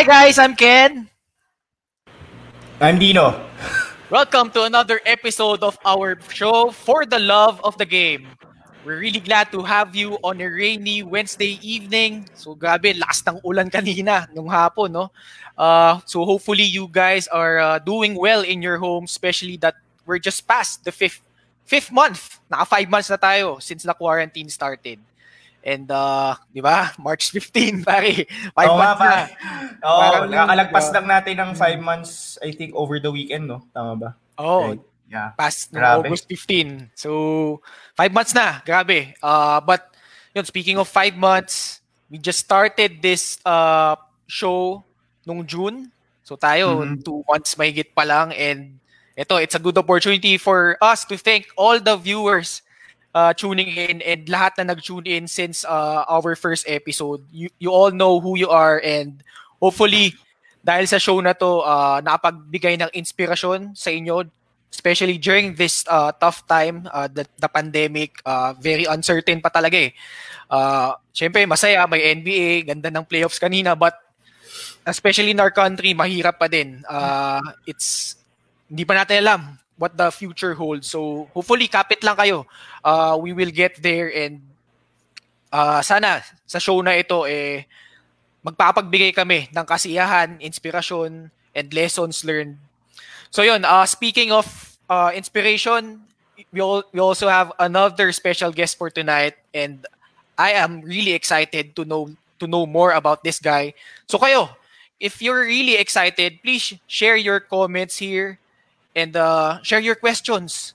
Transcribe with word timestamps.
Hi 0.00 0.24
guys, 0.24 0.40
I'm 0.40 0.56
Ken. 0.56 1.12
I'm 2.80 2.96
Dino. 2.96 3.36
Welcome 4.08 4.48
to 4.56 4.64
another 4.64 4.96
episode 5.04 5.60
of 5.60 5.76
our 5.84 6.16
show 6.32 6.72
For 6.72 7.04
the 7.04 7.20
Love 7.20 7.60
of 7.60 7.76
the 7.76 7.84
Game. 7.84 8.24
We're 8.80 8.96
really 8.96 9.20
glad 9.20 9.52
to 9.52 9.60
have 9.60 9.92
you 9.92 10.16
on 10.24 10.40
a 10.40 10.48
rainy 10.48 11.04
Wednesday 11.04 11.60
evening. 11.60 12.24
So 12.32 12.56
grabe, 12.56 12.96
last 12.96 13.28
ng 13.28 13.44
ulan 13.44 13.68
kanina 13.68 14.24
nung 14.32 14.48
hapon, 14.48 14.96
no? 14.96 15.12
Uh, 15.52 16.00
so 16.08 16.24
hopefully 16.24 16.64
you 16.64 16.88
guys 16.88 17.28
are 17.28 17.60
uh, 17.60 17.76
doing 17.76 18.16
well 18.16 18.40
in 18.40 18.64
your 18.64 18.80
home, 18.80 19.04
especially 19.04 19.60
that 19.60 19.76
we're 20.08 20.16
just 20.16 20.48
past 20.48 20.80
the 20.88 20.96
fifth 20.96 21.20
fifth 21.68 21.92
month. 21.92 22.40
Naka 22.48 22.64
five 22.64 22.88
months 22.88 23.12
na 23.12 23.20
tayo 23.20 23.60
since 23.60 23.84
the 23.84 23.92
quarantine 23.92 24.48
started. 24.48 24.96
And 25.60 25.90
uh, 25.92 26.36
di 26.52 26.60
ba? 26.64 26.92
March 26.98 27.30
15, 27.30 27.84
pare. 27.88 28.24
Five 28.56 28.70
Oo, 28.72 28.78
months 28.80 29.00
na. 29.00 29.16
Oo, 29.84 29.98
Parang, 30.00 30.24
nakakalagpas 30.32 30.86
uh, 30.88 30.92
lang 30.96 31.06
natin 31.08 31.34
ng 31.36 31.50
five 31.54 31.78
months, 31.80 32.40
I 32.40 32.52
think, 32.52 32.72
over 32.74 32.96
the 33.00 33.12
weekend, 33.12 33.48
no? 33.48 33.60
Tama 33.72 33.92
ba? 33.96 34.10
Oh, 34.40 34.72
Right. 34.72 34.82
Yeah. 35.10 35.34
past 35.34 35.74
ng 35.74 35.82
Grabe. 35.82 36.06
August 36.06 36.30
15. 36.30 36.94
So, 36.94 37.10
five 37.98 38.14
months 38.14 38.30
na. 38.30 38.62
Grabe. 38.62 39.12
Uh, 39.18 39.58
but, 39.60 39.90
yun, 40.32 40.46
speaking 40.46 40.78
of 40.78 40.86
five 40.86 41.18
months, 41.18 41.82
we 42.06 42.16
just 42.16 42.38
started 42.38 43.02
this 43.02 43.42
uh, 43.42 43.98
show 44.30 44.86
nung 45.26 45.42
June. 45.42 45.90
So, 46.22 46.38
tayo, 46.38 46.86
Mhm. 46.86 47.02
two 47.02 47.26
months 47.26 47.58
mahigit 47.58 47.90
pa 47.90 48.06
lang. 48.06 48.30
And, 48.32 48.78
ito, 49.18 49.34
it's 49.42 49.58
a 49.58 49.60
good 49.60 49.76
opportunity 49.76 50.38
for 50.38 50.78
us 50.78 51.02
to 51.10 51.18
thank 51.18 51.50
all 51.58 51.82
the 51.82 51.98
viewers 51.98 52.62
uh, 53.14 53.32
tuning 53.34 53.68
in 53.68 54.02
and 54.02 54.26
lahat 54.26 54.58
na 54.58 54.74
nag-tune 54.74 55.06
in 55.06 55.26
since 55.26 55.64
uh, 55.64 56.04
our 56.08 56.36
first 56.36 56.64
episode. 56.68 57.24
You, 57.32 57.48
you 57.58 57.70
all 57.70 57.90
know 57.90 58.20
who 58.20 58.38
you 58.38 58.48
are 58.48 58.80
and 58.82 59.22
hopefully, 59.60 60.14
dahil 60.60 60.86
sa 60.86 60.98
show 60.98 61.18
na 61.20 61.32
to, 61.32 61.64
uh, 61.64 62.00
nakapagbigay 62.04 62.80
ng 62.80 62.90
inspirasyon 62.92 63.76
sa 63.76 63.90
inyo 63.90 64.28
especially 64.70 65.18
during 65.18 65.58
this 65.58 65.82
uh, 65.90 66.14
tough 66.14 66.46
time, 66.46 66.86
uh, 66.94 67.10
the, 67.10 67.26
the 67.42 67.50
pandemic, 67.50 68.22
uh, 68.24 68.54
very 68.54 68.86
uncertain 68.86 69.42
pa 69.42 69.50
talaga 69.50 69.74
eh. 69.74 69.92
Uh, 70.46 70.94
Siyempre, 71.10 71.42
masaya, 71.44 71.84
may 71.90 72.14
NBA, 72.14 72.70
ganda 72.70 72.88
ng 72.88 73.04
playoffs 73.04 73.42
kanina, 73.42 73.74
but 73.74 73.98
especially 74.86 75.34
in 75.34 75.42
our 75.42 75.50
country, 75.50 75.92
mahirap 75.92 76.38
pa 76.38 76.46
din. 76.46 76.86
Uh, 76.86 77.42
it's, 77.66 78.14
hindi 78.70 78.86
pa 78.86 78.94
natin 78.94 79.26
alam 79.26 79.58
what 79.74 79.96
the 79.98 80.08
future 80.14 80.54
holds. 80.54 80.86
So, 80.86 81.26
hopefully, 81.34 81.66
kapit 81.66 82.00
lang 82.06 82.14
kayo. 82.14 82.46
Uh, 82.84 83.18
we 83.20 83.32
will 83.32 83.52
get 83.52 83.76
there 83.82 84.08
and 84.08 84.40
uh, 85.52 85.82
sana 85.82 86.24
sa 86.46 86.58
show 86.58 86.80
na 86.80 86.96
ito, 86.96 87.28
eh, 87.28 87.68
magpapagbigay 88.40 89.12
kami 89.12 89.52
ng 89.52 89.66
kasiyahan, 89.68 90.40
inspirasyon, 90.40 91.28
and 91.52 91.66
lessons 91.74 92.24
learned 92.24 92.56
So 93.30 93.42
yun, 93.42 93.64
uh, 93.64 93.86
speaking 93.86 94.32
of 94.32 94.46
uh, 94.90 95.12
inspiration, 95.14 96.02
we, 96.52 96.60
all, 96.60 96.82
we 96.92 96.98
also 96.98 97.28
have 97.28 97.52
another 97.58 98.10
special 98.10 98.50
guest 98.50 98.76
for 98.76 98.90
tonight 98.90 99.34
and 99.54 99.86
I 100.36 100.52
am 100.52 100.80
really 100.80 101.12
excited 101.12 101.76
to 101.76 101.84
know 101.84 102.10
to 102.40 102.46
know 102.46 102.66
more 102.66 102.92
about 102.92 103.22
this 103.22 103.38
guy. 103.38 103.74
So 104.08 104.18
kayo, 104.18 104.48
if 104.98 105.22
you're 105.22 105.44
really 105.44 105.76
excited, 105.76 106.40
please 106.42 106.74
share 106.88 107.14
your 107.14 107.38
comments 107.38 107.98
here 107.98 108.40
and 108.96 109.14
uh, 109.14 109.62
share 109.62 109.78
your 109.78 109.94
questions. 109.94 110.74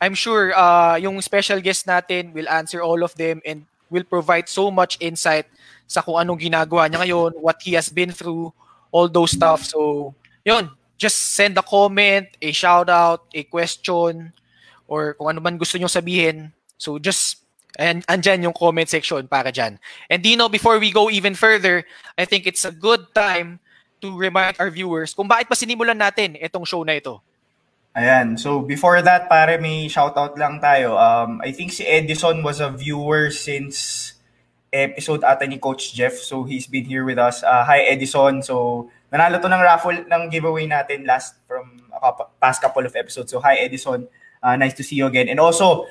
I'm 0.00 0.14
sure 0.14 0.54
uh, 0.54 0.96
yung 0.96 1.20
special 1.20 1.60
guest 1.60 1.86
natin 1.86 2.32
will 2.32 2.48
answer 2.48 2.82
all 2.82 3.02
of 3.02 3.14
them 3.18 3.42
and 3.44 3.66
will 3.90 4.04
provide 4.04 4.48
so 4.48 4.70
much 4.70 4.96
insight 5.00 5.46
sa 5.88 6.02
kung 6.02 6.20
anong 6.20 6.38
ginagawa 6.38 6.86
niya 6.86 7.02
ngayon, 7.02 7.32
what 7.40 7.58
he 7.64 7.72
has 7.74 7.88
been 7.88 8.12
through, 8.12 8.52
all 8.92 9.08
those 9.08 9.32
stuff. 9.32 9.64
So, 9.64 10.14
yun, 10.44 10.70
just 10.98 11.34
send 11.34 11.56
a 11.56 11.64
comment, 11.64 12.28
a 12.42 12.52
shout 12.52 12.90
out, 12.90 13.24
a 13.32 13.42
question, 13.46 14.34
or 14.86 15.14
kung 15.14 15.30
ano 15.30 15.40
man 15.40 15.56
gusto 15.56 15.78
nyo 15.78 15.86
sabihin. 15.86 16.52
So 16.76 16.98
just, 16.98 17.38
and 17.78 18.02
andyan 18.06 18.42
yung 18.42 18.56
comment 18.56 18.88
section 18.88 19.28
para 19.28 19.52
dyan. 19.52 19.78
And 20.10 20.22
Dino, 20.22 20.48
before 20.48 20.78
we 20.78 20.90
go 20.90 21.08
even 21.08 21.34
further, 21.34 21.86
I 22.16 22.24
think 22.24 22.46
it's 22.46 22.64
a 22.64 22.74
good 22.74 23.14
time 23.14 23.60
to 24.02 24.14
remind 24.14 24.58
our 24.58 24.70
viewers 24.70 25.14
kung 25.14 25.26
bakit 25.26 25.50
pa 25.50 25.54
sinimulan 25.54 25.98
natin 25.98 26.38
itong 26.38 26.66
show 26.66 26.82
na 26.82 26.98
ito. 26.98 27.22
Ayan. 27.96 28.38
So, 28.38 28.60
before 28.60 29.00
that, 29.02 29.28
pare, 29.28 29.60
may 29.60 29.88
shoutout 29.88 30.36
lang 30.38 30.60
tayo. 30.60 30.94
Um, 30.96 31.40
I 31.42 31.50
think 31.52 31.72
si 31.72 31.86
Edison 31.86 32.42
was 32.44 32.60
a 32.60 32.70
viewer 32.70 33.30
since 33.30 34.12
episode 34.68 35.24
ata 35.24 35.48
ni 35.48 35.58
Coach 35.58 35.94
Jeff. 35.96 36.14
So, 36.20 36.44
he's 36.44 36.68
been 36.68 36.84
here 36.84 37.04
with 37.04 37.18
us. 37.18 37.42
Uh, 37.42 37.64
hi, 37.64 37.88
Edison. 37.88 38.44
So, 38.44 38.86
nanalo 39.12 39.40
to 39.40 39.48
ng 39.48 39.64
raffle 39.64 40.04
ng 40.04 40.22
giveaway 40.30 40.68
natin 40.68 41.08
last 41.08 41.40
from 41.48 41.78
couple, 41.98 42.30
past 42.40 42.62
couple 42.62 42.86
of 42.86 42.94
episodes. 42.94 43.32
So, 43.32 43.40
hi, 43.40 43.56
Edison. 43.56 44.06
Uh, 44.42 44.54
nice 44.54 44.74
to 44.74 44.84
see 44.84 44.96
you 44.96 45.06
again. 45.06 45.28
And 45.28 45.40
also, 45.40 45.86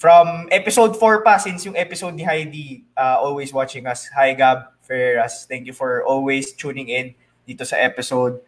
from 0.00 0.48
episode 0.50 0.96
4 0.96 1.20
pa, 1.20 1.36
since 1.36 1.68
yung 1.68 1.76
episode 1.76 2.16
ni 2.16 2.24
Heidi, 2.24 2.84
uh, 2.96 3.20
always 3.20 3.52
watching 3.52 3.86
us. 3.86 4.08
Hi, 4.16 4.32
Gab 4.32 4.72
Ferreras. 4.80 5.44
Thank 5.44 5.68
you 5.68 5.76
for 5.76 6.02
always 6.08 6.56
tuning 6.56 6.88
in 6.88 7.12
dito 7.44 7.68
sa 7.68 7.76
episode. 7.76 8.40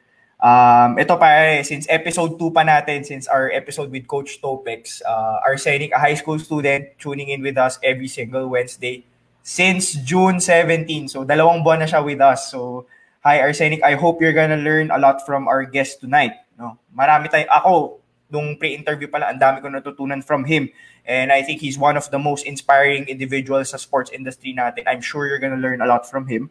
Um, 0.42 0.98
ito 0.98 1.14
pa 1.14 1.54
eh, 1.54 1.62
since 1.62 1.86
episode 1.86 2.34
2 2.34 2.50
pa 2.50 2.66
natin, 2.66 3.06
since 3.06 3.30
our 3.30 3.54
episode 3.54 3.94
with 3.94 4.10
Coach 4.10 4.42
Topex, 4.42 4.98
uh, 5.06 5.38
Arsenic, 5.46 5.94
a 5.94 6.02
high 6.02 6.18
school 6.18 6.34
student, 6.42 6.98
tuning 6.98 7.30
in 7.30 7.46
with 7.46 7.54
us 7.54 7.78
every 7.78 8.10
single 8.10 8.50
Wednesday 8.50 9.06
since 9.46 9.94
June 10.02 10.42
17. 10.42 11.06
So, 11.06 11.22
dalawang 11.22 11.62
buwan 11.62 11.86
na 11.86 11.86
siya 11.86 12.02
with 12.02 12.18
us. 12.18 12.50
So, 12.50 12.90
hi 13.22 13.38
Arsenic, 13.38 13.86
I 13.86 13.94
hope 13.94 14.18
you're 14.18 14.34
gonna 14.34 14.58
learn 14.58 14.90
a 14.90 14.98
lot 14.98 15.22
from 15.22 15.46
our 15.46 15.62
guest 15.62 16.02
tonight. 16.02 16.34
No? 16.58 16.74
Marami 16.90 17.30
tayo, 17.30 17.46
ako, 17.46 18.02
nung 18.26 18.58
pre-interview 18.58 19.06
pala, 19.06 19.30
ang 19.30 19.38
dami 19.38 19.62
ko 19.62 19.70
natutunan 19.70 20.26
from 20.26 20.42
him. 20.42 20.66
And 21.06 21.30
I 21.30 21.46
think 21.46 21.62
he's 21.62 21.78
one 21.78 21.94
of 21.94 22.10
the 22.10 22.18
most 22.18 22.42
inspiring 22.50 23.06
individuals 23.06 23.70
sa 23.70 23.78
sports 23.78 24.10
industry 24.10 24.58
natin. 24.58 24.90
I'm 24.90 25.06
sure 25.06 25.30
you're 25.30 25.38
gonna 25.38 25.62
learn 25.62 25.78
a 25.78 25.86
lot 25.86 26.02
from 26.02 26.26
him. 26.26 26.50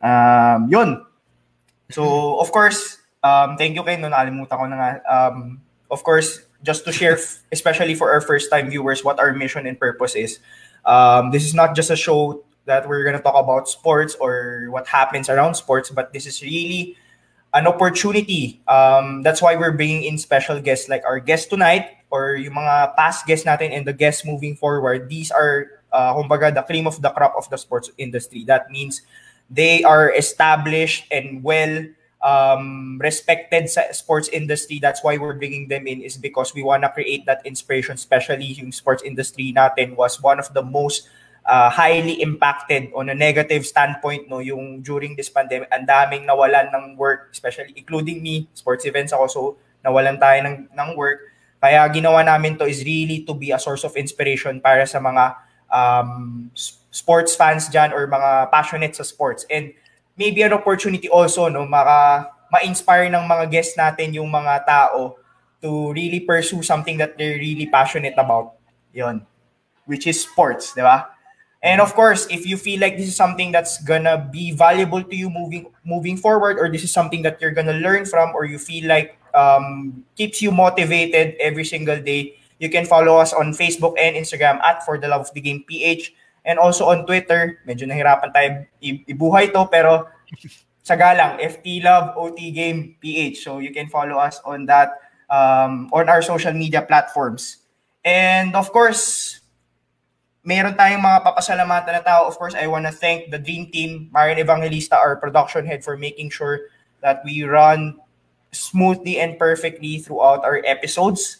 Um, 0.00 0.72
yun. 0.72 1.04
So, 1.92 2.40
of 2.40 2.48
course, 2.48 3.01
um, 3.22 3.56
thank 3.56 3.74
you, 3.74 3.82
Ken. 3.82 4.00
No, 4.00 4.10
nakalimutan 4.10 4.58
ko 4.58 4.66
na 4.66 4.76
nga. 4.76 4.90
Um, 5.06 5.60
of 5.90 6.02
course, 6.02 6.42
just 6.62 6.84
to 6.84 6.92
share, 6.92 7.18
especially 7.50 7.94
for 7.94 8.10
our 8.10 8.20
first-time 8.20 8.70
viewers, 8.70 9.04
what 9.04 9.18
our 9.18 9.32
mission 9.34 9.66
and 9.66 9.78
purpose 9.78 10.14
is. 10.14 10.38
Um, 10.84 11.30
this 11.30 11.44
is 11.44 11.54
not 11.54 11.74
just 11.74 11.90
a 11.90 11.96
show 11.96 12.44
that 12.64 12.88
we're 12.88 13.02
going 13.02 13.16
to 13.16 13.22
talk 13.22 13.34
about 13.34 13.68
sports 13.68 14.14
or 14.14 14.68
what 14.70 14.86
happens 14.86 15.28
around 15.28 15.54
sports, 15.54 15.90
but 15.90 16.12
this 16.12 16.26
is 16.26 16.42
really 16.42 16.96
an 17.54 17.66
opportunity. 17.66 18.60
Um, 18.68 19.22
that's 19.22 19.42
why 19.42 19.56
we're 19.56 19.72
bringing 19.72 20.04
in 20.04 20.18
special 20.18 20.60
guests 20.60 20.88
like 20.88 21.02
our 21.04 21.18
guest 21.18 21.50
tonight 21.50 21.90
or 22.10 22.36
yung 22.36 22.54
mga 22.54 22.96
past 22.96 23.26
guests 23.26 23.44
natin 23.44 23.74
and 23.74 23.86
the 23.86 23.92
guests 23.92 24.24
moving 24.24 24.56
forward. 24.56 25.08
These 25.08 25.30
are, 25.30 25.82
uh, 25.92 26.14
the 26.22 26.64
cream 26.66 26.86
of 26.86 27.02
the 27.02 27.10
crop 27.10 27.34
of 27.36 27.50
the 27.50 27.58
sports 27.58 27.90
industry. 27.98 28.44
That 28.44 28.70
means 28.70 29.02
they 29.50 29.82
are 29.84 30.10
established 30.14 31.04
and 31.10 31.42
well 31.42 31.84
um, 32.22 32.96
respected 33.02 33.68
sa 33.68 33.90
sports 33.92 34.30
industry. 34.30 34.78
That's 34.78 35.02
why 35.02 35.18
we're 35.18 35.36
bringing 35.36 35.68
them 35.68 35.86
in 35.90 36.00
is 36.00 36.16
because 36.16 36.54
we 36.54 36.62
want 36.62 36.86
to 36.86 36.90
create 36.90 37.26
that 37.26 37.42
inspiration, 37.44 37.98
especially 37.98 38.56
yung 38.56 38.72
sports 38.72 39.02
industry 39.02 39.52
natin 39.52 39.98
was 39.98 40.22
one 40.22 40.38
of 40.38 40.48
the 40.54 40.62
most 40.62 41.10
uh, 41.44 41.68
highly 41.68 42.22
impacted 42.22 42.94
on 42.94 43.10
a 43.10 43.14
negative 43.14 43.66
standpoint 43.66 44.30
no 44.30 44.38
yung 44.38 44.80
during 44.80 45.18
this 45.18 45.28
pandemic. 45.28 45.68
Ang 45.74 45.86
daming 45.86 46.24
nawalan 46.24 46.70
ng 46.70 46.96
work 46.96 47.28
especially 47.34 47.74
including 47.74 48.22
me 48.22 48.46
sports 48.54 48.86
events 48.86 49.10
ako 49.10 49.26
so 49.26 49.40
nawalan 49.82 50.16
tayo 50.16 50.38
ng 50.46 50.70
ng 50.70 50.90
work. 50.94 51.26
Kaya 51.62 51.86
ginawa 51.94 52.26
namin 52.26 52.58
to 52.58 52.66
is 52.66 52.82
really 52.82 53.22
to 53.22 53.34
be 53.34 53.54
a 53.54 53.58
source 53.58 53.86
of 53.86 53.94
inspiration 53.94 54.58
para 54.58 54.82
sa 54.86 54.98
mga 54.98 55.38
um, 55.70 56.50
sports 56.90 57.38
fans 57.38 57.70
dyan 57.70 57.94
or 57.94 58.10
mga 58.10 58.50
passionate 58.50 58.94
sa 58.98 59.06
sports. 59.06 59.46
And 59.46 59.70
maybe 60.16 60.42
an 60.42 60.52
opportunity 60.52 61.08
also 61.08 61.48
no 61.48 61.64
maka 61.64 62.28
ma-inspire 62.52 63.08
ng 63.08 63.24
mga 63.24 63.44
guests 63.48 63.74
natin 63.80 64.12
yung 64.12 64.28
mga 64.28 64.68
tao 64.68 65.16
to 65.62 65.94
really 65.96 66.20
pursue 66.20 66.60
something 66.60 66.98
that 67.00 67.16
they're 67.16 67.40
really 67.40 67.64
passionate 67.70 68.14
about. 68.18 68.58
Yon 68.92 69.24
which 69.86 70.06
is 70.06 70.22
sports 70.22 70.74
di 70.74 70.82
ba? 70.82 71.10
And 71.62 71.78
of 71.78 71.94
course, 71.94 72.26
if 72.26 72.42
you 72.42 72.58
feel 72.58 72.82
like 72.82 72.98
this 72.98 73.06
is 73.06 73.14
something 73.14 73.54
that's 73.54 73.78
gonna 73.86 74.18
be 74.18 74.50
valuable 74.50 74.98
to 74.98 75.14
you 75.14 75.30
moving 75.30 75.70
moving 75.86 76.18
forward, 76.18 76.58
or 76.58 76.66
this 76.66 76.82
is 76.82 76.90
something 76.90 77.22
that 77.22 77.38
you're 77.38 77.54
gonna 77.54 77.78
learn 77.78 78.02
from, 78.02 78.34
or 78.34 78.44
you 78.44 78.58
feel 78.58 78.90
like 78.90 79.14
um, 79.30 80.02
keeps 80.18 80.42
you 80.42 80.50
motivated 80.50 81.38
every 81.38 81.62
single 81.62 82.02
day, 82.02 82.34
you 82.58 82.66
can 82.66 82.82
follow 82.82 83.14
us 83.14 83.30
on 83.30 83.54
Facebook 83.54 83.94
and 83.94 84.18
Instagram 84.18 84.58
at 84.66 84.82
For 84.82 84.98
the 84.98 85.06
Love 85.06 85.30
of 85.30 85.34
the 85.38 85.40
Game 85.40 85.62
PH, 85.62 86.10
and 86.44 86.58
also 86.58 86.90
on 86.90 87.06
Twitter. 87.06 87.62
Medyo 87.66 87.86
nahirapan 87.86 88.30
tayo 88.34 88.48
ibuhay 88.82 89.50
to, 89.54 89.66
pero 89.70 90.10
sa 90.82 90.98
galang, 90.98 91.38
FT 91.38 91.82
Love 91.82 92.18
OT 92.18 92.50
Game 92.50 92.98
PH. 92.98 93.42
So 93.42 93.62
you 93.62 93.70
can 93.70 93.86
follow 93.86 94.18
us 94.18 94.42
on 94.42 94.66
that 94.66 94.98
um, 95.30 95.88
on 95.94 96.10
our 96.10 96.22
social 96.22 96.52
media 96.52 96.82
platforms. 96.82 97.62
And 98.02 98.58
of 98.58 98.74
course, 98.74 99.38
meron 100.42 100.74
tayong 100.74 101.02
mga 101.02 101.22
papasalamatan 101.22 101.92
na 101.94 102.02
tao. 102.02 102.26
Of 102.26 102.34
course, 102.34 102.58
I 102.58 102.66
want 102.66 102.86
to 102.90 102.94
thank 102.94 103.30
the 103.30 103.38
Dream 103.38 103.70
Team, 103.70 104.10
Marian 104.10 104.42
Evangelista, 104.42 104.98
our 104.98 105.16
production 105.16 105.66
head, 105.66 105.86
for 105.86 105.96
making 105.96 106.30
sure 106.34 106.66
that 107.00 107.22
we 107.22 107.46
run 107.46 107.98
smoothly 108.50 109.18
and 109.18 109.38
perfectly 109.38 109.98
throughout 109.98 110.44
our 110.44 110.60
episodes. 110.66 111.38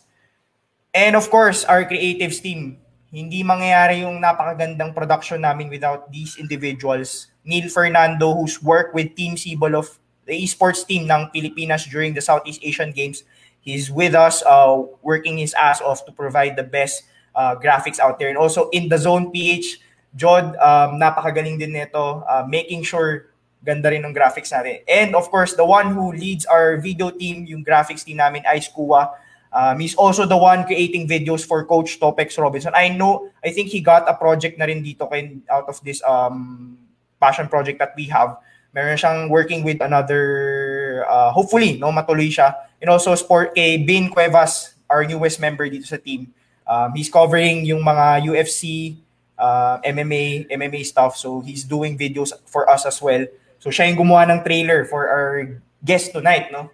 And 0.94 1.16
of 1.16 1.30
course, 1.30 1.64
our 1.64 1.84
creatives 1.84 2.40
team. 2.40 2.81
Hindi 3.12 3.44
mangyayari 3.44 4.08
yung 4.08 4.24
napakagandang 4.24 4.96
production 4.96 5.44
namin 5.44 5.68
without 5.68 6.08
these 6.08 6.40
individuals. 6.40 7.28
Neil 7.44 7.68
Fernando, 7.68 8.32
who's 8.32 8.56
worked 8.64 8.96
with 8.96 9.12
Team 9.12 9.36
Sibol 9.36 9.76
of 9.76 10.00
the 10.24 10.32
esports 10.32 10.80
team 10.80 11.04
ng 11.04 11.28
Pilipinas 11.28 11.84
during 11.84 12.16
the 12.16 12.24
Southeast 12.24 12.64
Asian 12.64 12.88
Games. 12.88 13.20
He's 13.60 13.92
with 13.92 14.16
us, 14.16 14.40
uh, 14.48 14.80
working 15.04 15.36
his 15.36 15.52
ass 15.52 15.84
off 15.84 16.08
to 16.08 16.12
provide 16.16 16.56
the 16.56 16.64
best 16.64 17.04
uh, 17.36 17.52
graphics 17.60 18.00
out 18.00 18.16
there. 18.16 18.32
And 18.32 18.40
also 18.40 18.72
in 18.72 18.88
the 18.88 18.96
zone 18.96 19.28
PH, 19.28 19.76
Jod, 20.16 20.56
um, 20.56 20.96
napakagaling 20.96 21.60
din 21.60 21.76
nito, 21.76 22.24
uh, 22.24 22.48
making 22.48 22.80
sure 22.80 23.28
ganda 23.60 23.92
rin 23.92 24.08
ng 24.08 24.16
graphics 24.16 24.56
natin. 24.56 24.80
And 24.88 25.12
of 25.12 25.28
course, 25.28 25.52
the 25.52 25.68
one 25.68 25.92
who 25.92 26.16
leads 26.16 26.48
our 26.48 26.80
video 26.80 27.12
team, 27.12 27.44
yung 27.44 27.60
graphics 27.60 28.08
team 28.08 28.18
namin, 28.18 28.42
Ice 28.56 28.72
Kuwa, 28.72 29.14
um, 29.52 29.78
he's 29.78 29.94
also 29.94 30.24
the 30.26 30.36
one 30.36 30.64
creating 30.64 31.06
videos 31.08 31.44
for 31.44 31.64
Coach 31.64 32.00
Topex 32.00 32.40
Robinson. 32.40 32.72
I 32.74 32.88
know, 32.88 33.28
I 33.44 33.50
think 33.50 33.68
he 33.68 33.80
got 33.80 34.08
a 34.08 34.14
project 34.14 34.58
na 34.58 34.64
rin 34.64 34.82
dito 34.82 35.08
kay, 35.10 35.38
out 35.50 35.68
of 35.68 35.80
this 35.84 36.02
um, 36.02 36.78
passion 37.20 37.48
project 37.48 37.78
that 37.78 37.92
we 37.96 38.04
have. 38.08 38.36
Meron 38.72 38.96
siyang 38.96 39.28
working 39.28 39.62
with 39.62 39.84
another, 39.84 41.04
uh, 41.08 41.30
hopefully, 41.30 41.76
no, 41.76 41.92
matuloy 41.92 42.32
siya. 42.32 42.56
And 42.80 42.88
also, 42.88 43.14
sport 43.14 43.54
kay 43.54 43.76
Bin 43.76 44.08
Cuevas, 44.08 44.74
our 44.88 45.04
newest 45.04 45.40
member 45.40 45.68
dito 45.68 45.84
sa 45.84 46.00
team. 46.00 46.32
Um, 46.64 46.96
he's 46.96 47.12
covering 47.12 47.68
yung 47.68 47.84
mga 47.84 48.24
UFC, 48.32 48.96
uh, 49.36 49.76
MMA, 49.84 50.48
MMA 50.48 50.84
stuff. 50.86 51.16
So 51.16 51.40
he's 51.40 51.64
doing 51.64 51.98
videos 51.98 52.32
for 52.46 52.68
us 52.70 52.86
as 52.86 53.02
well. 53.02 53.26
So 53.60 53.68
siya 53.68 53.92
yung 53.92 54.08
gumawa 54.08 54.24
ng 54.30 54.40
trailer 54.40 54.88
for 54.88 55.04
our 55.06 55.60
guest 55.84 56.16
tonight, 56.16 56.48
no? 56.50 56.70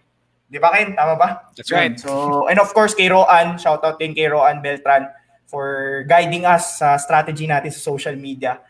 Di 0.48 0.56
ba, 0.56 0.72
Ken? 0.72 0.96
Tama 0.96 1.14
ba? 1.20 1.28
That's 1.52 1.68
right. 1.68 1.92
So, 2.00 2.48
and 2.48 2.56
of 2.56 2.72
course, 2.72 2.96
kay 2.96 3.12
Roan, 3.12 3.60
shout 3.60 3.84
out 3.84 4.00
din 4.00 4.16
kay 4.16 4.32
Roan 4.32 4.64
Beltran 4.64 5.12
for 5.44 6.02
guiding 6.08 6.48
us 6.48 6.80
sa 6.80 6.96
strategy 6.96 7.44
natin 7.44 7.68
sa 7.68 7.80
social 7.80 8.16
media. 8.16 8.64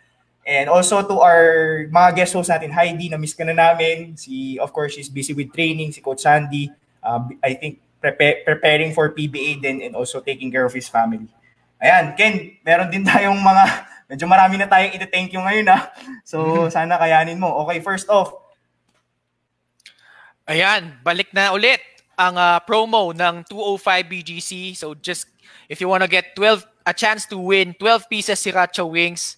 And 0.49 0.67
also 0.67 1.05
to 1.07 1.17
our 1.23 1.45
mga 1.93 2.11
guest 2.19 2.33
hosts 2.35 2.51
natin, 2.51 2.75
Heidi, 2.75 3.13
na-miss 3.13 3.37
ka 3.37 3.45
na 3.47 3.55
namin. 3.55 4.19
Si, 4.19 4.59
of 4.59 4.73
course, 4.75 4.97
she's 4.97 5.13
busy 5.13 5.37
with 5.37 5.55
training. 5.55 5.95
Si 5.95 6.01
Coach 6.01 6.25
Sandy, 6.25 6.73
um, 7.05 7.37
I 7.45 7.55
think 7.55 7.79
prepare, 8.01 8.43
preparing 8.43 8.91
for 8.97 9.13
PBA 9.13 9.61
din 9.61 9.85
and 9.85 9.93
also 9.95 10.25
taking 10.25 10.51
care 10.51 10.65
of 10.65 10.73
his 10.73 10.89
family. 10.89 11.29
Ayan, 11.79 12.17
Ken, 12.19 12.59
meron 12.65 12.91
din 12.91 13.05
tayong 13.07 13.39
mga, 13.39 13.65
medyo 14.11 14.27
marami 14.27 14.57
na 14.57 14.67
tayong 14.67 14.97
iti-thank 14.97 15.31
you 15.31 15.39
ngayon 15.39 15.69
ha. 15.69 15.93
So, 16.27 16.41
sana 16.75 16.97
kayanin 16.97 17.39
mo. 17.39 17.53
Okay, 17.69 17.79
first 17.85 18.09
off. 18.11 18.35
Ayan, 20.49 20.97
balik 21.05 21.29
na 21.37 21.53
ulit 21.53 21.77
ang 22.17 22.33
uh, 22.41 22.57
promo 22.65 23.13
ng 23.13 23.45
205 23.45 23.85
BGC. 24.09 24.73
So 24.73 24.97
just, 24.97 25.29
if 25.69 25.77
you 25.77 25.93
wanna 25.93 26.09
get 26.09 26.33
12, 26.33 26.65
a 26.89 26.97
chance 26.97 27.29
to 27.29 27.37
win 27.37 27.77
12 27.77 28.09
pieces 28.09 28.41
Sriracha 28.41 28.81
Wings, 28.81 29.37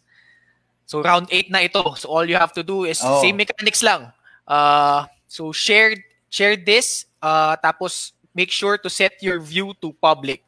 so 0.86 1.02
round 1.02 1.26
8 1.26 1.50
na 1.50 1.66
ito. 1.66 1.82
So 1.98 2.14
all 2.14 2.22
you 2.22 2.38
have 2.38 2.54
to 2.54 2.62
do 2.62 2.86
is, 2.86 3.02
oh. 3.02 3.18
same 3.18 3.36
mechanics 3.36 3.82
lang. 3.82 4.14
Uh, 4.46 5.10
so 5.26 5.50
share, 5.50 5.98
share 6.30 6.54
this, 6.54 7.10
uh, 7.18 7.58
tapos 7.58 8.14
make 8.30 8.54
sure 8.54 8.78
to 8.78 8.88
set 8.88 9.18
your 9.18 9.42
view 9.42 9.74
to 9.82 9.90
public. 9.98 10.46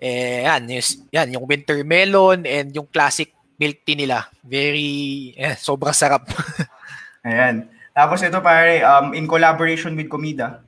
Eh, 0.00 0.48
yan, 0.48 0.64
yes, 0.72 0.96
yan, 1.12 1.36
yung 1.36 1.44
winter 1.44 1.84
melon 1.84 2.48
and 2.48 2.72
yung 2.72 2.88
classic 2.88 3.36
milk 3.60 3.84
tea 3.84 4.00
nila. 4.00 4.24
Very, 4.40 5.36
eh, 5.36 5.60
sobrang 5.60 5.92
sarap. 5.92 6.24
Ayan. 7.28 7.68
Tapos 7.94 8.18
ito 8.26 8.42
pare, 8.42 8.82
um, 8.82 9.14
in 9.14 9.30
collaboration 9.30 9.94
with 9.94 10.10
Comida. 10.10 10.58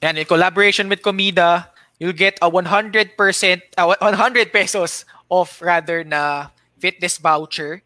Yan, 0.00 0.16
in 0.16 0.24
collaboration 0.24 0.88
with 0.88 1.04
Comida, 1.04 1.68
you'll 2.00 2.16
get 2.16 2.40
a 2.40 2.48
100%, 2.48 3.12
uh, 3.76 3.94
100 4.00 4.52
pesos 4.52 5.04
off 5.28 5.60
rather 5.60 6.00
na 6.02 6.48
fitness 6.80 7.20
voucher 7.20 7.84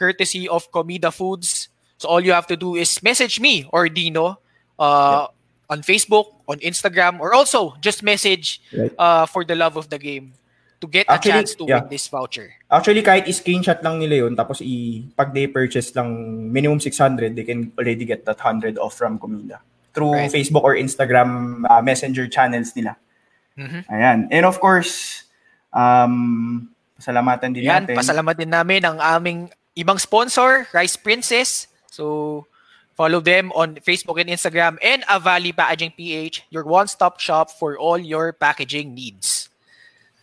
courtesy 0.00 0.48
of 0.48 0.70
Comida 0.72 1.12
Foods. 1.12 1.68
So 1.98 2.08
all 2.08 2.20
you 2.20 2.32
have 2.32 2.46
to 2.48 2.56
do 2.56 2.76
is 2.76 3.02
message 3.02 3.40
me 3.40 3.68
or 3.72 3.88
Dino 3.88 4.40
uh, 4.78 5.28
on 5.68 5.80
Facebook, 5.80 6.32
on 6.48 6.60
Instagram, 6.60 7.20
or 7.20 7.34
also 7.34 7.76
just 7.80 8.02
message 8.02 8.60
right. 8.72 8.92
uh, 8.98 9.24
for 9.26 9.44
the 9.44 9.56
love 9.56 9.76
of 9.76 9.88
the 9.88 9.98
game 9.98 10.32
to 10.80 10.86
get 10.86 11.06
Actually, 11.08 11.30
a 11.30 11.34
chance 11.34 11.54
to 11.54 11.64
yeah. 11.64 11.80
win 11.80 11.88
this 11.88 12.08
voucher. 12.08 12.52
Actually, 12.70 13.02
kahit 13.02 13.24
i-screenshot 13.28 13.80
lang 13.82 13.98
nila 13.98 14.26
yun, 14.26 14.36
tapos 14.36 14.60
i 14.60 15.04
pag 15.16 15.32
they 15.32 15.46
purchase 15.46 15.94
lang 15.96 16.12
minimum 16.52 16.80
600, 16.80 17.36
they 17.36 17.44
can 17.44 17.72
already 17.78 18.04
get 18.04 18.24
that 18.24 18.36
100 18.36 18.78
off 18.78 18.94
from 18.96 19.18
Comida 19.18 19.60
through 19.96 20.12
right. 20.12 20.30
Facebook 20.30 20.62
or 20.62 20.76
Instagram 20.76 21.64
uh, 21.68 21.80
messenger 21.80 22.28
channels 22.28 22.76
nila. 22.76 22.96
Mm-hmm. 23.56 23.88
Ayan. 23.88 24.18
And 24.28 24.44
of 24.44 24.60
course, 24.60 25.24
um, 25.72 26.68
pasalamatan 27.00 27.56
din 27.56 27.64
Yan, 27.64 27.88
natin. 27.88 27.96
Pasalamat 27.96 28.36
din 28.36 28.52
namin 28.52 28.84
ang 28.84 29.00
aming 29.00 29.48
ibang 29.72 29.96
sponsor, 29.96 30.68
Rice 30.76 31.00
Princess. 31.00 31.68
So, 31.88 32.44
Follow 32.96 33.20
them 33.20 33.52
on 33.52 33.76
Facebook 33.84 34.16
and 34.16 34.32
Instagram 34.32 34.80
and 34.80 35.04
Avali 35.04 35.52
Packaging 35.52 35.92
PH, 36.00 36.48
your 36.48 36.64
one-stop 36.64 37.20
shop 37.20 37.52
for 37.52 37.76
all 37.76 38.00
your 38.00 38.32
packaging 38.32 38.96
needs. 38.96 39.52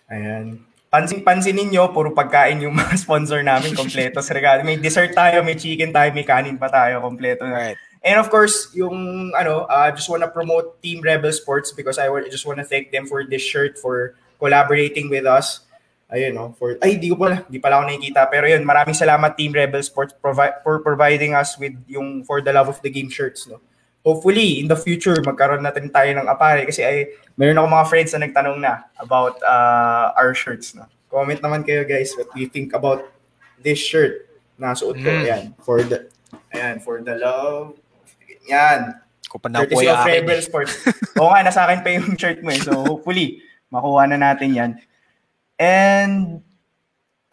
Ayan. 0.07 0.59
Pansin-pansin 0.93 1.57
ninyo, 1.57 1.89
puro 1.89 2.13
pagkain 2.13 2.61
yung 2.61 2.77
mga 2.81 2.95
sponsor 2.99 3.41
namin, 3.41 3.73
kompleto 3.73 4.21
sa 4.21 4.33
regalo. 4.35 4.61
May 4.61 4.77
dessert 4.77 5.11
tayo, 5.11 5.41
may 5.41 5.57
chicken 5.57 5.91
tayo, 5.91 6.09
may 6.13 6.25
kanin 6.25 6.59
pa 6.59 6.69
tayo, 6.69 7.01
kompleto 7.01 7.45
na. 7.45 7.73
Right. 7.73 7.79
And 8.03 8.19
of 8.19 8.27
course, 8.27 8.67
yung 8.75 9.31
ano, 9.31 9.63
uh, 9.65 9.89
just 9.95 10.11
wanna 10.11 10.27
promote 10.27 10.83
Team 10.83 10.99
Rebel 10.99 11.31
Sports 11.31 11.71
because 11.71 11.95
I 11.95 12.11
just 12.27 12.43
wanna 12.43 12.67
thank 12.67 12.91
them 12.91 13.07
for 13.07 13.23
this 13.23 13.41
shirt, 13.41 13.79
for 13.79 14.19
collaborating 14.37 15.07
with 15.07 15.23
us 15.23 15.63
ayun 16.13 16.37
no, 16.37 16.53
for 16.53 16.77
ay 16.85 17.01
di 17.01 17.09
ko 17.09 17.17
pala, 17.17 17.41
di 17.49 17.57
pala 17.57 17.81
ako 17.81 17.89
nakikita 17.89 18.29
pero 18.29 18.45
yun, 18.45 18.61
maraming 18.61 18.93
salamat 18.93 19.33
Team 19.33 19.49
Rebel 19.49 19.81
Sports 19.81 20.13
provi- 20.13 20.53
for 20.61 20.79
providing 20.85 21.33
us 21.33 21.57
with 21.57 21.73
yung 21.89 22.21
for 22.21 22.37
the 22.39 22.53
love 22.53 22.69
of 22.69 22.77
the 22.85 22.91
game 22.93 23.09
shirts 23.09 23.49
no. 23.49 23.57
Hopefully 24.03 24.59
in 24.59 24.67
the 24.67 24.75
future 24.75 25.15
magkaroon 25.23 25.63
natin 25.63 25.87
tayo 25.87 26.11
ng 26.11 26.27
apare 26.27 26.67
kasi 26.67 26.83
ay 26.83 27.07
meron 27.39 27.57
ako 27.57 27.67
mga 27.71 27.89
friends 27.89 28.11
na 28.11 28.27
nagtanong 28.27 28.59
na 28.59 28.83
about 28.99 29.39
uh, 29.41 30.11
our 30.19 30.35
shirts 30.35 30.75
no. 30.75 30.83
Comment 31.07 31.39
naman 31.39 31.63
kayo 31.63 31.87
guys 31.87 32.11
what 32.19 32.27
you 32.35 32.51
think 32.51 32.75
about 32.75 33.07
this 33.63 33.79
shirt 33.79 34.27
na 34.59 34.75
suot 34.75 34.99
ko. 34.99 35.09
Mm. 35.09 35.23
Ayan, 35.23 35.43
for 35.63 35.79
the 35.81 36.11
ayan, 36.51 36.83
for 36.83 36.99
the 36.99 37.15
love. 37.15 37.79
Yan. 38.51 38.99
Ko 39.31 39.39
pa 39.39 39.47
na 39.49 39.63
po 39.63 39.79
of 39.79 40.05
Rebel 40.05 40.41
Sports. 40.43 40.83
Oo 41.17 41.31
nga, 41.31 41.41
nasa 41.41 41.63
akin 41.65 41.81
pa 41.81 41.89
yung 41.95 42.13
shirt 42.19 42.43
mo 42.43 42.51
eh. 42.51 42.59
So 42.59 42.83
hopefully 42.83 43.39
makuha 43.71 44.05
na 44.05 44.19
natin 44.19 44.51
yan. 44.51 44.71
And 45.57 46.43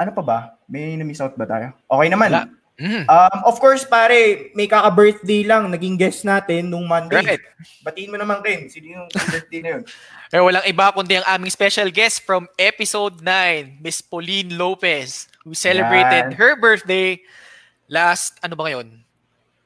ano 0.00 0.10
pa 0.14 0.22
ba? 0.22 0.38
May 0.70 0.96
na-miss 0.96 1.20
out 1.20 1.34
ba 1.34 1.44
tayo? 1.44 1.74
Okay 1.90 2.08
naman. 2.08 2.59
Mm. 2.80 3.04
Um, 3.04 3.38
of 3.44 3.60
course, 3.60 3.84
pare, 3.84 4.49
may 4.56 4.64
kaka-birthday 4.64 5.44
lang. 5.44 5.68
Naging 5.68 6.00
guest 6.00 6.25
natin 6.25 6.72
nung 6.72 6.88
Monday. 6.88 7.37
Right. 7.37 7.44
Batiin 7.84 8.08
mo 8.08 8.16
naman, 8.16 8.40
Ken. 8.40 8.72
Sino 8.72 8.88
yung 8.88 9.06
birthday 9.12 9.60
na 9.60 9.70
yun? 9.78 9.82
Eh, 10.30 10.38
walang 10.38 10.62
iba 10.62 10.94
kundi 10.94 11.18
ang 11.18 11.26
aming 11.26 11.50
special 11.50 11.90
guest 11.90 12.22
from 12.22 12.46
episode 12.54 13.18
9, 13.18 13.82
Miss 13.82 13.99
Pauline 13.99 14.54
Lopez, 14.54 15.26
who 15.42 15.58
celebrated 15.58 16.30
Yan. 16.30 16.38
her 16.38 16.54
birthday 16.54 17.18
last, 17.90 18.38
ano 18.38 18.54
ba 18.54 18.70
ngayon? 18.70 18.94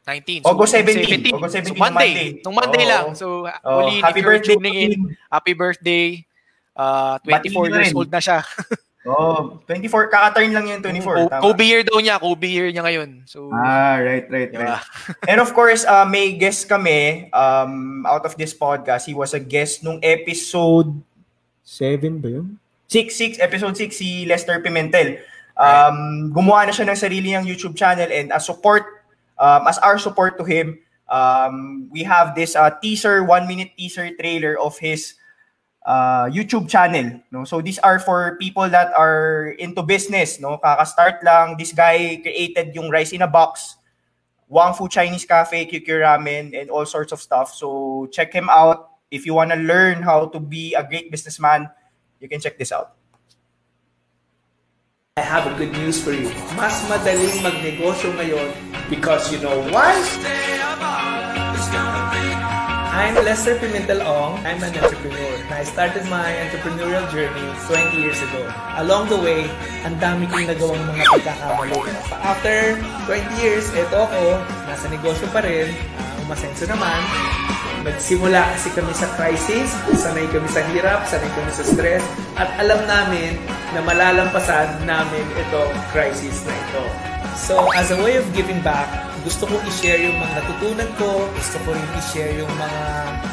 19. 0.08 0.40
August 0.48 0.72
17. 0.72 1.36
August 1.36 1.52
17 1.60 1.68
so 1.68 1.76
Monday. 1.76 2.12
Monday. 2.16 2.40
Nung 2.40 2.56
Monday 2.56 2.84
Oo. 2.88 2.92
lang. 2.96 3.06
So, 3.12 3.44
Oh, 3.60 3.84
Olin, 3.84 4.00
happy 4.00 4.20
if 4.20 4.24
you're 4.24 4.40
birthday, 4.40 4.56
tuning 4.56 4.76
in, 4.80 4.92
happy 5.28 5.52
birthday. 5.52 6.24
Uh, 6.72 7.20
24 7.28 7.36
Batiin 7.36 7.52
years 7.76 7.92
old 7.92 8.08
na 8.08 8.24
siya. 8.24 8.40
Oh, 9.04 9.60
24. 9.68 10.08
Kaka-turn 10.08 10.48
lang 10.48 10.64
yung 10.64 10.80
24. 10.80 11.04
Ko- 11.04 11.28
tama. 11.28 11.42
Kobe 11.44 11.64
year 11.64 11.84
daw 11.84 12.00
niya. 12.00 12.16
Kobe 12.16 12.48
year 12.48 12.72
niya 12.72 12.80
ngayon. 12.80 13.28
So, 13.28 13.52
Ah, 13.52 14.00
right, 14.00 14.24
right, 14.32 14.48
diba? 14.48 14.80
right. 14.80 14.84
And 15.28 15.44
of 15.44 15.52
course, 15.52 15.84
uh, 15.84 16.08
may 16.08 16.32
guest 16.32 16.64
kami 16.66 17.28
um, 17.30 18.04
out 18.08 18.24
of 18.24 18.40
this 18.40 18.56
podcast. 18.56 19.04
He 19.04 19.12
was 19.12 19.36
a 19.36 19.40
guest 19.40 19.84
nung 19.84 20.00
episode 20.00 20.88
7 21.62 22.20
ba 22.20 22.28
yun? 22.40 22.56
6, 22.88 23.12
6, 23.12 23.40
episode 23.40 23.76
6, 23.76 23.92
si 23.92 24.24
Lester 24.24 24.60
Pimentel. 24.60 25.20
Um, 25.54 26.28
Gumawa 26.32 26.64
na 26.64 26.72
siya 26.72 26.88
ng 26.88 26.96
sarili 26.96 27.28
niyang 27.30 27.44
YouTube 27.44 27.76
channel 27.76 28.08
and 28.08 28.32
as 28.32 28.44
support, 28.44 29.04
um, 29.36 29.68
as 29.68 29.76
our 29.80 30.00
support 30.00 30.36
to 30.36 30.44
him, 30.44 30.80
um, 31.06 31.86
we 31.92 32.02
have 32.02 32.32
this 32.34 32.56
uh, 32.56 32.72
teaser, 32.80 33.20
one 33.22 33.46
minute 33.46 33.72
teaser 33.76 34.08
trailer 34.16 34.56
of 34.58 34.76
his 34.80 35.14
uh, 35.84 36.26
YouTube 36.32 36.68
channel. 36.68 37.20
No? 37.30 37.44
So 37.44 37.60
these 37.60 37.78
are 37.78 37.98
for 37.98 38.36
people 38.40 38.68
that 38.68 38.92
are 38.96 39.54
into 39.58 39.82
business. 39.82 40.40
No? 40.40 40.58
Kaka-start 40.58 41.22
lang. 41.22 41.56
This 41.56 41.72
guy 41.72 42.20
created 42.20 42.74
yung 42.74 42.90
rice 42.90 43.12
in 43.12 43.22
a 43.22 43.28
box, 43.28 43.76
Wang 44.48 44.74
Fu 44.74 44.88
Chinese 44.88 45.24
Cafe, 45.24 45.66
QQ 45.66 45.86
Ramen, 46.02 46.58
and 46.58 46.70
all 46.70 46.86
sorts 46.86 47.12
of 47.12 47.20
stuff. 47.20 47.52
So 47.54 48.08
check 48.12 48.32
him 48.32 48.48
out. 48.50 48.90
If 49.10 49.26
you 49.26 49.34
want 49.34 49.52
to 49.52 49.58
learn 49.60 50.02
how 50.02 50.26
to 50.26 50.40
be 50.40 50.74
a 50.74 50.82
great 50.82 51.10
businessman, 51.10 51.70
you 52.18 52.28
can 52.28 52.40
check 52.40 52.58
this 52.58 52.72
out. 52.72 52.96
I 55.16 55.22
have 55.22 55.46
a 55.46 55.54
good 55.54 55.70
news 55.78 56.02
for 56.02 56.10
you. 56.10 56.26
Mas 56.58 56.74
madaling 56.90 57.38
magnegosyo 57.38 58.18
ngayon 58.18 58.50
because 58.90 59.30
you 59.30 59.38
know 59.38 59.62
why? 59.70 59.94
I'm 62.90 63.14
Lester 63.22 63.54
Pimentel 63.62 64.02
Ong. 64.02 64.42
I'm 64.42 64.58
an 64.58 64.74
entrepreneur. 64.74 65.33
I 65.54 65.62
started 65.62 66.02
my 66.10 66.34
entrepreneurial 66.42 67.06
journey 67.14 67.46
20 67.70 67.94
years 67.94 68.18
ago. 68.26 68.42
Along 68.82 69.06
the 69.06 69.14
way, 69.14 69.46
ang 69.86 69.94
dami 70.02 70.26
kong 70.26 70.50
nagawang 70.50 70.82
mga 70.90 71.06
pagkakamali. 71.14 71.78
After 72.10 72.74
20 73.06 73.38
years, 73.38 73.70
eto 73.78 74.02
ako, 74.02 74.42
nasa 74.66 74.90
negosyo 74.90 75.30
pa 75.30 75.46
rin, 75.46 75.70
uh, 75.70 76.26
umasenso 76.26 76.66
naman. 76.66 76.98
Nagsimula 77.86 78.42
kasi 78.58 78.74
kami 78.74 78.90
sa 78.98 79.06
crisis, 79.14 79.70
sanay 79.94 80.26
kami 80.34 80.50
sa 80.50 80.66
hirap, 80.74 81.06
sanay 81.06 81.30
kami 81.38 81.50
sa 81.54 81.62
stress, 81.62 82.02
at 82.34 82.50
alam 82.58 82.82
namin 82.90 83.38
na 83.78 83.80
malalampasan 83.86 84.82
namin 84.82 85.22
itong 85.38 85.70
crisis 85.94 86.42
na 86.50 86.54
ito. 86.66 87.13
So, 87.34 87.66
as 87.74 87.90
a 87.90 87.98
way 87.98 88.14
of 88.14 88.24
giving 88.30 88.62
back, 88.62 88.86
gusto 89.26 89.50
kong 89.50 89.58
i-share 89.66 89.98
yung 89.98 90.14
mga 90.22 90.38
natutunan 90.38 90.90
ko, 90.94 91.26
gusto 91.34 91.56
ko 91.66 91.74
rin 91.74 91.88
i-share 91.98 92.30
yung 92.38 92.52
mga 92.54 92.82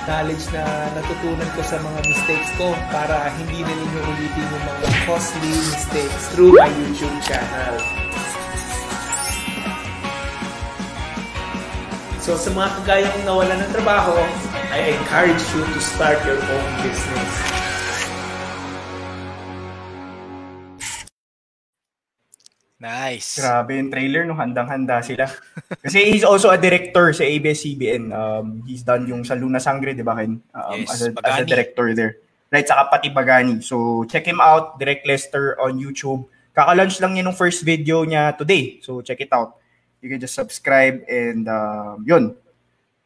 knowledge 0.09 0.45
na 0.49 0.89
natutunan 0.97 1.45
ko 1.53 1.61
sa 1.61 1.77
mga 1.77 1.99
mistakes 2.09 2.49
ko 2.57 2.73
para 2.89 3.29
hindi 3.37 3.61
na 3.61 3.69
ninyo 3.69 4.01
ulitin 4.01 4.45
yung 4.49 4.65
mga 4.65 4.89
costly 5.05 5.53
mistakes 5.53 6.33
through 6.33 6.57
my 6.57 6.65
YouTube 6.81 7.13
channel. 7.21 7.77
So 12.25 12.41
sa 12.41 12.49
mga 12.57 12.69
kagayang 12.81 13.21
nawalan 13.21 13.59
ng 13.61 13.71
trabaho, 13.75 14.17
I 14.73 14.97
encourage 14.97 15.45
you 15.53 15.61
to 15.61 15.79
start 15.83 16.17
your 16.25 16.41
own 16.41 16.69
business. 16.81 17.50
Nice. 22.81 23.37
Grabe 23.37 23.77
yung 23.77 23.93
trailer, 23.93 24.25
no? 24.25 24.33
Handang-handa 24.33 25.05
sila. 25.05 25.29
Kasi 25.85 26.09
he's 26.09 26.25
also 26.25 26.49
a 26.49 26.57
director 26.57 27.13
sa 27.13 27.21
ABS-CBN. 27.21 28.09
Um, 28.09 28.65
he's 28.65 28.81
done 28.81 29.05
yung 29.05 29.21
sa 29.21 29.37
Luna 29.37 29.61
Sangre, 29.61 29.93
di 29.93 30.01
ba, 30.01 30.17
Ken? 30.17 30.41
Um, 30.51 30.81
Yes, 30.81 30.89
as, 30.89 30.99
a, 31.05 31.09
as 31.21 31.35
a 31.41 31.45
director 31.45 31.93
there. 31.93 32.17
Right, 32.51 32.67
saka 32.67 32.89
pati 32.89 33.13
Bagani. 33.13 33.63
So, 33.63 34.03
check 34.09 34.25
him 34.25 34.41
out, 34.41 34.81
Direct 34.81 35.05
Lester 35.05 35.55
on 35.61 35.79
YouTube. 35.79 36.25
Kaka-launch 36.51 36.99
lang 36.99 37.15
niya 37.15 37.23
nung 37.23 37.37
first 37.37 37.63
video 37.63 38.03
niya 38.03 38.35
today. 38.35 38.81
So, 38.83 38.99
check 38.99 39.21
it 39.21 39.31
out. 39.31 39.61
You 40.01 40.09
can 40.09 40.19
just 40.19 40.33
subscribe 40.33 41.05
and 41.05 41.47
um, 41.47 42.03
yun. 42.03 42.35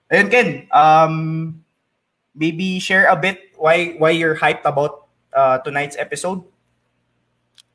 Ayun, 0.09 0.27
Ken. 0.31 0.47
Um, 0.71 1.61
maybe 2.33 2.79
share 2.79 3.11
a 3.11 3.15
bit 3.15 3.51
why 3.57 3.95
why 3.99 4.11
you're 4.11 4.35
hyped 4.35 4.63
about 4.63 5.11
uh, 5.35 5.59
tonight's 5.59 5.99
episode. 5.99 6.43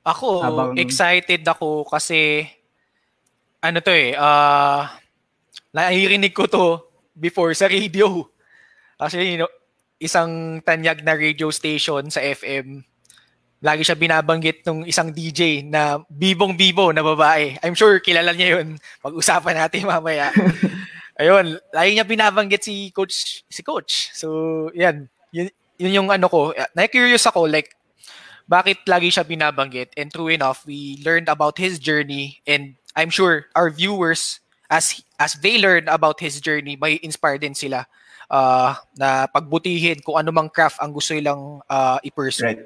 Ako, 0.00 0.40
Habang- 0.40 0.78
excited 0.80 1.44
ako 1.44 1.84
kasi 1.84 2.48
ano 3.60 3.84
to 3.84 3.92
eh, 3.92 4.16
ah 4.16 4.88
naririnig 5.70 6.32
ko 6.32 6.48
to 6.48 6.80
before 7.12 7.52
sa 7.52 7.68
radio. 7.68 8.24
Kasi 8.96 9.36
you 9.36 9.38
know, 9.44 9.50
isang 10.00 10.64
tanyag 10.64 11.04
na 11.04 11.12
radio 11.12 11.52
station 11.52 12.08
sa 12.08 12.24
FM, 12.24 12.80
lagi 13.60 13.84
siya 13.84 13.96
binabanggit 13.96 14.64
ng 14.64 14.88
isang 14.88 15.12
DJ 15.12 15.68
na 15.68 16.00
bibong-bibo 16.08 16.88
na 16.96 17.04
babae. 17.04 17.60
I'm 17.60 17.76
sure 17.76 18.00
kilala 18.00 18.32
niya 18.32 18.56
yun. 18.60 18.80
Pag-usapan 19.04 19.60
natin 19.60 19.84
mamaya. 19.92 20.32
Ayun, 21.20 21.60
lagi 21.70 21.90
niya 21.92 22.08
binabanggit 22.08 22.64
si 22.64 22.88
coach 22.90 23.44
si 23.44 23.60
coach. 23.60 24.08
So, 24.16 24.72
yan. 24.72 25.12
Yun, 25.36 25.52
yun 25.76 25.96
yung 26.00 26.08
ano 26.08 26.32
ko. 26.32 26.56
Na-curious 26.72 27.28
ako 27.28 27.44
like 27.44 27.76
bakit 28.50 28.82
lagi 28.90 29.14
siya 29.14 29.22
binabanggit 29.22 29.94
and 29.94 30.10
true 30.10 30.26
enough 30.26 30.66
we 30.66 30.98
learned 31.06 31.30
about 31.30 31.54
his 31.54 31.78
journey 31.78 32.42
and 32.50 32.74
I'm 32.98 33.14
sure 33.14 33.46
our 33.54 33.70
viewers 33.70 34.42
as 34.66 34.98
as 35.22 35.38
they 35.38 35.62
learn 35.62 35.86
about 35.86 36.18
his 36.18 36.42
journey 36.42 36.74
may 36.74 36.98
inspire 36.98 37.38
din 37.38 37.54
sila 37.54 37.86
uh, 38.26 38.74
na 38.98 39.30
pagbutihin 39.30 40.02
kung 40.02 40.18
ano 40.18 40.34
mang 40.34 40.50
craft 40.50 40.82
ang 40.82 40.90
gusto 40.90 41.14
nilang 41.14 41.62
uh, 41.70 42.02
i-pursue. 42.02 42.46
Right. 42.46 42.62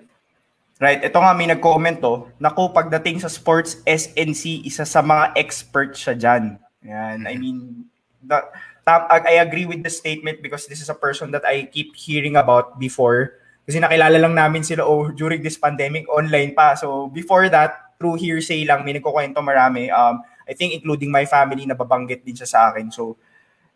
Right. 0.83 1.00
Ito 1.07 1.17
nga 1.17 1.33
may 1.33 1.47
nag-comment 1.49 2.03
to. 2.03 2.29
Naku, 2.43 2.75
pagdating 2.75 3.23
sa 3.23 3.31
sports 3.31 3.79
SNC, 3.87 4.67
isa 4.67 4.83
sa 4.83 5.00
mga 5.00 5.33
experts 5.38 6.03
siya 6.03 6.14
dyan. 6.19 6.45
Yan. 6.83 7.19
I 7.31 7.38
mean, 7.38 7.88
the, 8.21 8.43
I 8.85 9.41
agree 9.41 9.64
with 9.64 9.87
the 9.87 9.88
statement 9.88 10.43
because 10.43 10.67
this 10.67 10.83
is 10.83 10.91
a 10.91 10.99
person 10.99 11.31
that 11.31 11.47
I 11.47 11.71
keep 11.71 11.95
hearing 11.97 12.37
about 12.37 12.76
before. 12.76 13.38
Kasi 13.64 13.80
nakilala 13.80 14.21
lang 14.21 14.37
namin 14.37 14.61
sila 14.61 14.85
oh, 14.85 15.09
during 15.09 15.40
this 15.40 15.56
pandemic, 15.56 16.04
online 16.12 16.52
pa. 16.52 16.76
So 16.76 17.09
before 17.09 17.49
that, 17.49 17.97
through 17.97 18.21
hearsay 18.21 18.68
lang, 18.68 18.85
may 18.85 18.92
nagkukwento 18.92 19.40
marami. 19.40 19.88
Um, 19.88 20.21
I 20.44 20.52
think 20.52 20.76
including 20.76 21.09
my 21.09 21.25
family, 21.25 21.64
nababanggit 21.64 22.21
din 22.21 22.37
siya 22.37 22.49
sa 22.49 22.61
akin. 22.68 22.92
So, 22.92 23.16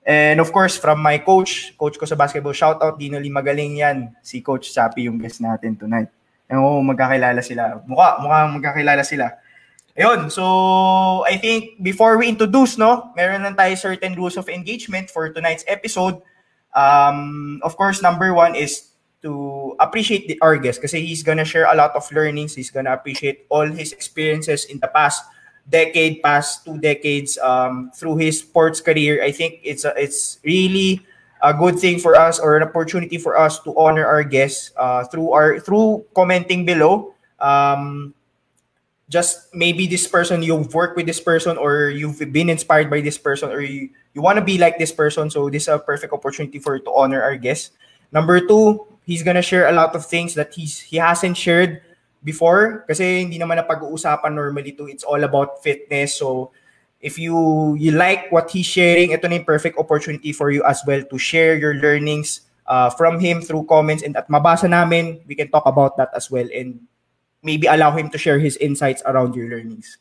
and 0.04 0.36
of 0.44 0.52
course, 0.52 0.76
from 0.76 1.00
my 1.00 1.16
coach, 1.24 1.72
coach 1.80 1.96
ko 1.96 2.04
sa 2.04 2.16
basketball, 2.20 2.52
shout 2.52 2.76
out, 2.84 3.00
Dinoli, 3.00 3.32
magaling 3.32 3.80
yan. 3.80 4.12
Si 4.20 4.44
Coach 4.44 4.68
Sapi 4.68 5.08
yung 5.08 5.16
guest 5.16 5.40
natin 5.40 5.80
tonight. 5.80 6.12
And 6.48 6.60
oh, 6.60 6.84
magkakilala 6.84 7.40
sila. 7.40 7.80
Mukha, 7.88 8.20
mukha 8.20 8.38
magkakilala 8.52 9.00
sila. 9.00 9.32
Ayun, 9.98 10.30
so 10.30 10.44
I 11.26 11.40
think 11.42 11.82
before 11.82 12.14
we 12.22 12.30
introduce, 12.30 12.78
no, 12.78 13.10
meron 13.18 13.42
lang 13.42 13.58
tayo 13.58 13.74
certain 13.74 14.14
rules 14.14 14.38
of 14.38 14.46
engagement 14.46 15.10
for 15.10 15.26
tonight's 15.34 15.66
episode. 15.66 16.22
Um, 16.70 17.58
of 17.66 17.74
course, 17.74 17.98
number 17.98 18.30
one 18.30 18.54
is 18.54 18.94
to 19.22 19.74
appreciate 19.80 20.28
the, 20.28 20.38
our 20.40 20.56
guest 20.56 20.80
kasi 20.80 21.04
he's 21.04 21.22
gonna 21.22 21.44
share 21.44 21.66
a 21.66 21.74
lot 21.74 21.94
of 21.94 22.06
learnings. 22.12 22.54
He's 22.54 22.70
gonna 22.70 22.92
appreciate 22.92 23.46
all 23.48 23.66
his 23.66 23.92
experiences 23.92 24.64
in 24.66 24.78
the 24.78 24.88
past 24.88 25.24
decade, 25.68 26.22
past 26.22 26.64
two 26.64 26.78
decades 26.78 27.38
um, 27.38 27.90
through 27.94 28.16
his 28.16 28.40
sports 28.40 28.80
career. 28.80 29.22
I 29.22 29.32
think 29.32 29.60
it's 29.62 29.84
a, 29.84 29.92
it's 29.96 30.38
really 30.44 31.04
a 31.42 31.52
good 31.54 31.78
thing 31.78 31.98
for 31.98 32.16
us 32.16 32.38
or 32.38 32.56
an 32.56 32.62
opportunity 32.62 33.18
for 33.18 33.38
us 33.38 33.60
to 33.62 33.76
honor 33.76 34.06
our 34.06 34.22
guests 34.24 34.72
uh, 34.76 35.04
through 35.04 35.32
our 35.32 35.60
through 35.60 36.04
commenting 36.14 36.64
below. 36.64 37.14
Um, 37.38 38.14
just 39.08 39.48
maybe 39.54 39.86
this 39.86 40.06
person 40.06 40.42
you've 40.42 40.72
worked 40.74 40.96
with 40.96 41.06
this 41.06 41.20
person 41.20 41.56
or 41.56 41.88
you've 41.88 42.20
been 42.32 42.50
inspired 42.50 42.90
by 42.90 43.00
this 43.00 43.16
person 43.16 43.50
or 43.50 43.60
you, 43.60 43.88
you 44.12 44.20
want 44.20 44.38
to 44.38 44.44
be 44.44 44.58
like 44.58 44.78
this 44.78 44.92
person 44.92 45.30
so 45.30 45.48
this 45.48 45.62
is 45.62 45.68
a 45.68 45.78
perfect 45.78 46.12
opportunity 46.12 46.58
for 46.58 46.78
to 46.78 46.92
honor 46.92 47.22
our 47.22 47.36
guest 47.36 47.72
number 48.12 48.38
two 48.46 48.84
he's 49.08 49.24
gonna 49.24 49.40
share 49.40 49.66
a 49.66 49.72
lot 49.72 49.96
of 49.96 50.04
things 50.04 50.36
that 50.36 50.52
he's 50.52 50.84
he 50.84 51.00
hasn't 51.00 51.40
shared 51.40 51.80
before 52.20 52.84
kasi 52.84 53.24
hindi 53.24 53.40
naman 53.40 53.56
na 53.56 53.64
pag-uusapan 53.64 54.36
normally 54.36 54.76
to 54.76 54.84
it's 54.84 55.06
all 55.06 55.24
about 55.24 55.64
fitness 55.64 56.20
so 56.20 56.52
if 57.00 57.16
you 57.16 57.72
you 57.80 57.96
like 57.96 58.28
what 58.28 58.52
he's 58.52 58.68
sharing 58.68 59.16
ito 59.16 59.24
na 59.24 59.40
yung 59.40 59.48
perfect 59.48 59.80
opportunity 59.80 60.36
for 60.36 60.52
you 60.52 60.60
as 60.68 60.84
well 60.84 61.00
to 61.08 61.16
share 61.16 61.56
your 61.56 61.80
learnings 61.80 62.44
uh, 62.68 62.92
from 62.92 63.16
him 63.16 63.40
through 63.40 63.64
comments 63.64 64.04
and 64.04 64.12
at 64.20 64.28
mabasa 64.28 64.68
namin 64.68 65.16
we 65.24 65.32
can 65.32 65.48
talk 65.48 65.64
about 65.64 65.96
that 65.96 66.12
as 66.12 66.28
well 66.28 66.46
and 66.52 66.76
maybe 67.42 67.66
allow 67.66 67.90
him 67.90 68.10
to 68.10 68.18
share 68.18 68.38
his 68.38 68.56
insights 68.58 69.02
around 69.06 69.34
your 69.34 69.48
learnings. 69.48 69.98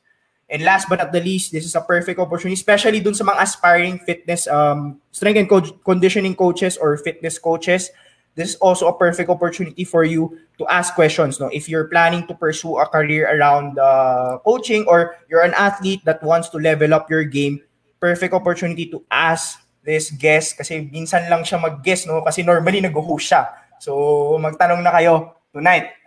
And 0.49 0.63
last 0.63 0.87
but 0.87 0.99
not 0.99 1.11
the 1.11 1.19
least, 1.19 1.51
this 1.51 1.65
is 1.65 1.75
a 1.75 1.81
perfect 1.81 2.19
opportunity, 2.19 2.55
especially 2.55 3.01
dun 3.03 3.13
sa 3.13 3.27
mga 3.27 3.41
aspiring 3.43 3.99
fitness, 3.99 4.47
um, 4.47 5.01
strength 5.11 5.37
and 5.37 5.49
co- 5.49 5.75
conditioning 5.83 6.35
coaches 6.35 6.77
or 6.77 6.95
fitness 6.97 7.37
coaches. 7.37 7.91
This 8.37 8.53
is 8.53 8.57
also 8.61 8.85
a 8.85 8.93
perfect 8.93 9.33
opportunity 9.33 9.81
for 9.81 10.05
you 10.05 10.37
to 10.61 10.63
ask 10.69 10.93
questions. 10.93 11.41
No, 11.41 11.49
if 11.49 11.65
you're 11.65 11.89
planning 11.89 12.29
to 12.29 12.37
pursue 12.37 12.77
a 12.77 12.85
career 12.85 13.25
around 13.25 13.81
uh, 13.81 14.37
coaching 14.45 14.85
or 14.85 15.17
you're 15.25 15.41
an 15.41 15.57
athlete 15.57 16.05
that 16.05 16.21
wants 16.21 16.53
to 16.53 16.61
level 16.61 16.93
up 16.93 17.09
your 17.09 17.25
game, 17.25 17.65
perfect 17.97 18.37
opportunity 18.37 18.85
to 18.93 19.01
ask 19.09 19.57
this 19.81 20.13
guest 20.13 20.53
kasi 20.53 20.85
minsan 20.85 21.25
lang 21.33 21.41
siya 21.41 21.57
mag-guest, 21.57 22.05
no? 22.05 22.21
Kasi 22.21 22.45
normally 22.45 22.77
nag-host 22.77 23.25
siya. 23.33 23.41
So, 23.81 24.37
magtanong 24.37 24.85
na 24.85 24.93
kayo 24.93 25.33
tonight. 25.49 25.97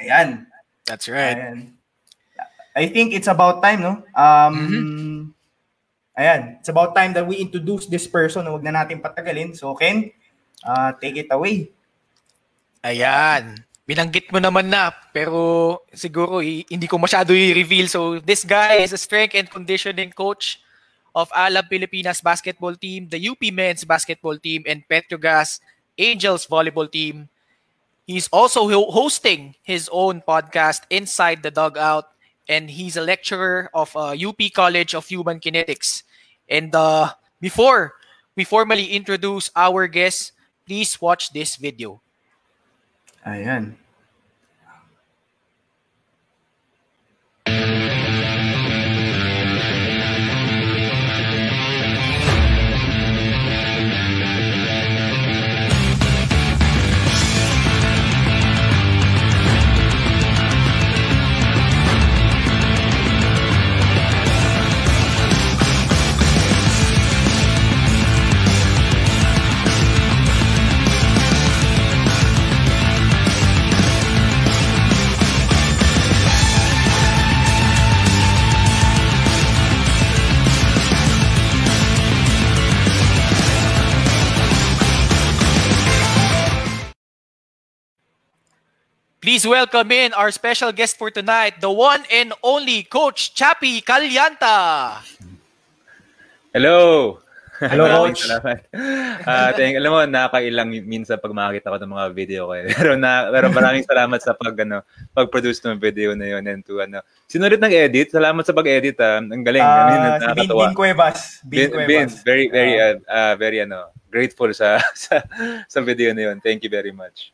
Ayan. 0.00 0.48
That's 0.88 1.12
right. 1.12 1.36
Ayan. 1.36 1.76
I 2.72 2.88
think 2.88 3.12
it's 3.12 3.28
about 3.28 3.60
time, 3.60 3.84
no? 3.84 4.00
Um, 4.16 4.54
Mhm. 4.56 5.20
Ayan. 6.16 6.40
It's 6.62 6.72
about 6.72 6.96
time 6.96 7.12
that 7.12 7.28
we 7.28 7.36
introduce 7.36 7.84
this 7.84 8.08
person. 8.08 8.48
Huwag 8.48 8.64
na 8.64 8.72
natin 8.72 9.04
patagalin. 9.04 9.52
So, 9.52 9.76
Ken, 9.76 10.08
uh, 10.64 10.92
take 10.98 11.16
it 11.16 11.30
away. 11.30 11.70
Ayan. 12.84 13.60
Binanggit 13.84 14.30
mo 14.30 14.38
naman 14.38 14.70
na, 14.70 14.94
pero 15.10 15.82
siguro 15.90 16.38
hindi 16.40 16.86
ko 16.86 16.96
masyado 16.96 17.34
i-reveal. 17.34 17.90
So, 17.90 18.22
this 18.22 18.46
guy 18.46 18.86
is 18.86 18.94
a 18.94 19.00
strength 19.00 19.34
and 19.34 19.50
conditioning 19.50 20.14
coach 20.14 20.62
of 21.10 21.26
Alab 21.34 21.66
Pilipinas 21.66 22.22
basketball 22.22 22.78
team, 22.78 23.10
the 23.10 23.18
UP 23.18 23.42
men's 23.50 23.82
basketball 23.82 24.38
team, 24.38 24.62
and 24.66 24.86
Petrogas 24.86 25.58
Angels 25.98 26.46
volleyball 26.46 26.86
team. 26.86 27.28
He's 28.06 28.28
also 28.32 28.70
ho- 28.70 28.90
hosting 28.90 29.54
his 29.62 29.90
own 29.92 30.22
podcast, 30.22 30.82
Inside 30.90 31.42
the 31.42 31.50
Dugout, 31.50 32.06
and 32.48 32.70
he's 32.70 32.96
a 32.96 33.02
lecturer 33.02 33.70
of 33.74 33.94
uh, 33.94 34.14
UP 34.14 34.38
College 34.54 34.94
of 34.94 35.06
Human 35.06 35.38
Kinetics. 35.38 36.02
And 36.48 36.74
uh, 36.74 37.14
before 37.40 37.94
we 38.34 38.44
formally 38.44 38.86
introduce 38.94 39.50
our 39.54 39.86
guest, 39.86 40.32
please 40.70 41.02
watch 41.02 41.34
this 41.34 41.56
video. 41.58 41.98
Ayan. 43.26 43.74
Please 89.20 89.44
welcome 89.44 89.92
in 89.92 90.16
our 90.16 90.32
special 90.32 90.72
guest 90.72 90.96
for 90.96 91.12
tonight, 91.12 91.60
the 91.60 91.68
one 91.68 92.00
and 92.08 92.32
only 92.40 92.82
Coach 92.88 93.36
Chappy 93.36 93.84
Calyanta. 93.84 94.96
Hello! 96.56 97.20
Hello, 97.60 97.84
Coach. 98.08 98.24
Salamat. 98.24 98.64
Ah, 99.28 99.52
thank, 99.52 99.76
alam 99.76 99.92
mo, 99.92 100.00
nakakailang 100.08 100.72
minsan 100.88 101.20
pag 101.20 101.36
makakita 101.36 101.68
ko 101.68 101.76
ng 101.76 101.92
mga 101.92 102.06
video 102.16 102.40
ko. 102.48 102.52
eh. 102.56 102.64
Pero, 102.72 102.96
na, 102.96 103.28
pero 103.28 103.52
maraming 103.52 103.84
salamat 103.84 104.16
sa 104.24 104.32
pag, 104.32 104.56
ano, 104.64 104.80
pag-produce 105.12 105.60
ng 105.68 105.76
video 105.76 106.16
na 106.16 106.24
yun 106.24 106.48
and 106.48 106.64
to, 106.64 106.80
ano. 106.80 107.04
Sinulit 107.28 107.60
ng 107.60 107.68
edit. 107.76 108.16
Salamat 108.16 108.40
sa 108.48 108.56
pag-edit, 108.56 108.96
ah. 109.04 109.20
Ang 109.20 109.44
galing. 109.44 109.60
I 109.60 109.68
mean, 109.92 110.00
Ah, 110.00 110.16
si 110.16 110.26
Bin. 110.32 110.48
Bin 110.48 110.72
Cuevas. 110.72 111.18
Bin, 111.44 111.68
Bin, 111.68 111.68
Cuevas. 111.76 111.88
Bin, 111.92 112.06
very, 112.24 112.46
very, 112.48 112.74
Ah. 112.80 112.96
uh, 112.96 112.96
uh, 113.04 113.32
very, 113.36 113.60
ano, 113.60 113.92
grateful 114.08 114.48
sa, 114.56 114.80
sa, 114.96 115.20
sa 115.68 115.78
video 115.84 116.16
na 116.16 116.32
yun. 116.32 116.40
Thank 116.40 116.64
you 116.64 116.72
very 116.72 116.96
much. 116.96 117.28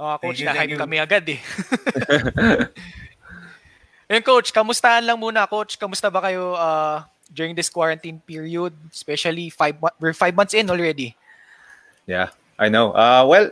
Oh, 0.00 0.18
coach, 0.18 0.20
Thank 0.20 0.38
you, 0.40 0.46
thank 0.46 0.56
na-hype 0.56 0.74
you. 0.74 0.80
kami 0.80 0.96
agad 0.98 1.24
eh. 1.28 1.40
Ayun, 4.12 4.28
coach, 4.28 4.52
kamustahan 4.52 5.08
lang 5.08 5.16
muna, 5.16 5.48
coach. 5.48 5.80
Kamusta 5.80 6.12
ba 6.12 6.20
kayo 6.20 6.52
uh, 6.52 7.00
during 7.32 7.56
this 7.56 7.72
quarantine 7.72 8.20
period? 8.20 8.76
Especially 8.92 9.48
five, 9.48 9.72
we're 9.96 10.12
five 10.12 10.36
months 10.36 10.52
in 10.52 10.68
already. 10.68 11.16
Yeah, 12.04 12.28
I 12.58 12.68
know. 12.68 12.92
Uh, 12.92 13.24
well, 13.24 13.48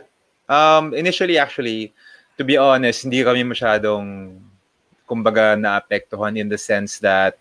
um, 0.49 0.93
initially, 0.93 1.41
actually, 1.41 1.93
to 2.37 2.43
be 2.43 2.61
honest, 2.61 3.09
hindi 3.09 3.25
kami 3.25 3.41
masyadong, 3.41 4.37
kumbaga, 5.09 5.57
naapektuhan 5.57 6.37
in 6.37 6.45
the 6.45 6.61
sense 6.61 7.01
that 7.01 7.39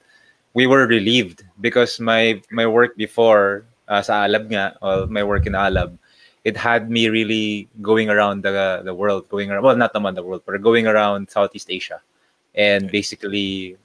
we 0.55 0.67
were 0.67 0.89
relieved 0.89 1.45
because 1.61 2.01
my 2.01 2.41
my 2.51 2.65
work 2.65 2.97
before 2.97 3.69
uh, 3.85 4.01
sa 4.01 4.25
Alab 4.25 4.49
nga, 4.49 4.81
or 4.81 5.05
my 5.13 5.23
work 5.23 5.45
in 5.45 5.53
Alab, 5.53 5.93
it 6.45 6.57
had 6.57 6.91
me 6.91 7.09
really 7.09 7.69
going 7.83 8.09
around 8.09 8.43
the 8.43 8.83
the 8.85 8.95
world, 8.95 9.29
going 9.29 9.51
around, 9.51 9.63
well, 9.63 9.77
not 9.77 9.93
around 9.95 10.17
the 10.17 10.23
world, 10.23 10.43
but 10.47 10.61
going 10.63 10.87
around 10.87 11.31
Southeast 11.31 11.71
Asia, 11.71 12.01
and 12.55 12.91
basically, 12.91 13.77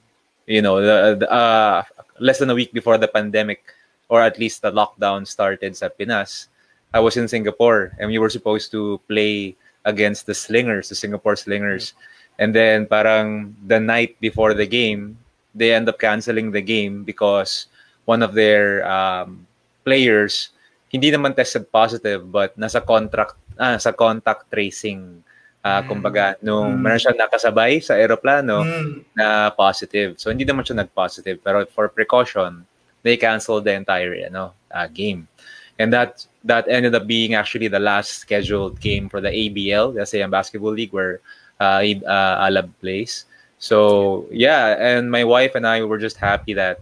you 0.46 0.62
know, 0.62 0.80
the, 0.80 1.16
the 1.20 1.30
uh, 1.30 1.82
less 2.20 2.38
than 2.38 2.50
a 2.50 2.54
week 2.54 2.72
before 2.72 2.98
the 2.98 3.08
pandemic, 3.08 3.62
or 4.08 4.22
at 4.22 4.38
least 4.38 4.62
the 4.62 4.72
lockdown 4.72 5.26
started 5.26 5.76
sa 5.76 5.88
Pinas, 5.88 6.48
I 6.94 7.00
was 7.00 7.16
in 7.16 7.28
Singapore 7.28 7.92
and 7.98 8.08
we 8.08 8.18
were 8.18 8.30
supposed 8.30 8.70
to 8.72 9.00
play 9.08 9.56
against 9.84 10.26
the 10.26 10.34
Slingers, 10.34 10.88
the 10.88 10.94
Singapore 10.94 11.36
Slingers. 11.36 11.94
And 12.38 12.54
then 12.54 12.86
parang 12.86 13.56
the 13.66 13.80
night 13.80 14.16
before 14.20 14.54
the 14.54 14.66
game, 14.66 15.18
they 15.54 15.72
end 15.72 15.88
up 15.88 15.98
canceling 15.98 16.50
the 16.50 16.60
game 16.60 17.04
because 17.04 17.66
one 18.04 18.22
of 18.22 18.34
their 18.34 18.86
um, 18.86 19.46
players 19.84 20.50
hindi 20.96 21.12
naman 21.12 21.36
tested 21.36 21.68
positive 21.68 22.24
but 22.24 22.56
nasa 22.56 22.80
contract 22.80 23.36
ah, 23.60 23.76
sa 23.76 23.92
contact 23.92 24.48
tracing 24.48 25.20
ah, 25.60 25.84
Mm. 25.84 25.88
kumbaga 25.92 26.24
nung 26.40 26.72
Mm. 26.74 26.80
meron 26.80 27.00
siya 27.02 27.14
nakasabay 27.14 27.84
sa 27.84 27.94
eroplano 28.00 28.64
Mm. 28.64 29.04
na 29.12 29.52
positive. 29.52 30.16
So 30.16 30.32
hindi 30.32 30.48
naman 30.48 30.64
siya 30.64 30.80
nag-positive 30.80 31.38
pero 31.44 31.68
for 31.68 31.92
precaution, 31.92 32.64
they 33.04 33.14
canceled 33.20 33.68
the 33.68 33.74
entire 33.76 34.14
ano 34.26 34.56
uh, 34.72 34.88
game. 34.88 35.28
And 35.76 35.92
that 35.92 36.24
that 36.48 36.64
ended 36.72 36.96
up 36.96 37.04
being 37.04 37.36
actually 37.36 37.68
the 37.68 37.82
last 37.82 38.24
scheduled 38.24 38.80
game 38.80 39.12
for 39.12 39.20
the 39.20 39.28
ABL, 39.28 39.92
the 39.92 40.06
ASEAN 40.08 40.32
Basketball 40.32 40.72
League 40.72 40.94
where 40.94 41.20
uh, 41.60 41.84
A- 41.84 42.06
uh, 42.06 42.46
Alab 42.48 42.72
plays. 42.80 43.26
So 43.60 44.24
yeah, 44.32 44.76
and 44.78 45.10
my 45.12 45.24
wife 45.24 45.52
and 45.58 45.66
I 45.68 45.84
were 45.84 46.00
just 46.00 46.16
happy 46.16 46.54
that 46.56 46.80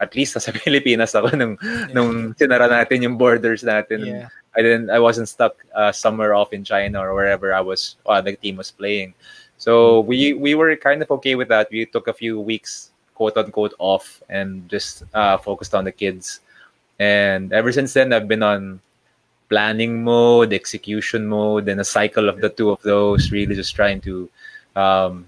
at 0.00 0.14
least 0.14 0.36
sa 0.36 0.52
Pilipinas 0.64 1.14
ako 1.16 1.36
nung 1.36 1.54
nung 1.92 2.34
sinara 2.36 2.68
natin 2.68 3.02
yung 3.02 3.16
borders 3.16 3.64
natin. 3.64 4.04
Yeah. 4.04 4.28
I 4.56 4.64
didn't 4.64 4.88
I 4.88 4.98
wasn't 4.98 5.28
stuck 5.28 5.56
uh, 5.76 5.92
somewhere 5.92 6.32
off 6.32 6.52
in 6.52 6.64
China 6.64 7.00
or 7.04 7.12
wherever 7.12 7.52
I 7.52 7.60
was 7.60 7.96
uh, 8.06 8.20
the 8.20 8.36
team 8.36 8.56
was 8.56 8.72
playing. 8.72 9.12
So 9.56 10.00
we 10.00 10.32
we 10.32 10.54
were 10.54 10.74
kind 10.76 11.00
of 11.00 11.10
okay 11.20 11.34
with 11.34 11.48
that. 11.48 11.68
We 11.70 11.84
took 11.86 12.08
a 12.08 12.16
few 12.16 12.40
weeks 12.40 12.92
quote 13.16 13.36
unquote 13.36 13.74
off 13.78 14.22
and 14.28 14.68
just 14.68 15.04
uh, 15.14 15.36
focused 15.36 15.74
on 15.74 15.84
the 15.84 15.92
kids. 15.92 16.40
And 16.98 17.52
ever 17.52 17.72
since 17.72 17.92
then 17.92 18.12
I've 18.12 18.28
been 18.28 18.42
on 18.42 18.80
planning 19.48 20.02
mode, 20.02 20.52
execution 20.52 21.26
mode, 21.26 21.68
and 21.68 21.80
a 21.80 21.84
cycle 21.84 22.28
of 22.28 22.40
the 22.40 22.48
two 22.48 22.70
of 22.70 22.82
those, 22.82 23.30
really 23.30 23.54
just 23.54 23.76
trying 23.76 24.00
to 24.02 24.28
um, 24.74 25.26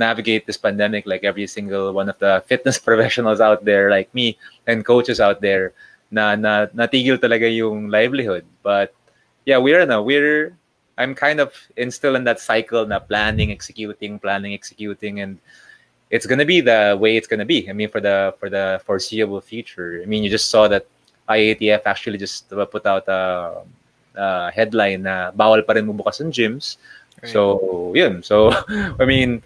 navigate 0.00 0.48
this 0.48 0.56
pandemic 0.56 1.04
like 1.04 1.22
every 1.22 1.46
single 1.46 1.92
one 1.92 2.08
of 2.08 2.16
the 2.18 2.40
fitness 2.48 2.80
professionals 2.80 3.40
out 3.40 3.64
there 3.68 3.92
like 3.92 4.08
me 4.16 4.40
and 4.66 4.88
coaches 4.88 5.20
out 5.20 5.44
there 5.44 5.76
na, 6.10 6.34
na 6.34 6.66
natigil 6.72 7.20
talaga 7.20 7.46
yung 7.46 7.92
livelihood. 7.92 8.44
But 8.64 8.96
yeah, 9.44 9.60
we're 9.60 9.84
na 9.84 10.00
we're 10.00 10.56
I'm 10.98 11.14
kind 11.14 11.40
of 11.40 11.54
in 11.76 11.90
still 11.90 12.16
in 12.16 12.24
that 12.24 12.40
cycle 12.40 12.84
na 12.84 13.00
planning, 13.00 13.52
executing, 13.52 14.18
planning, 14.18 14.52
executing, 14.52 15.20
and 15.20 15.38
it's 16.10 16.26
gonna 16.26 16.44
be 16.44 16.60
the 16.60 16.98
way 17.00 17.16
it's 17.16 17.28
gonna 17.28 17.48
be. 17.48 17.70
I 17.70 17.72
mean, 17.72 17.88
for 17.88 18.00
the 18.00 18.34
for 18.40 18.50
the 18.50 18.82
foreseeable 18.84 19.40
future. 19.40 20.00
I 20.02 20.06
mean, 20.06 20.24
you 20.24 20.28
just 20.28 20.50
saw 20.50 20.68
that 20.68 20.84
IATF 21.28 21.86
actually 21.86 22.18
just 22.18 22.52
uh, 22.52 22.66
put 22.66 22.84
out 22.84 23.06
a, 23.08 23.62
a 24.16 24.50
headline 24.50 25.06
na 25.06 25.30
bawal 25.30 25.64
pa 25.64 25.72
rin 25.78 25.86
bubukas 25.86 26.20
ng 26.20 26.34
gyms. 26.34 26.76
So, 27.24 27.92
yun. 27.94 28.22
So, 28.22 28.50
I 29.00 29.04
mean, 29.04 29.42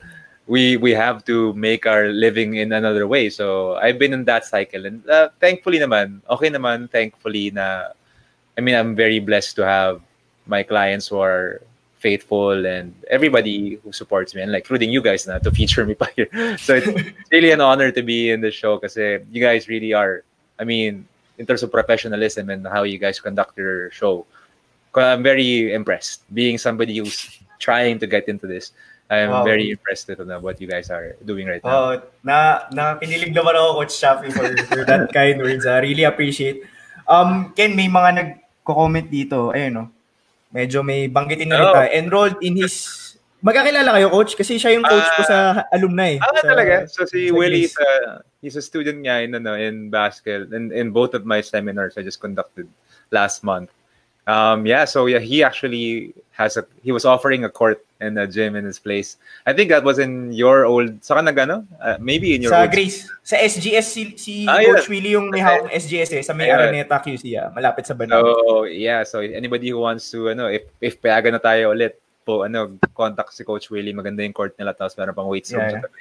we 0.46 0.76
we 0.76 0.92
have 0.92 1.24
to 1.24 1.52
make 1.54 1.86
our 1.86 2.08
living 2.08 2.56
in 2.56 2.72
another 2.72 3.06
way. 3.06 3.30
So, 3.30 3.76
I've 3.76 3.98
been 3.98 4.12
in 4.12 4.24
that 4.24 4.44
cycle 4.44 4.86
and 4.86 5.00
uh, 5.08 5.30
thankfully 5.40 5.78
naman, 5.78 6.20
okay 6.28 6.50
naman, 6.50 6.90
thankfully 6.90 7.50
na 7.50 7.92
I 8.56 8.60
mean, 8.60 8.74
I'm 8.74 8.94
very 8.94 9.18
blessed 9.18 9.56
to 9.56 9.66
have 9.66 10.00
my 10.46 10.62
clients 10.62 11.08
who 11.08 11.18
are 11.18 11.60
faithful 11.98 12.66
and 12.66 12.94
everybody 13.08 13.80
who 13.82 13.90
supports 13.90 14.34
me 14.34 14.42
and 14.42 14.52
like 14.52 14.64
including 14.64 14.90
you 14.90 15.00
guys 15.00 15.26
na 15.26 15.38
to 15.40 15.50
feature 15.50 15.86
me 15.88 15.94
pa 15.96 16.06
here. 16.14 16.28
So 16.60 16.76
it's 16.76 16.86
really 17.32 17.50
an 17.50 17.64
honor 17.64 17.90
to 17.90 18.02
be 18.02 18.30
in 18.30 18.44
the 18.44 18.52
show 18.52 18.76
because 18.76 18.96
you 19.00 19.40
guys 19.40 19.68
really 19.72 19.96
are 19.96 20.22
I 20.60 20.64
mean 20.64 21.08
in 21.40 21.46
terms 21.48 21.64
of 21.64 21.72
professionalism 21.72 22.50
and 22.50 22.68
how 22.68 22.84
you 22.84 22.98
guys 23.00 23.18
conduct 23.18 23.56
your 23.56 23.90
show. 23.90 24.26
I'm 24.94 25.24
very 25.24 25.72
impressed 25.72 26.22
being 26.30 26.60
somebody 26.60 27.00
who's 27.00 27.40
trying 27.58 27.98
to 27.98 28.06
get 28.06 28.28
into 28.28 28.46
this. 28.46 28.70
I'm 29.06 29.30
Wow. 29.30 29.44
very 29.44 29.68
impressed 29.68 30.08
with 30.08 30.20
uh, 30.20 30.40
what 30.40 30.56
you 30.58 30.66
guys 30.66 30.88
are 30.88 31.12
doing 31.20 31.44
right 31.46 31.60
now. 31.60 31.70
Oh, 31.70 31.92
na 32.24 32.64
nakakinilig 32.72 33.36
naman 33.36 33.52
ako 33.52 33.84
Coach 33.84 33.94
Shafi 33.94 34.32
for, 34.32 34.48
for 34.64 34.82
that 34.88 35.12
kind 35.16 35.36
words. 35.38 35.68
I 35.68 35.84
really 35.84 36.08
appreciate. 36.08 36.64
Um 37.04 37.52
Ken 37.52 37.76
may 37.76 37.84
mga 37.86 38.10
nagko-comment 38.16 39.12
dito. 39.12 39.52
Ayun 39.52 39.72
no. 39.76 39.84
Medyo 40.50 40.80
may 40.80 41.04
banggitin 41.06 41.52
na 41.52 41.56
rin 41.60 41.68
Oh. 41.68 41.74
tayo. 41.76 41.88
Enrolled 41.92 42.38
in 42.40 42.56
his 42.56 42.74
Magkakilala 43.44 43.92
kayo 43.92 44.08
coach 44.08 44.40
kasi 44.40 44.56
siya 44.56 44.72
yung 44.72 44.88
coach 44.88 45.04
ko 45.04 45.20
Ah. 45.20 45.28
sa 45.28 45.36
alumni. 45.68 46.16
Ah, 46.16 46.32
sa, 46.40 46.48
talaga? 46.48 46.88
So 46.88 47.04
si 47.04 47.28
Willie, 47.28 47.68
is 47.68 47.76
a, 47.76 48.24
he's 48.40 48.56
a 48.56 48.64
student 48.64 49.04
niya 49.04 49.20
in, 49.20 49.36
ano, 49.36 49.52
in 49.52 49.92
basket 49.92 50.48
and 50.48 50.72
in 50.72 50.96
both 50.96 51.12
of 51.12 51.28
my 51.28 51.44
seminars 51.44 52.00
I 52.00 52.02
just 52.02 52.24
conducted 52.24 52.64
last 53.12 53.44
month. 53.44 53.68
Um, 54.26 54.64
yeah, 54.64 54.84
so 54.84 55.04
yeah, 55.06 55.20
he 55.20 55.44
actually 55.44 56.14
has 56.32 56.56
a, 56.56 56.64
he 56.82 56.92
was 56.92 57.04
offering 57.04 57.44
a 57.44 57.50
court 57.50 57.84
and 58.00 58.18
a 58.18 58.26
gym 58.26 58.56
in 58.56 58.64
his 58.64 58.78
place. 58.78 59.16
I 59.46 59.52
think 59.52 59.68
that 59.70 59.84
was 59.84 59.98
in 59.98 60.32
your 60.32 60.64
old, 60.64 61.04
saka 61.04 61.20
nagano? 61.20 61.66
Uh, 61.80 61.96
maybe 62.00 62.34
in 62.34 62.42
your 62.42 62.52
Sa 62.52 62.64
old 62.64 62.72
Grace. 62.72 63.08
Sa 63.22 63.36
SGS 63.36 63.84
si, 63.84 64.02
si 64.16 64.34
Ah, 64.48 64.60
Coach 64.64 64.88
yeah. 64.88 64.92
Willie 64.92 65.12
yung 65.12 65.28
may 65.30 65.40
hawak 65.40 65.68
ng 65.68 65.76
SGS 65.76 66.10
eh. 66.16 66.22
Sa 66.24 66.32
may 66.32 66.48
Yeah. 66.48 66.56
Araneta 66.56 67.00
QC 67.04 67.24
ah. 67.36 67.52
Malapit 67.52 67.84
sa 67.84 67.92
Banal. 67.94 68.20
So 68.24 68.64
yeah, 68.64 69.04
so 69.04 69.20
anybody 69.20 69.68
who 69.72 69.80
wants 69.80 70.10
to 70.12 70.28
ano, 70.32 70.48
if 70.48 70.68
if 70.80 71.00
payagan 71.00 71.36
na 71.36 71.40
tayo 71.40 71.72
ulit 71.72 71.96
po 72.24 72.44
ano, 72.44 72.76
contact 72.96 73.32
si 73.36 73.44
Coach 73.44 73.68
Willie, 73.68 73.92
maganda 73.92 74.24
yung 74.24 74.32
court 74.36 74.56
nila 74.56 74.72
tapos 74.72 74.96
meron 74.96 75.12
pang 75.16 75.28
weights 75.28 75.52
room 75.52 75.64
Yeah, 75.64 75.80
sa 75.80 75.88
tabi. 75.88 76.00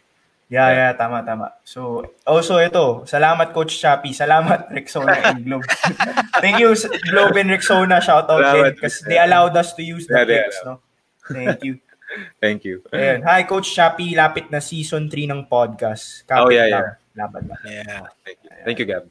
Yeah, 0.54 0.70
yeah, 0.70 0.92
tama, 0.94 1.26
tama. 1.26 1.58
So, 1.66 2.06
also 2.30 2.62
ito, 2.62 3.02
salamat 3.10 3.58
Coach 3.58 3.74
Chappy, 3.82 4.14
salamat 4.14 4.70
Rexona 4.78 5.34
and 5.34 5.42
Globe. 5.42 5.66
Thank 6.46 6.62
you 6.62 6.78
Globe 7.10 7.34
and 7.42 7.50
Rexona, 7.50 7.98
shout 7.98 8.30
out 8.30 8.38
Salamat. 8.38 8.54
din 8.54 8.66
because 8.78 9.02
they 9.10 9.18
allowed 9.18 9.58
us 9.58 9.74
to 9.74 9.82
use 9.82 10.06
the 10.06 10.14
Yeah, 10.14 10.30
clips, 10.30 10.58
no? 10.62 10.78
Thank 11.26 11.66
you. 11.66 11.74
Thank 12.44 12.62
you. 12.70 12.86
Ayan. 12.94 13.26
Hi 13.26 13.50
Coach 13.50 13.74
Chappy, 13.74 14.14
lapit 14.14 14.54
na 14.54 14.62
season 14.62 15.10
3 15.10 15.26
ng 15.34 15.42
podcast. 15.50 16.22
Oh, 16.30 16.46
Kapit 16.46 16.54
yeah, 16.54 16.68
lang. 16.70 16.86
yeah. 16.86 17.18
Laban 17.18 17.44
lang. 17.50 17.60
Yeah. 17.66 18.02
Thank 18.22 18.38
you. 18.38 18.50
Thank 18.62 18.78
you, 18.78 18.86
Gab. 18.86 19.04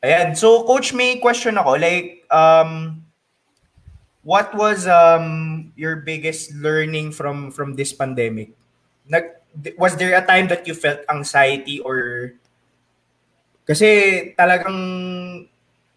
Ayan. 0.00 0.36
So, 0.36 0.64
Coach, 0.64 0.92
may 0.92 1.16
question 1.20 1.56
ako. 1.56 1.76
Like, 1.76 2.24
um, 2.28 3.00
what 4.24 4.52
was 4.52 4.84
um 4.84 5.59
your 5.80 5.96
biggest 6.04 6.52
learning 6.52 7.16
from 7.16 7.48
from 7.48 7.72
this 7.72 7.96
pandemic? 7.96 8.52
Nag, 9.08 9.40
was 9.80 9.96
there 9.96 10.12
a 10.12 10.20
time 10.20 10.52
that 10.52 10.68
you 10.68 10.76
felt 10.76 11.00
anxiety 11.08 11.80
or 11.80 12.36
kasi 13.64 14.32
talagang 14.36 15.48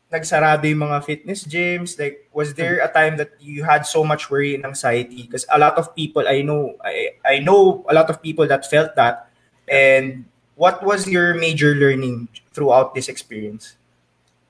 nagsarado 0.08 0.63
yung 0.69 0.86
mga 0.88 1.04
fitness 1.04 1.41
gyms 1.43 1.98
like 1.98 2.30
was 2.32 2.54
there 2.54 2.86
a 2.86 2.88
time 2.88 3.17
that 3.17 3.34
you 3.41 3.65
had 3.65 3.84
so 3.84 4.08
much 4.08 4.32
worry 4.32 4.56
and 4.56 4.63
anxiety? 4.63 5.28
Because 5.28 5.43
a 5.52 5.60
lot 5.60 5.76
of 5.76 5.91
people 5.91 6.24
I 6.24 6.39
know 6.39 6.80
I 6.80 7.19
I 7.28 7.43
know 7.43 7.84
a 7.91 7.93
lot 7.93 8.08
of 8.08 8.24
people 8.24 8.48
that 8.48 8.63
felt 8.63 8.96
that. 8.96 9.28
And 9.67 10.24
what 10.56 10.80
was 10.86 11.10
your 11.10 11.36
major 11.36 11.76
learning 11.76 12.30
throughout 12.56 12.96
this 12.96 13.10
experience? 13.10 13.76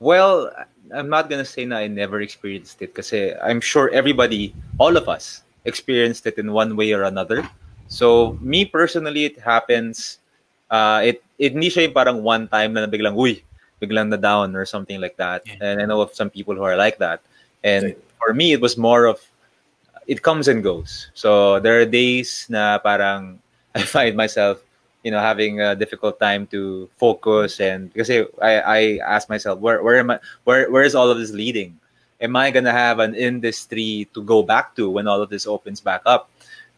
Well, 0.03 0.51
I'm 0.93 1.09
not 1.09 1.29
gonna 1.29 1.45
say 1.45 1.65
na 1.65 1.77
I 1.77 1.87
never 1.87 2.21
experienced 2.21 2.81
it 2.81 2.93
kasi 2.93 3.33
I'm 3.41 3.59
sure 3.59 3.89
everybody, 3.89 4.53
all 4.77 4.95
of 4.95 5.09
us, 5.09 5.43
experienced 5.65 6.27
it 6.27 6.37
in 6.37 6.51
one 6.53 6.75
way 6.75 6.93
or 6.93 7.03
another. 7.03 7.47
So 7.87 8.37
me 8.41 8.65
personally, 8.65 9.25
it 9.25 9.39
happens. 9.39 10.19
Uh, 10.69 11.01
it 11.03 11.23
it 11.37 11.53
hindi 11.53 11.69
siya 11.69 11.89
yung 11.89 11.95
parang 11.95 12.17
one 12.23 12.47
time 12.47 12.73
na 12.73 12.87
biglang 12.87 13.17
uy, 13.17 13.43
biglang 13.81 14.09
na 14.09 14.17
down 14.17 14.55
or 14.55 14.65
something 14.65 15.01
like 15.01 15.17
that. 15.17 15.43
Yeah. 15.45 15.61
And 15.61 15.81
I 15.81 15.85
know 15.85 16.01
of 16.01 16.13
some 16.13 16.29
people 16.29 16.55
who 16.55 16.63
are 16.63 16.77
like 16.77 16.97
that. 16.99 17.21
And 17.63 17.95
for 18.19 18.33
me, 18.33 18.53
it 18.53 18.61
was 18.61 18.77
more 18.77 19.05
of 19.05 19.19
it 20.07 20.21
comes 20.21 20.47
and 20.47 20.63
goes. 20.63 21.11
So 21.13 21.59
there 21.59 21.79
are 21.79 21.85
days 21.85 22.47
na 22.49 22.79
parang 22.79 23.39
I 23.75 23.81
find 23.83 24.15
myself 24.15 24.61
you 25.03 25.11
know 25.11 25.19
having 25.19 25.59
a 25.59 25.75
difficult 25.75 26.19
time 26.19 26.47
to 26.47 26.89
focus 26.97 27.59
and 27.59 27.91
because 27.93 28.09
I, 28.41 28.53
I 28.59 28.79
ask 29.05 29.29
myself 29.29 29.59
where 29.59 29.83
where 29.83 29.99
am 29.99 30.11
I 30.11 30.19
where 30.45 30.71
where 30.71 30.83
is 30.83 30.95
all 30.95 31.09
of 31.11 31.19
this 31.19 31.31
leading? 31.31 31.77
Am 32.21 32.35
I 32.35 32.51
gonna 32.51 32.71
have 32.71 32.99
an 32.99 33.13
industry 33.15 34.07
to 34.13 34.23
go 34.23 34.41
back 34.43 34.75
to 34.75 34.89
when 34.89 35.07
all 35.07 35.21
of 35.21 35.29
this 35.29 35.45
opens 35.45 35.81
back 35.81 36.01
up? 36.05 36.31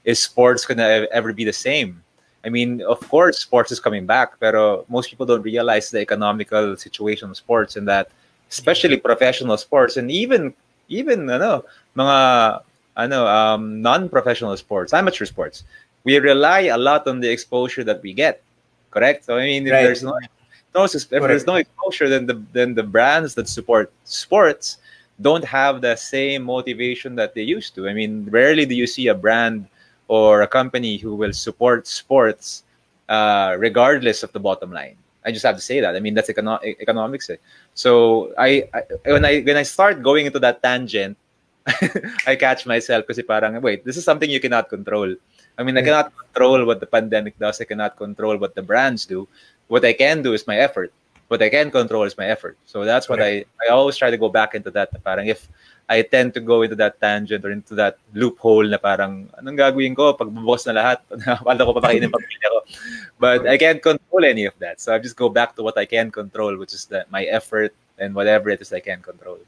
Is 0.03 0.19
sports 0.19 0.65
gonna 0.65 1.05
ever 1.11 1.33
be 1.33 1.45
the 1.45 1.53
same? 1.53 2.01
I 2.43 2.49
mean 2.49 2.81
of 2.81 2.99
course 3.09 3.39
sports 3.39 3.71
is 3.71 3.79
coming 3.79 4.05
back 4.05 4.39
pero 4.39 4.85
most 4.89 5.09
people 5.09 5.25
don't 5.25 5.41
realize 5.41 5.89
the 5.89 6.01
economical 6.01 6.75
situation 6.77 7.29
of 7.29 7.37
sports 7.37 7.75
and 7.75 7.87
that 7.87 8.09
especially 8.49 8.97
professional 8.97 9.57
sports 9.57 9.97
and 9.97 10.09
even 10.09 10.53
even 10.89 11.29
ano 11.29 11.65
mga 11.97 12.17
ano 12.95 13.27
um 13.27 13.81
non-professional 13.81 14.55
sports 14.57 14.93
amateur 14.93 15.25
sports 15.25 15.63
we 16.05 16.17
rely 16.19 16.71
a 16.71 16.77
lot 16.77 17.07
on 17.07 17.19
the 17.19 17.29
exposure 17.29 17.83
that 17.83 18.01
we 18.01 18.13
get. 18.13 18.41
Correct. 18.91 19.25
So 19.25 19.37
I 19.37 19.43
mean, 19.43 19.67
if 19.67 19.73
Right. 19.73 19.83
there's 19.83 20.03
no, 20.03 20.15
no 20.73 20.85
if 20.85 21.09
there's 21.09 21.45
no 21.45 21.55
exposure, 21.55 22.07
then 22.07 22.25
the 22.25 22.39
then 22.53 22.73
the 22.73 22.83
brands 22.83 23.35
that 23.35 23.49
support 23.49 23.91
sports 24.05 24.77
don't 25.21 25.43
have 25.43 25.81
the 25.81 25.95
same 25.95 26.43
motivation 26.43 27.15
that 27.15 27.33
they 27.35 27.41
used 27.43 27.75
to. 27.75 27.87
I 27.89 27.93
mean, 27.93 28.27
rarely 28.31 28.65
do 28.65 28.75
you 28.75 28.87
see 28.87 29.07
a 29.07 29.15
brand 29.15 29.67
or 30.07 30.41
a 30.43 30.47
company 30.47 30.97
who 30.97 31.15
will 31.15 31.33
support 31.33 31.87
sports 31.87 32.63
uh, 33.09 33.55
regardless 33.59 34.23
of 34.23 34.31
the 34.33 34.39
bottom 34.39 34.71
line. 34.71 34.95
I 35.25 35.31
just 35.31 35.45
have 35.45 35.55
to 35.55 35.61
say 35.61 35.79
that. 35.81 35.95
I 35.95 35.99
mean, 35.99 36.13
that's 36.13 36.29
econo- 36.29 36.61
economics. 36.63 37.29
eh. 37.29 37.37
So 37.73 38.33
I, 38.37 38.69
I 38.73 38.81
when 39.09 39.25
I 39.25 39.41
when 39.41 39.57
I 39.57 39.63
start 39.63 40.03
going 40.03 40.25
into 40.27 40.39
that 40.39 40.61
tangent, 40.61 41.17
I 42.27 42.35
catch 42.35 42.65
myself 42.65 43.07
kasi 43.07 43.23
parang 43.23 43.57
wait, 43.61 43.83
this 43.83 43.97
is 43.97 44.05
something 44.05 44.29
you 44.29 44.39
cannot 44.39 44.69
control. 44.69 45.15
I 45.57 45.63
mean, 45.63 45.77
I 45.77 45.81
cannot 45.81 46.11
control 46.15 46.65
what 46.65 46.79
the 46.79 46.85
pandemic 46.85 47.39
does. 47.39 47.61
I 47.61 47.65
cannot 47.65 47.95
control 47.97 48.37
what 48.37 48.55
the 48.55 48.61
brands 48.61 49.05
do. 49.05 49.27
What 49.67 49.85
I 49.85 49.93
can 49.93 50.21
do 50.21 50.33
is 50.33 50.45
my 50.47 50.57
effort. 50.57 50.91
What 51.27 51.41
I 51.41 51.49
can 51.49 51.71
control 51.71 52.03
is 52.03 52.17
my 52.17 52.27
effort. 52.27 52.57
So 52.65 52.85
that's 52.85 53.09
what 53.09 53.21
I 53.21 53.45
I 53.57 53.71
always 53.71 53.97
try 53.97 54.11
to 54.11 54.17
go 54.17 54.29
back 54.29 54.53
into 54.53 54.69
that. 54.71 54.93
na 54.93 54.99
Parang 54.99 55.25
if 55.25 55.47
I 55.89 56.01
tend 56.01 56.33
to 56.33 56.41
go 56.41 56.61
into 56.61 56.75
that 56.75 56.99
tangent 57.01 57.45
or 57.45 57.51
into 57.51 57.73
that 57.75 57.97
loophole 58.13 58.67
na 58.67 58.77
parang 58.77 59.29
anong 59.37 59.57
gagawin 59.57 59.95
ko 59.95 60.13
pag 60.13 60.29
bubukas 60.29 60.69
na 60.69 60.73
lahat? 60.77 60.99
Paano 61.45 61.61
ko 61.65 61.71
papakainin 61.81 62.13
pamilya 62.13 62.47
ko? 62.51 62.59
But 63.17 63.47
I 63.49 63.57
can't 63.57 63.81
control 63.81 64.25
any 64.25 64.45
of 64.45 64.53
that. 64.59 64.81
So 64.81 64.93
I 64.93 64.99
just 64.99 65.17
go 65.17 65.29
back 65.29 65.55
to 65.57 65.63
what 65.63 65.77
I 65.77 65.85
can 65.85 66.11
control, 66.11 66.57
which 66.57 66.73
is 66.73 66.85
that 66.93 67.09
my 67.09 67.25
effort 67.25 67.73
and 67.97 68.13
whatever 68.13 68.49
it 68.49 68.61
is 68.61 68.73
I 68.73 68.81
can 68.81 69.01
control. 69.01 69.39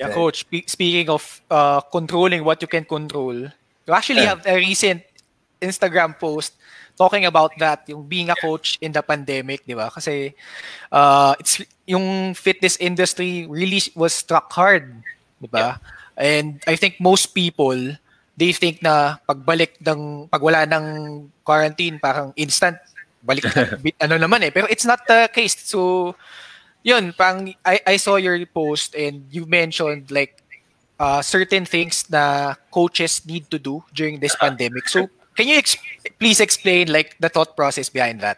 Yeah, 0.00 0.12
coach. 0.12 0.48
Spe- 0.48 0.68
speaking 0.68 1.12
of 1.12 1.40
uh, 1.50 1.80
controlling 1.80 2.44
what 2.44 2.62
you 2.62 2.68
can 2.68 2.84
control, 2.84 3.52
you 3.90 3.94
actually 3.98 4.22
have 4.22 4.46
a 4.46 4.54
recent 4.54 5.02
Instagram 5.58 6.14
post 6.14 6.54
talking 6.94 7.26
about 7.26 7.50
that, 7.58 7.82
yung 7.90 8.06
being 8.06 8.30
a 8.30 8.38
coach 8.38 8.78
in 8.78 8.94
the 8.94 9.02
pandemic, 9.02 9.66
di 9.66 9.74
ba? 9.74 9.90
Kasi 9.90 10.30
uh, 10.94 11.34
it's 11.42 11.58
yung 11.90 12.36
fitness 12.38 12.78
industry 12.78 13.50
really 13.50 13.82
was 13.98 14.14
struck 14.14 14.46
hard, 14.54 15.02
di 15.42 15.50
ba? 15.50 15.82
And 16.14 16.62
I 16.70 16.78
think 16.78 17.02
most 17.02 17.34
people 17.34 17.96
they 18.38 18.52
think 18.56 18.80
na 18.80 19.20
pagbalik 19.28 19.76
ng 19.84 20.30
pag 20.32 20.40
wala 20.40 20.64
ng 20.64 20.84
quarantine 21.44 22.00
parang 22.00 22.32
instant 22.36 22.78
balik 23.20 23.44
na, 23.52 23.76
ano 24.08 24.16
naman 24.16 24.44
eh. 24.44 24.52
Pero 24.52 24.64
it's 24.72 24.88
not 24.88 25.04
the 25.04 25.28
case. 25.28 25.56
So 25.56 26.12
yun 26.80 27.12
pang 27.12 27.52
I, 27.64 27.80
I 27.84 27.96
saw 28.00 28.16
your 28.16 28.40
post 28.48 28.96
and 28.96 29.28
you 29.28 29.44
mentioned 29.44 30.08
like 30.08 30.39
uh, 31.00 31.24
certain 31.24 31.64
things 31.64 32.04
na 32.12 32.54
coaches 32.70 33.24
need 33.24 33.48
to 33.50 33.58
do 33.58 33.82
during 33.96 34.20
this 34.20 34.36
pandemic 34.36 34.86
so 34.86 35.08
can 35.34 35.48
you 35.48 35.56
ex- 35.56 35.80
please 36.20 36.38
explain 36.38 36.92
like 36.92 37.16
the 37.18 37.28
thought 37.32 37.56
process 37.56 37.88
behind 37.88 38.20
that 38.20 38.36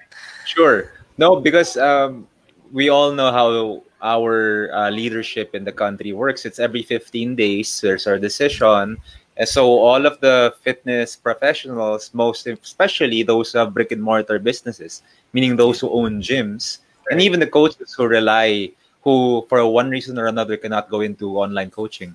Sure. 0.53 0.92
No, 1.18 1.40
because 1.40 1.77
um, 1.77 2.27
we 2.72 2.88
all 2.88 3.12
know 3.12 3.33
how 3.33 3.83
our 4.03 4.70
uh, 4.75 4.90
leadership 4.90 5.55
in 5.55 5.64
the 5.64 5.72
country 5.72 6.12
works. 6.12 6.44
It's 6.44 6.59
every 6.59 6.83
15 6.83 7.37
days, 7.37 7.81
there's 7.81 8.07
our 8.07 8.18
decision. 8.18 8.98
And 9.37 9.48
so 9.48 9.64
all 9.64 10.05
of 10.05 10.20
the 10.20 10.55
fitness 10.62 11.16
professionals, 11.16 12.11
most 12.12 12.46
especially 12.46 13.22
those 13.22 13.53
who 13.53 13.59
have 13.59 13.72
brick 13.72 13.92
and 13.92 14.03
mortar 14.03 14.38
businesses, 14.38 15.03
meaning 15.33 15.57
those 15.57 15.81
who 15.81 15.88
own 15.88 16.20
gyms, 16.20 16.79
and 17.11 17.20
even 17.20 17.40
the 17.40 17.46
coaches 17.46 17.94
who 17.96 18.07
rely, 18.07 18.70
who 19.03 19.46
for 19.48 19.66
one 19.66 19.88
reason 19.88 20.18
or 20.18 20.27
another 20.27 20.57
cannot 20.57 20.90
go 20.90 21.01
into 21.01 21.38
online 21.38 21.70
coaching. 21.70 22.14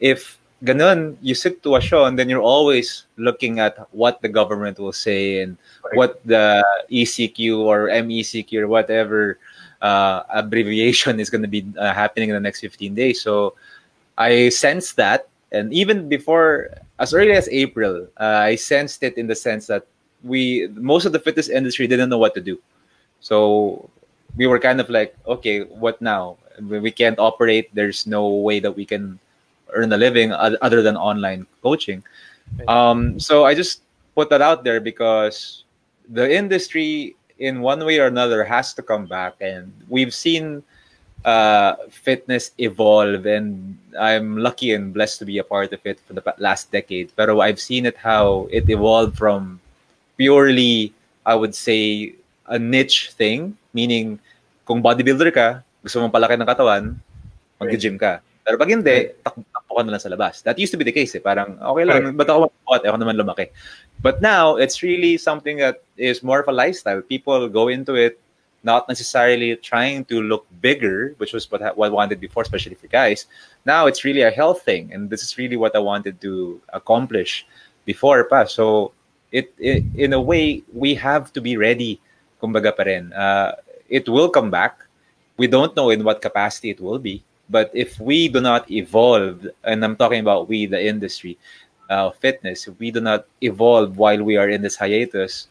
If 0.00 0.38
ganun, 0.64 1.16
you 1.22 1.34
sit 1.34 1.62
to 1.62 1.76
a 1.76 1.80
show 1.80 2.04
and 2.04 2.18
then 2.18 2.28
you're 2.28 2.42
always 2.42 3.06
looking 3.16 3.60
at 3.60 3.78
what 3.92 4.22
the 4.22 4.28
government 4.28 4.78
will 4.78 4.92
say 4.92 5.42
and 5.42 5.56
what 5.94 6.20
the 6.24 6.64
ECQ 6.90 7.58
or 7.58 7.88
MECQ 7.88 8.62
or 8.62 8.68
whatever 8.68 9.38
uh, 9.82 10.22
abbreviation 10.30 11.20
is 11.20 11.30
going 11.30 11.42
to 11.42 11.48
be 11.48 11.64
uh, 11.78 11.92
happening 11.92 12.30
in 12.30 12.34
the 12.34 12.40
next 12.40 12.60
15 12.60 12.94
days. 12.94 13.22
So 13.22 13.54
I 14.16 14.48
sensed 14.48 14.96
that. 14.96 15.28
And 15.52 15.72
even 15.72 16.08
before, 16.08 16.70
as 16.98 17.14
early 17.14 17.32
as 17.32 17.48
April, 17.48 18.06
uh, 18.20 18.50
I 18.52 18.56
sensed 18.56 19.02
it 19.02 19.16
in 19.16 19.26
the 19.26 19.36
sense 19.36 19.66
that 19.68 19.86
we, 20.24 20.68
most 20.74 21.06
of 21.06 21.12
the 21.12 21.18
fitness 21.18 21.48
industry 21.48 21.86
didn't 21.86 22.10
know 22.10 22.18
what 22.18 22.34
to 22.34 22.40
do. 22.40 22.58
So 23.20 23.88
we 24.36 24.46
were 24.46 24.58
kind 24.58 24.80
of 24.80 24.90
like, 24.90 25.16
okay, 25.26 25.62
what 25.62 26.02
now? 26.02 26.36
We 26.60 26.90
can't 26.90 27.18
operate. 27.18 27.72
There's 27.72 28.06
no 28.06 28.28
way 28.28 28.60
that 28.60 28.72
we 28.72 28.84
can 28.84 29.18
earn 29.72 29.92
a 29.92 29.96
living 29.96 30.32
other 30.32 30.82
than 30.82 30.96
online 30.96 31.46
coaching. 31.62 32.02
Um, 32.66 33.20
so 33.20 33.44
I 33.44 33.54
just 33.54 33.82
put 34.14 34.30
that 34.30 34.40
out 34.40 34.64
there 34.64 34.80
because 34.80 35.64
the 36.08 36.24
industry, 36.24 37.16
in 37.38 37.60
one 37.60 37.84
way 37.84 37.98
or 37.98 38.06
another, 38.06 38.44
has 38.44 38.74
to 38.74 38.82
come 38.82 39.06
back, 39.06 39.34
and 39.40 39.72
we've 39.88 40.14
seen 40.14 40.62
uh, 41.24 41.74
fitness 41.90 42.52
evolve, 42.58 43.26
and 43.26 43.76
I'm 43.98 44.38
lucky 44.38 44.72
and 44.72 44.94
blessed 44.94 45.18
to 45.20 45.24
be 45.24 45.38
a 45.38 45.44
part 45.44 45.72
of 45.72 45.80
it 45.84 46.00
for 46.06 46.14
the 46.14 46.22
last 46.38 46.72
decade. 46.72 47.12
But 47.16 47.30
I've 47.30 47.60
seen 47.60 47.86
it 47.86 47.96
how 47.96 48.48
it 48.50 48.68
evolved 48.68 49.16
from 49.16 49.60
purely, 50.16 50.92
I 51.26 51.34
would 51.34 51.54
say, 51.54 52.14
a 52.46 52.58
niche 52.58 53.12
thing, 53.12 53.56
meaning 53.74 54.18
kung 54.64 54.82
bodybuilder 54.82 55.32
ka, 55.32 55.62
gusto 55.84 56.00
mong 56.00 56.12
palaki 56.12 56.34
ng 56.40 56.48
katawan, 56.48 56.96
mag-gym 57.60 57.96
ka. 58.00 58.20
Pero 58.48 58.56
pag 58.56 58.72
hindi, 58.72 59.12
takbo 59.20 59.76
ka 59.76 59.84
na 59.84 59.92
lang 59.92 60.00
sa 60.00 60.08
labas. 60.08 60.40
That 60.40 60.56
used 60.56 60.72
to 60.72 60.80
be 60.80 60.88
the 60.88 60.96
case 60.96 61.12
eh. 61.12 61.20
Parang, 61.20 61.60
okay 61.60 61.84
lang, 61.84 62.16
ba't 62.16 62.32
ako 62.32 62.48
magpapakot? 62.48 62.80
Ako 62.88 62.96
naman 62.96 63.20
lumaki. 63.20 63.52
But 64.00 64.24
now, 64.24 64.56
it's 64.56 64.80
really 64.80 65.20
something 65.20 65.60
that 65.60 65.84
is 66.00 66.24
more 66.24 66.40
of 66.40 66.48
a 66.48 66.56
lifestyle. 66.56 67.04
People 67.04 67.44
go 67.52 67.68
into 67.68 67.92
it 67.92 68.16
not 68.64 68.88
necessarily 68.88 69.54
trying 69.56 70.04
to 70.06 70.20
look 70.20 70.46
bigger, 70.60 71.14
which 71.18 71.32
was 71.32 71.50
what, 71.50 71.60
what 71.76 71.86
I 71.86 71.92
wanted 71.92 72.20
before, 72.20 72.42
especially 72.42 72.74
for 72.74 72.86
guys. 72.88 73.26
Now 73.64 73.86
it's 73.86 74.04
really 74.04 74.22
a 74.22 74.30
health 74.30 74.62
thing, 74.62 74.92
and 74.92 75.10
this 75.10 75.22
is 75.22 75.38
really 75.38 75.56
what 75.56 75.76
I 75.76 75.78
wanted 75.78 76.20
to 76.22 76.60
accomplish 76.72 77.46
before 77.84 78.24
pa. 78.24 78.44
So 78.44 78.92
it, 79.30 79.54
it 79.58 79.84
in 79.94 80.12
a 80.12 80.20
way 80.20 80.62
we 80.72 80.94
have 80.96 81.32
to 81.34 81.40
be 81.40 81.56
ready. 81.56 82.00
Kumbaga 82.42 82.76
pa 82.76 82.82
rin. 82.82 83.12
Uh, 83.12 83.52
it 83.88 84.08
will 84.08 84.28
come 84.28 84.50
back. 84.50 84.84
We 85.36 85.46
don't 85.46 85.74
know 85.76 85.90
in 85.90 86.02
what 86.02 86.20
capacity 86.20 86.70
it 86.70 86.80
will 86.80 86.98
be, 86.98 87.22
but 87.50 87.70
if 87.74 87.98
we 87.98 88.28
do 88.28 88.40
not 88.40 88.70
evolve, 88.70 89.46
and 89.64 89.84
I'm 89.84 89.96
talking 89.96 90.20
about 90.20 90.48
we, 90.48 90.66
the 90.66 90.80
industry, 90.80 91.38
uh, 91.88 92.10
fitness, 92.10 92.68
if 92.68 92.78
we 92.78 92.90
do 92.90 93.00
not 93.00 93.26
evolve 93.40 93.96
while 93.96 94.22
we 94.22 94.36
are 94.36 94.48
in 94.48 94.62
this 94.62 94.76
hiatus, 94.76 95.48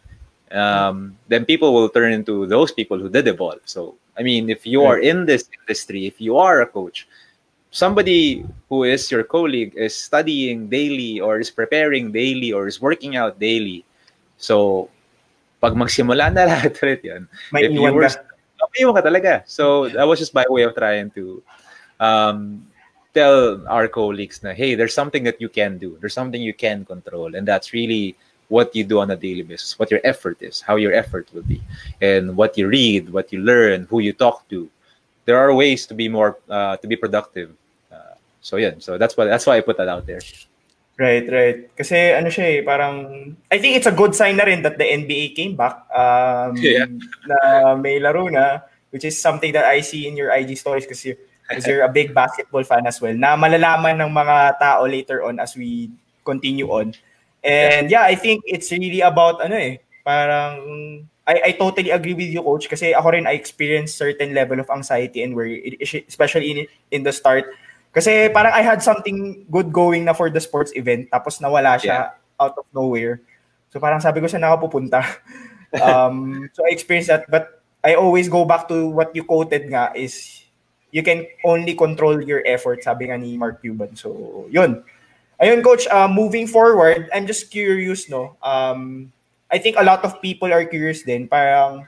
um, 0.51 1.17
then 1.27 1.45
people 1.45 1.73
will 1.73 1.89
turn 1.89 2.13
into 2.13 2.45
those 2.45 2.71
people 2.71 2.97
who 2.99 3.10
did 3.10 3.27
evolve. 3.27 3.62
So, 3.65 3.95
I 4.17 4.23
mean, 4.23 4.49
if 4.49 4.65
you 4.65 4.83
are 4.83 4.99
in 4.99 5.25
this 5.25 5.49
industry, 5.62 6.05
if 6.05 6.21
you 6.21 6.38
are 6.38 6.62
a 6.62 6.67
coach, 6.67 7.07
somebody 7.71 8.45
who 8.69 8.83
is 8.83 9.12
your 9.12 9.23
colleague 9.23 9.73
is 9.75 9.95
studying 9.95 10.67
daily 10.67 11.19
or 11.19 11.39
is 11.39 11.51
preparing 11.51 12.12
daily 12.12 12.51
or 12.53 12.67
is 12.67 12.81
working 12.81 13.15
out 13.15 13.39
daily. 13.39 13.83
So, 14.38 14.89
pag 15.62 15.73
magsimula 15.73 16.33
na 16.33 16.45
lahat 16.53 16.77
ulit 16.81 17.01
yan, 17.03 17.27
may 17.51 17.65
if 17.65 17.73
you 17.73 17.81
were, 17.81 18.07
ka. 18.07 18.21
may 18.77 18.86
ka 18.86 19.01
talaga. 19.01 19.41
So, 19.49 19.89
that 19.89 20.05
was 20.05 20.19
just 20.19 20.33
my 20.33 20.45
way 20.49 20.63
of 20.63 20.77
trying 20.77 21.10
to 21.17 21.41
um, 21.99 22.67
tell 23.13 23.65
our 23.67 23.88
colleagues 23.88 24.43
na, 24.43 24.53
hey, 24.53 24.75
there's 24.75 24.93
something 24.93 25.23
that 25.23 25.41
you 25.41 25.49
can 25.49 25.77
do. 25.77 25.97
There's 25.99 26.13
something 26.13 26.41
you 26.41 26.53
can 26.53 26.86
control. 26.86 27.36
And 27.36 27.47
that's 27.47 27.73
really 27.73 28.15
what 28.47 28.75
you 28.75 28.83
do 28.83 28.99
on 28.99 29.12
a 29.12 29.15
daily 29.15 29.43
basis, 29.43 29.77
what 29.79 29.91
your 29.91 29.99
effort 30.03 30.38
is, 30.41 30.62
how 30.62 30.75
your 30.77 30.93
effort 30.93 31.27
will 31.33 31.43
be, 31.43 31.62
and 32.01 32.38
what 32.38 32.57
you 32.57 32.67
read, 32.67 33.10
what 33.10 33.33
you 33.33 33.39
learn, 33.39 33.88
who 33.89 33.99
you 33.99 34.13
talk 34.13 34.47
to. 34.49 34.69
There 35.25 35.38
are 35.38 35.53
ways 35.53 35.86
to 35.88 35.93
be 35.93 36.07
more 36.07 36.39
uh, 36.47 36.77
to 36.77 36.88
be 36.88 36.95
productive. 36.95 37.51
Uh, 37.91 38.15
so 38.39 38.55
yeah, 38.55 38.79
so 38.79 38.97
that's 38.97 39.17
why 39.17 39.25
that's 39.25 39.45
why 39.45 39.57
I 39.57 39.62
put 39.62 39.77
that 39.77 39.89
out 39.89 40.07
there. 40.07 40.21
Right, 40.97 41.29
right. 41.29 41.69
Kasi 41.75 42.15
ano 42.15 42.31
siya 42.31 42.45
eh, 42.57 42.60
parang 42.63 43.36
I 43.51 43.60
think 43.60 43.75
it's 43.75 43.86
a 43.86 43.93
good 43.93 44.15
sign 44.15 44.39
na 44.39 44.47
rin 44.47 44.63
that 44.63 44.79
the 44.79 44.88
NBA 44.88 45.36
came 45.36 45.60
back. 45.60 45.83
Um, 45.91 46.55
yeah. 46.63 46.88
na 47.27 47.75
may 47.75 47.99
laro 47.99 48.31
na, 48.31 48.63
which 48.89 49.03
is 49.03 49.19
something 49.19 49.51
that 49.51 49.67
I 49.67 49.83
see 49.83 50.07
in 50.07 50.15
your 50.15 50.31
IG 50.31 50.55
stories 50.55 50.88
kasi 50.88 51.19
because 51.47 51.65
you're 51.65 51.88
a 51.88 51.91
big 51.91 52.13
basketball 52.13 52.63
fan 52.63 52.86
as 52.86 52.99
well. 52.99 53.15
Na 53.15 53.39
malalaman 53.39 54.03
ng 54.03 54.12
mga 54.12 54.60
tao 54.60 54.83
later 54.83 55.23
on 55.23 55.39
as 55.39 55.55
we 55.55 55.89
continue 56.27 56.67
on 56.67 56.91
And 57.47 57.91
yeah, 57.91 58.03
I 58.03 58.15
think 58.15 58.43
it's 58.43 58.71
really 58.75 58.99
about 58.99 59.39
ano 59.39 59.55
eh, 59.55 59.79
parang 60.03 60.53
I, 61.23 61.36
I 61.47 61.51
totally 61.55 61.91
agree 61.91 62.12
with 62.12 62.27
you 62.27 62.43
coach 62.43 62.67
kasi 62.67 62.91
ako 62.91 63.15
rin 63.15 63.23
I 63.23 63.39
experienced 63.39 63.95
certain 63.95 64.36
level 64.36 64.60
of 64.60 64.67
anxiety 64.67 65.23
and 65.23 65.31
worry 65.31 65.79
especially 65.79 66.51
in 66.51 66.57
in 66.91 67.01
the 67.07 67.15
start 67.15 67.47
kasi 67.95 68.27
parang 68.36 68.51
I 68.51 68.63
had 68.63 68.83
something 68.83 69.47
good 69.51 69.71
going 69.71 70.07
na 70.07 70.15
for 70.15 70.27
the 70.27 70.43
sports 70.43 70.75
event 70.75 71.07
tapos 71.07 71.39
nawala 71.39 71.79
siya 71.79 72.12
yeah. 72.12 72.41
out 72.41 72.60
of 72.60 72.67
nowhere. 72.75 73.23
So 73.71 73.79
parang 73.79 74.03
sabi 74.03 74.19
ko 74.19 74.27
sa 74.27 74.43
nakapupunta. 74.43 75.03
um 75.88 76.47
so 76.51 76.67
I 76.67 76.75
experienced 76.75 77.12
that 77.12 77.31
but 77.31 77.63
I 77.79 77.95
always 77.95 78.27
go 78.27 78.43
back 78.43 78.67
to 78.73 78.91
what 78.91 79.15
you 79.15 79.23
quoted 79.23 79.71
nga 79.71 79.95
is 79.95 80.43
you 80.97 81.05
can 81.05 81.29
only 81.45 81.77
control 81.77 82.17
your 82.17 82.41
effort 82.49 82.81
sabi 82.81 83.13
nga 83.13 83.21
ni 83.21 83.38
Mark 83.38 83.62
Cuban. 83.62 83.93
So 83.93 84.49
yun. 84.49 84.81
Ayun, 85.38 85.62
coach, 85.62 85.86
uh, 85.93 86.10
moving 86.10 86.49
forward, 86.49 87.13
I'm 87.13 87.29
just 87.29 87.53
curious, 87.53 88.10
no? 88.10 88.33
Um, 88.41 89.13
I 89.53 89.62
think 89.62 89.77
a 89.77 89.86
lot 89.86 90.01
of 90.01 90.17
people 90.17 90.49
are 90.49 90.65
curious 90.65 91.05
din, 91.05 91.29
parang, 91.29 91.86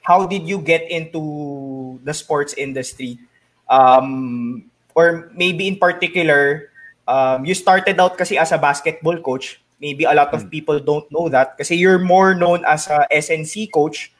how 0.00 0.24
did 0.24 0.48
you 0.48 0.56
get 0.56 0.88
into 0.88 2.00
the 2.00 2.16
sports 2.16 2.56
industry? 2.56 3.20
Um, 3.68 4.72
or 4.96 5.28
maybe 5.36 5.68
in 5.68 5.76
particular, 5.76 6.72
um, 7.06 7.44
you 7.44 7.52
started 7.52 8.00
out 8.00 8.16
kasi 8.16 8.40
as 8.40 8.52
a 8.52 8.58
basketball 8.58 9.20
coach. 9.20 9.60
Maybe 9.76 10.04
a 10.04 10.14
lot 10.14 10.32
of 10.32 10.48
hmm. 10.48 10.48
people 10.48 10.80
don't 10.80 11.04
know 11.12 11.28
that 11.28 11.58
kasi 11.58 11.76
you're 11.76 11.98
more 12.00 12.34
known 12.34 12.64
as 12.64 12.88
a 12.88 13.04
SNC 13.12 13.68
coach. 13.68 14.16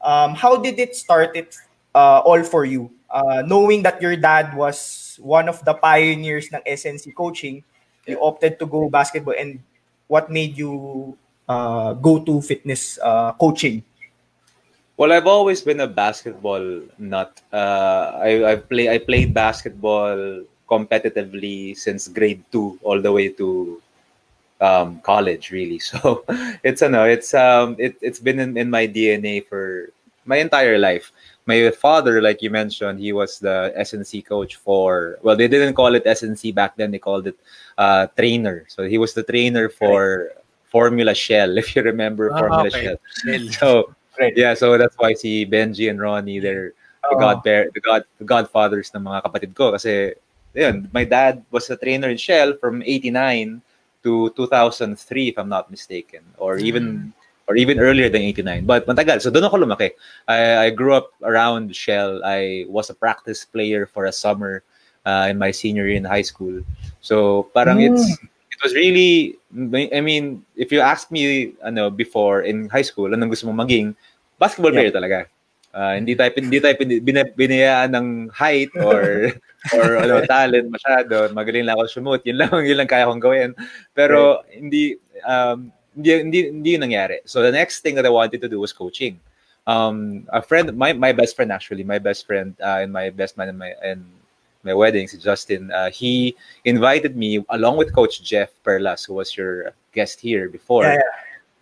Um, 0.00 0.32
how 0.34 0.56
did 0.56 0.78
it 0.78 0.96
start 0.96 1.36
it 1.36 1.52
uh, 1.94 2.24
all 2.24 2.42
for 2.42 2.64
you? 2.64 2.90
Uh, 3.10 3.42
knowing 3.44 3.82
that 3.82 4.00
your 4.00 4.16
dad 4.16 4.54
was 4.54 5.18
one 5.20 5.48
of 5.48 5.64
the 5.64 5.74
pioneers 5.74 6.48
ng 6.54 6.62
SNC 6.62 7.14
coaching, 7.14 7.62
you 8.06 8.18
opted 8.22 8.58
to 8.58 8.66
go 8.66 8.88
basketball 8.88 9.34
and 9.38 9.58
what 10.06 10.30
made 10.30 10.56
you 10.56 11.16
uh, 11.48 11.94
go 11.94 12.18
to 12.22 12.40
fitness 12.40 12.98
uh, 13.02 13.32
coaching? 13.34 13.82
Well, 14.96 15.12
I've 15.12 15.26
always 15.26 15.62
been 15.62 15.80
a 15.80 15.88
basketball 15.88 16.82
nut. 16.98 17.32
Uh, 17.50 18.20
I 18.20 18.52
I 18.52 18.54
play 18.60 18.86
I 18.92 18.98
played 18.98 19.32
basketball 19.32 20.44
competitively 20.68 21.74
since 21.74 22.06
grade 22.06 22.44
two 22.52 22.78
all 22.84 23.00
the 23.00 23.10
way 23.10 23.32
to 23.40 23.80
um, 24.60 25.00
college, 25.00 25.50
really. 25.50 25.80
So 25.90 26.22
it's 26.62 26.82
a 26.82 26.88
no, 26.92 27.08
it's 27.08 27.32
um 27.32 27.80
it 27.80 27.96
it's 28.04 28.20
been 28.20 28.38
in, 28.38 28.60
in 28.60 28.68
my 28.68 28.84
DNA 28.86 29.40
for 29.48 29.88
my 30.28 30.36
entire 30.36 30.76
life 30.76 31.10
my 31.46 31.70
father, 31.70 32.20
like 32.20 32.42
you 32.42 32.50
mentioned, 32.50 33.00
he 33.00 33.12
was 33.12 33.38
the 33.38 33.72
SNC 33.78 34.26
coach 34.26 34.56
for. 34.56 35.18
Well, 35.22 35.36
they 35.36 35.48
didn't 35.48 35.74
call 35.74 35.94
it 35.94 36.04
SNC 36.04 36.54
back 36.54 36.76
then; 36.76 36.90
they 36.90 36.98
called 36.98 37.26
it 37.26 37.38
uh, 37.78 38.06
trainer. 38.16 38.64
So 38.68 38.84
he 38.84 38.98
was 38.98 39.14
the 39.14 39.22
trainer 39.22 39.68
for. 39.68 40.32
Formula 40.70 41.14
Shell, 41.14 41.58
if 41.62 41.74
you 41.74 41.82
remember 41.82 42.30
oh, 42.32 42.38
Formula 42.38 42.68
okay. 42.68 42.94
Shell. 42.94 43.50
So 43.58 43.94
right. 44.18 44.32
yeah, 44.36 44.54
so 44.54 44.78
that's 44.78 44.96
why 44.96 45.14
see 45.14 45.44
Benji 45.44 45.90
and 45.90 46.00
Ronnie, 46.00 46.38
they're 46.38 46.72
the 47.10 47.16
oh. 47.16 47.18
godpair, 47.18 47.72
the 47.72 47.80
god, 47.80 48.04
the 48.18 48.24
godfathers 48.24 48.90
ng 48.94 49.02
mga 49.02 49.24
kapatid 49.24 49.54
ko. 49.54 49.72
Kasi 49.72 50.14
yun, 50.54 50.88
my 50.92 51.04
dad 51.04 51.42
was 51.50 51.68
a 51.70 51.76
trainer 51.76 52.08
in 52.08 52.16
Shell 52.16 52.54
from 52.60 52.82
'89 52.82 53.60
to 54.02 54.30
2003, 54.36 55.28
if 55.28 55.36
I'm 55.38 55.48
not 55.48 55.70
mistaken, 55.70 56.22
or 56.38 56.56
even 56.56 57.12
mm 57.12 57.12
or 57.50 57.58
even 57.58 57.82
earlier 57.82 58.06
than 58.06 58.22
89. 58.22 58.62
But 58.62 58.86
matagal. 58.86 59.26
So 59.26 59.34
doon 59.34 59.50
ako 59.50 59.66
lumaki. 59.66 59.90
I, 60.30 60.66
I 60.66 60.70
grew 60.70 60.94
up 60.94 61.10
around 61.26 61.74
Shell. 61.74 62.22
I 62.22 62.62
was 62.70 62.90
a 62.90 62.94
practice 62.94 63.42
player 63.42 63.90
for 63.90 64.06
a 64.06 64.14
summer 64.14 64.62
uh, 65.02 65.26
in 65.26 65.34
my 65.34 65.50
senior 65.50 65.90
year 65.90 65.98
in 65.98 66.06
high 66.06 66.22
school. 66.22 66.62
So 67.02 67.50
parang 67.50 67.82
mm. 67.82 67.90
it's 67.90 68.06
it 68.54 68.60
was 68.62 68.70
really 68.78 69.34
I 69.90 69.98
mean, 69.98 70.46
if 70.54 70.70
you 70.70 70.78
asked 70.78 71.10
me 71.10 71.58
ano 71.66 71.90
before 71.90 72.46
in 72.46 72.70
high 72.70 72.86
school 72.86 73.10
anong 73.10 73.34
gusto 73.34 73.50
mo 73.50 73.54
maging, 73.58 73.98
basketball 74.38 74.70
player 74.70 74.94
yeah. 74.94 74.98
talaga. 75.02 75.18
Uh, 75.74 75.94
hindi 75.98 76.14
tayo 76.14 76.30
hindi 76.38 76.58
tayo 76.62 76.74
binayaan 77.34 77.90
ng 77.94 78.06
height 78.30 78.70
or 78.78 79.30
or 79.74 79.98
ano 79.98 80.22
talent 80.22 80.70
masyado. 80.70 81.34
Magaling 81.34 81.66
lang 81.66 81.74
ako 81.74 81.98
shoot. 81.98 82.22
Yun 82.22 82.38
lang 82.38 82.50
yun 82.62 82.78
lang 82.78 82.86
kaya 82.86 83.10
kong 83.10 83.22
gawin. 83.22 83.58
Pero 83.90 84.38
right. 84.38 84.54
hindi 84.54 84.94
um, 85.26 85.74
hindi, 85.94 86.18
hindi, 86.18 86.40
hindi 86.50 86.78
nangyari. 86.78 87.18
So 87.24 87.42
the 87.42 87.52
next 87.52 87.80
thing 87.80 87.94
that 87.96 88.06
I 88.06 88.10
wanted 88.10 88.40
to 88.40 88.48
do 88.48 88.60
was 88.60 88.72
coaching. 88.72 89.20
Um, 89.66 90.26
a 90.32 90.42
friend, 90.42 90.76
my, 90.76 90.92
my 90.92 91.12
best 91.12 91.36
friend 91.36 91.52
actually, 91.52 91.84
my 91.84 91.98
best 91.98 92.26
friend 92.26 92.56
uh, 92.60 92.80
and 92.82 92.92
my 92.92 93.10
best 93.10 93.36
man 93.36 93.48
in 93.48 93.58
my 93.58 93.74
in 93.84 94.04
my 94.62 94.74
wedding, 94.74 95.08
si 95.08 95.16
Justin, 95.16 95.70
uh, 95.72 95.90
he 95.90 96.36
invited 96.64 97.16
me 97.16 97.44
along 97.48 97.76
with 97.76 97.94
Coach 97.94 98.22
Jeff 98.22 98.50
Perlas, 98.64 99.06
who 99.06 99.14
was 99.14 99.36
your 99.36 99.72
guest 99.92 100.20
here 100.20 100.48
before, 100.48 100.84
yeah, 100.84 100.94
yeah. 100.94 101.00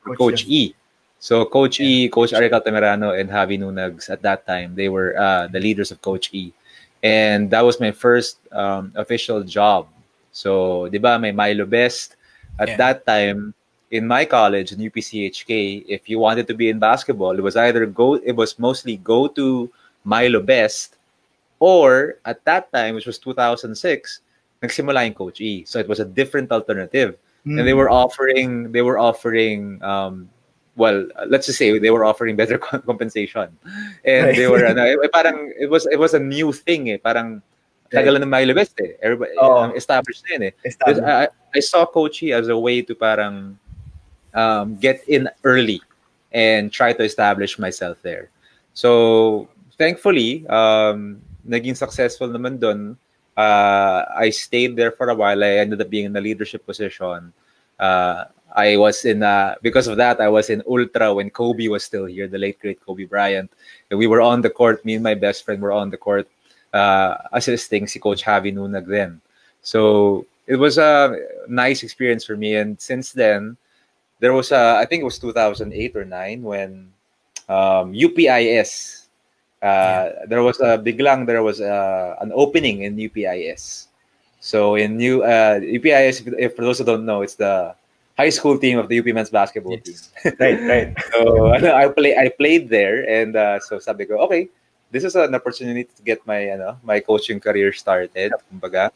Coach, 0.04 0.18
Coach 0.18 0.44
E. 0.46 0.74
So 1.18 1.44
Coach 1.44 1.80
yeah. 1.80 1.86
E, 1.86 2.08
Coach 2.08 2.32
Ariel 2.32 2.60
Tamerano, 2.60 3.18
and 3.18 3.30
Javi 3.30 3.58
Nunags 3.58 4.10
at 4.10 4.22
that 4.22 4.46
time, 4.46 4.74
they 4.74 4.88
were 4.88 5.18
uh, 5.18 5.46
the 5.46 5.60
leaders 5.60 5.90
of 5.90 6.02
Coach 6.02 6.30
E. 6.32 6.52
And 7.02 7.50
that 7.50 7.62
was 7.64 7.78
my 7.78 7.92
first 7.92 8.38
um, 8.50 8.92
official 8.96 9.42
job. 9.44 9.86
So, 10.32 10.88
di 10.88 10.98
ba, 10.98 11.18
may 11.18 11.30
Milo 11.30 11.66
Best. 11.66 12.16
At 12.58 12.76
that 12.78 13.06
time, 13.06 13.54
in 13.90 14.06
my 14.06 14.24
college 14.24 14.72
in 14.72 14.78
UPCHK, 14.78 15.84
if 15.88 16.08
you 16.08 16.18
wanted 16.18 16.46
to 16.48 16.54
be 16.54 16.68
in 16.68 16.78
basketball, 16.78 17.32
it 17.38 17.42
was 17.42 17.56
either 17.56 17.86
go, 17.86 18.14
it 18.14 18.32
was 18.36 18.58
mostly 18.58 18.96
go 18.98 19.28
to 19.28 19.70
Milo 20.04 20.40
Best, 20.42 20.96
or 21.58 22.16
at 22.24 22.44
that 22.44 22.72
time, 22.72 22.94
which 22.94 23.06
was 23.06 23.18
2006, 23.18 24.20
nagsimula 24.62 25.04
yung 25.04 25.14
Coach 25.14 25.40
E. 25.40 25.64
So 25.66 25.78
it 25.78 25.88
was 25.88 26.00
a 26.00 26.04
different 26.04 26.52
alternative. 26.52 27.16
Mm. 27.46 27.58
And 27.60 27.68
they 27.68 27.74
were 27.74 27.90
offering, 27.90 28.72
they 28.72 28.82
were 28.82 28.98
offering, 28.98 29.82
um, 29.82 30.28
well, 30.76 31.06
let's 31.26 31.46
just 31.46 31.58
say 31.58 31.76
they 31.78 31.90
were 31.90 32.04
offering 32.04 32.36
better 32.36 32.58
compensation. 32.88 33.48
And 34.04 34.26
Right. 34.26 34.36
they 34.36 34.46
were, 34.48 34.64
ano, 34.66 34.82
eh, 34.84 35.08
parang, 35.12 35.52
it 35.58 35.70
was, 35.70 35.86
it 35.86 35.98
was 35.98 36.14
a 36.14 36.20
new 36.20 36.52
thing 36.52 36.90
eh. 36.90 36.98
Parang, 37.02 37.42
tagal 37.90 38.20
na 38.20 38.26
mailabas 38.26 38.70
eh. 38.84 38.92
Everybody, 39.02 39.32
um, 39.40 39.74
established 39.74 40.24
na 40.28 40.32
yun 40.34 40.42
eh. 40.42 40.50
Established. 40.64 41.00
I, 41.02 41.24
I- 41.24 41.28
I 41.54 41.60
saw 41.60 41.86
Coach 41.86 42.22
E 42.22 42.32
as 42.36 42.48
a 42.48 42.58
way 42.58 42.82
to 42.82 42.94
parang 42.94 43.56
um, 44.34 44.76
get 44.76 45.02
in 45.08 45.28
early 45.44 45.80
and 46.32 46.72
try 46.72 46.92
to 46.92 47.02
establish 47.02 47.58
myself 47.58 47.98
there. 48.02 48.30
So, 48.74 49.48
thankfully, 49.76 50.46
um, 50.48 51.20
naging 51.46 51.76
successful 51.76 52.28
naman 52.28 52.60
dun. 52.60 52.96
Uh, 53.36 54.04
I 54.16 54.30
stayed 54.30 54.76
there 54.76 54.90
for 54.90 55.10
a 55.10 55.14
while. 55.14 55.42
I 55.44 55.62
ended 55.62 55.80
up 55.80 55.90
being 55.90 56.06
in 56.06 56.16
a 56.16 56.20
leadership 56.20 56.66
position. 56.66 57.32
Uh, 57.78 58.24
I 58.54 58.76
was 58.76 59.04
in, 59.04 59.22
uh, 59.22 59.54
because 59.62 59.86
of 59.86 59.96
that, 59.98 60.20
I 60.20 60.28
was 60.28 60.50
in 60.50 60.62
Ultra 60.66 61.14
when 61.14 61.30
Kobe 61.30 61.68
was 61.68 61.84
still 61.84 62.06
here, 62.06 62.26
the 62.26 62.38
late 62.38 62.58
great 62.58 62.84
Kobe 62.84 63.04
Bryant. 63.04 63.52
We 63.90 64.06
were 64.06 64.20
on 64.20 64.42
the 64.42 64.50
court, 64.50 64.84
me 64.84 64.94
and 64.94 65.04
my 65.04 65.14
best 65.14 65.44
friend 65.44 65.60
were 65.62 65.72
on 65.72 65.90
the 65.90 65.96
court 65.96 66.28
uh, 66.72 67.16
assisting 67.32 67.86
si 67.86 67.98
Coach 67.98 68.24
Javi 68.24 68.52
Nunag 68.52 68.86
then. 68.86 69.20
So 69.62 70.26
it 70.46 70.56
was 70.56 70.78
a 70.78 71.16
nice 71.48 71.82
experience 71.82 72.24
for 72.24 72.36
me. 72.36 72.56
And 72.56 72.80
since 72.80 73.12
then, 73.12 73.56
there 74.20 74.32
was 74.32 74.52
a, 74.52 74.76
I 74.78 74.84
think 74.86 75.02
it 75.02 75.04
was 75.04 75.18
2008 75.18 75.96
or 75.96 76.04
9 76.04 76.42
when 76.42 76.92
um, 77.48 77.92
UPIS, 77.92 79.06
uh, 79.62 80.10
there 80.26 80.42
was 80.42 80.60
a 80.60 80.78
biglang, 80.78 81.26
there 81.26 81.42
was 81.42 81.60
a, 81.60 82.16
an 82.20 82.32
opening 82.34 82.82
in 82.82 82.96
UPIS. 82.96 83.86
So 84.40 84.76
in 84.76 84.96
new 84.96 85.22
uh, 85.22 85.60
UPIS, 85.60 86.26
if, 86.26 86.34
if 86.38 86.56
for 86.56 86.62
those 86.62 86.78
who 86.78 86.84
don't 86.84 87.04
know, 87.06 87.22
it's 87.22 87.34
the 87.34 87.74
high 88.16 88.30
school 88.30 88.58
team 88.58 88.78
of 88.78 88.88
the 88.88 88.98
UP 88.98 89.06
men's 89.06 89.30
basketball 89.30 89.78
Yes. 89.84 90.10
team. 90.22 90.32
right, 90.40 90.60
right. 90.66 90.88
So 91.12 91.52
I 91.52 91.88
play 91.88 92.16
I 92.16 92.28
played 92.28 92.68
there 92.68 93.08
and 93.08 93.34
uh, 93.34 93.58
so 93.60 93.78
sabi 93.78 94.06
ko, 94.06 94.18
okay, 94.26 94.48
this 94.90 95.04
is 95.04 95.14
an 95.16 95.34
opportunity 95.34 95.84
to 95.84 96.02
get 96.02 96.24
my 96.26 96.50
ano, 96.50 96.78
my 96.82 97.00
coaching 97.00 97.40
career 97.40 97.72
started. 97.72 98.32
Kumbaga. 98.50 98.90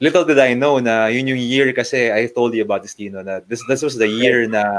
Little 0.00 0.24
did 0.24 0.38
I 0.38 0.54
know 0.54 0.78
na 0.78 1.06
yun 1.06 1.28
yung 1.28 1.38
year 1.38 1.72
kasi 1.72 2.10
I 2.10 2.26
told 2.26 2.54
you 2.54 2.62
about 2.62 2.82
this 2.82 2.94
Tino 2.94 3.22
na 3.22 3.40
this 3.46 3.62
this 3.70 3.80
was 3.82 3.94
the 3.96 4.08
year 4.08 4.46
na 4.50 4.78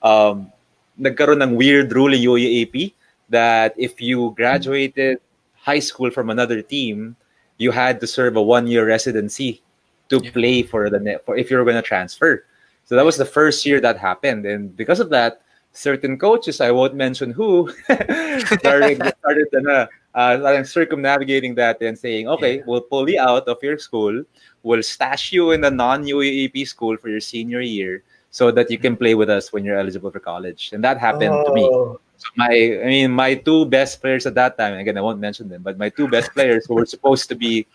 um 0.00 0.48
nagkaroon 0.96 1.44
ng 1.44 1.54
weird 1.54 1.92
rule 1.92 2.14
in 2.16 2.24
UAAP 2.24 2.96
that 3.28 3.76
if 3.76 4.00
you 4.00 4.32
graduated 4.36 5.20
high 5.54 5.82
school 5.82 6.10
from 6.10 6.30
another 6.30 6.62
team, 6.62 7.14
you 7.58 7.70
had 7.70 8.00
to 8.00 8.06
serve 8.06 8.36
a 8.36 8.42
one-year 8.42 8.86
residency 8.86 9.60
to 10.08 10.22
Yeah. 10.22 10.30
play 10.32 10.62
for 10.62 10.88
the 10.88 10.98
net 11.02 11.26
for 11.26 11.36
if 11.36 11.50
you 11.50 11.58
were 11.58 11.66
going 11.66 11.76
to 11.76 11.84
transfer. 11.84 12.46
So 12.86 12.94
that 12.96 13.04
was 13.04 13.18
the 13.18 13.26
first 13.28 13.66
year 13.66 13.82
that 13.82 13.98
happened, 13.98 14.46
and 14.46 14.70
because 14.72 15.02
of 15.02 15.10
that, 15.10 15.42
certain 15.74 16.16
coaches 16.16 16.62
I 16.62 16.70
won't 16.70 16.94
mention 16.94 17.34
who 17.34 17.68
started 18.56 19.02
started 19.02 19.48
na, 19.60 19.90
uh, 20.16 20.40
parang 20.40 20.64
circumnavigating 20.64 21.54
that 21.54 21.80
and 21.82 21.96
saying, 21.96 22.26
okay, 22.26 22.64
we'll 22.66 22.80
pull 22.80 23.08
you 23.08 23.20
out 23.20 23.46
of 23.46 23.62
your 23.62 23.78
school, 23.78 24.24
we'll 24.64 24.82
stash 24.82 25.30
you 25.30 25.52
in 25.52 25.62
a 25.64 25.70
non-UAAP 25.70 26.66
school 26.66 26.96
for 26.96 27.08
your 27.08 27.20
senior 27.20 27.60
year, 27.60 28.02
so 28.30 28.50
that 28.50 28.70
you 28.70 28.78
can 28.78 28.96
play 28.96 29.14
with 29.14 29.28
us 29.28 29.52
when 29.52 29.64
you're 29.64 29.78
eligible 29.78 30.10
for 30.10 30.18
college, 30.18 30.70
and 30.72 30.82
that 30.82 30.98
happened 30.98 31.36
to 31.46 31.52
me. 31.52 31.62
Oh, 31.62 32.00
So 32.16 32.28
my, 32.36 32.48
I 32.48 32.86
mean, 32.88 33.12
my 33.12 33.34
two 33.34 33.66
best 33.66 34.00
players 34.00 34.24
at 34.24 34.34
that 34.34 34.56
time, 34.56 34.80
again, 34.80 34.96
I 34.96 35.02
won't 35.02 35.20
mention 35.20 35.48
them, 35.48 35.60
but 35.60 35.76
my 35.76 35.90
two 35.92 36.08
best 36.08 36.32
players 36.32 36.64
who 36.64 36.74
were 36.74 36.86
supposed 36.88 37.28
to 37.28 37.34
be, 37.34 37.66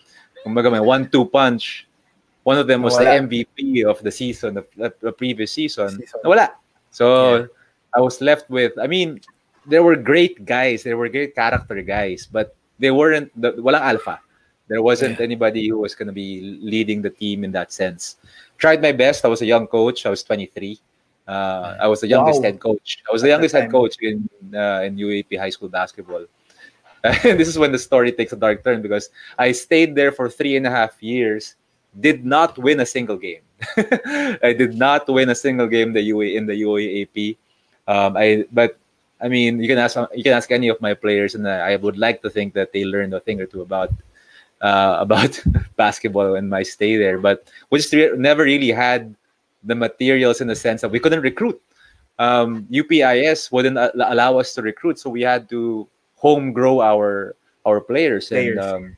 my 0.46 0.80
one-two 0.80 1.26
punch. 1.26 1.88
One 2.42 2.58
of 2.58 2.66
them 2.66 2.82
was 2.82 2.98
the 2.98 3.06
MVP 3.06 3.86
of 3.86 4.02
the 4.02 4.10
season, 4.10 4.56
the, 4.56 4.94
the 5.00 5.12
previous 5.12 5.52
season. 5.52 5.90
Season. 5.90 6.20
Nawala. 6.26 6.58
So 6.90 7.48
I 7.96 8.02
was 8.02 8.20
left 8.20 8.50
with, 8.50 8.74
I 8.82 8.88
mean, 8.88 9.22
there 9.66 9.84
were 9.84 9.96
great 9.96 10.46
guys, 10.46 10.84
there 10.84 10.98
were 10.98 11.10
great 11.10 11.36
character 11.36 11.82
guys, 11.82 12.28
but 12.32 12.56
they 12.80 12.92
weren't, 12.92 13.30
the, 13.40 13.54
walang 13.54 13.82
alpha. 13.82 14.20
There 14.68 14.82
wasn't 14.82 15.20
anybody 15.20 15.68
who 15.68 15.80
was 15.80 15.96
going 15.96 16.08
to 16.08 16.14
be 16.14 16.58
leading 16.62 17.02
the 17.02 17.10
team 17.10 17.44
in 17.44 17.52
that 17.52 17.74
sense. 17.74 18.16
Tried 18.58 18.82
my 18.82 18.94
best. 18.94 19.26
I 19.26 19.28
was 19.28 19.42
a 19.42 19.46
young 19.46 19.68
coach. 19.68 20.06
I 20.06 20.10
was 20.10 20.24
23. 20.24 20.80
Uh, 21.28 21.76
I 21.80 21.88
was 21.88 22.02
the 22.02 22.08
youngest 22.08 22.40
Wow. 22.40 22.44
head 22.44 22.60
coach. 22.60 23.04
I 23.08 23.12
was 23.12 23.22
the 23.22 23.28
youngest 23.28 23.54
head 23.54 23.70
coach 23.70 23.96
in 24.02 24.30
uh, 24.56 24.82
in 24.88 24.96
UAAP 24.96 25.38
high 25.38 25.50
school 25.50 25.70
basketball. 25.70 26.26
This 27.24 27.48
is 27.48 27.58
when 27.58 27.72
the 27.72 27.80
story 27.80 28.12
takes 28.12 28.32
a 28.32 28.36
dark 28.36 28.64
turn 28.64 28.82
because 28.82 29.10
I 29.38 29.52
stayed 29.52 29.96
there 29.96 30.12
for 30.12 30.30
three 30.30 30.56
and 30.56 30.68
a 30.68 30.70
half 30.70 31.02
years, 31.02 31.56
did 32.00 32.26
not 32.26 32.58
win 32.58 32.80
a 32.80 32.86
single 32.86 33.18
game. 33.18 33.42
I 34.44 34.54
did 34.54 34.78
not 34.78 35.08
win 35.10 35.30
a 35.30 35.36
single 35.36 35.68
game 35.68 35.94
the 35.94 36.02
UA 36.02 36.38
in 36.38 36.46
the 36.46 36.62
UAAP. 36.62 37.38
Um, 37.88 38.16
I 38.18 38.46
but 38.52 38.78
I 39.22 39.28
mean 39.28 39.62
you 39.62 39.68
can 39.68 39.78
ask 39.78 39.96
you 40.14 40.24
can 40.24 40.34
ask 40.34 40.52
any 40.52 40.68
of 40.68 40.82
my 40.82 40.94
players, 40.94 41.36
and 41.36 41.48
I 41.48 41.76
would 41.76 41.98
like 41.98 42.22
to 42.24 42.30
think 42.30 42.54
that 42.54 42.74
they 42.74 42.86
learned 42.86 43.14
a 43.14 43.20
thing 43.20 43.40
or 43.40 43.46
two 43.46 43.62
about 43.62 43.92
uh, 44.62 44.98
about 45.06 45.40
basketball 45.76 46.36
in 46.36 46.50
my 46.50 46.64
stay 46.64 46.98
there. 46.98 47.18
But 47.18 47.48
we 47.70 47.80
just 47.80 47.94
re- 47.94 48.18
never 48.18 48.44
really 48.44 48.72
had 48.72 49.16
the 49.64 49.76
materials 49.76 50.42
in 50.42 50.48
the 50.48 50.56
sense 50.56 50.82
that 50.82 50.90
we 50.90 51.00
couldn't 51.00 51.22
recruit. 51.22 51.62
Um, 52.20 52.68
UPIS 52.70 53.52
wouldn't 53.52 53.78
a- 53.78 53.94
allow 53.94 54.38
us 54.38 54.54
to 54.56 54.62
recruit, 54.62 55.00
so 55.00 55.10
we 55.10 55.22
had 55.22 55.50
to 55.50 55.88
home 56.16 56.54
grow 56.54 56.82
our 56.82 57.36
our 57.66 57.82
players. 57.82 58.30
Players. 58.30 58.58
And 58.58 58.66
um, 58.66 58.98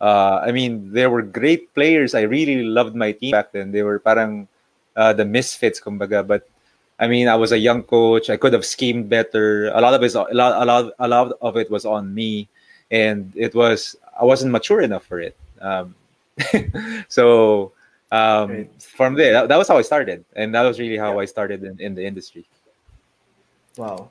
uh, 0.00 0.40
I 0.44 0.52
mean, 0.52 0.92
there 0.92 1.10
were 1.10 1.22
great 1.22 1.72
players. 1.74 2.14
I 2.14 2.22
really 2.22 2.64
loved 2.64 2.94
my 2.94 3.12
team 3.12 3.32
back 3.32 3.52
then. 3.52 3.72
They 3.72 3.82
were 3.82 3.98
parang 3.98 4.48
uh, 4.96 5.12
the 5.12 5.24
misfits, 5.24 5.80
kumbaga. 5.80 6.26
But 6.26 6.48
I 6.98 7.08
mean, 7.08 7.28
I 7.28 7.36
was 7.36 7.52
a 7.52 7.58
young 7.58 7.82
coach. 7.82 8.30
I 8.30 8.36
could 8.36 8.52
have 8.52 8.64
schemed 8.64 9.08
better. 9.08 9.68
A 9.74 9.80
lot 9.80 9.94
of 9.94 10.02
it, 10.02 10.14
a 10.14 10.26
lot, 10.32 10.62
a 10.62 10.64
lot, 10.64 10.92
a 10.98 11.08
lot 11.08 11.32
of 11.40 11.56
it 11.56 11.70
was 11.70 11.84
on 11.84 12.14
me, 12.14 12.48
and 12.90 13.32
it 13.34 13.54
was 13.54 13.96
I 14.18 14.24
wasn't 14.24 14.52
mature 14.52 14.80
enough 14.80 15.04
for 15.04 15.20
it. 15.20 15.36
Um, 15.60 15.94
so 17.08 17.72
um, 18.12 18.50
Right. 18.50 18.70
from 18.82 19.14
there, 19.14 19.32
that, 19.32 19.48
that 19.48 19.56
was 19.58 19.68
how 19.68 19.78
I 19.78 19.82
started, 19.82 20.24
and 20.36 20.54
that 20.54 20.62
was 20.62 20.78
really 20.78 20.96
how 20.96 21.18
I 21.18 21.24
started 21.26 21.64
in, 21.64 21.80
in 21.80 21.94
the 21.94 22.04
industry. 22.06 22.44
wow. 23.76 24.08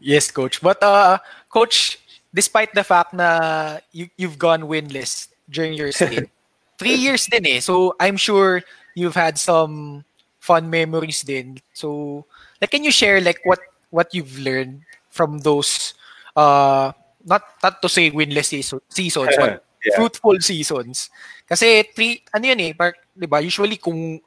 Yes, 0.00 0.30
coach. 0.30 0.60
But 0.60 0.82
uh 0.82 1.18
coach, 1.50 1.98
despite 2.32 2.74
the 2.74 2.84
fact 2.84 3.12
na 3.14 3.78
you 3.92 4.08
you've 4.16 4.38
gone 4.38 4.62
winless 4.70 5.28
during 5.50 5.74
your 5.74 5.90
stint, 5.92 6.30
three 6.78 6.94
years 6.94 7.26
din 7.26 7.46
eh. 7.46 7.60
So 7.60 7.94
I'm 8.00 8.16
sure 8.16 8.62
you've 8.94 9.16
had 9.16 9.38
some 9.38 10.04
fun 10.40 10.70
memories 10.70 11.22
din. 11.22 11.58
So 11.72 12.24
like 12.60 12.70
can 12.70 12.84
you 12.84 12.92
share 12.92 13.20
like 13.20 13.40
what 13.44 13.60
what 13.90 14.14
you've 14.14 14.38
learned 14.38 14.82
from 15.10 15.40
those 15.40 15.94
uh 16.36 16.92
not 17.24 17.42
not 17.62 17.82
to 17.82 17.88
say 17.88 18.10
winless 18.10 18.54
season, 18.54 18.80
seasons 18.88 19.34
but 19.36 19.64
Yeah. 19.78 19.94
fruitful 19.94 20.42
seasons. 20.42 21.06
Kasi 21.46 21.86
three 21.94 22.26
ano 22.34 22.50
yun 22.50 22.60
eh, 22.66 22.74
par, 22.74 22.98
'di 23.14 23.30
ba? 23.30 23.38
Usually 23.38 23.78
kung 23.78 24.18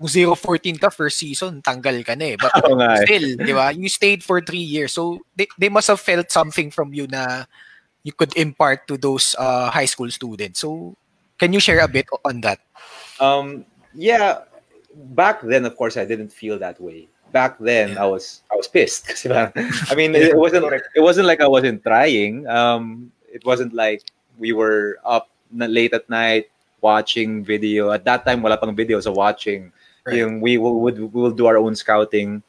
kung 0.00 0.08
0-14 0.08 0.80
ka 0.80 0.88
first 0.88 1.20
season, 1.20 1.60
tanggal 1.60 2.00
ka 2.00 2.16
na 2.16 2.32
eh. 2.32 2.36
But 2.40 2.56
eh. 2.56 3.04
still, 3.04 3.26
di 3.36 3.52
ba? 3.52 3.68
You 3.68 3.84
stayed 3.92 4.24
for 4.24 4.40
three 4.40 4.64
years. 4.64 4.96
So, 4.96 5.20
they, 5.36 5.44
they 5.60 5.68
must 5.68 5.92
have 5.92 6.00
felt 6.00 6.32
something 6.32 6.72
from 6.72 6.96
you 6.96 7.04
na 7.04 7.44
you 8.00 8.16
could 8.16 8.32
impart 8.32 8.88
to 8.88 8.96
those 8.96 9.36
uh, 9.36 9.68
high 9.68 9.84
school 9.84 10.08
students. 10.08 10.64
So, 10.64 10.96
can 11.36 11.52
you 11.52 11.60
share 11.60 11.84
a 11.84 11.88
bit 11.88 12.08
on 12.24 12.40
that? 12.40 12.64
Um, 13.20 13.68
yeah, 13.92 14.48
back 14.94 15.40
then, 15.42 15.64
of 15.64 15.76
course, 15.76 15.96
I 15.96 16.04
didn't 16.04 16.32
feel 16.32 16.58
that 16.58 16.80
way. 16.80 17.08
Back 17.32 17.58
then, 17.58 17.96
I 17.96 18.06
was 18.06 18.42
I 18.50 18.56
was 18.56 18.66
pissed. 18.66 19.06
I 19.30 19.94
mean, 19.94 20.14
it 20.14 20.36
wasn't 20.36 20.66
it 20.94 21.00
wasn't 21.00 21.26
like 21.26 21.40
I 21.40 21.46
wasn't 21.46 21.82
trying. 21.82 22.46
Um, 22.48 23.12
it 23.30 23.44
wasn't 23.44 23.72
like 23.72 24.02
we 24.38 24.52
were 24.52 24.98
up 25.04 25.30
late 25.54 25.94
at 25.94 26.10
night 26.10 26.50
watching 26.80 27.44
video. 27.44 27.90
At 27.90 28.04
that 28.04 28.26
time, 28.26 28.42
wala 28.42 28.58
pang 28.58 28.74
video, 28.74 28.98
so 29.00 29.12
watching. 29.12 29.72
Right. 30.04 30.16
Yung 30.18 30.40
we 30.40 30.58
will 30.58 30.80
would 30.80 30.98
we 30.98 31.20
will 31.20 31.30
do 31.30 31.46
our 31.46 31.58
own 31.58 31.76
scouting, 31.76 32.42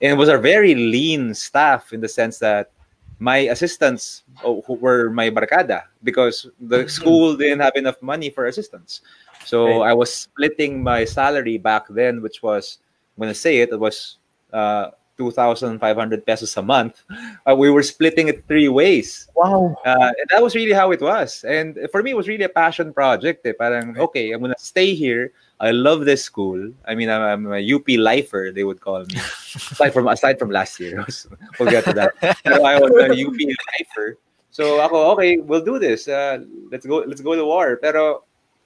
and 0.00 0.12
it 0.12 0.18
was 0.18 0.28
a 0.28 0.38
very 0.38 0.74
lean 0.74 1.34
staff 1.34 1.92
in 1.92 2.00
the 2.00 2.08
sense 2.08 2.38
that 2.38 2.70
my 3.18 3.50
assistants 3.52 4.24
oh, 4.44 4.62
who 4.66 4.74
were 4.74 5.10
my 5.10 5.28
barkada 5.30 5.84
because 6.02 6.48
the 6.60 6.88
school 6.88 7.36
didn't 7.36 7.60
have 7.60 7.76
enough 7.76 8.00
money 8.00 8.30
for 8.30 8.46
assistants. 8.46 9.02
So 9.44 9.66
Right. 9.66 9.90
I 9.90 9.92
was 9.94 10.12
splitting 10.12 10.82
my 10.82 11.04
salary 11.04 11.58
back 11.58 11.86
then, 11.90 12.22
which 12.22 12.42
was 12.42 12.78
I'm 13.16 13.22
gonna 13.22 13.34
say 13.34 13.58
it, 13.58 13.70
it 13.70 13.80
was 13.80 14.18
uh, 14.52 14.90
two 15.16 15.30
thousand 15.30 15.78
five 15.78 15.96
hundred 15.96 16.24
pesos 16.24 16.56
a 16.56 16.62
month. 16.62 17.02
Uh, 17.48 17.56
we 17.56 17.70
were 17.70 17.82
splitting 17.82 18.28
it 18.28 18.44
three 18.46 18.68
ways. 18.68 19.26
Wow. 19.34 19.74
Uh, 19.86 20.12
and 20.12 20.28
that 20.28 20.42
was 20.42 20.54
really 20.54 20.76
how 20.76 20.92
it 20.92 21.00
was. 21.00 21.42
And 21.48 21.78
for 21.90 22.02
me, 22.02 22.10
it 22.12 22.16
was 22.16 22.28
really 22.28 22.44
a 22.44 22.52
passion 22.52 22.92
project. 22.92 23.46
Eh. 23.46 23.56
Parang, 23.58 23.96
okay, 23.96 24.32
I'm 24.32 24.42
gonna 24.42 24.60
stay 24.60 24.92
here. 24.94 25.32
I 25.58 25.72
love 25.72 26.04
this 26.04 26.22
school. 26.22 26.70
I 26.86 26.94
mean, 26.94 27.08
I'm, 27.08 27.22
I'm 27.22 27.52
a 27.52 27.60
UP 27.64 27.88
lifer, 27.88 28.52
they 28.54 28.62
would 28.62 28.80
call 28.80 29.00
me. 29.08 29.16
aside 29.72 29.92
from 29.96 30.06
aside 30.06 30.38
from 30.38 30.50
last 30.50 30.78
year, 30.78 31.00
we'll 31.58 31.70
get 31.72 31.84
to 31.84 31.94
that. 31.96 32.12
Pero 32.44 32.62
I 32.62 32.78
was 32.78 32.92
a 32.92 33.08
UP 33.08 33.40
lifer. 33.80 34.20
So 34.50 34.80
ako, 34.84 35.16
okay, 35.16 35.38
we'll 35.38 35.64
do 35.64 35.78
this. 35.78 36.08
Uh, 36.08 36.44
let's 36.70 36.84
go. 36.84 37.00
Let's 37.06 37.24
go 37.24 37.34
to 37.34 37.44
war. 37.44 37.76
Pero 37.80 38.24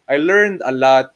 I 0.09 0.17
learned 0.17 0.63
a 0.65 0.73
lot 0.73 1.15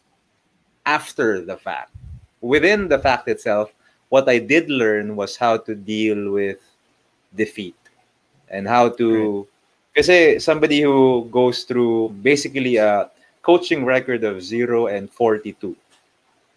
after 0.87 1.41
the 1.41 1.57
fact. 1.57 1.93
Within 2.41 2.89
the 2.89 2.99
fact 2.99 3.29
itself, 3.29 3.73
what 4.09 4.29
I 4.29 4.39
did 4.39 4.71
learn 4.71 5.17
was 5.17 5.37
how 5.37 5.59
to 5.59 5.75
deal 5.75 6.33
with 6.33 6.59
defeat 7.35 7.77
and 8.49 8.67
how 8.67 8.89
to 8.89 9.47
because 9.95 10.45
somebody 10.45 10.81
who 10.81 11.29
goes 11.31 11.65
through 11.65 12.11
basically 12.23 12.77
a 12.77 13.11
coaching 13.43 13.85
record 13.85 14.25
of 14.25 14.43
0 14.43 14.87
and 14.87 15.11
42 15.11 15.77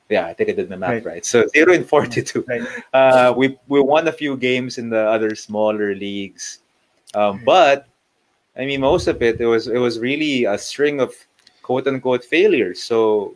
yeah 0.10 0.26
i 0.26 0.34
think 0.34 0.50
i 0.50 0.54
did 0.54 0.70
the 0.70 0.78
math 0.78 0.90
right, 0.90 1.06
right. 1.06 1.26
so 1.26 1.46
0 1.48 1.74
and 1.74 1.88
42 1.88 2.46
right. 2.48 2.62
uh, 2.94 3.34
we 3.36 3.58
we 3.68 3.82
won 3.82 4.08
a 4.08 4.12
few 4.12 4.38
games 4.38 4.78
in 4.78 4.90
the 4.90 5.00
other 5.00 5.36
smaller 5.36 5.96
leagues 5.96 6.60
um, 7.14 7.42
but 7.46 7.88
i 8.58 8.66
mean 8.66 8.82
most 8.82 9.08
of 9.08 9.22
it 9.22 9.40
it 9.42 9.46
was 9.46 9.68
it 9.68 9.78
was 9.80 10.00
really 10.00 10.46
a 10.46 10.58
string 10.58 11.00
of 11.00 11.14
quote 11.62 11.88
unquote 11.88 12.24
failures 12.24 12.82
so 12.82 13.36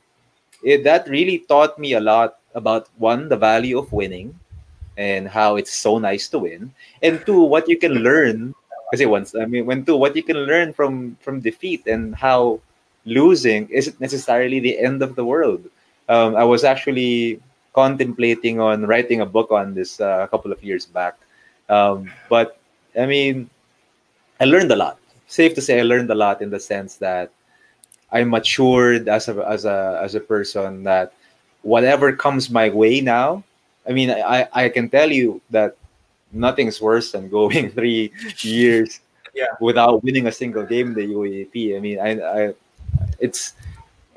it, 0.64 0.84
that 0.84 1.08
really 1.08 1.40
taught 1.40 1.78
me 1.78 1.94
a 1.94 2.00
lot 2.00 2.40
about 2.54 2.90
one 2.98 3.30
the 3.30 3.38
value 3.38 3.78
of 3.78 3.92
winning 3.92 4.38
and 4.98 5.28
how 5.28 5.56
it's 5.58 5.74
so 5.74 5.98
nice 5.98 6.28
to 6.28 6.40
win 6.40 6.72
and 7.02 7.26
two 7.26 7.42
what 7.42 7.68
you 7.68 7.78
can 7.78 7.94
learn 7.94 8.54
because 8.92 9.06
once 9.08 9.36
i 9.36 9.46
mean 9.46 9.66
when 9.66 9.84
two 9.84 9.98
what 9.98 10.16
you 10.16 10.24
can 10.24 10.38
learn 10.38 10.72
from 10.72 11.18
from 11.22 11.40
defeat 11.40 11.86
and 11.88 12.16
how 12.16 12.60
losing 13.06 13.70
isn't 13.70 14.00
necessarily 14.02 14.60
the 14.60 14.78
end 14.80 15.02
of 15.02 15.16
the 15.16 15.24
world. 15.24 15.64
Um, 16.10 16.36
i 16.36 16.44
was 16.44 16.64
actually 16.64 17.42
contemplating 17.74 18.60
on 18.60 18.86
writing 18.86 19.22
a 19.22 19.26
book 19.26 19.52
on 19.52 19.74
this 19.74 20.00
uh, 20.00 20.22
a 20.24 20.28
couple 20.28 20.52
of 20.52 20.64
years 20.64 20.86
back. 20.86 21.16
Um, 21.70 22.12
but 22.30 22.58
i 22.98 23.06
mean 23.06 23.50
i 24.40 24.46
learned 24.46 24.72
a 24.72 24.76
lot. 24.76 25.00
Safe 25.28 25.54
to 25.56 25.62
say 25.62 25.80
i 25.80 25.84
learned 25.84 26.10
a 26.12 26.16
lot 26.16 26.42
in 26.42 26.50
the 26.50 26.60
sense 26.60 26.98
that 26.98 27.32
i 28.12 28.24
matured 28.24 29.08
as 29.10 29.28
a 29.28 29.36
as 29.47 29.66
a 29.66 29.99
as 30.01 30.16
a 30.16 30.20
person 30.20 30.84
that 30.84 31.14
whatever 31.62 32.14
comes 32.14 32.49
my 32.49 32.70
way 32.70 33.01
now 33.01 33.43
I 33.88 33.93
mean, 33.93 34.10
I, 34.10 34.47
I 34.51 34.70
can 34.70 34.89
tell 34.89 35.12
you 35.12 35.41
that 35.51 35.78
nothing's 36.32 36.82
worse 36.82 37.12
than 37.12 37.30
going 37.30 37.70
three 37.78 38.12
years 38.39 38.99
yeah. 39.34 39.53
without 39.60 40.03
winning 40.03 40.28
a 40.28 40.32
single 40.32 40.66
game 40.66 40.88
in 40.88 40.93
the 40.93 41.08
UAAP. 41.08 41.78
I 41.78 41.80
mean, 41.80 41.99
I, 41.99 42.10
I, 42.22 42.53
it's 43.20 43.53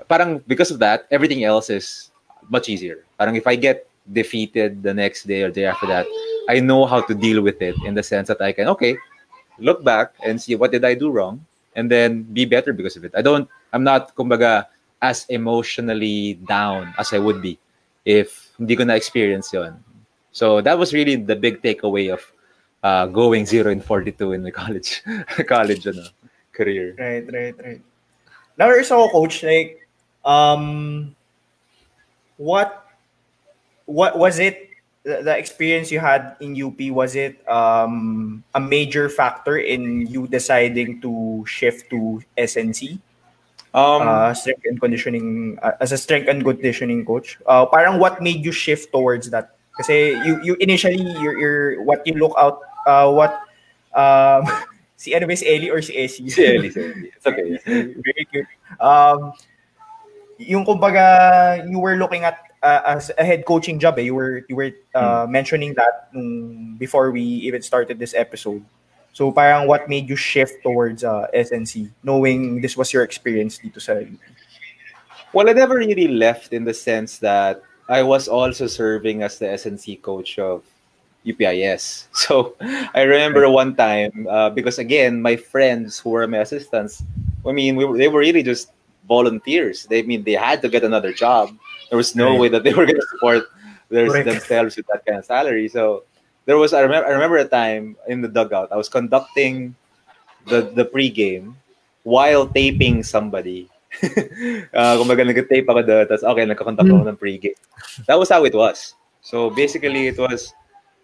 parang 0.09 0.43
because 0.47 0.70
of 0.70 0.78
that, 0.78 1.07
everything 1.11 1.45
else 1.45 1.70
is 1.70 2.11
much 2.49 2.68
easier. 2.68 3.05
Parang 3.18 3.36
if 3.36 3.47
I 3.47 3.57
get 3.57 3.86
defeated 4.12 4.82
the 4.82 4.95
next 4.95 5.24
day 5.24 5.43
or 5.43 5.51
day 5.51 5.66
after 5.66 5.86
that, 5.86 6.07
I 6.49 6.61
know 6.61 6.86
how 6.86 7.03
to 7.03 7.14
deal 7.14 7.43
with 7.43 7.61
it 7.61 7.76
in 7.84 7.95
the 7.95 8.03
sense 8.03 8.28
that 8.28 8.41
I 8.41 8.53
can 8.53 8.68
okay, 8.68 8.97
look 9.59 9.84
back 9.84 10.14
and 10.24 10.41
see 10.41 10.55
what 10.55 10.72
did 10.72 10.84
I 10.84 10.95
do 10.95 11.11
wrong 11.11 11.45
and 11.76 11.91
then 11.91 12.22
be 12.22 12.47
better 12.47 12.72
because 12.72 12.97
of 12.97 13.05
it. 13.05 13.12
I 13.14 13.20
don't 13.20 13.49
I'm 13.73 13.85
not 13.85 14.14
kumbaga 14.14 14.66
as 15.03 15.27
emotionally 15.29 16.35
down 16.49 16.95
as 16.99 17.12
I 17.12 17.19
would 17.19 17.41
be 17.43 17.59
if 18.05 18.51
hindi 18.59 18.75
ko 18.77 18.85
na 18.85 18.95
experience 18.95 19.53
yon. 19.53 19.79
So 20.33 20.61
that 20.61 20.79
was 20.79 20.93
really 20.93 21.16
the 21.16 21.37
big 21.37 21.62
takeaway 21.62 22.12
of 22.12 22.23
uh, 22.83 23.07
going 23.07 23.47
0 23.47 23.71
and 23.71 23.85
42 23.85 24.33
in 24.33 24.43
my 24.43 24.51
college 24.51 25.03
college 25.47 25.87
ano, 25.87 26.07
career. 26.53 26.95
Right, 26.99 27.25
right, 27.33 27.55
right. 27.59 27.83
Now, 28.59 28.71
ako, 28.75 29.09
coach, 29.11 29.43
like, 29.47 29.87
um, 30.25 31.14
what, 32.37 32.87
what 33.87 34.19
was 34.19 34.39
it, 34.39 34.71
the, 35.05 35.23
the 35.23 35.39
experience 35.39 35.93
you 35.93 36.01
had 36.01 36.35
in 36.41 36.61
UP, 36.61 36.79
was 36.91 37.14
it 37.14 37.39
um, 37.49 38.43
a 38.55 38.61
major 38.61 39.09
factor 39.09 39.57
in 39.57 40.07
you 40.09 40.27
deciding 40.27 41.01
to 41.03 41.45
shift 41.47 41.89
to 41.91 42.21
SNC? 42.37 42.99
Um, 43.75 44.09
uh, 44.09 44.33
strength 44.33 44.64
and 44.64 44.81
conditioning 44.81 45.59
uh, 45.61 45.77
as 45.81 45.93
a 45.93 45.99
strength 45.99 46.29
and 46.29 46.43
conditioning 46.43 47.05
coach. 47.05 47.39
Uh, 47.45 47.66
parang 47.66 48.01
what 48.01 48.23
made 48.23 48.45
you 48.45 48.53
shift 48.53 48.93
towards 48.93 49.29
that? 49.31 49.57
Kasi 49.77 50.16
you 50.25 50.41
you 50.43 50.57
initially 50.59 51.05
your 51.21 51.39
your 51.39 51.59
what 51.85 52.01
you 52.09 52.16
look 52.16 52.33
out 52.41 52.64
uh, 52.89 53.12
what 53.12 53.45
um 53.93 54.49
si 54.97 55.12
ano 55.14 55.29
ba 55.29 55.37
si 55.37 55.45
Ellie 55.47 55.71
or 55.71 55.85
si 55.85 55.93
Essie? 55.95 56.33
Si 56.33 56.41
Ellie, 56.41 56.73
si 56.73 56.81
Ellie. 56.81 57.12
It's 57.12 57.27
okay. 57.29 57.61
Very 58.03 58.25
cute. 58.33 58.49
Um 58.81 59.37
yung 60.41 60.64
kumbaga 60.64 61.62
you 61.69 61.79
were 61.79 62.01
looking 62.01 62.25
at 62.25 62.49
uh, 62.62 62.99
as 62.99 63.11
a 63.19 63.25
head 63.25 63.45
coaching 63.45 63.79
job 63.79 63.99
eh. 63.99 64.07
You 64.09 64.14
were 64.14 64.43
you 64.49 64.57
were 64.57 64.73
uh, 64.95 65.27
hmm. 65.27 65.33
mentioning 65.33 65.75
that 65.75 66.09
nung 66.14 66.77
before 66.79 67.11
we 67.11 67.23
even 67.47 67.62
started 67.62 67.99
this 67.99 68.14
episode. 68.14 68.64
So 69.19 69.35
parang 69.35 69.66
what 69.66 69.89
made 69.91 70.09
you 70.09 70.14
shift 70.14 70.62
towards 70.62 71.03
uh, 71.03 71.27
SNC, 71.35 71.91
knowing 72.05 72.62
this 72.62 72.77
was 72.77 72.95
your 72.95 73.03
experience 73.03 73.59
dito 73.59 73.83
sa 73.83 73.99
UP? 73.99 74.14
Well, 75.35 75.51
I 75.51 75.59
never 75.59 75.75
really 75.75 76.07
left 76.07 76.55
in 76.55 76.62
the 76.62 76.71
sense 76.71 77.19
that 77.19 77.59
I 77.91 78.07
was 78.07 78.31
also 78.31 78.71
serving 78.71 79.27
as 79.27 79.43
the 79.43 79.51
SNC 79.51 80.07
coach 80.07 80.39
of 80.39 80.62
UPIS. 81.27 82.07
So 82.14 82.55
I 82.95 83.03
remember 83.03 83.51
one 83.51 83.75
time 83.75 84.31
uh, 84.31 84.55
because 84.55 84.79
again, 84.79 85.19
my 85.19 85.35
friends 85.35 85.99
who 85.99 86.14
were 86.14 86.23
my 86.31 86.47
assistants, 86.47 87.03
I 87.43 87.51
mean, 87.51 87.75
we 87.75 87.91
were, 87.91 87.99
they 87.99 88.07
were 88.07 88.23
really 88.23 88.47
just 88.47 88.71
volunteers. 89.11 89.83
They 89.91 89.99
I 89.99 90.07
mean 90.07 90.23
they 90.23 90.39
had 90.39 90.62
to 90.62 90.71
get 90.71 90.87
another 90.87 91.11
job. 91.11 91.51
There 91.91 91.99
was 91.99 92.14
no 92.14 92.39
way 92.39 92.55
that 92.55 92.62
they 92.62 92.71
were 92.71 92.87
going 92.87 93.03
to 93.03 93.11
support 93.19 93.51
their, 93.91 94.07
themselves 94.23 94.79
with 94.79 94.87
that 94.95 95.03
kind 95.03 95.19
of 95.19 95.27
salary. 95.27 95.66
So 95.66 96.07
there 96.49 96.57
was 96.57 96.72
I 96.72 96.80
remember 96.80 97.05
I 97.05 97.12
remember 97.12 97.36
a 97.36 97.44
time 97.44 98.01
in 98.09 98.24
the 98.24 98.32
dugout 98.32 98.72
I 98.72 98.80
was 98.80 98.88
conducting 98.88 99.76
the 100.49 100.72
the 100.72 100.88
pregame 100.88 101.53
while 102.09 102.49
taping 102.49 103.05
somebody. 103.05 103.68
uh, 104.01 104.96
kumbaga 105.01 105.28
nag-tape 105.28 105.68
ako 105.68 105.80
doon, 105.84 106.05
tapos 106.09 106.24
okay, 106.24 106.44
nagkakontak 106.49 106.88
ako 106.88 107.05
hmm. 107.05 107.12
ng 107.12 107.20
pregame. 107.20 107.59
That 108.09 108.16
was 108.16 108.32
how 108.32 108.44
it 108.49 108.57
was. 108.57 108.96
So 109.20 109.51
basically, 109.51 110.09
it 110.09 110.16
was, 110.16 110.55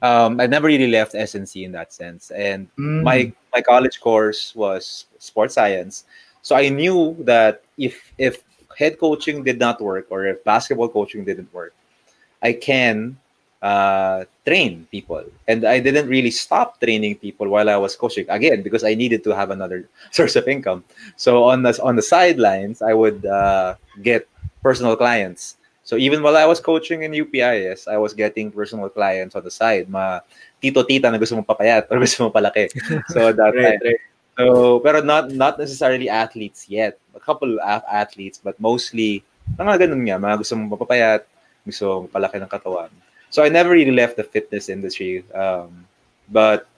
um, 0.00 0.40
I 0.40 0.46
never 0.46 0.68
really 0.68 0.88
left 0.88 1.12
SNC 1.12 1.64
in 1.64 1.72
that 1.72 1.92
sense. 1.92 2.30
And 2.32 2.68
mm. 2.78 3.02
my 3.04 3.32
my 3.52 3.60
college 3.60 4.00
course 4.00 4.54
was 4.56 5.06
sports 5.18 5.60
science. 5.60 6.08
So 6.40 6.56
I 6.56 6.72
knew 6.72 7.16
that 7.28 7.64
if 7.76 8.12
if 8.16 8.40
head 8.78 8.96
coaching 8.96 9.44
did 9.44 9.58
not 9.58 9.80
work 9.80 10.08
or 10.08 10.24
if 10.24 10.40
basketball 10.44 10.88
coaching 10.88 11.24
didn't 11.24 11.52
work, 11.52 11.74
I 12.40 12.54
can 12.54 13.18
uh, 13.64 14.28
train 14.44 14.86
people. 14.92 15.24
And 15.48 15.64
I 15.64 15.80
didn't 15.80 16.06
really 16.06 16.30
stop 16.30 16.78
training 16.78 17.16
people 17.16 17.48
while 17.48 17.72
I 17.72 17.80
was 17.80 17.96
coaching 17.96 18.28
again 18.28 18.60
because 18.60 18.84
I 18.84 18.92
needed 18.92 19.24
to 19.24 19.32
have 19.32 19.50
another 19.50 19.88
source 20.12 20.36
of 20.36 20.46
income. 20.46 20.84
So 21.16 21.48
on 21.48 21.64
the 21.64 21.72
on 21.82 21.96
the 21.96 22.04
sidelines, 22.04 22.84
I 22.84 22.92
would 22.92 23.24
uh, 23.24 23.80
get 24.04 24.28
personal 24.62 24.94
clients. 24.94 25.56
So 25.84 25.96
even 25.96 26.22
while 26.22 26.36
I 26.36 26.44
was 26.44 26.60
coaching 26.60 27.02
in 27.04 27.12
UPIS, 27.12 27.88
I 27.88 27.96
was 27.96 28.12
getting 28.12 28.52
personal 28.52 28.88
clients 28.88 29.34
on 29.34 29.44
the 29.44 29.50
side. 29.50 29.88
Ma 29.88 30.20
tito 30.60 30.84
tita 30.84 31.08
na 31.08 31.16
gusto 31.16 31.36
mo 31.36 31.44
papayat 31.44 31.88
or 31.90 32.00
gusto 32.04 32.28
mo 32.28 32.30
palaki. 32.30 32.68
So 33.08 33.32
that 33.36 33.52
right, 33.56 33.80
right. 33.80 34.02
So 34.36 34.80
pero 34.84 35.00
not 35.00 35.32
not 35.32 35.56
necessarily 35.56 36.12
athletes 36.12 36.68
yet. 36.68 37.00
A 37.16 37.20
couple 37.20 37.56
of 37.60 37.80
athletes 37.88 38.40
but 38.40 38.60
mostly 38.60 39.24
mga 39.56 39.88
ganun 39.88 40.04
nga, 40.08 40.16
mga 40.16 40.36
gusto 40.40 40.56
mo 40.56 40.72
papayat, 40.76 41.28
gusto 41.68 41.84
mo 41.84 41.96
palaki 42.08 42.40
ng 42.40 42.48
katawan. 42.48 42.88
So 43.34 43.42
I 43.42 43.50
never 43.50 43.74
really 43.74 43.90
left 43.90 44.14
the 44.14 44.22
fitness 44.22 44.70
industry, 44.70 45.26
um, 45.34 45.90
but 46.30 46.70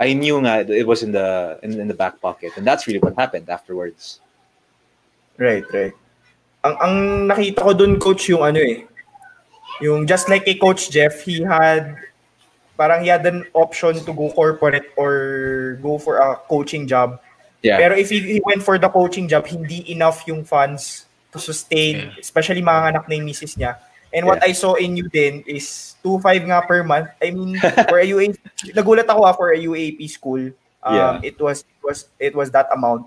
I 0.00 0.16
knew 0.16 0.40
nga 0.40 0.64
it 0.64 0.88
was 0.88 1.04
in 1.04 1.12
the 1.12 1.60
in, 1.60 1.76
in 1.76 1.84
the 1.84 1.92
back 1.92 2.16
pocket, 2.24 2.56
and 2.56 2.64
that's 2.64 2.88
really 2.88 2.96
what 2.96 3.12
happened 3.12 3.44
afterwards. 3.52 4.24
Right, 5.36 5.68
right. 5.68 5.92
Ang 6.64 6.76
ang 6.80 6.94
nakita 7.28 7.60
ko 7.60 7.76
doon 7.76 8.00
coach 8.00 8.24
yung 8.32 8.40
ano 8.40 8.56
eh. 8.56 8.88
Yung 9.84 10.08
just 10.08 10.32
like 10.32 10.48
a 10.48 10.56
coach 10.56 10.88
Jeff, 10.88 11.28
he 11.28 11.44
had 11.44 12.00
parang 12.80 13.04
he 13.04 13.12
had 13.12 13.28
an 13.28 13.44
option 13.52 14.00
to 14.00 14.12
go 14.16 14.32
corporate 14.32 14.88
or 14.96 15.76
go 15.84 16.00
for 16.00 16.24
a 16.24 16.40
coaching 16.48 16.88
job. 16.88 17.20
Yeah. 17.60 17.84
Pero 17.84 17.92
if 18.00 18.08
he, 18.08 18.24
he 18.24 18.40
went 18.48 18.64
for 18.64 18.80
the 18.80 18.88
coaching 18.88 19.28
job, 19.28 19.44
hindi 19.44 19.84
enough 19.92 20.24
yung 20.24 20.48
funds 20.48 21.04
to 21.36 21.38
sustain, 21.38 22.08
yeah. 22.08 22.16
especially 22.16 22.64
mga 22.64 22.96
anak 22.96 23.04
na 23.12 23.20
yung 23.20 23.28
misis 23.28 23.60
niya. 23.60 23.76
And 24.12 24.26
what 24.26 24.40
yeah. 24.40 24.50
I 24.50 24.52
saw 24.52 24.74
in 24.74 24.96
you 24.96 25.08
then 25.12 25.44
is 25.46 25.96
2.5 26.04 26.48
nga 26.48 26.64
per 26.66 26.82
month. 26.84 27.08
I 27.20 27.30
mean, 27.30 27.58
for 27.60 28.00
a 28.00 28.06
UAP, 28.06 28.38
nagulat 28.76 29.08
ako 29.08 29.20
ha, 29.24 29.30
ah, 29.30 29.34
for 29.36 29.52
a 29.52 29.58
UAP 29.58 30.08
school. 30.08 30.50
Um, 30.82 30.94
yeah. 30.94 31.20
it 31.22 31.36
was 31.40 31.66
it 31.66 31.82
was 31.82 31.98
it 32.18 32.34
was 32.34 32.50
that 32.52 32.68
amount. 32.72 33.06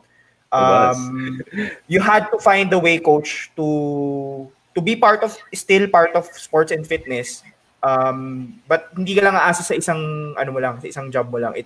Um, 0.52 1.42
you 1.88 2.04
had 2.04 2.28
to 2.30 2.38
find 2.38 2.72
a 2.74 2.80
way, 2.80 3.00
coach, 3.00 3.50
to 3.56 4.52
to 4.76 4.80
be 4.82 4.96
part 4.96 5.24
of 5.24 5.38
still 5.56 5.88
part 5.88 6.14
of 6.14 6.28
sports 6.36 6.72
and 6.72 6.86
fitness. 6.86 7.42
Um, 7.82 8.60
but 8.68 8.94
hindi 8.94 9.18
ka 9.18 9.26
lang 9.26 9.34
aasa 9.40 9.64
sa 9.66 9.74
isang 9.74 10.36
ano 10.38 10.50
mo 10.52 10.60
lang, 10.60 10.78
sa 10.84 10.88
isang 10.92 11.10
job 11.10 11.32
mo 11.32 11.40
lang. 11.40 11.56
It 11.56 11.66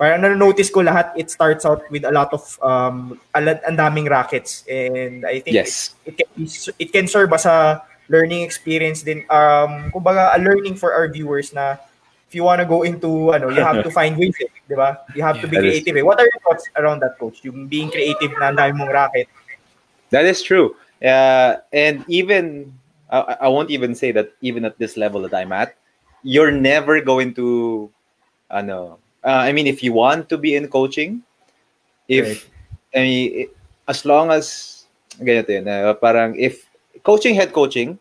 parang 0.00 0.24
na-notice 0.24 0.72
ko 0.72 0.80
lahat 0.80 1.12
it 1.12 1.28
starts 1.28 1.68
out 1.68 1.84
with 1.92 2.08
a 2.08 2.14
lot 2.14 2.32
of 2.32 2.40
um 2.64 3.20
ang 3.36 3.76
daming 3.76 4.08
rackets 4.08 4.64
and 4.64 5.28
I 5.28 5.44
think 5.44 5.52
yes. 5.52 5.92
it, 6.08 6.16
it 6.16 6.24
can 6.24 6.48
it 6.80 6.88
can 6.88 7.04
serve 7.04 7.28
as 7.36 7.44
a 7.44 7.84
learning 8.10 8.42
experience 8.42 9.06
din 9.06 9.22
um 9.30 9.88
kumbaga 9.94 10.34
a 10.34 10.38
learning 10.42 10.74
for 10.74 10.90
our 10.90 11.06
viewers 11.06 11.54
na 11.54 11.78
if 12.26 12.34
you 12.34 12.42
want 12.42 12.58
to 12.58 12.66
go 12.66 12.82
into 12.82 13.30
ano 13.30 13.48
you 13.54 13.62
have 13.62 13.78
to 13.80 13.90
find 13.98 14.18
ways 14.18 14.34
eh, 14.42 14.50
'di 14.66 14.74
ba 14.74 14.98
you 15.14 15.22
have 15.22 15.38
to 15.38 15.46
be 15.46 15.56
creative 15.56 15.94
eh. 15.94 16.02
what 16.02 16.18
are 16.18 16.26
your 16.26 16.40
thoughts 16.42 16.66
around 16.74 16.98
that 16.98 17.14
coach 17.22 17.40
yung 17.46 17.70
being 17.70 17.88
creative 17.88 18.34
na 18.42 18.50
dami 18.50 18.74
mong 18.74 18.90
racket 18.90 19.30
that 20.10 20.26
is 20.26 20.42
true 20.42 20.74
Uh, 21.00 21.56
and 21.72 22.04
even 22.08 22.72
I, 23.10 23.36
I 23.42 23.48
won't 23.48 23.70
even 23.70 23.94
say 23.94 24.12
that 24.12 24.32
even 24.40 24.64
at 24.64 24.78
this 24.78 24.96
level 24.96 25.22
that 25.22 25.34
I'm 25.34 25.52
at, 25.52 25.76
you're 26.22 26.52
never 26.52 27.00
going 27.00 27.34
to, 27.34 27.90
ano, 28.50 28.98
uh, 29.24 29.40
I 29.48 29.52
mean, 29.52 29.66
if 29.66 29.82
you 29.82 29.92
want 29.92 30.28
to 30.28 30.38
be 30.38 30.56
in 30.56 30.68
coaching, 30.68 31.22
if 32.08 32.26
Right. 32.26 32.46
I 32.94 32.98
mean, 32.98 33.48
as 33.88 34.04
long 34.04 34.30
as 34.30 34.84
ganito 35.16 35.48
yun, 35.48 35.68
uh, 35.68 35.94
parang 35.94 36.36
if 36.36 36.66
coaching 37.02 37.34
head 37.34 37.52
coaching, 37.52 37.98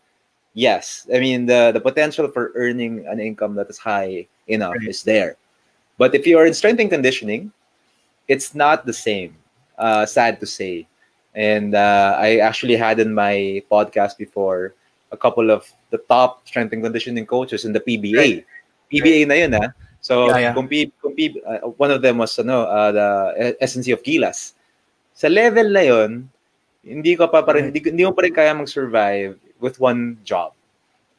yes, 0.53 1.07
I 1.13 1.19
mean 1.19 1.45
the 1.45 1.71
the 1.73 1.79
potential 1.81 2.27
for 2.27 2.51
earning 2.55 3.05
an 3.07 3.19
income 3.19 3.55
that 3.55 3.69
is 3.69 3.77
high 3.77 4.27
enough 4.47 4.75
Right. 4.79 4.89
is 4.89 5.03
there. 5.03 5.37
But 5.97 6.15
if 6.15 6.25
you 6.25 6.37
are 6.39 6.45
in 6.47 6.53
strength 6.53 6.79
and 6.79 6.89
conditioning, 6.89 7.51
it's 8.27 8.55
not 8.55 8.85
the 8.85 8.93
same. 8.95 9.35
Uh, 9.77 10.05
sad 10.05 10.39
to 10.39 10.47
say. 10.47 10.87
And 11.35 11.75
uh, 11.75 12.15
I 12.19 12.39
actually 12.43 12.75
had 12.75 12.99
in 12.99 13.13
my 13.13 13.63
podcast 13.71 14.17
before 14.17 14.73
a 15.11 15.17
couple 15.17 15.51
of 15.51 15.65
the 15.89 15.97
top 16.09 16.45
strength 16.47 16.73
and 16.73 16.83
conditioning 16.83 17.25
coaches 17.25 17.63
in 17.65 17.71
the 17.71 17.79
PBA. 17.79 18.17
Right. 18.17 18.45
PBA 18.91 19.27
na 19.27 19.35
yun, 19.35 19.53
ah. 19.55 19.71
So, 20.01 20.27
Yeah, 20.31 20.51
yeah. 20.51 20.53
kung 20.55 20.67
P- 20.67 20.91
kung 21.01 21.15
P- 21.15 21.39
uh, 21.45 21.67
one 21.79 21.91
of 21.91 22.01
them 22.01 22.17
was 22.17 22.37
ano, 22.39 22.63
uh, 22.67 22.91
the 22.91 23.07
SNC 23.61 23.93
of 23.93 24.03
Gilas. 24.03 24.53
Sa 25.13 25.27
level 25.27 25.69
na 25.71 25.83
yun, 25.83 26.27
hindi 26.89 27.15
ko 27.15 27.29
pa, 27.29 27.45
pa 27.45 27.53
rin, 27.53 27.69
hindi, 27.69 27.79
hindi 27.85 28.03
mo 28.03 28.11
pa 28.11 28.25
rin 28.25 28.33
kaya 28.33 28.51
mag-survive 28.57 29.37
with 29.61 29.79
one 29.79 30.17
job. 30.25 30.51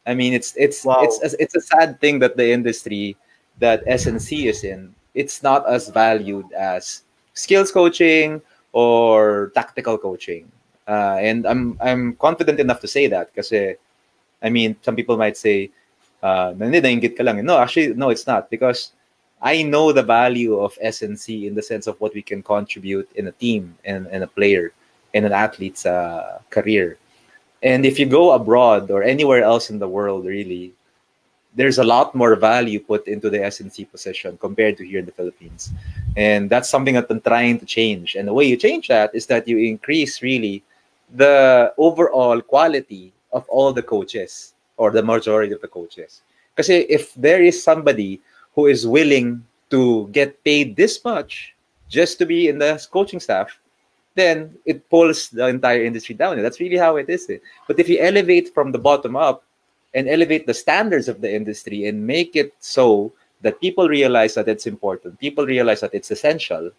I 0.07 0.15
mean, 0.15 0.35
it's 0.35 0.55
it's 0.59 0.83
Wow. 0.83 1.07
it's 1.07 1.23
it's 1.39 1.55
a 1.55 1.63
sad 1.63 2.01
thing 2.03 2.19
that 2.21 2.35
the 2.37 2.51
industry 2.51 3.15
that 3.63 3.87
SNC 3.87 4.51
is 4.51 4.65
in, 4.65 4.91
it's 5.15 5.43
not 5.43 5.69
as 5.69 5.89
valued 5.89 6.51
as 6.57 7.07
skills 7.35 7.71
coaching 7.71 8.43
or 8.73 9.53
tactical 9.55 9.99
coaching. 9.99 10.51
Uh, 10.89 11.21
and 11.21 11.47
I'm 11.47 11.79
I'm 11.79 12.17
confident 12.17 12.59
enough 12.59 12.81
to 12.81 12.89
say 12.89 13.07
that 13.07 13.31
because 13.31 13.53
I 14.43 14.49
mean, 14.49 14.75
some 14.83 14.97
people 14.97 15.17
might 15.17 15.37
say, 15.37 15.71
uh, 16.23 16.53
hindi, 16.57 17.09
ka 17.09 17.23
lang. 17.23 17.45
No, 17.45 17.59
actually, 17.59 17.95
no, 17.95 18.11
it's 18.11 18.27
not 18.27 18.51
because 18.51 18.93
I 19.43 19.63
know 19.63 19.93
the 19.93 20.03
value 20.03 20.59
of 20.59 20.77
SNC 20.85 21.47
in 21.47 21.55
the 21.55 21.63
sense 21.63 21.87
of 21.87 22.01
what 22.01 22.15
we 22.15 22.23
can 22.23 22.43
contribute 22.43 23.09
in 23.15 23.29
a 23.29 23.33
team 23.33 23.77
and, 23.85 24.07
and 24.09 24.25
a 24.25 24.27
player 24.27 24.73
and 25.15 25.27
an 25.27 25.33
athlete's 25.33 25.87
uh, 25.87 26.41
career. 26.51 26.99
And 27.63 27.85
if 27.85 27.99
you 27.99 28.07
go 28.07 28.33
abroad 28.33 28.91
or 28.91 29.03
anywhere 29.03 29.43
else 29.43 29.71
in 29.71 29.79
the 29.79 29.89
world, 29.89 30.25
really, 30.25 30.73
there's 31.55 31.79
a 31.79 31.85
lot 31.85 32.15
more 32.15 32.37
value 32.37 32.81
put 32.81 33.07
into 33.07 33.29
the 33.29 33.39
SNC 33.39 33.91
position 33.91 34.39
compared 34.39 34.77
to 34.79 34.87
here 34.87 35.01
in 35.01 35.07
the 35.07 35.13
Philippines. 35.13 35.73
And 36.17 36.49
that's 36.49 36.71
something 36.71 36.95
that 36.95 37.07
I'm 37.11 37.21
trying 37.21 37.59
to 37.59 37.67
change. 37.67 38.15
And 38.15 38.29
the 38.29 38.33
way 38.33 38.45
you 38.45 38.57
change 38.57 38.89
that 38.89 39.15
is 39.15 39.27
that 39.27 39.49
you 39.49 39.59
increase 39.59 40.23
really 40.23 40.63
the 41.13 41.75
overall 41.77 42.41
quality 42.41 43.13
of 43.33 43.49
all 43.49 43.73
the 43.73 43.83
coaches 43.83 44.55
or 44.77 44.91
the 44.91 45.03
majority 45.03 45.53
of 45.53 45.61
the 45.61 45.69
coaches. 45.69 46.23
Because 46.55 46.71
if 46.71 47.15
there 47.15 47.43
is 47.43 47.63
somebody 47.63 48.21
who 48.55 48.67
is 48.67 48.87
willing 48.87 49.45
to 49.71 50.09
get 50.09 50.43
paid 50.45 50.77
this 50.77 51.05
much 51.05 51.55
just 51.89 52.19
to 52.19 52.27
be 52.27 52.49
in 52.49 52.59
the 52.59 52.87
coaching 52.91 53.21
staff, 53.21 53.59
then 54.15 54.57
it 54.67 54.89
pulls 54.91 55.29
the 55.29 55.47
entire 55.47 55.85
industry 55.85 56.15
down. 56.15 56.41
That's 56.43 56.61
really 56.61 56.77
how 56.77 56.97
it 56.97 57.09
is. 57.09 57.29
eh. 57.31 57.39
But 57.67 57.79
if 57.79 57.89
you 57.89 57.99
elevate 58.01 58.53
from 58.53 58.73
the 58.73 58.79
bottom 58.79 59.17
up 59.17 59.45
and 59.95 60.09
elevate 60.09 60.47
the 60.47 60.55
standards 60.55 61.09
of 61.09 61.21
the 61.21 61.33
industry 61.33 61.87
and 61.87 62.07
make 62.07 62.37
it 62.37 62.55
so 62.61 63.13
that 63.43 63.61
people 63.61 63.89
realize 63.89 64.35
that 64.35 64.49
it's 64.49 64.67
important, 64.67 65.19
people 65.19 65.47
realize 65.47 65.81
that 65.81 65.95
it's 65.95 66.11
essential, 66.11 66.71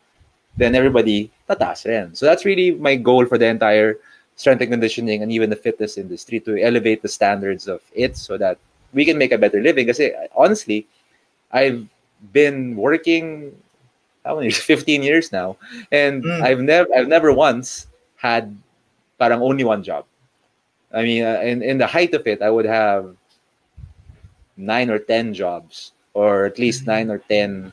then 0.58 0.76
everybody 0.76 1.32
tataas 1.50 1.86
rin. 1.86 2.14
So 2.16 2.26
that's 2.26 2.46
really 2.46 2.72
my 2.72 2.96
goal 2.96 3.26
for 3.26 3.38
the 3.38 3.48
entire 3.48 3.98
strength 4.36 4.62
and 4.62 4.72
conditioning 4.72 5.24
and 5.24 5.32
even 5.32 5.50
the 5.50 5.56
fitness 5.56 5.98
industry 5.98 6.40
to 6.42 6.58
elevate 6.62 7.02
the 7.02 7.08
standards 7.08 7.68
of 7.68 7.82
it 7.94 8.18
so 8.18 8.38
that 8.38 8.58
we 8.94 9.06
can 9.06 9.18
make 9.18 9.32
a 9.32 9.38
better 9.38 9.62
living. 9.62 9.86
Because 9.86 10.02
honestly, 10.36 10.88
I've 11.52 11.88
been 12.34 12.76
working 12.76 13.56
how 14.26 14.36
many 14.36 14.48
years? 14.48 14.58
15 14.64 15.04
years 15.04 15.32
now. 15.32 15.58
And 15.92 16.24
Mm. 16.24 16.42
I've 16.42 16.62
never 16.62 16.88
I've 16.96 17.08
never 17.08 17.32
once 17.34 17.88
had 18.18 18.56
parang 19.20 19.42
only 19.42 19.64
one 19.64 19.84
job. 19.84 20.06
I 20.94 21.04
mean, 21.04 21.24
uh, 21.24 21.40
in, 21.42 21.62
in 21.64 21.78
the 21.78 21.88
height 21.88 22.14
of 22.14 22.28
it, 22.28 22.42
I 22.42 22.50
would 22.50 22.66
have 22.66 23.16
nine 24.58 24.90
or 24.90 25.00
10 25.00 25.34
jobs 25.34 25.94
or 26.14 26.46
at 26.46 26.60
least 26.60 26.86
nine 26.86 27.10
or 27.10 27.18
10, 27.20 27.72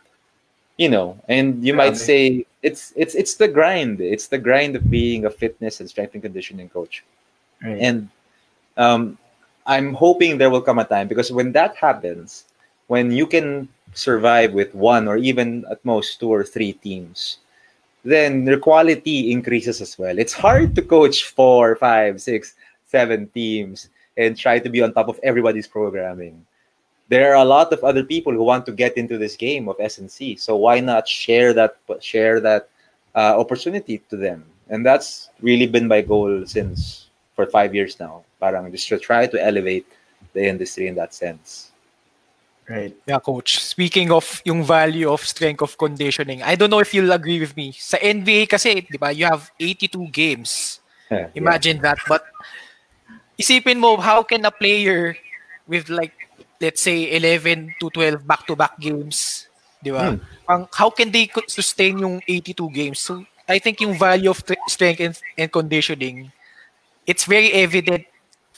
you 0.77 0.89
know, 0.89 1.19
and 1.29 1.65
you 1.67 1.75
might 1.75 1.95
Grabe. 1.95 2.07
say 2.07 2.47
it's, 2.63 2.93
it's, 2.95 3.15
it's 3.17 3.35
the 3.35 3.49
grind. 3.49 4.01
It's 4.01 4.29
the 4.29 4.39
grind 4.39 4.77
of 4.77 4.89
being 4.89 5.25
a 5.27 5.31
fitness 5.31 5.81
and 5.81 5.89
strength 5.91 6.15
and 6.15 6.23
conditioning 6.23 6.69
coach. 6.69 7.03
Right. 7.61 7.79
And 7.81 8.09
um, 8.77 9.19
I'm 9.67 9.93
hoping 9.95 10.39
there 10.39 10.51
will 10.51 10.63
come 10.63 10.79
a 10.79 10.85
time 10.85 11.09
because 11.09 11.33
when 11.33 11.51
that 11.53 11.75
happens, 11.75 12.45
when 12.89 13.13
you 13.13 13.27
can 13.27 13.69
survive 13.95 14.53
with 14.53 14.75
one 14.75 15.09
or 15.09 15.17
even 15.17 15.65
at 15.71 15.85
most 15.85 16.21
two 16.21 16.29
or 16.29 16.45
three 16.45 16.73
teams, 16.73 17.39
then 18.05 18.47
your 18.47 18.59
quality 18.59 19.31
increases 19.33 19.81
as 19.81 19.99
well. 19.99 20.19
It's 20.19 20.33
hard 20.33 20.75
to 20.75 20.83
coach 20.83 21.25
four, 21.25 21.77
five, 21.77 22.21
six, 22.21 22.55
seven 22.87 23.29
teams 23.29 23.89
and 24.17 24.37
try 24.37 24.59
to 24.59 24.69
be 24.69 24.83
on 24.83 24.93
top 24.93 25.09
of 25.09 25.21
everybody's 25.23 25.67
programming. 25.67 26.45
There 27.09 27.33
are 27.33 27.41
a 27.41 27.45
lot 27.45 27.73
of 27.73 27.85
other 27.85 28.05
people 28.05 28.33
who 28.33 28.43
want 28.43 28.67
to 28.67 28.73
get 28.73 28.97
into 28.97 29.17
this 29.17 29.37
game 29.37 29.69
of 29.69 29.79
SNC, 29.79 30.39
so 30.41 30.57
why 30.57 30.81
not 30.81 31.09
share 31.09 31.55
that 31.55 31.77
share 32.01 32.41
that 32.41 32.69
uh, 33.15 33.39
opportunity 33.39 34.03
to 34.11 34.17
them? 34.17 34.45
And 34.69 34.85
that's 34.85 35.31
really 35.41 35.67
been 35.67 35.89
my 35.89 36.03
goal 36.03 36.45
since 36.45 37.09
for 37.35 37.47
five 37.47 37.75
years 37.75 37.99
now. 37.99 38.25
Parang 38.41 38.71
just 38.71 38.89
to 38.89 38.99
try 38.99 39.27
to 39.27 39.43
elevate 39.43 39.87
the 40.35 40.45
industry 40.45 40.89
in 40.89 40.95
that 40.97 41.15
sense. 41.15 41.73
Right. 42.69 42.93
Yeah, 43.09 43.19
coach. 43.19 43.65
Speaking 43.65 44.13
of 44.13 44.43
yung 44.45 44.63
value 44.63 45.09
of 45.09 45.25
strength 45.25 45.65
of 45.65 45.73
conditioning, 45.81 46.45
I 46.45 46.55
don't 46.55 46.69
know 46.69 46.85
if 46.85 46.93
you'll 46.93 47.17
agree 47.17 47.41
with 47.41 47.57
me. 47.57 47.73
Sa 47.73 47.97
NBA 47.97 48.45
kasi, 48.45 48.85
di 48.85 49.01
ba, 49.01 49.09
you 49.09 49.25
have 49.25 49.49
82 49.57 49.97
games. 50.13 50.81
Yeah. 51.09 51.33
Imagine 51.33 51.81
that. 51.81 51.97
But 52.05 52.29
isipin 53.41 53.81
mo, 53.81 53.97
how 53.97 54.21
can 54.23 54.45
a 54.45 54.53
player 54.53 55.17
with 55.65 55.89
like, 55.89 56.13
let's 56.61 56.85
say, 56.85 57.17
11 57.17 57.81
to 57.81 57.89
12 57.89 58.29
back-to-back 58.29 58.77
games, 58.77 59.49
di 59.81 59.89
ba? 59.89 60.21
Hmm. 60.21 60.69
How 60.69 60.93
can 60.93 61.09
they 61.09 61.33
sustain 61.49 62.05
yung 62.05 62.21
82 62.29 62.53
games? 62.69 63.01
So, 63.01 63.25
I 63.49 63.59
think 63.59 63.81
yung 63.81 63.97
value 63.97 64.29
of 64.29 64.45
tr- 64.45 64.61
strength 64.69 65.01
and, 65.01 65.17
and 65.41 65.49
conditioning, 65.49 66.33
it's 67.09 67.25
very 67.25 67.49
evident 67.57 68.05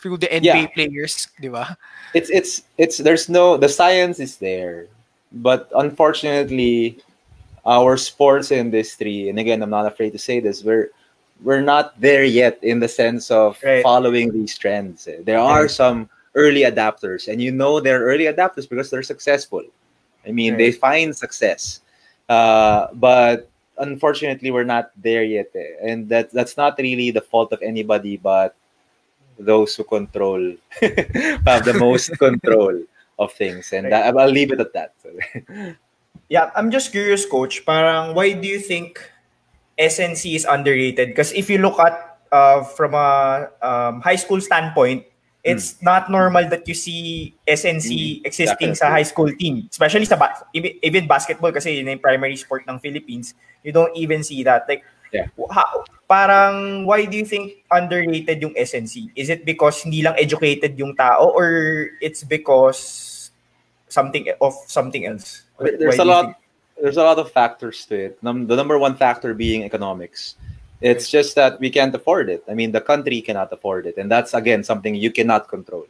through 0.00 0.16
the 0.18 0.28
NBA 0.32 0.44
Yeah. 0.44 0.66
players, 0.74 1.28
di 1.40 1.48
ba? 1.48 1.76
it's 2.14 2.30
it's 2.30 2.62
it's 2.78 2.98
there's 2.98 3.28
no 3.28 3.56
the 3.56 3.68
science 3.68 4.18
is 4.18 4.36
there 4.42 4.86
but 5.30 5.70
unfortunately 5.78 6.98
our 7.64 7.96
sports 7.96 8.50
industry 8.50 9.28
and 9.30 9.38
again 9.38 9.62
i'm 9.62 9.70
not 9.70 9.86
afraid 9.86 10.10
to 10.10 10.18
say 10.18 10.40
this 10.40 10.64
we're 10.66 10.90
we're 11.44 11.62
not 11.62 11.94
there 12.00 12.24
yet 12.24 12.58
in 12.66 12.80
the 12.82 12.88
sense 12.90 13.30
of 13.30 13.54
Right. 13.62 13.82
following 13.82 14.32
these 14.34 14.58
trends 14.58 15.06
there 15.22 15.38
are 15.38 15.68
some 15.68 16.10
early 16.34 16.62
adapters 16.66 17.28
and 17.30 17.38
you 17.40 17.52
know 17.54 17.78
they're 17.78 18.02
early 18.02 18.26
adapters 18.26 18.66
because 18.68 18.90
they're 18.90 19.06
successful 19.06 19.62
i 20.26 20.32
mean 20.34 20.56
they 20.58 20.72
find 20.74 21.14
success 21.14 21.80
uh, 22.28 22.88
but 22.94 23.46
unfortunately 23.78 24.50
we're 24.50 24.66
not 24.66 24.90
there 24.98 25.22
yet 25.22 25.46
eh. 25.54 25.78
and 25.82 26.08
that 26.10 26.30
that's 26.34 26.56
not 26.58 26.74
really 26.78 27.10
the 27.14 27.22
fault 27.22 27.52
of 27.54 27.62
anybody 27.62 28.16
but 28.18 28.56
those 29.40 29.74
who 29.74 29.84
control 29.84 30.38
have 31.48 31.64
the 31.64 31.74
most 31.80 32.12
control 32.20 32.76
of 33.18 33.32
things 33.32 33.72
and 33.72 33.90
that, 33.90 34.12
i'll 34.16 34.28
leave 34.28 34.52
it 34.52 34.60
at 34.60 34.72
that 34.72 34.92
Yeah, 36.30 36.50
I'm 36.54 36.70
just 36.70 36.92
curious, 36.94 37.26
coach. 37.26 37.66
Parang 37.66 38.14
why 38.14 38.32
do 38.38 38.46
you 38.46 38.62
think 38.62 39.02
SNC 39.74 40.36
is 40.38 40.44
underrated? 40.46 41.10
Because 41.10 41.32
if 41.34 41.50
you 41.50 41.58
look 41.58 41.74
at 41.82 42.22
uh, 42.30 42.62
from 42.62 42.94
a 42.94 43.50
um, 43.62 44.00
high 44.00 44.14
school 44.14 44.40
standpoint, 44.40 45.04
it's 45.42 45.80
not 45.82 46.10
normal 46.10 46.46
that 46.50 46.68
you 46.68 46.74
see 46.74 47.34
SNC 47.48 48.22
Mm, 48.22 48.26
existing 48.26 48.78
sa 48.78 48.86
definitely. 48.86 48.94
high 48.94 49.08
school 49.08 49.30
team, 49.34 49.66
especially 49.72 50.04
sa 50.06 50.14
ba- 50.14 50.46
even, 50.54 50.78
even 50.86 51.08
basketball 51.08 51.50
kasi 51.50 51.80
yun 51.82 51.88
yung 51.88 51.98
primary 51.98 52.36
sport 52.36 52.62
ng 52.68 52.78
Philippines. 52.78 53.34
You 53.64 53.72
don't 53.72 53.96
even 53.96 54.22
see 54.22 54.44
that. 54.44 54.68
Like, 54.68 54.84
Yeah. 55.12 55.26
how, 55.50 55.84
parang 56.08 56.86
why 56.86 57.04
do 57.04 57.16
you 57.16 57.24
think 57.24 57.64
underrated 57.70 58.42
yung 58.42 58.54
SNC? 58.54 59.10
Is 59.16 59.30
it 59.30 59.44
because 59.44 59.82
hindi 59.82 60.02
lang 60.02 60.14
educated 60.18 60.78
yung 60.78 60.96
tao 60.96 61.30
or 61.34 61.90
it's 62.00 62.22
because 62.22 63.30
something 63.88 64.26
of 64.40 64.54
something 64.66 65.06
else? 65.06 65.42
There's 65.58 65.96
do 65.96 66.02
a 66.02 66.04
lot 66.04 66.24
think- 66.24 66.36
there's 66.82 66.96
a 66.96 67.04
lot 67.04 67.18
of 67.18 67.30
factors 67.30 67.84
to 67.86 68.10
it. 68.10 68.18
Num- 68.22 68.46
the 68.46 68.56
number 68.56 68.78
one 68.78 68.96
factor 68.96 69.34
being 69.34 69.64
economics. 69.64 70.36
It's 70.80 71.10
just 71.10 71.36
that 71.36 71.60
we 71.60 71.68
can't 71.68 71.94
afford 71.94 72.30
it. 72.30 72.42
I 72.48 72.54
mean 72.54 72.72
the 72.72 72.80
country 72.80 73.20
cannot 73.20 73.52
afford 73.52 73.86
it. 73.86 73.98
And 73.98 74.10
that's 74.10 74.32
again 74.32 74.64
something 74.64 74.94
you 74.94 75.12
cannot 75.12 75.48
control. 75.48 75.86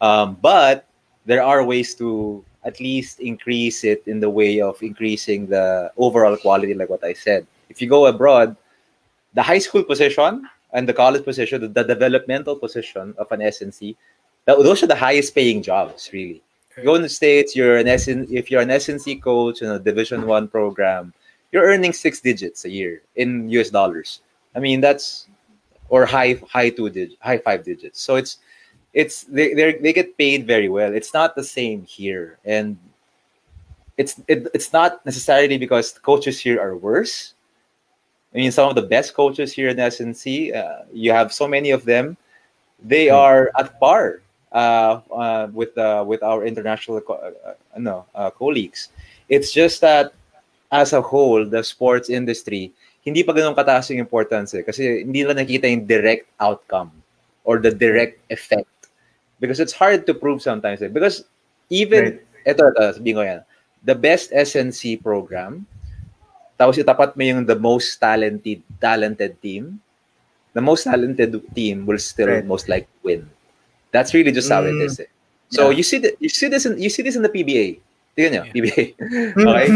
Um, 0.00 0.36
but 0.42 0.86
there 1.24 1.42
are 1.42 1.64
ways 1.64 1.94
to 1.96 2.44
at 2.64 2.80
least 2.80 3.20
increase 3.20 3.84
it 3.84 4.02
in 4.06 4.20
the 4.20 4.28
way 4.30 4.60
of 4.60 4.82
increasing 4.82 5.46
the 5.46 5.92
overall 5.96 6.36
quality 6.36 6.74
like 6.74 6.90
what 6.90 7.04
i 7.04 7.12
said 7.12 7.46
if 7.68 7.80
you 7.82 7.88
go 7.88 8.06
abroad 8.06 8.56
the 9.34 9.42
high 9.42 9.58
school 9.58 9.84
position 9.84 10.48
and 10.72 10.88
the 10.88 10.94
college 10.94 11.24
position, 11.24 11.60
the, 11.60 11.68
the 11.68 11.84
developmental 11.84 12.56
position 12.56 13.14
of 13.18 13.30
an 13.32 13.40
SNC, 13.40 13.96
that, 14.44 14.58
those 14.58 14.82
are 14.82 14.86
the 14.86 14.96
highest 14.96 15.34
paying 15.34 15.62
jobs, 15.62 16.10
really. 16.12 16.42
You 16.76 16.84
Go 16.84 16.94
in 16.94 17.02
the 17.02 17.08
states, 17.08 17.56
you're 17.56 17.76
an 17.76 17.98
SN, 17.98 18.26
if 18.30 18.50
you're 18.50 18.62
an 18.62 18.68
SNC 18.68 19.20
coach 19.20 19.62
in 19.62 19.68
a 19.68 19.78
Division 19.78 20.26
One 20.26 20.46
program, 20.46 21.12
you're 21.50 21.64
earning 21.64 21.92
six 21.92 22.20
digits 22.20 22.64
a 22.64 22.70
year 22.70 23.02
in 23.16 23.48
US 23.50 23.70
dollars. 23.70 24.20
I 24.54 24.60
mean, 24.60 24.80
that's 24.80 25.26
or 25.88 26.06
high 26.06 26.40
high 26.48 26.70
two 26.70 26.90
digit, 26.90 27.18
high 27.20 27.38
five 27.38 27.64
digits. 27.64 28.00
So 28.00 28.16
it's 28.16 28.38
it's 28.92 29.24
they 29.24 29.54
they 29.54 29.74
they 29.74 29.92
get 29.92 30.16
paid 30.16 30.46
very 30.46 30.68
well. 30.68 30.92
It's 30.94 31.12
not 31.14 31.34
the 31.34 31.44
same 31.44 31.84
here, 31.84 32.38
and 32.44 32.78
it's 33.96 34.20
it, 34.28 34.46
it's 34.54 34.72
not 34.72 35.04
necessarily 35.04 35.58
because 35.58 35.92
coaches 35.92 36.38
here 36.38 36.60
are 36.60 36.76
worse. 36.76 37.34
I 38.38 38.46
mean, 38.46 38.52
some 38.54 38.68
of 38.68 38.76
the 38.78 38.86
best 38.86 39.14
coaches 39.14 39.50
here 39.50 39.68
in 39.68 39.76
SNC, 39.78 40.54
uh, 40.54 40.84
you 40.92 41.10
have 41.10 41.32
so 41.32 41.48
many 41.48 41.74
of 41.74 41.84
them. 41.84 42.16
They 42.78 43.10
are 43.10 43.50
at 43.58 43.80
par 43.80 44.22
uh, 44.52 45.00
uh, 45.10 45.48
with 45.50 45.76
uh, 45.76 46.04
with 46.06 46.22
our 46.22 46.46
international 46.46 47.00
co- 47.00 47.18
uh, 47.18 47.50
uh, 47.50 47.78
no 47.82 48.06
uh, 48.14 48.30
colleagues. 48.30 48.94
It's 49.28 49.50
just 49.50 49.80
that 49.82 50.14
as 50.70 50.92
a 50.92 51.02
whole, 51.02 51.42
the 51.50 51.64
sports 51.64 52.08
industry 52.08 52.70
hindi 53.08 53.24
pa 53.24 53.32
ganun 53.32 53.56
kataas 53.56 53.88
yung 53.88 54.04
importance 54.04 54.52
eh. 54.52 54.60
Kasi 54.60 55.08
hindi 55.08 55.24
nila 55.24 55.32
nakita 55.40 55.64
yung 55.64 55.88
direct 55.88 56.28
outcome 56.44 56.92
or 57.48 57.56
the 57.56 57.72
direct 57.72 58.20
effect. 58.28 58.68
Because 59.40 59.64
it's 59.64 59.72
hard 59.72 60.04
to 60.04 60.12
prove 60.12 60.44
sometimes 60.44 60.84
eh. 60.84 60.92
Because 60.92 61.24
even, 61.72 62.20
right. 62.20 62.20
ito, 62.44 62.68
ito, 62.68 62.84
sabihin 63.00 63.16
ko 63.16 63.24
yan, 63.24 63.40
the 63.88 63.96
best 63.96 64.28
SNC 64.36 65.00
program, 65.00 65.64
tapos 66.58 66.74
itapat 66.74 67.14
mo 67.14 67.22
yung 67.22 67.46
the 67.46 67.54
most 67.54 68.02
talented 68.02 68.66
talented 68.82 69.38
team, 69.38 69.78
the 70.58 70.60
most 70.60 70.90
talented 70.90 71.38
team 71.54 71.86
will 71.86 72.02
still 72.02 72.26
right. 72.26 72.42
most 72.42 72.66
likely 72.66 72.90
win. 73.06 73.30
That's 73.94 74.12
really 74.12 74.34
just 74.34 74.50
how 74.50 74.66
mm. 74.66 74.74
it 74.74 74.90
is. 74.90 74.98
Eh. 74.98 75.06
So 75.54 75.70
yeah. 75.70 75.78
you 75.78 75.84
see 75.86 75.98
the, 76.02 76.10
you 76.18 76.28
see 76.28 76.50
this 76.50 76.66
in 76.66 76.74
you 76.76 76.90
see 76.90 77.06
this 77.06 77.14
in 77.14 77.22
the 77.22 77.30
PBA. 77.30 77.78
Tingnan 78.18 78.32
nyo, 78.34 78.42
yeah. 78.42 78.52
PBA. 78.52 78.82
okay? 79.38 79.70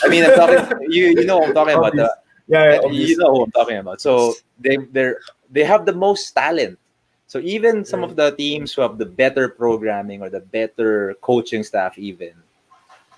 I 0.00 0.08
mean, 0.08 0.22
I'm 0.24 0.38
talking 0.38 0.62
you 0.86 1.18
you 1.18 1.26
know 1.26 1.42
what 1.42 1.50
I'm 1.50 1.54
talking 1.58 1.76
about. 1.76 1.92
The, 1.98 2.08
yeah, 2.46 2.78
yeah 2.78 2.94
you 2.94 3.18
know 3.18 3.34
who 3.34 3.42
I'm 3.44 3.52
talking 3.52 3.82
about. 3.82 4.00
So 4.00 4.38
they 4.62 4.78
they 4.94 5.18
they 5.50 5.64
have 5.66 5.84
the 5.84 5.92
most 5.92 6.30
talent. 6.30 6.78
So 7.26 7.42
even 7.42 7.84
some 7.84 8.06
of 8.06 8.14
the 8.14 8.30
teams 8.38 8.70
who 8.72 8.86
have 8.86 8.96
the 8.96 9.08
better 9.08 9.50
programming 9.50 10.22
or 10.22 10.30
the 10.30 10.40
better 10.40 11.18
coaching 11.20 11.66
staff, 11.66 11.98
even 11.98 12.38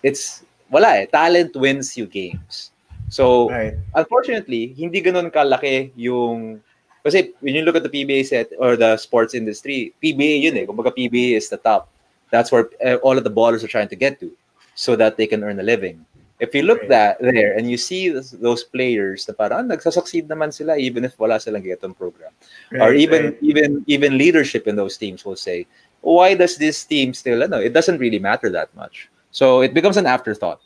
it's 0.02 0.42
wala 0.72 1.04
eh. 1.04 1.06
Talent 1.12 1.52
wins 1.54 1.92
you 1.94 2.08
games. 2.08 2.72
So 3.08 3.50
right. 3.50 3.74
unfortunately, 3.94 4.74
hindi 4.76 5.02
ganun 5.02 5.30
kalaki 5.30 5.92
yung 5.96 6.62
kasi 7.04 7.32
when 7.40 7.54
you 7.54 7.62
look 7.62 7.76
at 7.76 7.84
the 7.86 7.92
PBA 7.92 8.26
set 8.26 8.50
or 8.58 8.76
the 8.76 8.96
sports 8.96 9.34
industry, 9.34 9.94
PBA 10.02 10.42
yun 10.42 10.56
eh. 10.58 10.66
Kumbaga 10.66 10.90
PBA 10.90 11.36
is 11.36 11.48
the 11.48 11.56
top. 11.56 11.88
That's 12.30 12.50
where 12.50 12.68
eh, 12.80 12.96
all 13.06 13.16
of 13.16 13.22
the 13.22 13.30
ballers 13.30 13.62
are 13.62 13.70
trying 13.70 13.88
to 13.88 13.96
get 13.96 14.18
to 14.20 14.32
so 14.74 14.96
that 14.96 15.16
they 15.16 15.26
can 15.26 15.44
earn 15.44 15.60
a 15.60 15.62
living. 15.62 16.04
if 16.38 16.54
you 16.54 16.62
look 16.62 16.86
that 16.88 17.18
there 17.20 17.56
and 17.56 17.70
you 17.70 17.76
see 17.76 18.08
this, 18.08 18.30
those 18.30 18.64
players 18.64 19.26
na 19.28 19.34
parang 19.34 19.68
nagsasucceed 19.68 20.28
naman 20.28 20.52
sila 20.52 20.76
even 20.76 21.04
if 21.04 21.18
wala 21.18 21.40
silang 21.40 21.64
getong 21.64 21.96
program 21.96 22.30
right, 22.70 22.80
or 22.82 22.92
even 22.92 23.32
right. 23.32 23.38
even 23.40 23.84
even 23.86 24.18
leadership 24.18 24.68
in 24.68 24.76
those 24.76 24.96
teams 24.96 25.24
will 25.24 25.36
say 25.36 25.66
why 26.00 26.34
does 26.34 26.56
this 26.56 26.84
team 26.84 27.14
still 27.14 27.40
no 27.48 27.58
it 27.58 27.72
doesn't 27.72 27.98
really 27.98 28.18
matter 28.20 28.50
that 28.50 28.68
much 28.76 29.08
so 29.32 29.62
it 29.62 29.72
becomes 29.72 29.96
an 29.96 30.04
afterthought 30.04 30.60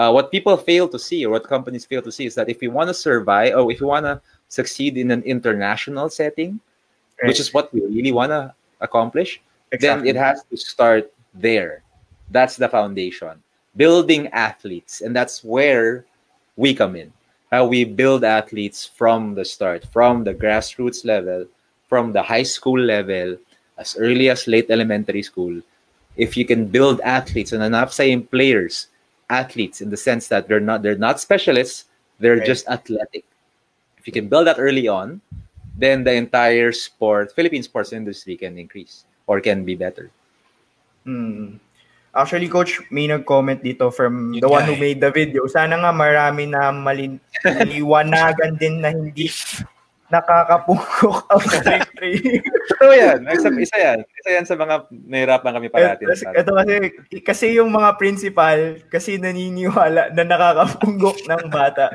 uh, 0.00 0.10
what 0.10 0.30
people 0.32 0.56
fail 0.56 0.88
to 0.88 0.98
see 0.98 1.20
or 1.26 1.30
what 1.36 1.44
companies 1.44 1.84
fail 1.84 2.00
to 2.00 2.12
see 2.12 2.24
is 2.24 2.34
that 2.34 2.48
if 2.48 2.62
you 2.62 2.70
want 2.70 2.88
to 2.88 2.94
survive 2.94 3.54
or 3.54 3.70
if 3.70 3.80
you 3.80 3.86
want 3.86 4.06
to 4.06 4.20
succeed 4.48 4.96
in 4.96 5.10
an 5.10 5.22
international 5.22 6.08
setting 6.08 6.58
right. 7.20 7.28
which 7.28 7.40
is 7.40 7.52
what 7.52 7.72
we 7.74 7.80
really 7.86 8.12
want 8.12 8.30
to 8.30 8.52
accomplish 8.80 9.40
exactly. 9.72 10.06
then 10.06 10.16
it 10.16 10.18
has 10.18 10.42
to 10.48 10.56
start 10.56 11.12
there 11.34 11.82
that's 12.30 12.56
the 12.56 12.68
foundation 12.68 13.36
building 13.76 14.28
athletes. 14.28 15.00
And 15.00 15.14
that's 15.14 15.44
where 15.44 16.04
we 16.56 16.74
come 16.74 16.96
in. 16.96 17.12
How 17.50 17.66
we 17.66 17.84
build 17.84 18.24
athletes 18.24 18.86
from 18.86 19.34
the 19.34 19.44
start, 19.44 19.84
from 19.92 20.24
the 20.24 20.34
grassroots 20.34 21.04
level, 21.04 21.46
from 21.88 22.12
the 22.12 22.22
high 22.22 22.44
school 22.44 22.78
level, 22.78 23.36
as 23.78 23.96
early 23.98 24.30
as 24.30 24.46
late 24.46 24.70
elementary 24.70 25.22
school. 25.22 25.60
If 26.16 26.36
you 26.36 26.44
can 26.44 26.66
build 26.66 27.00
athletes, 27.00 27.52
and 27.52 27.62
enough 27.62 27.92
saying 27.92 28.28
players, 28.28 28.88
athletes 29.30 29.80
in 29.80 29.88
the 29.88 29.96
sense 29.96 30.28
that 30.28 30.50
they're 30.50 30.60
not 30.60 30.82
they're 30.82 30.98
not 30.98 31.22
specialists, 31.22 31.86
they're 32.18 32.42
right. 32.42 32.46
just 32.46 32.68
athletic. 32.68 33.24
If 33.96 34.06
you 34.06 34.12
can 34.12 34.28
build 34.28 34.46
that 34.46 34.58
early 34.58 34.88
on, 34.88 35.20
then 35.76 36.04
the 36.04 36.12
entire 36.12 36.72
sport, 36.72 37.32
Philippine 37.32 37.62
sports 37.62 37.92
industry 37.92 38.36
can 38.36 38.58
increase 38.58 39.04
or 39.26 39.40
can 39.40 39.64
be 39.64 39.74
better. 39.74 40.10
Hmm. 41.04 41.56
Actually, 42.10 42.50
Coach, 42.50 42.82
may 42.90 43.06
nag-comment 43.06 43.62
dito 43.62 43.94
from 43.94 44.34
Yun 44.34 44.42
the 44.42 44.50
one 44.50 44.66
who 44.66 44.74
eh. 44.74 44.82
made 44.82 44.98
the 44.98 45.14
video. 45.14 45.46
Sana 45.46 45.78
nga 45.78 45.94
marami 45.94 46.50
na 46.50 46.74
maliliwanagan 46.74 48.58
din 48.60 48.82
na 48.82 48.90
hindi 48.90 49.30
nakakapungkok 50.10 51.30
ang 51.30 51.42
electric. 51.42 52.42
Totoo 52.74 52.92
yan. 52.92 53.18
Isa, 53.30 53.48
isa 53.54 53.76
yan. 53.78 53.98
Isa 54.02 54.30
yan 54.34 54.46
sa 54.46 54.58
mga 54.58 54.90
nahirapan 54.90 55.54
kami 55.56 55.68
parati. 55.70 56.02
Ito, 56.04 56.34
ito 56.34 56.52
kasi, 56.52 56.74
kasi 57.22 57.46
yung 57.54 57.70
mga 57.70 57.94
principal, 57.96 58.82
kasi 58.90 59.16
naniniwala 59.16 60.10
na 60.10 60.24
nakakapungkok 60.26 61.24
ng 61.30 61.44
bata. 61.48 61.94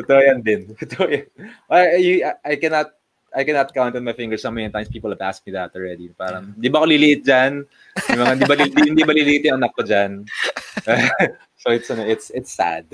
Totoo 0.00 0.20
yan 0.24 0.40
din. 0.40 0.72
Totoo 0.80 1.06
yan. 1.12 1.28
I, 1.68 2.24
I 2.42 2.54
cannot 2.56 2.88
I 3.32 3.48
cannot 3.48 3.72
count 3.72 3.96
on 3.96 4.04
my 4.04 4.12
fingers 4.12 4.44
how 4.44 4.52
many 4.52 4.68
times 4.68 4.92
people 4.92 5.08
have 5.08 5.24
asked 5.24 5.46
me 5.48 5.56
that 5.56 5.72
already. 5.72 6.12
Parang, 6.12 6.52
di 6.52 6.68
ba 6.68 6.84
ako 6.84 6.92
liliit 6.92 7.24
dyan? 7.24 7.64
Di 7.96 8.16
ba, 8.20 8.36
di 8.36 8.44
ba, 8.44 8.54
di, 8.60 9.04
ba 9.08 9.12
liliit 9.16 9.48
yung 9.48 9.56
anak 9.56 9.72
ko 9.72 9.80
dyan? 9.88 10.28
so 11.62 11.72
it's 11.72 11.88
ano, 11.88 12.04
it's 12.04 12.28
it's 12.36 12.52
sad. 12.52 12.84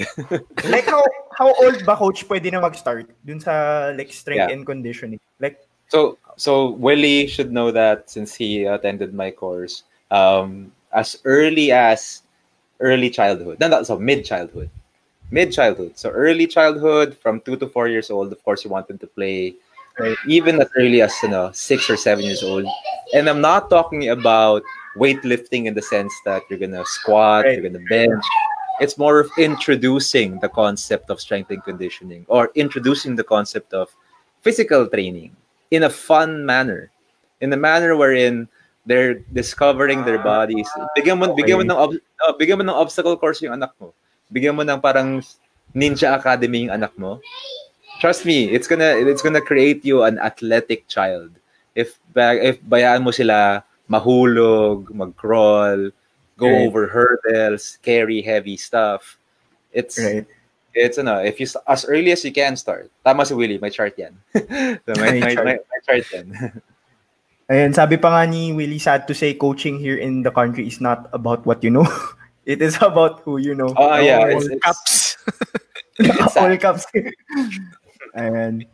like 0.70 0.86
how 0.86 1.02
how 1.38 1.54
old 1.62 1.86
ba 1.86 1.94
coach 1.94 2.26
pwede 2.26 2.50
na 2.50 2.58
mag-start 2.58 3.06
dun 3.22 3.38
sa 3.38 3.94
like 3.94 4.10
strength 4.10 4.50
yeah. 4.50 4.50
and 4.50 4.66
conditioning? 4.66 5.22
Like 5.38 5.62
so 5.86 6.18
so 6.34 6.74
Willie 6.74 7.30
should 7.30 7.54
know 7.54 7.70
that 7.70 8.10
since 8.10 8.34
he 8.34 8.66
attended 8.66 9.14
my 9.14 9.30
course 9.30 9.86
um 10.10 10.74
as 10.90 11.22
early 11.22 11.70
as 11.70 12.26
early 12.82 13.10
childhood. 13.10 13.62
No, 13.62 13.70
no, 13.70 13.86
so 13.86 13.94
mid 13.94 14.26
childhood. 14.26 14.68
Mid 15.30 15.54
childhood. 15.54 15.94
So 15.94 16.10
early 16.10 16.46
childhood 16.46 17.14
from 17.14 17.38
2 17.46 17.56
to 17.62 17.66
4 17.70 17.86
years 17.86 18.10
old 18.10 18.34
of 18.34 18.42
course 18.42 18.66
you 18.66 18.70
want 18.74 18.90
them 18.90 18.98
to 18.98 19.06
play 19.06 19.54
right? 19.98 20.16
Even 20.26 20.60
as 20.60 20.68
early 20.76 21.02
as 21.02 21.12
you 21.22 21.28
know, 21.28 21.50
six 21.52 21.90
or 21.90 21.96
seven 21.96 22.24
years 22.24 22.42
old. 22.42 22.66
And 23.14 23.28
I'm 23.28 23.40
not 23.40 23.70
talking 23.70 24.10
about 24.10 24.62
weightlifting 24.96 25.66
in 25.66 25.74
the 25.74 25.82
sense 25.82 26.14
that 26.24 26.42
you're 26.48 26.58
gonna 26.58 26.84
squat, 26.84 27.44
right. 27.44 27.58
you're 27.58 27.68
gonna 27.68 27.84
bench. 27.88 28.24
It's 28.80 28.96
more 28.96 29.20
of 29.20 29.30
introducing 29.38 30.38
the 30.38 30.48
concept 30.48 31.10
of 31.10 31.20
strength 31.20 31.50
and 31.50 31.62
conditioning 31.62 32.24
or 32.28 32.50
introducing 32.54 33.16
the 33.16 33.24
concept 33.24 33.74
of 33.74 33.90
physical 34.42 34.86
training 34.86 35.34
in 35.70 35.82
a 35.82 35.90
fun 35.90 36.46
manner, 36.46 36.90
in 37.40 37.52
a 37.52 37.56
manner 37.56 37.96
wherein 37.96 38.48
they're 38.86 39.20
discovering 39.34 40.04
their 40.04 40.22
bodies. 40.22 40.68
Bigyan 40.96 41.18
mo, 41.18 41.32
okay. 41.32 41.42
bigyan 41.42 41.58
mo 41.60 41.64
ng, 41.66 41.78
uh, 42.24 42.32
bigyan 42.38 42.58
mo 42.58 42.64
ng 42.64 42.78
obstacle 42.78 43.16
course 43.16 43.42
yung 43.42 43.52
anak 43.52 43.74
mo. 43.80 43.92
Bigyan 44.32 44.56
mo 44.56 44.62
ng 44.62 44.80
parang 44.80 45.20
ninja 45.74 46.16
academy 46.16 46.70
yung 46.70 46.74
anak 46.78 46.94
mo. 46.96 47.20
trust 47.98 48.24
me, 48.24 48.48
it's 48.50 48.66
gonna 48.66 48.94
it's 48.96 49.22
gonna 49.22 49.42
create 49.42 49.84
you 49.84 50.02
an 50.02 50.18
athletic 50.18 50.86
child. 50.88 51.30
If 51.74 51.98
if 52.14 52.62
bayaan 52.62 53.02
mo 53.02 53.10
sila 53.10 53.62
mahulog, 53.90 54.90
mag-crawl, 54.94 55.90
go 56.38 56.46
right. 56.46 56.70
over 56.70 56.86
hurdles, 56.86 57.76
carry 57.82 58.22
heavy 58.22 58.56
stuff. 58.56 59.18
It's 59.74 59.98
right. 59.98 60.24
it's 60.72 60.96
ano, 60.96 61.18
if 61.18 61.42
you 61.42 61.50
as 61.66 61.84
early 61.84 62.14
as 62.14 62.24
you 62.24 62.30
can 62.30 62.54
start. 62.54 62.88
Tama 63.04 63.26
si 63.26 63.34
Willie, 63.34 63.58
may 63.58 63.74
chart 63.74 63.98
'yan. 63.98 64.14
so 64.86 64.92
may, 65.02 65.18
may, 65.18 65.34
chart. 65.34 65.44
may, 65.44 65.58
may 65.58 65.80
chart 65.82 66.06
'yan. 66.14 66.26
Ayan, 67.48 67.72
sabi 67.72 67.96
pa 67.96 68.12
nga 68.12 68.22
ni 68.28 68.52
Willie, 68.52 68.78
sad 68.78 69.08
to 69.08 69.16
say, 69.16 69.32
coaching 69.32 69.80
here 69.80 69.96
in 69.96 70.20
the 70.20 70.28
country 70.28 70.68
is 70.68 70.84
not 70.84 71.08
about 71.16 71.48
what 71.48 71.64
you 71.64 71.72
know. 71.72 71.88
it 72.44 72.60
is 72.60 72.76
about 72.84 73.24
who 73.24 73.40
you 73.40 73.56
know. 73.56 73.72
Oh, 73.72 73.96
yeah. 73.96 74.20
All 74.20 74.36
it's, 74.36 74.52
cups. 74.60 75.16
It's, 75.96 76.36
all 76.36 76.52
cups. 76.60 76.84
And 78.12 78.68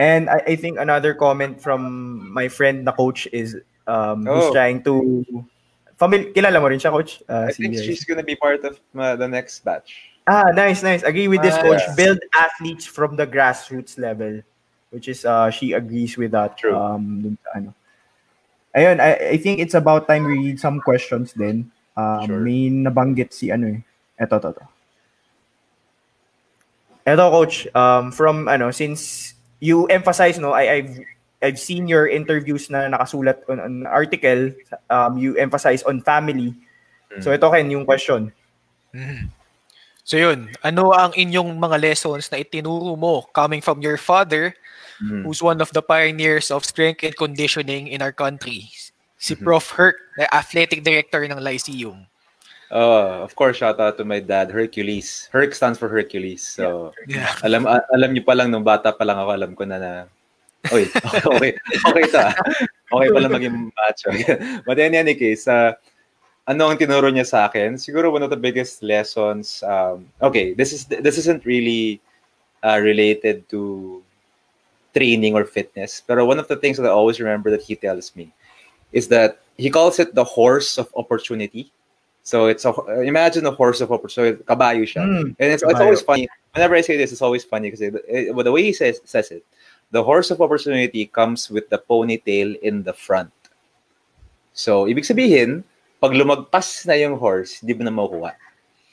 and 0.00 0.30
I, 0.30 0.40
I 0.40 0.56
think 0.56 0.80
another 0.80 1.12
comment 1.12 1.60
from 1.60 2.32
my 2.32 2.48
friend 2.48 2.88
na 2.88 2.96
coach 2.96 3.28
is 3.28 3.60
um 3.84 4.24
oh. 4.24 4.40
who's 4.40 4.52
trying 4.56 4.80
to 4.88 5.24
famil 5.98 6.32
kilala 6.32 6.62
mo 6.62 6.70
rin 6.70 6.78
siya 6.78 6.94
coach? 6.94 7.20
Uh, 7.28 7.50
I 7.50 7.52
think 7.52 7.74
she's 7.74 8.06
gonna 8.06 8.22
be 8.22 8.38
part 8.38 8.64
of 8.64 8.78
uh, 8.94 9.16
the 9.18 9.26
next 9.26 9.64
batch. 9.66 10.14
Ah 10.30 10.54
nice 10.54 10.82
nice. 10.82 11.02
Agree 11.02 11.26
with 11.26 11.42
this 11.42 11.56
ah, 11.58 11.62
coach. 11.62 11.82
yeah. 11.82 11.94
build 11.98 12.20
athletes 12.32 12.86
from 12.86 13.16
the 13.16 13.26
grassroots 13.26 13.98
level 13.98 14.40
which 14.88 15.08
is 15.08 15.24
uh 15.24 15.50
she 15.50 15.72
agrees 15.72 16.16
with 16.16 16.32
that 16.32 16.56
True. 16.56 16.76
um 16.76 17.20
dun, 17.20 17.34
ano. 17.56 17.70
Ayun 18.76 19.00
I, 19.00 19.34
I 19.34 19.36
think 19.40 19.58
it's 19.58 19.74
about 19.74 20.06
time 20.06 20.24
we 20.24 20.38
read 20.38 20.60
some 20.60 20.80
questions 20.80 21.32
then. 21.32 21.72
Um 21.96 22.24
sure. 22.24 22.40
may 22.40 22.70
nabanggit 22.70 23.32
si 23.32 23.50
ano 23.50 23.72
eh. 23.72 23.80
Eto 24.20 24.38
to 24.40 24.52
to 24.52 24.64
Eto 27.08 27.30
coach, 27.32 27.64
um, 27.72 28.12
from 28.12 28.48
ano, 28.52 28.70
since 28.70 29.32
you 29.60 29.86
emphasize, 29.86 30.36
no, 30.38 30.52
I, 30.52 30.72
I've 30.76 31.00
I've 31.38 31.58
seen 31.58 31.86
your 31.86 32.10
interviews 32.10 32.66
na 32.70 32.90
nakasulat 32.90 33.46
on 33.46 33.62
an 33.62 33.86
article, 33.86 34.50
um, 34.90 35.18
you 35.18 35.38
emphasize 35.38 35.86
on 35.86 36.02
family. 36.02 36.54
So 37.22 37.32
ito 37.32 37.48
Ken, 37.50 37.70
yung 37.70 37.86
question. 37.86 38.32
Mhm. 38.92 39.30
So 40.02 40.16
yun, 40.16 40.48
ano 40.64 40.92
ang 40.96 41.12
inyong 41.12 41.56
mga 41.60 41.76
lessons 41.80 42.32
na 42.32 42.40
itinuro 42.40 42.96
mo 42.96 43.28
coming 43.36 43.60
from 43.60 43.80
your 43.84 44.00
father 44.00 44.56
Mm. 44.98 45.22
who's 45.22 45.38
one 45.38 45.62
of 45.62 45.70
the 45.70 45.84
pioneers 45.84 46.50
of 46.50 46.66
strength 46.66 47.06
and 47.06 47.14
conditioning 47.14 47.86
in 47.86 48.02
our 48.02 48.10
country? 48.10 48.66
Si 49.14 49.34
Mhm. 49.38 49.46
Prof. 49.46 49.70
Herc, 49.78 49.94
the 50.18 50.26
athletic 50.34 50.82
director 50.82 51.22
ng 51.22 51.38
Lyceum. 51.38 52.02
Oh, 52.68 53.22
of 53.22 53.32
course, 53.32 53.62
shout 53.62 53.78
out 53.80 53.96
to 53.96 54.04
my 54.04 54.18
dad, 54.20 54.50
Hercules. 54.50 55.30
Herc 55.32 55.54
stands 55.54 55.78
for 55.78 55.88
Hercules. 55.88 56.42
So, 56.44 56.92
Yeah. 57.06 57.30
alam 57.46 57.64
alam 57.64 58.10
niyo 58.12 58.26
pa 58.26 58.34
lang 58.36 58.50
nung 58.52 58.66
bata 58.66 58.90
pa 58.92 59.06
lang 59.06 59.16
ako, 59.22 59.30
alam 59.32 59.52
ko 59.56 59.64
na 59.64 59.78
na 59.80 59.92
Oy, 60.72 60.84
okay. 61.38 61.54
Okay 61.86 62.06
to. 62.12 62.18
ah. 62.18 62.34
Okay 62.92 63.08
pala 63.14 63.28
maging 63.30 63.70
macho. 63.72 64.10
But 64.66 64.78
in 64.78 64.94
any 64.94 65.14
case, 65.14 65.46
uh, 65.46 65.72
ano 66.48 66.68
ang 66.68 66.78
tinuro 66.78 67.08
niya 67.12 67.26
sa 67.26 67.46
akin? 67.46 67.76
Siguro 67.78 68.10
one 68.12 68.22
of 68.24 68.30
the 68.30 68.40
biggest 68.40 68.82
lessons, 68.82 69.62
um, 69.62 70.08
okay, 70.20 70.52
this 70.52 70.72
is 70.72 70.84
this 70.88 71.16
isn't 71.18 71.44
really 71.44 72.00
uh, 72.64 72.80
related 72.82 73.48
to 73.52 74.02
training 74.96 75.34
or 75.36 75.44
fitness. 75.44 76.00
Pero 76.02 76.24
one 76.24 76.38
of 76.40 76.48
the 76.48 76.56
things 76.56 76.76
that 76.80 76.86
I 76.88 76.92
always 76.92 77.20
remember 77.20 77.50
that 77.52 77.62
he 77.62 77.76
tells 77.76 78.16
me 78.16 78.32
is 78.92 79.08
that 79.08 79.38
he 79.56 79.70
calls 79.70 79.98
it 80.00 80.14
the 80.14 80.24
horse 80.24 80.78
of 80.78 80.88
opportunity. 80.96 81.70
So 82.24 82.46
it's 82.48 82.64
a 82.64 82.72
imagine 83.04 83.46
a 83.46 83.52
horse 83.52 83.80
of 83.80 83.92
opportunity. 83.92 84.42
Kabayo 84.44 84.84
siya. 84.84 85.04
Mm, 85.06 85.36
and 85.38 85.48
it's, 85.52 85.62
it's 85.62 85.80
always 85.80 86.00
funny. 86.02 86.28
Whenever 86.52 86.74
I 86.74 86.80
say 86.82 86.96
this, 86.96 87.12
it's 87.12 87.22
always 87.22 87.44
funny 87.44 87.68
because 87.68 87.80
it, 87.80 87.94
it- 88.08 88.32
the 88.36 88.52
way 88.52 88.62
he 88.64 88.72
says 88.72 89.00
says 89.04 89.30
it, 89.30 89.44
the 89.90 90.02
horse 90.02 90.30
of 90.30 90.40
opportunity 90.40 91.06
comes 91.06 91.48
with 91.50 91.68
the 91.70 91.80
ponytail 91.80 92.58
in 92.60 92.82
the 92.82 92.92
front. 92.92 93.32
So 94.52 94.84
ibig 94.84 95.08
sabihin, 95.08 95.64
pag 96.02 96.12
lumagpas 96.12 96.86
na 96.86 96.94
yung 96.98 97.16
horse, 97.18 97.62
hindi 97.62 97.74
mo 97.74 97.82
na 97.86 97.94
makukuha. 97.94 98.32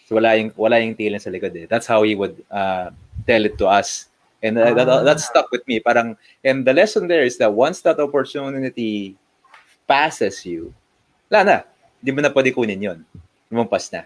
So 0.06 0.16
wala 0.16 0.38
yung 0.38 0.54
wala 0.54 0.78
yung 0.80 0.94
tail 0.94 1.18
sa 1.18 1.34
likod 1.34 1.58
eh. 1.58 1.66
That's 1.66 1.90
how 1.90 2.06
he 2.06 2.14
would 2.14 2.38
uh, 2.54 2.94
tell 3.26 3.44
it 3.44 3.58
to 3.58 3.68
us. 3.68 4.08
And 4.46 4.62
uh, 4.62 4.78
that, 4.78 4.86
that 4.86 5.20
stuck 5.20 5.50
with 5.50 5.66
me. 5.66 5.82
Parang 5.82 6.14
and 6.46 6.62
the 6.62 6.74
lesson 6.74 7.10
there 7.10 7.26
is 7.26 7.42
that 7.42 7.50
once 7.50 7.82
that 7.82 7.98
opportunity 7.98 9.18
passes 9.90 10.46
you, 10.46 10.74
wala 11.28 11.42
na. 11.44 11.58
Hindi 12.00 12.12
mo 12.14 12.22
na 12.22 12.30
pwede 12.30 12.54
kunin 12.54 12.78
yun. 12.78 13.00
Lumampas 13.50 13.90
na. 13.90 14.06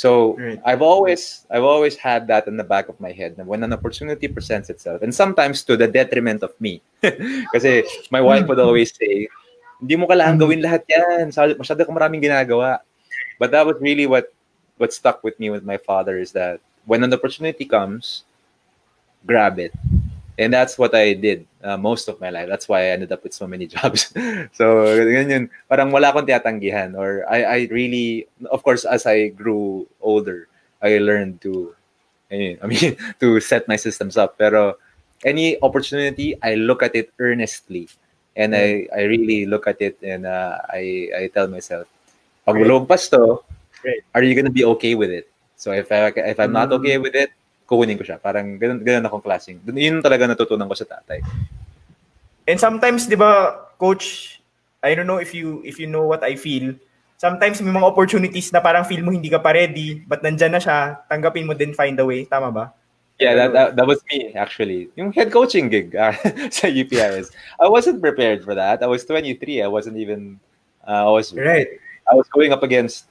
So 0.00 0.32
Right. 0.40 0.56
I've 0.64 0.80
always 0.80 1.44
I've 1.52 1.68
always 1.68 1.92
had 1.92 2.24
that 2.32 2.48
in 2.48 2.56
the 2.56 2.64
back 2.64 2.88
of 2.88 2.96
my 3.04 3.12
head 3.12 3.36
na 3.36 3.44
when 3.44 3.60
an 3.60 3.76
opportunity 3.76 4.32
presents 4.32 4.72
itself 4.72 5.04
and 5.04 5.12
sometimes 5.12 5.60
to 5.68 5.76
the 5.76 5.84
detriment 5.84 6.40
of 6.40 6.56
me. 6.56 6.80
Kasi 7.52 7.84
my 8.08 8.24
wife 8.24 8.48
would 8.48 8.56
always 8.56 8.96
say, 8.96 9.28
hindi 9.76 10.00
mo 10.00 10.08
kailangan 10.08 10.40
mm-hmm. 10.40 10.56
gawin 10.56 10.64
lahat 10.64 10.82
yan. 10.88 11.28
Masyado 11.28 11.52
masyado 11.60 11.84
ka 11.84 11.92
maraming 11.92 12.24
ginagawa. 12.24 12.80
But 13.36 13.52
that 13.52 13.68
was 13.68 13.76
really 13.84 14.08
what 14.08 14.32
what 14.80 14.96
stuck 14.96 15.20
with 15.20 15.36
me 15.36 15.52
with 15.52 15.68
my 15.68 15.76
father 15.76 16.16
is 16.16 16.32
that 16.32 16.64
when 16.88 17.04
an 17.04 17.12
opportunity 17.12 17.68
comes, 17.68 18.24
grab 19.28 19.60
it. 19.60 19.76
And 20.40 20.48
that's 20.48 20.80
what 20.80 20.96
I 20.96 21.12
did 21.12 21.44
uh, 21.60 21.76
most 21.76 22.08
of 22.08 22.16
my 22.16 22.32
life. 22.32 22.48
That's 22.48 22.64
why 22.64 22.88
I 22.88 22.96
ended 22.96 23.12
up 23.12 23.22
with 23.22 23.36
so 23.36 23.44
many 23.46 23.66
jobs. 23.76 24.08
so, 24.56 24.64
ganyan. 25.04 25.52
Parang 25.68 25.92
wala 25.92 26.08
akong 26.16 26.24
tiyatanggihan. 26.24 26.96
Or 26.96 27.28
I, 27.28 27.44
I 27.44 27.58
really, 27.68 28.24
of 28.48 28.64
course, 28.64 28.88
as 28.88 29.04
I 29.04 29.28
grew 29.36 29.84
older, 30.00 30.48
I 30.80 30.96
learned 30.96 31.44
to, 31.44 31.76
I 32.32 32.64
mean, 32.64 32.96
to 33.20 33.36
set 33.44 33.68
my 33.68 33.76
systems 33.76 34.16
up. 34.16 34.40
Pero 34.40 34.80
any 35.28 35.60
opportunity, 35.60 36.32
I 36.40 36.56
look 36.56 36.82
at 36.82 36.96
it 36.96 37.12
earnestly. 37.20 37.92
And 38.32 38.56
I, 38.56 38.88
I 38.96 39.02
really 39.04 39.44
look 39.44 39.66
at 39.66 39.82
it 39.82 39.98
and 40.00 40.24
uh, 40.24 40.56
I, 40.72 41.10
I 41.12 41.30
tell 41.34 41.48
myself, 41.48 41.84
pag 42.46 42.56
to, 42.56 43.44
are 44.14 44.22
you 44.22 44.34
gonna 44.34 44.48
be 44.48 44.64
okay 44.64 44.94
with 44.94 45.10
it? 45.10 45.28
So 45.56 45.72
if 45.72 45.92
I, 45.92 46.08
if 46.16 46.40
I'm 46.40 46.52
not 46.52 46.70
Mm. 46.70 46.80
okay 46.80 46.96
with 46.96 47.14
it, 47.14 47.30
kukunin 47.70 47.94
ko 47.94 48.02
siya. 48.02 48.18
Parang 48.18 48.58
ganun, 48.58 48.82
ganun 48.82 49.06
akong 49.06 49.22
klaseng. 49.22 49.62
Yun 49.62 50.02
talaga 50.02 50.26
natutunan 50.26 50.66
ko 50.66 50.74
sa 50.74 50.90
tatay. 50.90 51.22
And 52.50 52.58
sometimes, 52.58 53.06
'di 53.06 53.14
ba, 53.14 53.62
coach, 53.78 54.36
I 54.82 54.98
don't 54.98 55.06
know 55.06 55.22
if 55.22 55.30
you 55.30 55.62
if 55.62 55.78
you 55.78 55.86
know 55.86 56.02
what 56.02 56.26
I 56.26 56.34
feel. 56.34 56.74
Sometimes 57.20 57.62
may 57.62 57.70
mga 57.70 57.86
opportunities 57.86 58.50
na 58.50 58.64
parang 58.64 58.82
feel 58.82 59.04
mo 59.04 59.12
hindi 59.14 59.30
ka 59.30 59.38
pa 59.38 59.54
ready, 59.54 60.02
but 60.02 60.24
nandyan 60.24 60.56
na 60.56 60.60
siya, 60.60 61.04
tanggapin 61.06 61.44
mo 61.46 61.52
din 61.52 61.76
find 61.76 61.94
a 62.00 62.04
way, 62.04 62.24
tama 62.24 62.48
ba? 62.48 62.72
Yeah, 63.20 63.36
that, 63.36 63.52
that, 63.52 63.68
that 63.76 63.86
was 63.86 64.00
me 64.08 64.32
actually. 64.32 64.88
Yung 64.96 65.12
head 65.12 65.28
coaching 65.28 65.68
gig 65.68 65.92
ah, 66.00 66.16
sa 66.48 66.72
UPIS. 66.72 67.28
I 67.60 67.68
wasn't 67.68 68.00
prepared 68.00 68.40
for 68.40 68.56
that. 68.56 68.80
I 68.80 68.88
was 68.88 69.04
23. 69.04 69.60
I 69.60 69.68
wasn't 69.68 70.00
even 70.00 70.40
uh, 70.88 71.04
I 71.04 71.12
was 71.12 71.36
Right. 71.36 71.68
I 72.08 72.16
was 72.16 72.24
going 72.32 72.56
up 72.56 72.64
against 72.64 73.09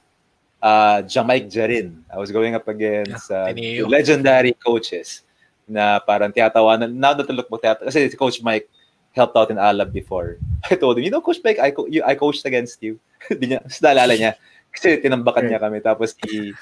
uh, 0.62 1.02
Jamaic 1.02 1.48
Jarin. 1.48 2.04
I 2.12 2.18
was 2.18 2.30
going 2.30 2.54
up 2.54 2.68
against 2.68 3.30
uh, 3.30 3.52
legendary 3.88 4.52
coaches 4.54 5.22
na 5.68 5.98
parang 6.00 6.32
tiyatawanan. 6.32 6.92
Now 6.92 7.14
that 7.14 7.28
I 7.28 7.32
look 7.32 7.48
back, 7.48 7.60
tiyata- 7.62 7.86
kasi 7.88 8.08
si 8.08 8.16
Coach 8.16 8.42
Mike 8.42 8.68
helped 9.12 9.36
out 9.36 9.50
in 9.50 9.56
Alab 9.56 9.92
before. 9.92 10.38
I 10.70 10.74
told 10.76 10.98
him, 10.98 11.04
you 11.04 11.10
know, 11.10 11.20
Coach 11.20 11.40
Mike, 11.42 11.58
I, 11.58 11.70
co- 11.70 11.86
you, 11.86 12.02
I 12.04 12.14
coached 12.14 12.44
against 12.46 12.82
you. 12.82 12.98
Di 13.28 13.56
niya, 13.56 13.60
naalala 13.82 14.14
niya. 14.14 14.32
Kasi 14.70 15.02
tinambakan 15.02 15.50
niya 15.50 15.58
kami. 15.58 15.82
Tapos 15.82 16.14
i, 16.30 16.54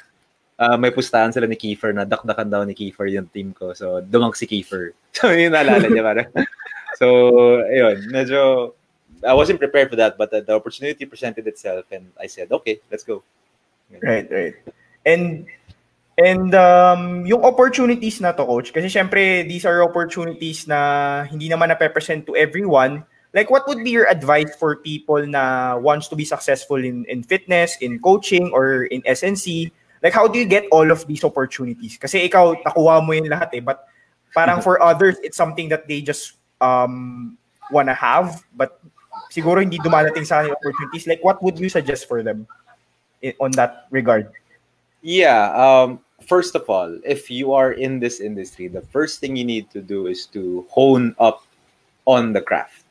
uh, 0.59 0.77
may 0.77 0.91
pustahan 0.91 1.33
sila 1.33 1.45
ni 1.47 1.57
Kiefer 1.57 1.93
na 1.93 2.09
dakdakan 2.09 2.49
daw 2.49 2.63
ni 2.65 2.73
Kiefer 2.73 3.09
yung 3.09 3.29
team 3.29 3.53
ko. 3.53 3.73
So, 3.77 4.01
dumang 4.01 4.37
si 4.37 4.47
Kiefer. 4.47 4.93
So, 5.19 5.35
yun 5.35 5.51
naalala 5.51 5.91
niya 5.91 6.05
parang. 6.07 6.29
So, 6.95 7.07
ayun, 7.67 8.07
medyo, 8.15 8.71
I 9.27 9.35
wasn't 9.35 9.59
prepared 9.59 9.91
for 9.91 9.99
that, 9.99 10.15
but 10.15 10.31
the, 10.31 10.47
the 10.47 10.55
opportunity 10.55 11.07
presented 11.11 11.43
itself 11.47 11.91
and 11.91 12.07
I 12.21 12.31
said, 12.31 12.53
okay, 12.53 12.79
let's 12.87 13.03
go. 13.03 13.27
Right, 13.91 14.29
right. 14.31 14.55
And 15.07 15.49
and 16.19 16.53
um 16.55 17.25
yung 17.25 17.47
opportunities 17.47 18.21
na 18.21 18.35
to 18.35 18.45
coach 18.45 18.75
kasi 18.75 18.91
syempre 18.91 19.47
these 19.47 19.65
are 19.65 19.81
opportunities 19.87 20.67
na 20.67 21.25
hindi 21.25 21.49
naman 21.49 21.71
na-present 21.73 22.27
to 22.27 22.37
everyone. 22.37 23.07
Like 23.33 23.49
what 23.49 23.69
would 23.69 23.85
be 23.85 23.93
your 23.93 24.09
advice 24.09 24.51
for 24.57 24.81
people 24.81 25.21
na 25.25 25.77
wants 25.77 26.09
to 26.09 26.17
be 26.17 26.25
successful 26.25 26.81
in 26.81 27.07
in 27.09 27.23
fitness, 27.23 27.77
in 27.81 28.01
coaching 28.01 28.51
or 28.53 28.91
in 28.93 29.01
SNC? 29.09 29.71
Like 30.03 30.13
how 30.13 30.29
do 30.29 30.37
you 30.37 30.49
get 30.49 30.69
all 30.75 30.91
of 30.91 31.07
these 31.09 31.25
opportunities? 31.25 31.97
Kasi 31.97 32.29
ikaw 32.29 32.61
nakuha 32.67 33.05
mo 33.05 33.13
yun 33.15 33.31
lahat 33.31 33.55
eh, 33.57 33.63
but 33.65 33.89
parang 34.37 34.61
for 34.61 34.81
others 34.85 35.17
it's 35.25 35.37
something 35.37 35.73
that 35.73 35.89
they 35.89 36.05
just 36.05 36.37
um 36.61 37.37
wanna 37.73 37.95
have 37.97 38.45
but 38.53 38.81
siguro 39.33 39.61
hindi 39.61 39.81
dumadating 39.81 40.25
sa 40.29 40.45
kanila 40.45 40.57
opportunities. 40.61 41.09
Like 41.09 41.23
what 41.25 41.41
would 41.41 41.57
you 41.57 41.73
suggest 41.73 42.05
for 42.09 42.21
them 42.21 42.49
on 43.41 43.51
that 43.53 43.87
regard? 43.91 44.31
Yeah. 45.03 45.51
Um, 45.55 46.01
first 46.27 46.55
of 46.55 46.69
all, 46.69 46.99
if 47.05 47.31
you 47.31 47.53
are 47.53 47.73
in 47.73 48.01
this 48.01 48.21
industry, 48.21 48.69
the 48.69 48.83
first 48.83 49.21
thing 49.21 49.37
you 49.37 49.45
need 49.45 49.71
to 49.71 49.81
do 49.81 50.07
is 50.07 50.27
to 50.35 50.67
hone 50.71 51.15
up 51.19 51.45
on 52.07 52.33
the 52.33 52.41
craft, 52.41 52.85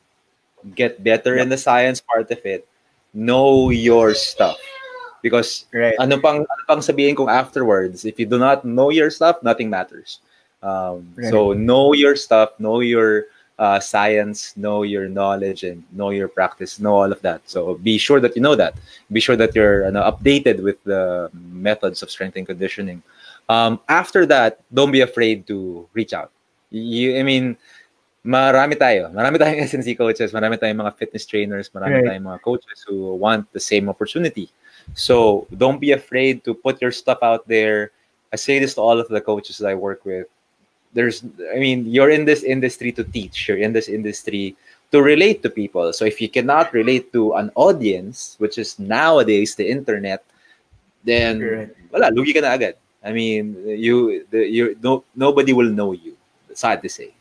get 0.75 1.03
better 1.03 1.37
in 1.37 1.49
the 1.49 1.57
science 1.57 2.01
part 2.01 2.29
of 2.31 2.45
it, 2.45 2.67
know 3.13 3.69
your 3.69 4.13
stuff. 4.13 4.57
Because 5.21 5.65
Right. 5.73 5.97
ano 5.99 6.21
pang, 6.21 6.45
ano 6.45 6.63
pang 6.67 6.79
sabihin 6.79 7.17
kong 7.17 7.29
afterwards, 7.29 8.05
if 8.05 8.19
you 8.19 8.25
do 8.25 8.37
not 8.37 8.63
know 8.63 8.89
your 8.89 9.09
stuff, 9.09 9.41
nothing 9.41 9.69
matters. 9.69 10.19
Um, 10.61 11.09
Right. 11.17 11.29
So 11.29 11.53
know 11.53 11.93
your 11.93 12.15
stuff, 12.15 12.53
know 12.59 12.79
your 12.79 13.25
uh, 13.59 13.79
science, 13.79 14.55
know 14.57 14.83
your 14.83 15.09
knowledge, 15.09 15.63
and 15.63 15.83
know 15.91 16.11
your 16.11 16.27
practice, 16.27 16.79
know 16.79 16.93
all 16.93 17.11
of 17.11 17.21
that. 17.21 17.41
So 17.49 17.75
be 17.75 17.97
sure 17.97 18.19
that 18.19 18.35
you 18.35 18.41
know 18.41 18.55
that. 18.55 18.75
Be 19.11 19.19
sure 19.19 19.35
that 19.35 19.55
you're 19.55 19.85
ano, 19.85 20.01
updated 20.05 20.61
with 20.63 20.83
the 20.83 21.29
methods 21.33 22.03
of 22.03 22.11
strength 22.11 22.37
and 22.37 22.45
conditioning. 22.45 23.01
Um, 23.49 23.79
after 23.89 24.25
that, 24.27 24.59
don't 24.73 24.91
be 24.91 25.01
afraid 25.01 25.47
to 25.47 25.87
reach 25.93 26.13
out. 26.13 26.31
You, 26.69 27.17
I 27.17 27.23
mean, 27.23 27.57
marami 28.25 28.75
tayo. 28.75 29.07
Marami 29.15 29.39
tayong 29.39 29.63
SNC 29.71 29.97
coaches, 29.97 30.31
marami 30.31 30.59
tayong 30.59 30.83
mga 30.83 30.95
fitness 30.97 31.25
trainers, 31.25 31.69
marami 31.71 32.03
Right. 32.03 32.19
tayong 32.19 32.27
mga 32.27 32.41
coaches 32.43 32.85
who 32.87 33.15
want 33.15 33.47
the 33.53 33.59
same 33.59 33.87
opportunity. 33.89 34.49
So 34.93 35.47
don't 35.55 35.79
be 35.79 35.91
afraid 35.91 36.43
to 36.45 36.53
put 36.53 36.81
your 36.81 36.91
stuff 36.91 37.19
out 37.21 37.47
there. 37.47 37.91
I 38.31 38.35
say 38.35 38.59
this 38.59 38.75
to 38.75 38.81
all 38.81 38.99
of 38.99 39.07
the 39.07 39.21
coaches 39.21 39.57
that 39.59 39.67
I 39.71 39.75
work 39.75 40.03
with. 40.05 40.27
There's, 40.93 41.23
I 41.53 41.59
mean, 41.59 41.85
you're 41.85 42.09
in 42.09 42.25
this 42.25 42.43
industry 42.43 42.91
to 42.93 43.03
teach. 43.03 43.47
You're 43.47 43.57
in 43.57 43.73
this 43.73 43.87
industry 43.87 44.55
to 44.91 45.01
relate 45.01 45.43
to 45.43 45.49
people. 45.49 45.91
So 45.93 46.05
if 46.05 46.21
you 46.21 46.29
cannot 46.29 46.73
relate 46.73 47.11
to 47.13 47.33
an 47.33 47.51
audience, 47.55 48.35
which 48.39 48.57
is 48.57 48.79
nowadays 48.79 49.55
the 49.55 49.67
internet, 49.69 50.23
then 51.03 51.71
wala, 51.91 52.11
lugi 52.11 52.33
ka 52.33 52.41
na 52.41 52.55
agad. 52.55 52.75
I 53.03 53.11
mean, 53.11 53.55
you, 53.67 54.25
the, 54.31 54.47
you, 54.47 54.77
no, 54.81 55.03
nobody 55.15 55.53
will 55.53 55.69
know 55.69 55.91
you. 55.91 56.17
Sad 56.53 56.81
to 56.81 56.89
say. 56.89 57.13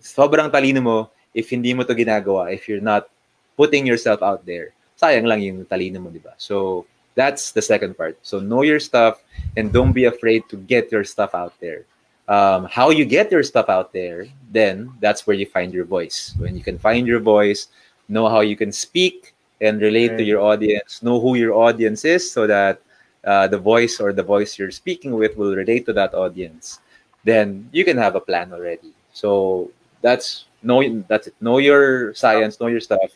Sobrang 0.00 0.50
talino 0.50 0.82
mo 0.82 1.10
if 1.34 1.50
hindi 1.50 1.74
mo 1.74 1.82
to 1.84 1.94
ginagawa, 1.94 2.52
if 2.52 2.68
you're 2.68 2.80
not 2.80 3.08
putting 3.56 3.86
yourself 3.86 4.22
out 4.22 4.46
there. 4.46 4.72
Sayang 5.00 5.26
lang 5.26 5.42
yung 5.42 5.64
talino 5.66 6.00
mo, 6.00 6.10
di 6.10 6.18
ba? 6.18 6.34
So, 6.38 6.86
that's 7.14 7.52
the 7.52 7.62
second 7.62 7.98
part. 7.98 8.18
So, 8.22 8.40
know 8.40 8.62
your 8.62 8.80
stuff 8.80 9.22
and 9.56 9.72
don't 9.72 9.92
be 9.92 10.06
afraid 10.06 10.48
to 10.50 10.56
get 10.56 10.90
your 10.90 11.04
stuff 11.04 11.34
out 11.34 11.52
there. 11.60 11.84
Um, 12.28 12.64
how 12.70 12.90
you 12.90 13.04
get 13.04 13.32
your 13.32 13.42
stuff 13.42 13.68
out 13.68 13.92
there, 13.92 14.26
then 14.52 14.92
that's 15.00 15.26
where 15.26 15.36
you 15.36 15.46
find 15.46 15.72
your 15.72 15.84
voice. 15.84 16.34
When 16.38 16.56
you 16.56 16.62
can 16.62 16.78
find 16.78 17.06
your 17.06 17.20
voice, 17.20 17.68
know 18.08 18.28
how 18.28 18.40
you 18.40 18.56
can 18.56 18.72
speak 18.72 19.34
and 19.60 19.80
relate 19.80 20.16
to 20.18 20.22
your 20.22 20.40
audience, 20.40 21.02
know 21.02 21.18
who 21.18 21.34
your 21.34 21.52
audience 21.54 22.04
is, 22.04 22.30
so 22.30 22.46
that 22.46 22.80
uh, 23.24 23.48
the 23.48 23.58
voice 23.58 23.98
or 23.98 24.12
the 24.12 24.22
voice 24.22 24.58
you're 24.58 24.70
speaking 24.70 25.12
with 25.12 25.36
will 25.36 25.54
relate 25.56 25.84
to 25.86 25.92
that 25.94 26.14
audience. 26.14 26.78
Then 27.24 27.68
you 27.72 27.84
can 27.84 27.96
have 27.98 28.14
a 28.14 28.20
plan 28.20 28.52
already. 28.52 28.92
So 29.12 29.70
that's 30.00 30.44
know 30.62 30.80
that's 31.08 31.26
it. 31.26 31.34
Know 31.40 31.58
your 31.58 32.14
science, 32.14 32.60
know 32.60 32.68
your 32.68 32.80
stuff, 32.80 33.10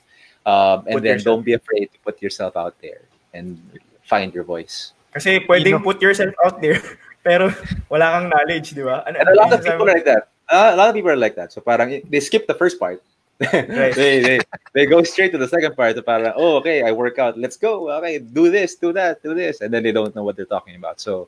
um, 0.44 0.84
and 0.90 0.98
Put 0.98 1.02
then 1.04 1.12
yourself- 1.18 1.24
don't 1.36 1.44
be 1.44 1.52
afraid 1.54 1.92
to 1.92 1.98
put 2.04 2.20
yourself 2.20 2.56
out 2.56 2.74
there 2.82 3.02
and 3.32 3.60
find 4.02 4.34
your 4.34 4.44
voice. 4.44 4.92
Kasi 5.12 5.38
pwedeng 5.46 5.78
Ino- 5.78 5.84
put 5.84 6.02
yourself 6.02 6.34
out 6.44 6.60
there, 6.60 6.80
pero 7.22 7.50
wala 7.92 8.18
kang 8.18 8.26
knowledge, 8.28 8.74
di 8.74 8.82
ba? 8.82 9.06
Ano, 9.06 9.18
And 9.18 9.28
a 9.30 9.34
lot 9.34 9.50
of 9.54 9.62
ano 9.62 9.70
people 9.70 9.86
are 9.88 9.94
like 9.94 10.06
that. 10.06 10.28
Uh, 10.50 10.70
a 10.74 10.76
lot 10.76 10.88
of 10.90 10.94
people 10.94 11.10
are 11.10 11.18
like 11.18 11.34
that. 11.38 11.52
So 11.52 11.62
parang 11.62 12.02
they 12.10 12.20
skip 12.20 12.46
the 12.46 12.58
first 12.58 12.78
part. 12.78 13.02
Right. 13.42 13.90
they, 13.90 14.22
they 14.22 14.38
they 14.70 14.86
go 14.86 15.02
straight 15.02 15.34
to 15.34 15.38
the 15.40 15.50
second 15.50 15.74
part. 15.74 15.98
So 15.98 16.02
parang, 16.02 16.30
oh, 16.38 16.62
okay, 16.62 16.86
I 16.86 16.94
work 16.94 17.18
out. 17.18 17.34
Let's 17.34 17.58
go. 17.58 17.90
Okay, 17.98 18.22
do 18.22 18.50
this, 18.54 18.78
do 18.78 18.94
that, 18.94 19.18
do 19.18 19.34
this. 19.34 19.62
And 19.62 19.74
then 19.74 19.82
they 19.82 19.90
don't 19.90 20.14
know 20.14 20.22
what 20.22 20.38
they're 20.38 20.46
talking 20.46 20.78
about. 20.78 21.02
So 21.02 21.26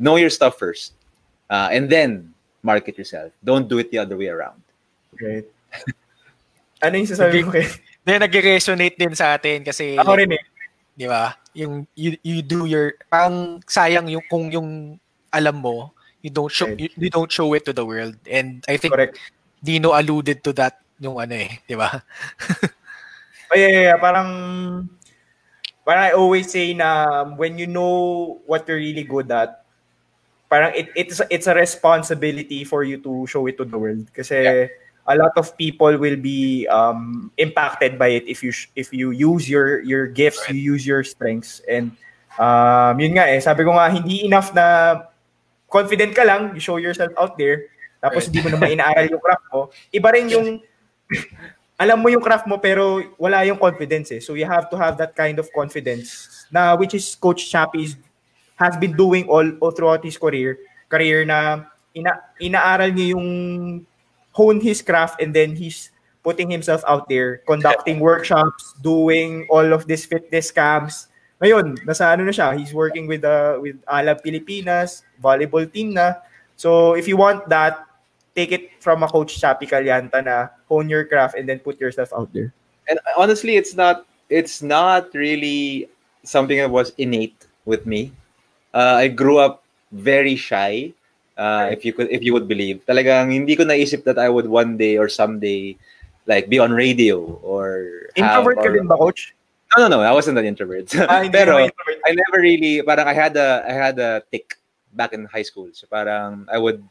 know 0.00 0.16
your 0.16 0.32
stuff 0.32 0.56
first. 0.56 0.96
Uh, 1.52 1.68
and 1.68 1.90
then 1.90 2.32
market 2.62 2.96
yourself. 2.96 3.32
Don't 3.44 3.68
do 3.68 3.76
it 3.76 3.90
the 3.90 3.98
other 3.98 4.16
way 4.16 4.28
around. 4.28 4.62
Right. 5.20 5.44
Ano 6.80 6.96
yung 6.96 7.12
sasabi 7.12 7.44
mo 7.44 7.52
kay? 7.52 7.68
Then 8.08 8.24
nag-resonate 8.24 8.96
din 8.96 9.12
sa 9.12 9.36
atin 9.36 9.60
kasi 9.60 10.00
Ako 10.00 10.16
rin 10.16 10.32
eh. 10.32 10.40
di 10.96 11.04
ba? 11.04 11.36
Yung 11.52 11.84
you, 11.92 12.16
you 12.24 12.40
do 12.40 12.64
your 12.64 12.96
parang 13.12 13.60
sayang 13.68 14.08
yung 14.08 14.24
kung 14.32 14.48
yung 14.48 14.96
alam 15.32 15.62
mo, 15.62 15.94
you 16.22 16.30
don't 16.30 16.52
show 16.52 16.66
Right. 16.68 16.80
you, 16.80 16.88
you 16.96 17.10
don't 17.10 17.30
show 17.30 17.52
it 17.54 17.64
to 17.64 17.72
the 17.72 17.86
world. 17.86 18.16
And 18.28 18.64
I 18.68 18.76
think 18.76 18.94
Correct. 18.94 19.18
Dino 19.62 19.96
alluded 19.96 20.44
to 20.44 20.52
that 20.60 20.80
yung 21.00 21.16
ano 21.16 21.34
eh, 21.34 21.64
di 21.64 21.74
ba? 21.74 22.04
Oh, 23.50 23.56
yeah, 23.56 23.72
yeah, 23.72 23.84
yeah. 23.92 23.98
Parang, 23.98 24.28
parang 25.82 26.04
I 26.06 26.12
always 26.12 26.52
say 26.52 26.72
na 26.74 27.24
when 27.34 27.58
you 27.58 27.66
know 27.66 28.38
what 28.46 28.68
you're 28.68 28.78
really 28.78 29.04
good 29.04 29.32
at, 29.32 29.64
parang 30.50 30.74
it, 30.76 30.92
it's, 30.94 31.20
it's 31.30 31.46
a 31.46 31.54
responsibility 31.54 32.64
for 32.64 32.84
you 32.84 32.98
to 33.00 33.26
show 33.26 33.46
it 33.46 33.56
to 33.58 33.64
the 33.64 33.78
world. 33.78 34.06
Kasi 34.14 34.68
a 35.06 35.16
lot 35.16 35.32
of 35.36 35.56
people 35.56 35.96
will 35.98 36.16
be 36.16 36.68
um, 36.68 37.32
impacted 37.38 37.98
by 37.98 38.08
it 38.08 38.24
if 38.28 38.44
you 38.44 38.52
if 38.76 38.92
you 38.92 39.10
use 39.10 39.48
your 39.48 39.80
your 39.82 40.06
gifts, 40.06 40.46
you 40.48 40.54
use 40.54 40.86
your 40.86 41.02
strengths. 41.02 41.58
And 41.66 41.96
um, 42.38 43.00
yun 43.00 43.18
nga 43.18 43.26
eh, 43.26 43.40
sabi 43.40 43.64
ko 43.64 43.74
nga, 43.74 43.90
hindi 43.90 44.26
enough 44.26 44.54
na 44.54 45.08
confident 45.70 46.12
ka 46.12 46.26
lang, 46.26 46.50
you 46.52 46.60
show 46.60 46.76
yourself 46.76 47.14
out 47.16 47.38
there, 47.38 47.70
tapos 48.02 48.26
Right. 48.26 48.34
hindi 48.34 48.40
mo 48.42 48.48
naman 48.52 48.68
inaaral 48.74 49.06
yung 49.08 49.22
craft 49.22 49.46
mo. 49.54 49.60
Iba 49.94 50.08
rin 50.12 50.26
yung 50.28 50.46
alam 51.80 51.96
mo 51.96 52.12
yung 52.12 52.20
craft 52.20 52.44
mo 52.44 52.60
pero 52.60 53.00
wala 53.16 53.40
yung 53.48 53.56
confidence 53.56 54.12
eh. 54.12 54.20
So 54.20 54.36
you 54.36 54.44
have 54.44 54.68
to 54.68 54.76
have 54.76 55.00
that 55.00 55.16
kind 55.16 55.40
of 55.40 55.48
confidence 55.50 56.28
na 56.52 56.76
which 56.76 56.92
is 56.92 57.16
Coach 57.16 57.48
Chappie 57.48 57.88
is- 57.88 57.96
has 58.60 58.76
been 58.76 58.92
doing 58.92 59.24
all, 59.24 59.48
all 59.64 59.72
throughout 59.72 60.04
his 60.04 60.20
career. 60.20 60.60
Career 60.92 61.24
na 61.24 61.64
ina, 61.96 62.20
inaaral 62.36 62.92
niya 62.92 63.16
yung 63.16 63.28
hone 64.36 64.60
his 64.60 64.84
craft 64.84 65.18
and 65.24 65.32
then 65.32 65.56
he's 65.56 65.88
putting 66.20 66.52
himself 66.52 66.84
out 66.84 67.08
there, 67.08 67.40
conducting 67.48 67.96
workshops, 67.98 68.76
doing 68.84 69.48
all 69.48 69.72
of 69.72 69.88
these 69.88 70.04
fitness 70.04 70.52
camps. 70.52 71.08
Ngayon, 71.40 71.80
nasa 71.88 72.12
ano 72.12 72.28
na 72.28 72.34
siya, 72.36 72.52
he's 72.52 72.76
working 72.76 73.08
with 73.08 73.24
uh, 73.24 73.56
with 73.56 73.80
Alab 73.88 74.20
Pilipinas, 74.20 75.02
volleyball 75.16 75.64
team 75.64 75.96
na. 75.96 76.20
So 76.60 76.92
if 76.92 77.08
you 77.08 77.16
want 77.16 77.48
that, 77.48 77.80
take 78.36 78.52
it 78.52 78.76
from 78.84 79.02
a 79.02 79.08
Coach 79.08 79.40
Chappy 79.40 79.64
Callanta 79.64 80.20
na 80.20 80.52
hone 80.68 80.92
your 80.92 81.08
craft 81.08 81.40
and 81.40 81.48
then 81.48 81.58
put 81.58 81.80
yourself 81.80 82.12
out 82.12 82.28
there. 82.36 82.52
And 82.92 83.00
honestly, 83.16 83.56
it's 83.56 83.72
not 83.72 84.04
it's 84.28 84.60
not 84.60 85.08
really 85.16 85.88
something 86.22 86.60
that 86.60 86.68
was 86.68 86.92
innate 87.00 87.48
with 87.64 87.88
me. 87.88 88.12
Uh, 88.76 89.00
I 89.00 89.08
grew 89.08 89.40
up 89.40 89.64
very 89.92 90.36
shy. 90.36 90.92
Uh, 91.40 91.72
if 91.72 91.88
you 91.88 91.96
could, 91.96 92.12
if 92.12 92.20
you 92.22 92.36
would 92.36 92.46
believe, 92.46 92.84
talagang 92.84 93.32
hindi 93.32 93.56
ko 93.56 93.64
naisip 93.64 94.04
that 94.04 94.20
I 94.20 94.28
would 94.28 94.44
one 94.44 94.76
day 94.76 95.00
or 95.00 95.08
someday 95.08 95.72
like 96.28 96.52
be 96.52 96.60
on 96.60 96.70
radio 96.70 97.40
or 97.40 98.04
have- 98.12 98.44
Introvert 98.44 98.60
ka 98.60 98.68
din 98.68 98.84
ba, 98.84 99.00
Coach? 99.00 99.32
No, 99.76 99.86
no, 99.86 99.96
no. 99.96 100.00
I 100.02 100.12
wasn't 100.12 100.38
an 100.38 100.44
introvert. 100.44 100.90
Ah, 100.96 101.22
Pero 101.32 101.58
introvert. 101.62 101.98
I 102.06 102.10
never 102.12 102.42
really 102.42 102.82
parang 102.82 103.06
I 103.06 103.14
had 103.14 103.36
a 103.36 103.62
I 103.66 103.72
had 103.72 103.98
a 103.98 104.22
tick 104.30 104.58
back 104.94 105.12
in 105.12 105.24
high 105.26 105.46
school. 105.46 105.68
So 105.72 105.86
parang 105.86 106.46
I 106.50 106.58
would 106.58 106.82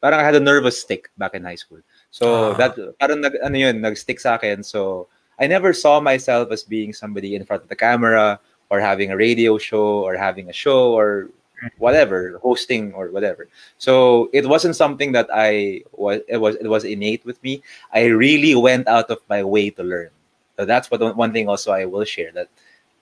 parang 0.00 0.20
I 0.20 0.24
had 0.24 0.34
a 0.36 0.40
nervous 0.40 0.84
tick 0.84 1.10
back 1.18 1.34
in 1.34 1.42
high 1.42 1.58
school. 1.58 1.80
So 2.14 2.54
Ah. 2.54 2.54
that 2.54 2.78
parang 3.02 3.20
nag 3.20 3.34
ano 3.42 3.58
yun, 3.58 3.80
nag-stick 3.82 4.20
sa 4.22 4.38
akin. 4.38 4.62
So 4.62 5.08
I 5.42 5.50
never 5.50 5.72
saw 5.74 5.98
myself 5.98 6.52
as 6.54 6.62
being 6.62 6.94
somebody 6.94 7.34
in 7.34 7.42
front 7.42 7.66
of 7.66 7.68
the 7.68 7.74
camera 7.74 8.38
or 8.70 8.78
having 8.78 9.10
a 9.10 9.16
radio 9.18 9.58
show 9.58 10.06
or 10.06 10.14
having 10.14 10.46
a 10.48 10.54
show 10.54 10.94
or 10.94 11.34
whatever, 11.82 12.38
hosting 12.42 12.92
or 12.94 13.08
whatever. 13.10 13.48
So 13.78 14.28
it 14.32 14.46
wasn't 14.46 14.76
something 14.76 15.10
that 15.18 15.26
I 15.34 15.82
was 15.90 16.20
it 16.30 16.38
was 16.38 16.54
it 16.62 16.70
was 16.70 16.84
innate 16.86 17.26
with 17.26 17.42
me. 17.42 17.62
I 17.90 18.06
really 18.14 18.54
went 18.54 18.86
out 18.86 19.10
of 19.10 19.18
my 19.26 19.42
way 19.42 19.70
to 19.74 19.82
learn. 19.82 20.14
So 20.56 20.64
that's 20.64 20.90
what 20.90 21.00
one 21.16 21.32
thing 21.32 21.48
also 21.48 21.72
I 21.72 21.84
will 21.84 22.04
share 22.04 22.30
that 22.32 22.48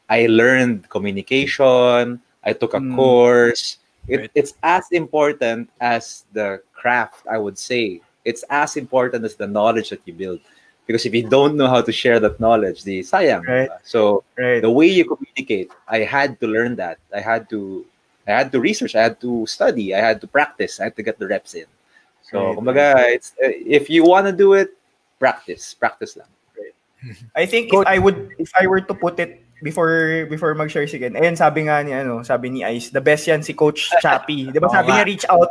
I 0.08 0.26
learned 0.26 0.88
communication. 0.88 2.20
I 2.44 2.52
took 2.52 2.74
a 2.74 2.80
Mm. 2.80 2.94
course. 2.96 3.78
It. 4.08 4.30
It's 4.34 4.54
as 4.62 4.90
important 4.90 5.70
as 5.80 6.24
the 6.32 6.60
craft, 6.74 7.26
I 7.30 7.38
would 7.38 7.56
say. 7.58 8.00
It's 8.24 8.42
as 8.50 8.76
important 8.76 9.24
as 9.24 9.36
the 9.36 9.46
knowledge 9.46 9.90
that 9.90 10.02
you 10.04 10.14
build. 10.14 10.40
Because 10.86 11.06
if 11.06 11.14
you 11.14 11.28
don't 11.28 11.56
know 11.56 11.68
how 11.68 11.80
to 11.82 11.92
share 11.92 12.18
that 12.20 12.40
knowledge, 12.40 12.82
the 12.82 13.00
sayang. 13.00 13.46
Right. 13.46 13.70
So 13.84 14.24
Right. 14.36 14.60
the 14.60 14.70
way 14.70 14.86
you 14.88 15.04
communicate, 15.06 15.70
I 15.86 16.02
had 16.02 16.40
to 16.40 16.46
learn 16.46 16.74
that. 16.76 16.98
I 17.14 17.20
had 17.20 17.48
to 17.50 17.86
I 18.26 18.32
had 18.38 18.52
to 18.52 18.60
research, 18.60 18.94
I 18.94 19.02
had 19.02 19.20
to 19.20 19.46
study, 19.46 19.94
I 19.94 19.98
had 19.98 20.20
to 20.22 20.28
practice, 20.30 20.78
I 20.78 20.84
had 20.84 20.96
to 20.96 21.02
get 21.02 21.18
the 21.18 21.26
reps 21.26 21.54
in. 21.54 21.66
So, 22.22 22.38
Right. 22.38 22.54
kumbaga, 22.54 22.86
it's 23.10 23.34
uh, 23.42 23.50
if 23.50 23.90
you 23.90 24.04
want 24.06 24.26
to 24.30 24.32
do 24.32 24.54
it, 24.54 24.74
practice, 25.18 25.74
practice 25.74 26.16
lang. 26.16 26.30
I 27.34 27.46
think 27.46 27.72
if 27.72 27.86
I 27.86 27.98
would 27.98 28.34
if 28.38 28.50
I 28.58 28.66
were 28.66 28.80
to 28.82 28.94
put 28.94 29.18
it 29.18 29.42
before 29.62 30.26
before 30.26 30.54
mag-share 30.54 30.86
si 30.90 30.98
Ken. 30.98 31.14
Ayun 31.14 31.38
sabi 31.38 31.66
nga 31.70 31.82
ni 31.82 31.94
ano, 31.94 32.22
sabi 32.26 32.50
ni 32.50 32.60
Ice, 32.66 32.90
the 32.90 33.00
best 33.00 33.26
yan 33.30 33.42
si 33.42 33.54
Coach 33.54 33.90
Chappie. 34.02 34.50
'Di 34.50 34.58
ba 34.58 34.66
sabi 34.70 34.90
nga. 34.90 35.02
niya 35.02 35.06
reach 35.06 35.26
out. 35.30 35.50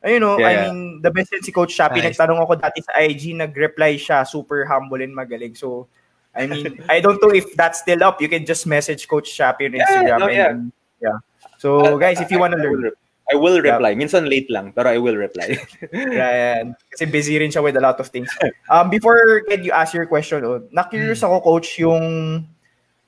Ayun 0.00 0.20
no, 0.24 0.40
I 0.40 0.56
Yeah. 0.56 0.72
mean, 0.72 1.04
the 1.04 1.12
best 1.12 1.28
yan 1.28 1.44
si 1.44 1.52
Coach 1.52 1.76
Chappie. 1.76 2.00
Nice. 2.00 2.16
Nagtanong 2.16 2.40
ako 2.40 2.56
dati 2.56 2.80
sa 2.80 2.96
IG, 2.96 3.36
nag-reply 3.36 4.00
siya, 4.00 4.24
super 4.24 4.64
humble 4.64 4.96
and 5.04 5.12
magaling. 5.12 5.52
So, 5.52 5.92
I 6.32 6.48
mean, 6.48 6.80
I 6.88 7.04
don't 7.04 7.20
know 7.20 7.28
if 7.28 7.52
that's 7.52 7.84
still 7.84 8.00
up. 8.00 8.16
You 8.16 8.32
can 8.32 8.48
just 8.48 8.64
message 8.64 9.04
Coach 9.04 9.28
Chappie 9.28 9.68
on 9.68 9.76
Yeah, 9.76 9.84
Instagram. 9.84 10.18
no, 10.24 10.28
and, 10.32 10.72
yeah. 11.04 11.12
yeah. 11.12 11.16
So, 11.60 12.00
guys, 12.00 12.16
if 12.16 12.32
you 12.32 12.40
want 12.40 12.56
to 12.56 12.60
I 12.60 12.64
learn, 12.64 12.96
I 13.30 13.36
will 13.38 13.62
reply. 13.62 13.94
Minsan 13.94 14.26
late 14.28 14.50
lang, 14.50 14.72
pero 14.74 14.90
I 14.90 14.98
will 14.98 15.14
reply. 15.16 15.54
Yan. 15.94 16.74
Kasi 16.90 17.06
busy 17.06 17.38
rin 17.38 17.50
siya 17.50 17.62
with 17.62 17.76
a 17.78 17.80
lot 17.80 17.98
of 18.02 18.10
things. 18.10 18.28
Um, 18.68 18.90
before 18.90 19.42
Ken, 19.46 19.62
you 19.62 19.70
ask 19.70 19.94
your 19.94 20.06
question, 20.06 20.42
oh, 20.44 20.62
na-curious 20.74 21.22
ako, 21.22 21.40
Coach, 21.40 21.78
yung 21.78 22.42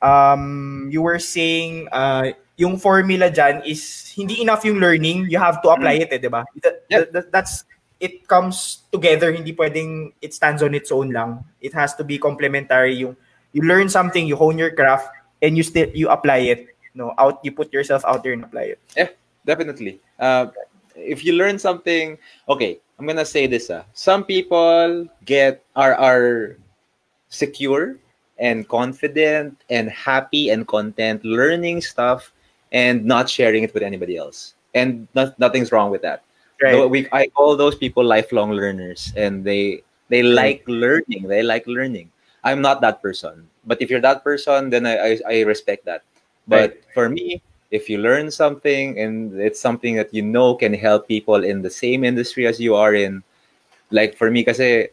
um, 0.00 0.42
you 0.90 1.02
were 1.02 1.18
saying 1.18 1.88
uh, 1.90 2.30
yung 2.56 2.78
formula 2.78 3.30
dyan 3.30 3.66
is 3.66 4.12
hindi 4.14 4.42
enough 4.42 4.64
yung 4.64 4.78
learning. 4.78 5.26
You 5.30 5.38
have 5.38 5.62
to 5.62 5.70
apply 5.70 6.06
it, 6.06 6.10
eh, 6.12 6.18
di 6.18 6.28
ba? 6.30 6.44
That- 6.62 6.86
Yeah. 6.86 7.04
that- 7.10 7.32
that's, 7.32 7.64
it 7.98 8.26
comes 8.28 8.82
together. 8.90 9.30
Hindi 9.32 9.54
pwedeng 9.54 10.12
it 10.20 10.34
stands 10.34 10.62
on 10.62 10.74
its 10.74 10.90
own 10.90 11.10
lang. 11.10 11.42
It 11.62 11.72
has 11.74 11.94
to 11.96 12.04
be 12.04 12.18
complementary. 12.18 12.94
Yung, 13.02 13.16
you 13.54 13.62
learn 13.62 13.88
something, 13.88 14.26
you 14.26 14.36
hone 14.36 14.58
your 14.58 14.70
craft, 14.74 15.08
and 15.40 15.56
you 15.56 15.62
still, 15.62 15.88
you 15.94 16.10
apply 16.10 16.50
it. 16.50 16.66
No, 16.94 17.14
out, 17.16 17.40
you 17.42 17.50
put 17.56 17.72
yourself 17.72 18.04
out 18.04 18.20
there 18.22 18.36
and 18.36 18.44
apply 18.44 18.76
it. 18.76 18.80
Definitely. 19.44 20.00
Uh, 20.18 20.46
if 20.94 21.24
you 21.24 21.34
learn 21.34 21.58
something, 21.58 22.18
okay, 22.48 22.78
I'm 22.98 23.06
gonna 23.06 23.24
say 23.24 23.46
this. 23.46 23.70
Uh, 23.70 23.84
some 23.94 24.24
people 24.24 25.08
get 25.24 25.64
are 25.74 25.94
are 25.94 26.56
secure 27.28 27.96
and 28.38 28.68
confident 28.68 29.56
and 29.70 29.90
happy 29.90 30.50
and 30.50 30.66
content 30.68 31.24
learning 31.24 31.80
stuff 31.80 32.32
and 32.70 33.04
not 33.04 33.28
sharing 33.28 33.62
it 33.62 33.74
with 33.74 33.82
anybody 33.82 34.16
else. 34.16 34.54
And 34.74 35.08
not, 35.14 35.38
nothing's 35.38 35.72
wrong 35.72 35.90
with 35.90 36.02
that. 36.02 36.22
Right. 36.62 36.88
We 36.88 37.08
I 37.10 37.26
call 37.26 37.56
those 37.56 37.74
people 37.74 38.04
lifelong 38.04 38.52
learners, 38.52 39.12
and 39.16 39.42
they 39.42 39.82
they 40.08 40.22
like 40.22 40.62
learning. 40.68 41.26
They 41.26 41.42
like 41.42 41.66
learning. 41.66 42.10
I'm 42.44 42.62
not 42.62 42.80
that 42.82 43.02
person, 43.02 43.48
but 43.66 43.82
if 43.82 43.90
you're 43.90 44.00
that 44.02 44.22
person, 44.22 44.70
then 44.70 44.86
I 44.86 44.94
I, 44.94 45.10
I 45.26 45.40
respect 45.42 45.84
that. 45.86 46.02
But 46.46 46.78
for 46.94 47.08
me, 47.08 47.42
if 47.72 47.88
you 47.88 47.98
learn 47.98 48.30
something 48.30 49.00
and 49.00 49.32
it's 49.40 49.58
something 49.58 49.96
that 49.96 50.12
you 50.12 50.20
know 50.20 50.54
can 50.54 50.76
help 50.76 51.08
people 51.08 51.42
in 51.42 51.64
the 51.64 51.72
same 51.72 52.04
industry 52.04 52.46
as 52.46 52.60
you 52.60 52.76
are 52.76 52.94
in, 52.94 53.24
like 53.90 54.14
for 54.14 54.30
me, 54.30 54.44
kasi 54.44 54.92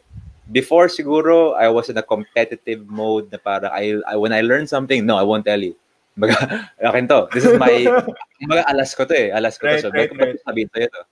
before 0.50 0.88
siguro 0.88 1.54
I 1.54 1.68
was 1.68 1.92
in 1.92 2.00
a 2.00 2.02
competitive 2.02 2.88
mode 2.88 3.30
na 3.30 3.38
para 3.38 3.68
I, 3.68 4.00
I 4.08 4.16
when 4.16 4.32
I 4.32 4.40
learn 4.40 4.66
something, 4.66 5.04
no, 5.04 5.20
I 5.20 5.22
won't 5.22 5.44
tell 5.44 5.60
you. 5.60 5.76
Baga, 6.16 6.72
akin 6.88 7.06
to. 7.08 7.28
This 7.36 7.44
is 7.44 7.60
my, 7.60 7.84
mga 8.50 8.64
alas 8.66 8.96
ko 8.96 9.04
to 9.04 9.14
eh. 9.14 9.30
Alas 9.30 9.60
ko 9.60 9.68
Right, 9.68 9.84
to. 9.84 9.88
So, 9.88 9.90
right, 9.92 10.08
ba't 10.08 10.10
ko 10.10 10.14
ba 10.16 10.26
right. 10.32 10.40
sabihin 10.48 10.68
sa'yo 10.72 10.88
to? 10.88 11.02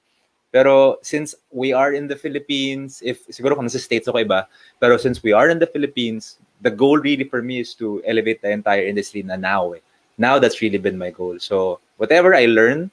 Pero 0.49 0.97
since 1.05 1.37
we 1.53 1.77
are 1.77 1.93
in 1.93 2.09
the 2.09 2.16
Philippines, 2.16 3.05
if 3.05 3.29
siguro 3.29 3.53
kung 3.53 3.69
nasa 3.69 3.77
States 3.77 4.09
ako 4.09 4.25
iba, 4.25 4.49
pero 4.81 4.97
since 4.97 5.21
we 5.21 5.37
are 5.37 5.53
in 5.53 5.61
the 5.61 5.69
Philippines, 5.69 6.41
the 6.64 6.73
goal 6.73 6.97
really 6.97 7.29
for 7.29 7.45
me 7.45 7.61
is 7.61 7.77
to 7.77 8.01
elevate 8.09 8.41
the 8.41 8.49
entire 8.49 8.89
industry 8.89 9.21
na 9.21 9.37
now. 9.37 9.77
Eh. 9.77 9.85
Now 10.19 10.39
that's 10.39 10.61
really 10.61 10.79
been 10.79 10.99
my 10.99 11.11
goal. 11.11 11.39
So 11.39 11.81
whatever 11.97 12.35
I 12.35 12.47
learn, 12.47 12.91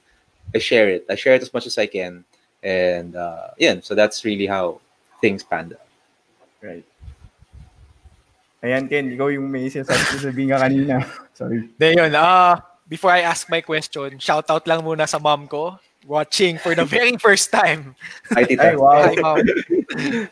I 0.54 0.58
share 0.58 0.88
it. 0.88 1.04
I 1.10 1.14
share 1.14 1.34
it 1.34 1.42
as 1.42 1.52
much 1.52 1.66
as 1.66 1.76
I 1.76 1.86
can. 1.86 2.24
And 2.62 3.14
uh, 3.14 3.50
yeah, 3.58 3.82
so 3.82 3.94
that's 3.94 4.24
really 4.24 4.46
how 4.46 4.80
things 5.20 5.42
panned 5.42 5.74
out. 5.74 5.90
Right. 6.62 6.84
Ayan, 8.62 8.88
Ken, 8.88 9.10
ikaw 9.12 9.30
yung 9.30 9.50
may 9.50 9.68
sasabihin 9.68 10.50
ka 10.50 10.58
kanina. 10.62 11.04
Sorry. 11.38 11.68
Then 11.78 11.98
yun, 11.98 12.14
uh, 12.14 12.58
before 12.88 13.10
I 13.10 13.20
ask 13.20 13.50
my 13.50 13.60
question, 13.60 14.18
shout 14.18 14.48
out 14.50 14.66
lang 14.66 14.82
muna 14.82 15.06
sa 15.06 15.18
mom 15.18 15.46
ko 15.46 15.78
watching 16.06 16.56
for 16.58 16.74
the 16.74 16.86
very 16.96 17.18
first 17.18 17.50
time. 17.52 17.94
Hi, 18.30 18.42
tita. 18.46 18.72
Ay, 18.72 18.76
wow. 18.78 19.02
Hi, 19.02 19.14
mom. 19.18 19.38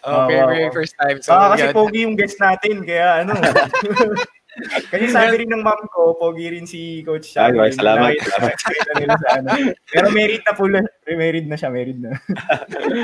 Oh, 0.02 0.18
Wow, 0.18 0.28
very, 0.28 0.40
wow, 0.40 0.48
very 0.48 0.70
first 0.72 0.94
time. 0.98 1.22
So, 1.22 1.34
Baka 1.34 1.46
kasi 1.54 1.64
yun. 1.66 1.74
pogi 1.74 2.00
yung 2.06 2.16
guest 2.16 2.36
natin, 2.40 2.86
kaya 2.86 3.26
ano. 3.26 3.34
kasi 4.90 5.04
sabi 5.10 5.44
rin 5.44 5.50
ng 5.50 5.62
mom 5.62 5.82
ko, 5.90 6.14
pogi 6.14 6.46
rin 6.50 6.66
si 6.66 7.02
Coach 7.02 7.34
Xavi. 7.34 7.58
Ay, 7.58 7.74
salamat, 7.74 8.14
salamat. 8.18 9.18
ano. 9.34 9.50
Pero 9.90 10.06
married 10.14 10.42
na 10.46 10.52
po, 10.54 10.70
married 11.10 11.46
na 11.50 11.56
siya, 11.58 11.70
married 11.70 11.98
na. 11.98 12.14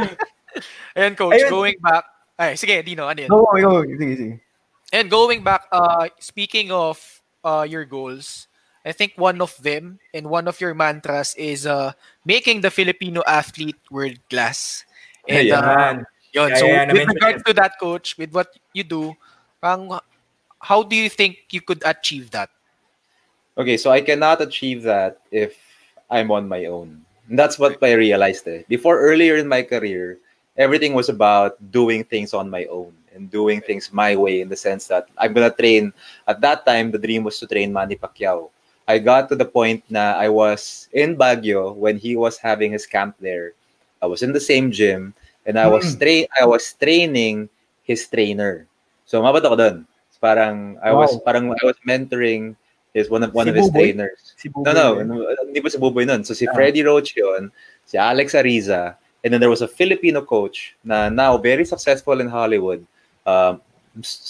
Ayun, 0.98 1.14
coach, 1.14 1.38
Ayun. 1.38 1.50
going 1.50 1.78
back. 1.78 2.04
Ay, 2.40 2.56
sige, 2.56 2.82
Dino, 2.82 3.06
ano 3.06 3.18
yun? 3.20 3.30
Go, 3.30 3.46
go, 3.46 3.82
sige, 3.86 4.14
sige. 4.16 4.36
And 4.90 5.06
going 5.06 5.46
back, 5.46 5.70
uh, 5.70 6.10
speaking 6.18 6.74
of 6.74 6.98
uh, 7.44 7.62
your 7.62 7.86
goals, 7.86 8.50
I 8.82 8.90
think 8.90 9.14
one 9.14 9.38
of 9.38 9.54
them 9.62 10.00
and 10.14 10.26
one 10.26 10.48
of 10.48 10.58
your 10.58 10.74
mantras 10.74 11.36
is 11.36 11.66
uh, 11.66 11.92
making 12.24 12.62
the 12.62 12.72
Filipino 12.72 13.22
athlete 13.28 13.78
world 13.90 14.18
class. 14.26 14.84
And 15.28 15.52
uh, 15.52 15.62
Ayan. 15.62 15.96
yun, 16.34 16.50
Yeah, 16.50 16.56
so 16.56 16.66
yeah, 16.66 16.92
with 16.92 17.08
regards 17.08 17.42
to 17.42 17.52
that, 17.54 17.78
coach, 17.78 18.16
with 18.16 18.32
what 18.32 18.54
you 18.72 18.84
do, 18.84 19.14
parang, 19.60 19.98
how 20.60 20.82
do 20.82 20.94
you 20.94 21.08
think 21.08 21.48
you 21.50 21.60
could 21.60 21.82
achieve 21.84 22.30
that? 22.30 22.50
Okay, 23.58 23.76
so 23.76 23.90
I 23.90 24.00
cannot 24.00 24.40
achieve 24.40 24.82
that 24.84 25.18
if 25.32 25.58
I'm 26.10 26.30
on 26.30 26.48
my 26.48 26.66
own. 26.66 27.02
And 27.28 27.38
that's 27.38 27.58
what 27.58 27.82
I 27.82 27.92
realized. 27.92 28.46
Eh. 28.48 28.62
Before, 28.68 29.00
earlier 29.00 29.36
in 29.36 29.48
my 29.48 29.62
career, 29.62 30.18
everything 30.56 30.94
was 30.94 31.08
about 31.08 31.56
doing 31.70 32.04
things 32.04 32.34
on 32.34 32.50
my 32.50 32.64
own 32.66 32.92
and 33.14 33.30
doing 33.30 33.60
things 33.60 33.92
my 33.92 34.14
way 34.14 34.40
in 34.40 34.48
the 34.48 34.56
sense 34.56 34.86
that 34.88 35.08
I'm 35.18 35.32
gonna 35.32 35.50
train. 35.50 35.92
At 36.28 36.40
that 36.42 36.66
time, 36.66 36.90
the 36.90 36.98
dream 36.98 37.24
was 37.24 37.38
to 37.40 37.46
train 37.46 37.72
Manny 37.72 37.96
Pacquiao. 37.96 38.50
I 38.86 38.98
got 38.98 39.28
to 39.30 39.36
the 39.36 39.46
point 39.46 39.84
na 39.88 40.18
I 40.18 40.28
was 40.28 40.88
in 40.92 41.16
Baguio 41.16 41.74
when 41.74 41.96
he 41.96 42.16
was 42.16 42.38
having 42.38 42.72
his 42.72 42.86
camp 42.86 43.14
there. 43.20 43.52
I 44.02 44.06
was 44.06 44.22
in 44.22 44.32
the 44.32 44.42
same 44.42 44.70
gym 44.72 45.14
and 45.46 45.58
I 45.58 45.68
was 45.68 45.94
train 45.94 46.26
I 46.34 46.44
was 46.46 46.74
training 46.74 47.48
his 47.86 48.06
trainer. 48.10 48.66
So 49.06 49.22
mabot 49.22 49.46
ako 49.46 49.56
doon. 49.58 49.76
Parang 50.20 50.76
I 50.84 50.92
was 50.92 51.16
parang 51.24 51.48
I 51.50 51.64
was 51.64 51.76
mentoring 51.88 52.54
his 52.92 53.08
one 53.08 53.22
of 53.24 53.32
one 53.32 53.46
Si 53.48 53.50
of 53.50 53.56
his 53.56 53.68
Buboy? 53.72 53.96
trainers. 53.96 54.20
Si 54.36 54.46
No, 54.52 54.60
Buboy 54.60 54.74
no, 54.74 54.86
yun. 55.00 55.06
no, 55.08 55.16
hindi 55.48 55.60
pa 55.64 55.68
si 55.72 55.78
Buboy 55.80 56.04
nun. 56.06 56.22
So 56.28 56.34
si 56.36 56.44
Ah. 56.46 56.52
Freddie 56.52 56.84
Roach 56.84 57.16
yun, 57.16 57.48
si 57.88 57.96
Alex 57.96 58.34
Ariza, 58.36 59.00
and 59.24 59.32
then 59.32 59.40
there 59.40 59.48
was 59.52 59.62
a 59.64 59.68
Filipino 59.70 60.20
coach 60.20 60.76
na 60.84 61.08
now 61.08 61.38
very 61.40 61.64
successful 61.64 62.20
in 62.20 62.28
Hollywood. 62.28 62.84
Um, 63.24 63.60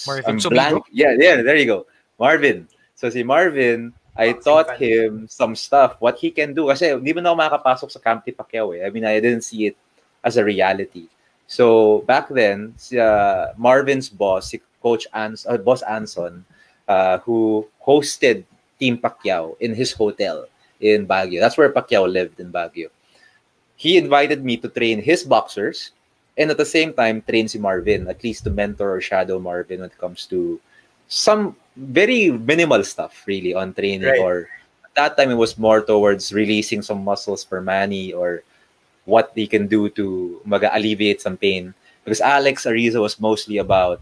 Marvin 0.07 0.25
I'm 0.27 0.39
blank. 0.51 0.85
Yeah, 0.95 1.15
yeah, 1.19 1.43
there 1.43 1.57
you 1.57 1.67
go. 1.67 1.87
Marvin. 2.19 2.69
So 2.95 3.09
si 3.11 3.23
Marvin, 3.23 3.93
I 4.17 4.33
taught 4.37 4.77
him 4.77 5.27
some 5.27 5.57
stuff, 5.57 5.97
what 6.01 6.19
he 6.21 6.31
can 6.31 6.53
do. 6.55 6.69
Kasi 6.69 6.93
hindi 6.97 7.13
man 7.17 7.27
ako 7.27 7.37
makakapasok 7.41 7.89
sa 7.91 7.99
Camp 8.01 8.23
ni 8.27 8.33
Pacquiao 8.33 8.77
eh. 8.77 8.85
I 8.87 8.91
mean, 8.93 9.05
I 9.09 9.19
didn't 9.21 9.43
see 9.43 9.73
it 9.73 9.77
as 10.23 10.37
a 10.37 10.45
reality. 10.45 11.09
So 11.51 12.05
back 12.07 12.29
then, 12.29 12.75
si, 12.77 12.95
uh, 13.01 13.57
Marvin's 13.57 14.07
boss, 14.13 14.53
si 14.53 14.61
Coach 14.83 15.07
Ans, 15.15 15.47
uh, 15.49 15.57
Boss 15.59 15.83
Anson, 15.83 16.45
uh, 16.89 17.19
who 17.19 17.67
hosted 17.85 18.45
Team 18.79 18.99
Pacquiao 18.99 19.57
in 19.61 19.75
his 19.75 19.93
hotel 19.93 20.47
in 20.81 21.07
Baguio. 21.07 21.41
That's 21.41 21.57
where 21.59 21.71
Pacquiao 21.73 22.11
lived 22.11 22.41
in 22.41 22.51
Baguio. 22.51 22.89
He 23.77 23.97
invited 23.97 24.45
me 24.45 24.57
to 24.59 24.69
train 24.69 25.01
his 25.03 25.25
boxers 25.25 25.93
and 26.37 26.51
at 26.51 26.57
the 26.57 26.65
same 26.65 26.93
time 26.93 27.23
train 27.23 27.49
si 27.49 27.59
Marvin, 27.59 28.09
at 28.09 28.23
least 28.25 28.45
to 28.45 28.51
mentor 28.51 28.97
or 28.97 29.01
shadow 29.01 29.39
Marvin 29.39 29.81
when 29.81 29.91
it 29.91 29.99
comes 29.99 30.27
to 30.27 30.61
some 31.09 31.57
very 31.77 32.31
minimal 32.31 32.83
stuff 32.85 33.25
really 33.27 33.55
on 33.55 33.75
training 33.75 34.09
Right. 34.09 34.21
or 34.21 34.49
at 34.85 34.95
that 34.95 35.17
time 35.17 35.31
it 35.31 35.35
was 35.41 35.59
more 35.59 35.81
towards 35.83 36.33
releasing 36.33 36.83
some 36.83 37.05
muscles 37.05 37.45
for 37.45 37.61
Manny 37.61 38.13
or 38.13 38.43
what 39.05 39.35
they 39.35 39.47
can 39.47 39.67
do 39.67 39.89
to 39.91 40.41
alleviate 40.47 41.21
some 41.21 41.37
pain 41.37 41.75
because 42.05 42.21
Alex 42.21 42.65
Ariza 42.65 43.01
was 43.01 43.19
mostly 43.21 43.59
about 43.59 44.01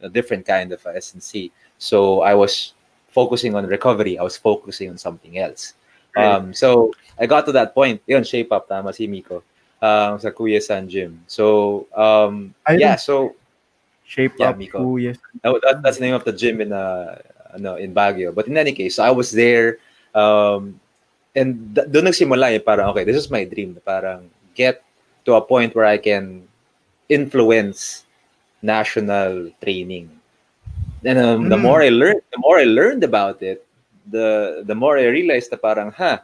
a 0.00 0.08
different 0.08 0.44
kind 0.46 0.72
of 0.72 0.84
S&C. 0.86 1.50
So 1.78 2.20
I 2.22 2.34
was 2.34 2.74
focusing 3.08 3.54
on 3.54 3.66
recovery. 3.66 4.18
I 4.18 4.22
was 4.22 4.36
focusing 4.36 4.90
on 4.90 4.98
something 4.98 5.38
else. 5.38 5.74
Um, 6.16 6.54
so 6.54 6.92
I 7.18 7.26
got 7.26 7.44
to 7.46 7.52
that 7.52 7.74
point. 7.74 8.00
Yun, 8.06 8.24
shape 8.24 8.52
up, 8.52 8.68
tama 8.68 8.92
si 8.92 9.06
Miko. 9.06 9.42
Um, 9.82 10.16
sa 10.18 10.30
Kuya 10.32 10.62
San 10.62 10.88
Gym. 10.88 11.20
So, 11.26 11.86
um, 11.96 12.54
yeah, 12.80 12.96
so 12.96 13.36
Shape 14.06 14.38
Yeah, 14.38 14.50
up, 14.50 14.58
Miko. 14.58 14.78
kuya. 14.80 15.12
that, 15.42 15.60
that- 15.62 15.82
that's 15.82 15.98
the 15.98 16.04
name 16.06 16.14
of 16.14 16.24
the 16.24 16.32
gym 16.32 16.60
in 16.60 16.72
uh, 16.72 17.18
ano, 17.52 17.74
in 17.76 17.92
Baguio. 17.92 18.32
But 18.34 18.46
in 18.48 18.56
any 18.56 18.72
case, 18.72 18.96
so 18.96 19.04
I 19.04 19.10
was 19.10 19.30
there 19.32 19.78
um, 20.14 20.80
and 21.36 21.74
th- 21.76 21.88
doon 21.92 22.08
nagsimula 22.08 22.54
eh, 22.56 22.62
parang 22.64 22.88
okay, 22.96 23.04
this 23.04 23.16
is 23.20 23.28
my 23.28 23.44
dream. 23.44 23.76
Parang 23.84 24.30
get 24.56 24.80
to 25.28 25.34
a 25.36 25.42
point 25.44 25.74
where 25.76 25.84
I 25.84 25.98
can 26.00 26.48
influence 27.10 28.05
national 28.62 29.50
training. 29.62 30.10
And 31.04 31.18
um, 31.18 31.48
the 31.48 31.56
Mm. 31.56 31.62
more 31.62 31.80
I 31.82 31.90
learned, 31.90 32.22
the 32.32 32.40
more 32.40 32.58
I 32.58 32.66
learned 32.66 33.04
about 33.04 33.42
it, 33.42 33.62
the 34.10 34.62
the 34.66 34.74
more 34.74 34.98
I 34.98 35.06
realized 35.06 35.50
that 35.50 35.62
parang, 35.62 35.90
huh, 35.94 36.18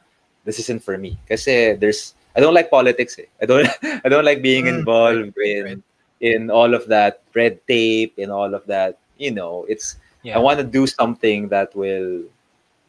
this 0.45 0.59
isn't 0.59 0.83
for 0.83 0.99
me. 0.99 1.19
Kasi 1.29 1.75
there's 1.79 2.15
I 2.35 2.41
don't 2.41 2.55
like 2.57 2.71
politics. 2.73 3.19
Eh. 3.21 3.29
I 3.41 3.47
don't 3.47 3.69
I 4.05 4.09
don't 4.09 4.25
like 4.27 4.43
being 4.43 4.67
Mm. 4.67 4.83
involved 4.83 5.35
in 5.39 5.83
in 6.23 6.51
all 6.51 6.73
of 6.75 6.87
that 6.91 7.23
red 7.35 7.59
tape 7.67 8.15
and 8.19 8.31
all 8.33 8.55
of 8.55 8.67
that. 8.67 8.99
You 9.19 9.31
know, 9.35 9.67
it's 9.69 9.99
Yeah. 10.23 10.39
I 10.39 10.41
want 10.41 10.63
to 10.63 10.67
do 10.67 10.87
something 10.87 11.51
that 11.51 11.75
will 11.75 12.23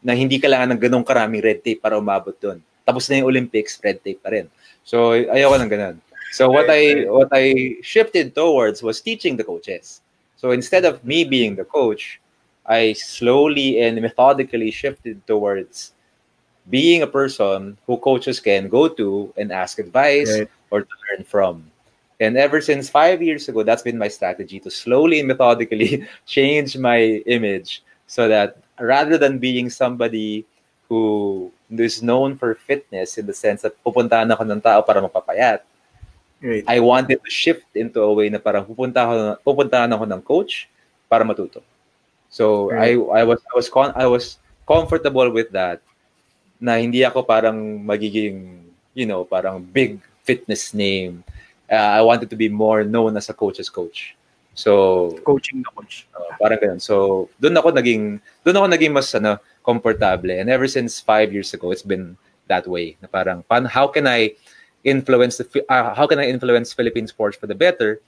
na 0.05 0.13
hindi 0.13 0.37
kailangan 0.37 0.77
ng 0.77 0.81
ganong 0.85 1.01
karaming 1.01 1.41
red 1.41 1.65
tape 1.65 1.81
para 1.81 1.97
umabot 1.97 2.37
doon. 2.37 2.61
Tapos 2.85 3.09
na 3.09 3.17
yung 3.17 3.25
Olympics, 3.33 3.81
red 3.81 3.97
tape 4.05 4.21
pa 4.21 4.29
rin. 4.29 4.45
So 4.85 5.17
ayoko 5.17 5.57
ng 5.57 5.71
ganun. 5.73 5.95
So 6.33 6.49
what 6.49 6.65
I 6.65 7.05
what 7.05 7.29
I 7.29 7.77
shifted 7.85 8.33
towards 8.33 8.81
was 8.81 8.97
teaching 9.05 9.37
the 9.37 9.45
coaches. 9.45 10.01
So 10.35 10.49
instead 10.49 10.81
of 10.81 11.05
me 11.05 11.23
being 11.23 11.53
the 11.53 11.63
coach, 11.63 12.19
I 12.65 12.97
slowly 12.97 13.77
and 13.85 14.01
methodically 14.01 14.73
shifted 14.73 15.21
towards 15.29 15.93
being 16.73 17.05
a 17.05 17.07
person 17.07 17.77
who 17.85 18.01
coaches 18.01 18.39
can 18.41 18.65
go 18.65 18.89
to 18.89 19.29
and 19.37 19.53
ask 19.53 19.77
advice 19.77 20.41
Right. 20.41 20.49
or 20.73 20.81
to 20.81 20.93
learn 21.05 21.21
from. 21.23 21.69
And 22.17 22.33
ever 22.33 22.61
since 22.65 22.89
five 22.89 23.21
years 23.21 23.45
ago, 23.45 23.61
that's 23.61 23.85
been 23.85 24.01
my 24.01 24.07
strategy 24.07 24.57
to 24.65 24.71
slowly 24.73 25.19
and 25.19 25.27
methodically 25.27 26.07
change 26.25 26.77
my 26.77 27.21
image 27.29 27.83
so 28.07 28.27
that 28.27 28.57
rather 28.79 29.21
than 29.21 29.37
being 29.37 29.69
somebody 29.69 30.45
who 30.89 31.51
is 31.69 32.01
known 32.01 32.37
for 32.37 32.55
fitness 32.55 33.17
in 33.17 33.25
the 33.25 33.33
sense 33.33 33.61
that 33.61 33.77
pupuntahan 33.85 34.29
ako 34.33 34.43
ng 34.49 34.61
tao 34.61 34.81
para 34.81 35.01
mapapayat, 35.01 35.61
Right. 36.43 36.67
I 36.67 36.83
wanted 36.83 37.23
to 37.23 37.31
shift 37.31 37.71
into 37.71 38.03
a 38.03 38.11
way 38.11 38.27
na 38.27 38.35
parang 38.35 38.67
pupunta 38.67 39.07
ako, 39.07 39.13
pupuntahan 39.47 39.87
ako 39.87 40.03
ng 40.03 40.21
coach 40.21 40.67
para 41.07 41.23
matuto. 41.23 41.63
So 42.27 42.67
Right. 42.67 42.99
I 42.99 43.21
I 43.21 43.23
was 43.23 43.39
I 43.47 43.53
was 43.55 43.67
con- 43.71 43.95
I 43.95 44.03
was 44.11 44.43
comfortable 44.67 45.31
with 45.31 45.55
that 45.55 45.79
na 46.59 46.83
hindi 46.83 47.07
ako 47.07 47.23
parang 47.23 47.79
magiging 47.87 48.59
you 48.91 49.07
know 49.07 49.23
parang 49.23 49.63
big 49.63 50.03
fitness 50.27 50.75
name. 50.75 51.23
Uh, 51.71 51.95
I 51.95 52.03
wanted 52.03 52.27
to 52.27 52.35
be 52.35 52.51
more 52.51 52.83
known 52.83 53.15
as 53.15 53.31
a 53.31 53.35
coach's 53.35 53.71
coach. 53.71 54.19
So 54.53 55.15
Coaching 55.23 55.63
na 55.63 55.71
coach. 55.73 56.05
Uh, 56.13 56.35
parang 56.37 56.59
ganun. 56.61 56.79
So, 56.83 57.27
doon 57.41 57.57
ako 57.57 57.73
naging 57.73 58.21
doon 58.45 58.57
ako 58.59 58.67
naging 58.69 58.93
mas 58.93 59.09
ano, 59.15 59.41
komportable. 59.65 60.29
And 60.29 60.51
ever 60.51 60.67
since 60.67 61.01
five 61.01 61.33
years 61.33 61.55
ago, 61.55 61.71
it's 61.71 61.85
been 61.85 62.19
that 62.51 62.67
way. 62.67 62.99
Na 63.01 63.09
parang, 63.09 63.41
pan, 63.47 63.65
how 63.65 63.89
can 63.89 64.05
I 64.05 64.37
influence 64.83 65.37
the 65.37 65.47
uh, 65.69 65.93
how 65.95 66.07
can 66.07 66.19
I 66.19 66.27
influence 66.29 66.73
Philippine 66.73 67.07
sports 67.07 67.37
for 67.37 67.47
the 67.47 67.55
better? 67.55 68.01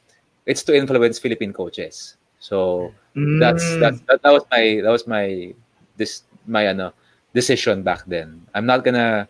It's 0.45 0.63
to 0.63 0.75
influence 0.75 1.19
Philippine 1.19 1.53
coaches. 1.53 2.17
So, 2.39 2.93
that's 3.37 3.75
Mm. 3.75 3.79
that's 3.79 4.01
that, 4.07 4.21
that 4.23 4.31
was 4.31 4.43
my 4.51 4.81
that 4.83 4.91
was 4.91 5.07
my 5.07 5.53
this 5.97 6.23
my 6.47 6.67
ano 6.67 6.93
decision 7.33 7.83
back 7.83 8.03
then. 8.07 8.41
I'm 8.53 8.65
not 8.65 8.83
gonna 8.83 9.27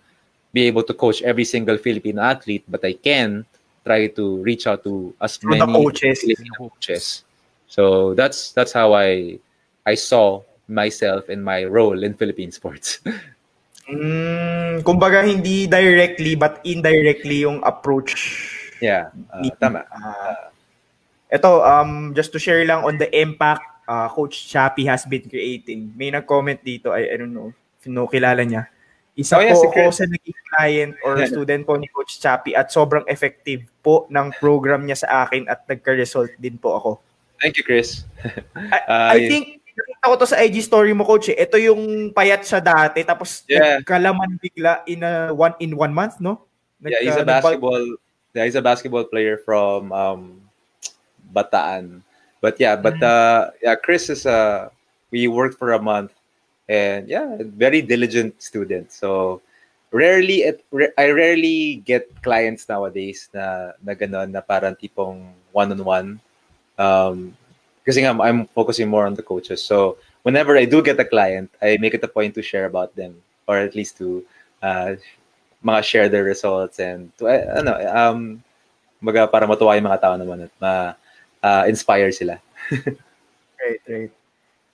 be 0.54 0.64
able 0.68 0.84
to 0.84 0.94
coach 0.94 1.22
every 1.24 1.46
single 1.46 1.78
Filipino 1.78 2.22
athlete, 2.22 2.64
but 2.68 2.84
I 2.86 2.94
can 2.94 3.46
try 3.86 4.08
to 4.08 4.38
reach 4.44 4.68
out 4.68 4.84
to 4.84 5.14
as 5.22 5.40
many 5.44 5.62
coaches. 5.66 6.20
Filipino 6.22 6.56
coaches. 6.58 7.24
So 7.68 8.14
that's 8.14 8.52
that's 8.52 8.72
how 8.74 8.94
I 8.94 9.40
I 9.86 9.96
saw 9.96 10.42
myself 10.68 11.30
and 11.30 11.44
my 11.44 11.64
role 11.66 12.04
in 12.04 12.14
Philippine 12.16 12.52
sports. 12.52 13.00
Mm, 13.86 14.82
kumbaga 14.82 15.22
hindi 15.22 15.70
directly 15.70 16.34
but 16.34 16.58
indirectly 16.66 17.46
yung 17.46 17.62
approach 17.62 18.18
Yeah, 18.82 19.14
uh, 19.32 19.46
tama. 19.56 19.86
Uh, 19.88 20.52
ito, 21.32 21.64
um, 21.64 22.12
just 22.12 22.34
to 22.34 22.40
share 22.42 22.66
lang 22.66 22.84
on 22.84 22.98
the 22.98 23.08
impact 23.14 23.64
uh, 23.88 24.10
Coach 24.10 24.46
Chappie 24.46 24.84
has 24.86 25.08
been 25.08 25.24
creating. 25.26 25.96
May 25.96 26.12
nag-comment 26.12 26.60
dito, 26.60 26.92
I, 26.92 27.08
I 27.08 27.16
don't 27.16 27.32
know 27.32 27.54
if 27.54 27.88
no, 27.88 28.06
kilala 28.06 28.44
niya. 28.44 28.68
Isa 29.16 29.40
Oh, 29.40 29.42
yeah, 29.42 29.56
po 29.56 29.64
si 29.64 29.68
ako 29.72 29.82
sa 29.96 30.04
naging 30.04 30.40
client 30.52 30.92
or 31.08 31.16
Yeah. 31.16 31.32
student 31.32 31.64
po 31.64 31.80
ni 31.80 31.88
Coach 31.88 32.20
Chappie 32.20 32.52
at 32.52 32.68
sobrang 32.68 33.08
effective 33.08 33.64
po 33.80 34.12
ng 34.12 34.36
program 34.44 34.84
niya 34.84 35.08
sa 35.08 35.24
akin 35.24 35.48
at 35.48 35.64
nagka-result 35.66 36.36
din 36.36 36.60
po 36.60 36.76
ako. 36.76 36.92
Thank 37.40 37.56
you, 37.56 37.64
Chris. 37.64 38.04
I, 38.60 38.80
Uh, 38.92 39.10
I 39.16 39.18
yun- 39.24 39.30
think 39.32 39.46
nakita 39.76 40.06
ko 40.08 40.16
to 40.16 40.28
sa 40.28 40.40
IG 40.40 40.64
story 40.64 40.96
mo 40.96 41.04
coach 41.04 41.30
eh. 41.30 41.38
Ito 41.38 41.60
yung 41.60 42.16
payat 42.16 42.48
siya 42.48 42.64
dati 42.64 43.04
tapos 43.04 43.44
Yeah. 43.46 43.84
nagkalaman 43.84 44.40
bigla 44.40 44.88
in 44.88 45.04
a 45.04 45.36
one 45.36 45.54
in 45.60 45.76
one 45.76 45.92
month, 45.92 46.18
no? 46.24 46.48
yeah, 46.84 47.02
he's 47.02 47.18
a 47.20 47.26
basketball. 47.26 47.84
Yeah, 48.34 48.44
he's 48.46 48.60
a 48.60 48.62
basketball 48.62 49.06
player 49.06 49.38
from 49.40 49.92
um, 49.92 50.42
Bataan. 51.32 52.02
But 52.42 52.60
yeah, 52.60 52.76
but 52.76 53.02
uh, 53.02 53.52
yeah, 53.64 53.76
Chris 53.76 54.10
is 54.10 54.26
uh, 54.26 54.70
we 55.10 55.28
worked 55.28 55.58
for 55.58 55.74
a 55.74 55.82
month, 55.82 56.12
and 56.70 57.08
yeah, 57.08 57.38
very 57.40 57.82
diligent 57.82 58.38
student. 58.42 58.92
So 58.92 59.42
rarely, 59.90 60.44
ra- 60.70 60.94
I 61.00 61.10
rarely 61.10 61.82
get 61.82 62.12
clients 62.22 62.68
nowadays 62.70 63.32
na 63.34 63.74
na 63.82 63.96
ganon 63.96 64.30
na 64.30 64.44
parang 64.44 64.76
tipong 64.76 65.32
one 65.56 65.72
on 65.72 65.82
one. 65.82 66.10
Um, 66.78 67.34
kasi 67.86 68.02
nga, 68.02 68.18
I'm 68.18 68.50
focusing 68.52 68.90
more 68.90 69.06
on 69.06 69.14
the 69.14 69.22
coaches. 69.24 69.64
So 69.64 69.98
whenever 70.26 70.58
I 70.58 70.66
do 70.66 70.82
get 70.82 71.00
a 71.00 71.06
client, 71.06 71.54
I 71.62 71.78
make 71.80 71.94
it 71.94 72.04
a 72.04 72.10
point 72.10 72.34
to 72.36 72.42
share 72.42 72.66
about 72.66 72.96
them, 72.98 73.22
or 73.48 73.62
at 73.62 73.78
least 73.78 74.02
to 74.02 74.26
uh, 74.66 74.98
mga 75.64 75.82
share 75.84 76.10
their 76.10 76.26
results 76.26 76.82
and 76.82 77.10
to 77.18 77.30
uh, 77.30 77.62
ano 77.62 77.72
um 77.90 78.20
maga 79.02 79.30
para 79.30 79.46
matuwa 79.46 79.78
yung 79.78 79.90
mga 79.90 80.02
tao 80.02 80.18
naman 80.18 80.50
at 80.50 80.54
ma 80.58 80.74
uh, 81.46 81.64
inspire 81.70 82.12
sila. 82.12 82.42
Right, 83.66 83.82
right. 83.90 84.14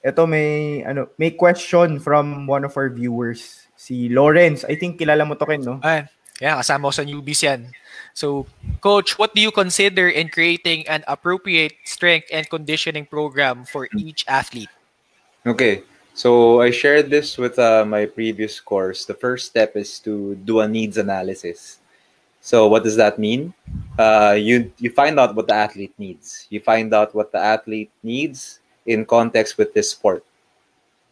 Ito 0.04 0.28
may 0.28 0.82
ano, 0.84 1.08
may 1.16 1.32
question 1.32 2.02
from 2.04 2.44
one 2.44 2.68
of 2.68 2.76
our 2.76 2.92
viewers, 2.92 3.72
si 3.80 4.12
Lawrence. 4.12 4.68
I 4.68 4.76
think 4.76 5.00
kilala 5.00 5.24
mo 5.24 5.40
to 5.40 5.48
Ken, 5.48 5.64
no? 5.64 5.80
Ayan. 5.80 6.12
Yeah, 6.42 6.58
kasama 6.58 6.90
ko 6.90 6.94
sa 6.98 7.06
newbies 7.06 7.46
yan. 7.46 7.70
So, 8.18 8.50
Coach, 8.82 9.22
what 9.22 9.38
do 9.38 9.40
you 9.40 9.54
consider 9.54 10.10
in 10.10 10.34
creating 10.34 10.90
an 10.90 11.06
appropriate 11.08 11.78
strength 11.86 12.28
and 12.34 12.50
conditioning 12.50 13.06
program 13.06 13.64
for 13.64 13.88
each 13.96 14.26
athlete? 14.28 14.74
Okay. 15.46 15.86
So 16.14 16.62
I 16.62 16.72
shared 16.72 17.10
this 17.10 17.38
with 17.38 17.58
uh, 17.58 17.86
my 17.86 18.06
previous 18.06 18.60
course. 18.60 19.06
The 19.06 19.14
first 19.14 19.48
step 19.48 19.78
is 19.78 19.98
to 20.00 20.36
do 20.44 20.60
a 20.60 20.68
needs 20.68 20.98
analysis. 20.98 21.80
So 22.42 22.68
what 22.68 22.84
does 22.84 22.98
that 22.98 23.18
mean? 23.18 23.54
Uh, 23.98 24.36
you 24.38 24.72
you 24.78 24.90
find 24.92 25.20
out 25.20 25.36
what 25.36 25.48
the 25.48 25.56
athlete 25.56 25.94
needs. 25.98 26.48
You 26.50 26.60
find 26.60 26.94
out 26.94 27.16
what 27.16 27.32
the 27.32 27.40
athlete 27.40 27.90
needs 28.04 28.60
in 28.86 29.06
context 29.06 29.58
with 29.58 29.74
this 29.74 29.92
sport. 29.92 30.26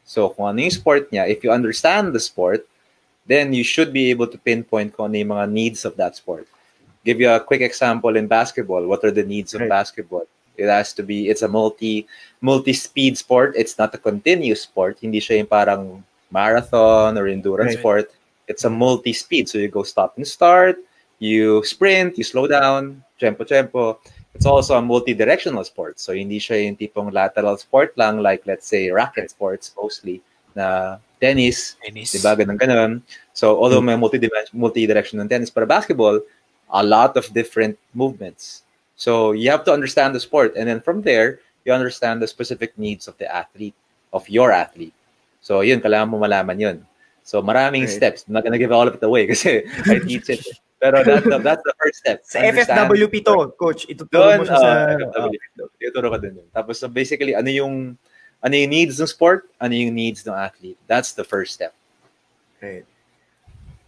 So 0.03 0.29
kung 0.29 0.57
ano 0.57 0.67
yung 0.67 0.77
sport 0.77 1.09
niya, 1.13 1.29
if 1.29 1.45
you 1.45 1.53
understand 1.53 2.11
the 2.11 2.19
sport, 2.19 2.68
then 3.29 3.53
you 3.53 3.61
should 3.61 3.93
be 3.93 4.09
able 4.09 4.25
to 4.25 4.41
pinpoint 4.41 4.97
kung 4.97 5.13
ano 5.13 5.21
yung 5.21 5.37
mga 5.37 5.47
needs 5.53 5.85
of 5.85 5.93
that 6.01 6.17
sport. 6.17 6.49
Give 7.05 7.21
you 7.21 7.29
a 7.29 7.39
quick 7.39 7.61
example 7.61 8.17
in 8.17 8.25
basketball. 8.25 8.81
What 8.89 9.05
are 9.05 9.13
the 9.13 9.23
needs 9.23 9.53
of 9.53 9.61
Right. 9.61 9.69
basketball? 9.69 10.25
It 10.57 10.65
has 10.65 10.91
to 10.97 11.05
be, 11.05 11.29
it's 11.29 11.45
a 11.45 11.47
multi 11.47 12.09
multi-speed 12.41 13.21
sport. 13.21 13.53
It's 13.55 13.77
not 13.77 13.93
a 13.93 14.01
continuous 14.01 14.65
sport. 14.65 14.97
Hindi 14.99 15.21
siya 15.21 15.45
yung 15.45 15.47
parang 15.47 16.03
marathon 16.33 17.15
or 17.21 17.29
endurance 17.29 17.77
Right. 17.77 17.79
sport. 17.79 18.05
It's 18.49 18.65
a 18.65 18.73
multi-speed. 18.73 19.47
So 19.47 19.61
you 19.61 19.69
go 19.69 19.85
stop 19.85 20.17
and 20.17 20.25
start, 20.25 20.81
you 21.21 21.61
sprint, 21.63 22.17
you 22.17 22.25
slow 22.25 22.49
down, 22.49 23.05
tempo 23.21 23.45
tempo. 23.45 24.01
It's 24.33 24.49
also 24.49 24.75
a 24.75 24.81
multi-directional 24.81 25.63
sport. 25.63 26.01
So 26.01 26.17
hindi 26.17 26.41
siya 26.41 26.65
yung 26.65 26.75
tipong 26.75 27.13
lateral 27.13 27.55
sport 27.61 27.93
lang 27.95 28.19
like 28.19 28.43
let's 28.49 28.65
say 28.65 28.89
racket 28.89 29.29
sports 29.29 29.71
mostly 29.77 30.19
na 30.59 30.99
tennis, 31.23 31.79
Dennis. 31.79 32.11
Diba? 32.11 32.35
Ganun, 32.35 32.59
ganun. 32.59 32.91
So, 33.31 33.55
although 33.55 33.79
may 33.79 33.95
multi-dimension, 33.95 34.59
multi-directional 34.59 35.27
tennis, 35.31 35.47
para 35.47 35.63
basketball, 35.63 36.19
a 36.71 36.83
lot 36.83 37.15
of 37.15 37.31
different 37.31 37.79
movements. 37.95 38.67
So, 38.99 39.31
you 39.31 39.47
have 39.51 39.63
to 39.63 39.71
understand 39.71 40.11
the 40.11 40.19
sport. 40.19 40.59
And 40.59 40.67
then 40.67 40.83
from 40.83 41.01
there, 41.03 41.39
you 41.63 41.71
understand 41.71 42.19
the 42.19 42.27
specific 42.27 42.75
needs 42.75 43.07
of 43.07 43.15
the 43.15 43.27
athlete, 43.31 43.75
of 44.11 44.27
your 44.27 44.51
athlete. 44.51 44.95
So, 45.39 45.63
yun, 45.63 45.79
kailangan 45.79 46.11
mo 46.11 46.19
malaman 46.19 46.59
yun. 46.59 46.77
So, 47.23 47.39
maraming 47.39 47.87
Right. 47.87 47.95
steps. 47.95 48.27
I'm 48.27 48.35
not 48.35 48.43
gonna 48.43 48.59
give 48.59 48.75
all 48.75 48.87
of 48.87 48.95
it 48.95 49.03
away 49.03 49.27
kasi 49.31 49.63
I 49.87 50.03
teach 50.03 50.27
it. 50.27 50.43
Pero 50.79 51.03
that's 51.03 51.27
the, 51.27 51.37
that's 51.43 51.63
the 51.67 51.75
first 51.75 51.97
step. 51.99 52.17
Sa 52.23 52.39
FFWP 52.39 53.19
to, 53.27 53.51
coach. 53.59 53.83
Ituturo 53.91 54.39
mo 54.39 54.43
Doon, 54.43 54.47
siya 54.47 54.57
sa... 54.57 54.69
uh, 54.87 54.95
FFW. 54.95 55.39
Ituro 55.83 56.07
ka 56.07 56.17
dun 56.23 56.39
yun. 56.39 56.47
Tapos, 56.55 56.79
so 56.79 56.87
basically, 56.87 57.35
ano 57.35 57.51
yung 57.51 57.99
ano 58.39 58.55
yung 58.55 58.71
needs 58.71 58.99
ng 58.99 59.07
sport, 59.07 59.51
ano 59.59 59.75
yung 59.75 59.95
needs 59.95 60.23
ng 60.23 60.35
athlete. 60.35 60.79
That's 60.87 61.11
the 61.11 61.23
first 61.23 61.53
step. 61.53 61.75
Right. 62.63 62.87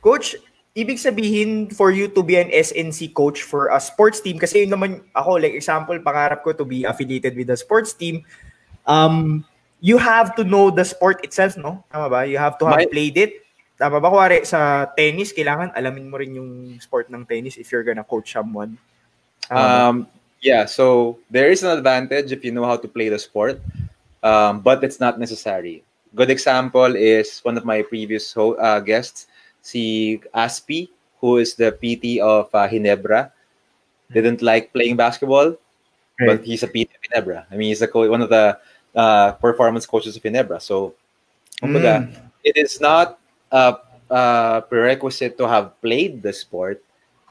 Coach, 0.04 0.36
ibig 0.76 1.00
sabihin 1.00 1.72
for 1.72 1.92
you 1.92 2.08
to 2.12 2.24
be 2.24 2.40
an 2.40 2.52
SNC 2.52 3.14
coach 3.14 3.44
for 3.44 3.72
a 3.72 3.80
sports 3.80 4.20
team, 4.20 4.40
kasi 4.40 4.64
yun 4.64 4.72
naman 4.72 5.04
ako, 5.16 5.40
like 5.40 5.56
example, 5.56 5.96
pangarap 6.00 6.44
ko 6.44 6.52
to 6.52 6.66
be 6.66 6.84
affiliated 6.84 7.36
with 7.36 7.52
a 7.52 7.58
sports 7.60 7.94
team, 7.94 8.24
um, 8.88 9.44
you 9.80 9.98
have 9.98 10.36
to 10.36 10.44
know 10.44 10.70
the 10.70 10.84
sport 10.84 11.24
itself, 11.24 11.56
no? 11.56 11.84
Tama 11.92 12.08
ba? 12.10 12.22
You 12.28 12.38
have 12.38 12.58
to 12.60 12.66
have 12.68 12.84
My- 12.84 12.92
played 12.92 13.18
it. 13.18 13.44
Tama 13.80 13.98
ba? 13.98 14.14
Kuwari, 14.14 14.46
sa 14.46 14.86
tennis, 14.94 15.34
kailangan 15.34 15.74
alamin 15.74 16.06
mo 16.12 16.22
rin 16.22 16.38
yung 16.38 16.78
sport 16.78 17.10
ng 17.10 17.26
tennis 17.26 17.58
if 17.58 17.72
you're 17.72 17.84
gonna 17.84 18.06
coach 18.06 18.32
someone. 18.32 18.78
Ba? 19.50 19.58
Um, 19.58 20.08
yeah, 20.40 20.70
so 20.70 21.18
there 21.34 21.50
is 21.50 21.66
an 21.66 21.74
advantage 21.74 22.32
if 22.32 22.46
you 22.46 22.54
know 22.54 22.66
how 22.66 22.78
to 22.78 22.88
play 22.88 23.10
the 23.10 23.18
sport, 23.18 23.58
um, 24.24 24.62
but 24.62 24.84
it's 24.84 25.00
not 25.00 25.20
necessary. 25.20 25.84
Good 26.16 26.30
example 26.30 26.96
is 26.96 27.40
one 27.42 27.58
of 27.58 27.66
my 27.66 27.82
previous 27.84 28.34
ho- 28.34 28.56
uh, 28.56 28.80
guests, 28.80 29.28
si 29.62 30.22
Aspi, 30.36 30.90
who 31.20 31.38
is 31.38 31.56
the 31.56 31.72
PT 31.72 32.20
of 32.20 32.50
uh, 32.54 32.68
Hinebra. 32.68 33.32
Didn't 34.12 34.42
like 34.42 34.74
playing 34.74 34.98
basketball, 34.98 35.56
but 36.24 36.44
he's 36.46 36.64
a 36.64 36.68
PT 36.68 36.92
of 36.96 37.02
Hinebra. 37.24 37.46
I 37.52 37.56
mean, 37.58 37.70
he's 37.70 37.82
a 37.82 37.88
co- 37.88 38.10
one 38.10 38.22
of 38.22 38.30
the 38.30 38.58
uh, 38.96 39.34
performance 39.34 39.86
coaches 39.86 40.16
of 40.18 40.24
Hinebra. 40.24 40.62
So, 40.62 40.96
Mm. 41.64 42.08
it 42.44 42.58
is 42.58 42.80
not 42.82 43.20
a, 43.52 43.78
a 44.10 44.64
prerequisite 44.70 45.38
to 45.38 45.48
have 45.48 45.80
played 45.82 46.22
the 46.24 46.34
sport, 46.34 46.84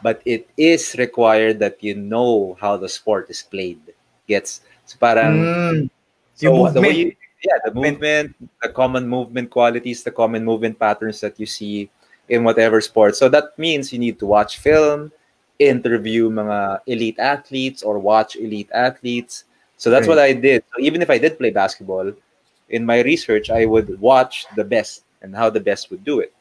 but 0.02 0.22
it 0.24 0.48
is 0.56 0.94
required 0.98 1.58
that 1.60 1.82
you 1.82 1.94
know 1.94 2.56
how 2.60 2.76
the 2.76 2.88
sport 2.88 3.30
is 3.30 3.42
played. 3.42 3.80
Gets 4.28 4.60
so 4.86 4.96
parang 4.98 5.50
Mm. 5.72 5.90
So 6.40 6.68
the 6.72 6.80
way 6.80 6.92
you- 6.92 7.16
yeah, 7.42 7.58
the 7.64 7.72
movement, 7.74 8.34
the 8.62 8.68
common 8.68 9.08
movement 9.08 9.50
qualities, 9.50 10.02
the 10.02 10.10
common 10.10 10.44
movement 10.44 10.78
patterns 10.78 11.20
that 11.20 11.40
you 11.40 11.46
see 11.46 11.88
in 12.28 12.44
whatever 12.44 12.80
sport. 12.80 13.16
So 13.16 13.28
that 13.28 13.56
means 13.58 13.92
you 13.92 13.98
need 13.98 14.18
to 14.20 14.26
watch 14.26 14.58
film, 14.58 15.12
interview 15.58 16.30
mga 16.30 16.80
elite 16.86 17.18
athletes 17.18 17.82
or 17.82 17.98
watch 17.98 18.36
elite 18.36 18.70
athletes. 18.72 19.44
So 19.76 19.90
that's 19.90 20.06
what 20.08 20.18
I 20.18 20.32
did. 20.32 20.64
So 20.74 20.80
even 20.80 21.02
if 21.02 21.10
I 21.10 21.18
did 21.18 21.38
play 21.38 21.50
basketball, 21.50 22.12
in 22.68 22.84
my 22.84 23.00
research 23.02 23.50
I 23.50 23.64
would 23.66 24.00
watch 24.00 24.46
the 24.54 24.64
best 24.64 25.04
and 25.22 25.34
how 25.34 25.50
the 25.50 25.60
best 25.60 25.90
would 25.90 26.04
do 26.04 26.20
it 26.20 26.32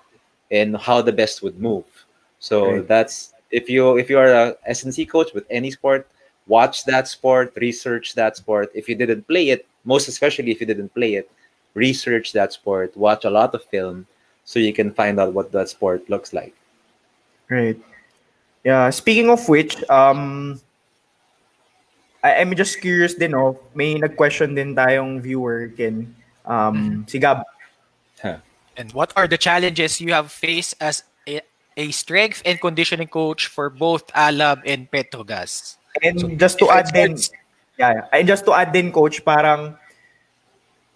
and 0.52 0.76
how 0.78 1.02
the 1.02 1.12
best 1.14 1.42
would 1.44 1.60
move. 1.60 1.86
So 2.40 2.80
Right. 2.80 2.88
that's 2.88 3.34
if 3.52 3.70
you 3.70 3.98
if 3.98 4.10
you 4.10 4.20
are 4.20 4.30
a 4.32 4.56
SNC 4.68 5.06
coach 5.08 5.34
with 5.34 5.46
any 5.50 5.72
sport, 5.72 6.08
watch 6.48 6.86
that 6.86 7.08
sport, 7.08 7.54
research 7.58 8.14
that 8.16 8.38
sport. 8.38 8.72
If 8.74 8.88
you 8.90 8.96
didn't 8.96 9.28
play 9.28 9.50
it, 9.50 9.66
most 9.86 10.08
especially 10.08 10.52
if 10.52 10.60
you 10.60 10.68
didn't 10.68 10.94
play 10.94 11.16
it, 11.16 11.32
research 11.74 12.34
that 12.34 12.54
sport, 12.54 12.96
watch 12.98 13.26
a 13.26 13.30
lot 13.30 13.54
of 13.54 13.64
film 13.66 14.08
so 14.44 14.60
you 14.60 14.74
can 14.74 14.92
find 14.92 15.20
out 15.20 15.34
what 15.34 15.52
that 15.52 15.70
sport 15.70 16.10
looks 16.10 16.34
like. 16.34 16.56
Right. 17.50 17.80
Yeah, 18.64 18.90
speaking 18.90 19.30
of 19.30 19.48
which, 19.48 19.78
um 19.90 20.60
I, 22.24 22.44
I'm 22.44 22.54
just 22.56 22.82
curious 22.82 23.16
din 23.16 23.34
oh, 23.34 23.58
may 23.74 23.96
nag-question 23.96 24.56
din 24.56 24.76
tayong 24.76 25.22
viewer 25.22 25.72
Ken. 25.72 26.14
Um 26.46 27.06
si 27.08 27.20
Gab. 27.20 27.46
And 28.80 28.96
what 28.96 29.12
are 29.20 29.28
the 29.28 29.38
challenges 29.38 30.00
you 30.00 30.16
have 30.16 30.32
faced 30.32 30.80
as 30.80 31.04
a, 31.28 31.44
a 31.76 31.92
strength 31.92 32.42
and 32.48 32.56
conditioning 32.62 33.12
coach 33.12 33.48
for 33.52 33.70
both 33.70 34.08
Alab 34.16 34.64
and 34.66 34.90
Petro 34.90 35.28
Gazz? 35.28 35.76
And 36.02 36.40
just 36.40 36.60
to 36.60 36.72
add 36.72 36.88
it's 36.88 36.92
din, 36.96 37.12
hurts- 37.12 37.32
yeah, 37.80 38.04
yeah. 38.04 38.06
and 38.12 38.28
just 38.28 38.44
to 38.46 38.52
add 38.52 38.76
din 38.76 38.92
coach, 38.92 39.24
parang 39.24 39.80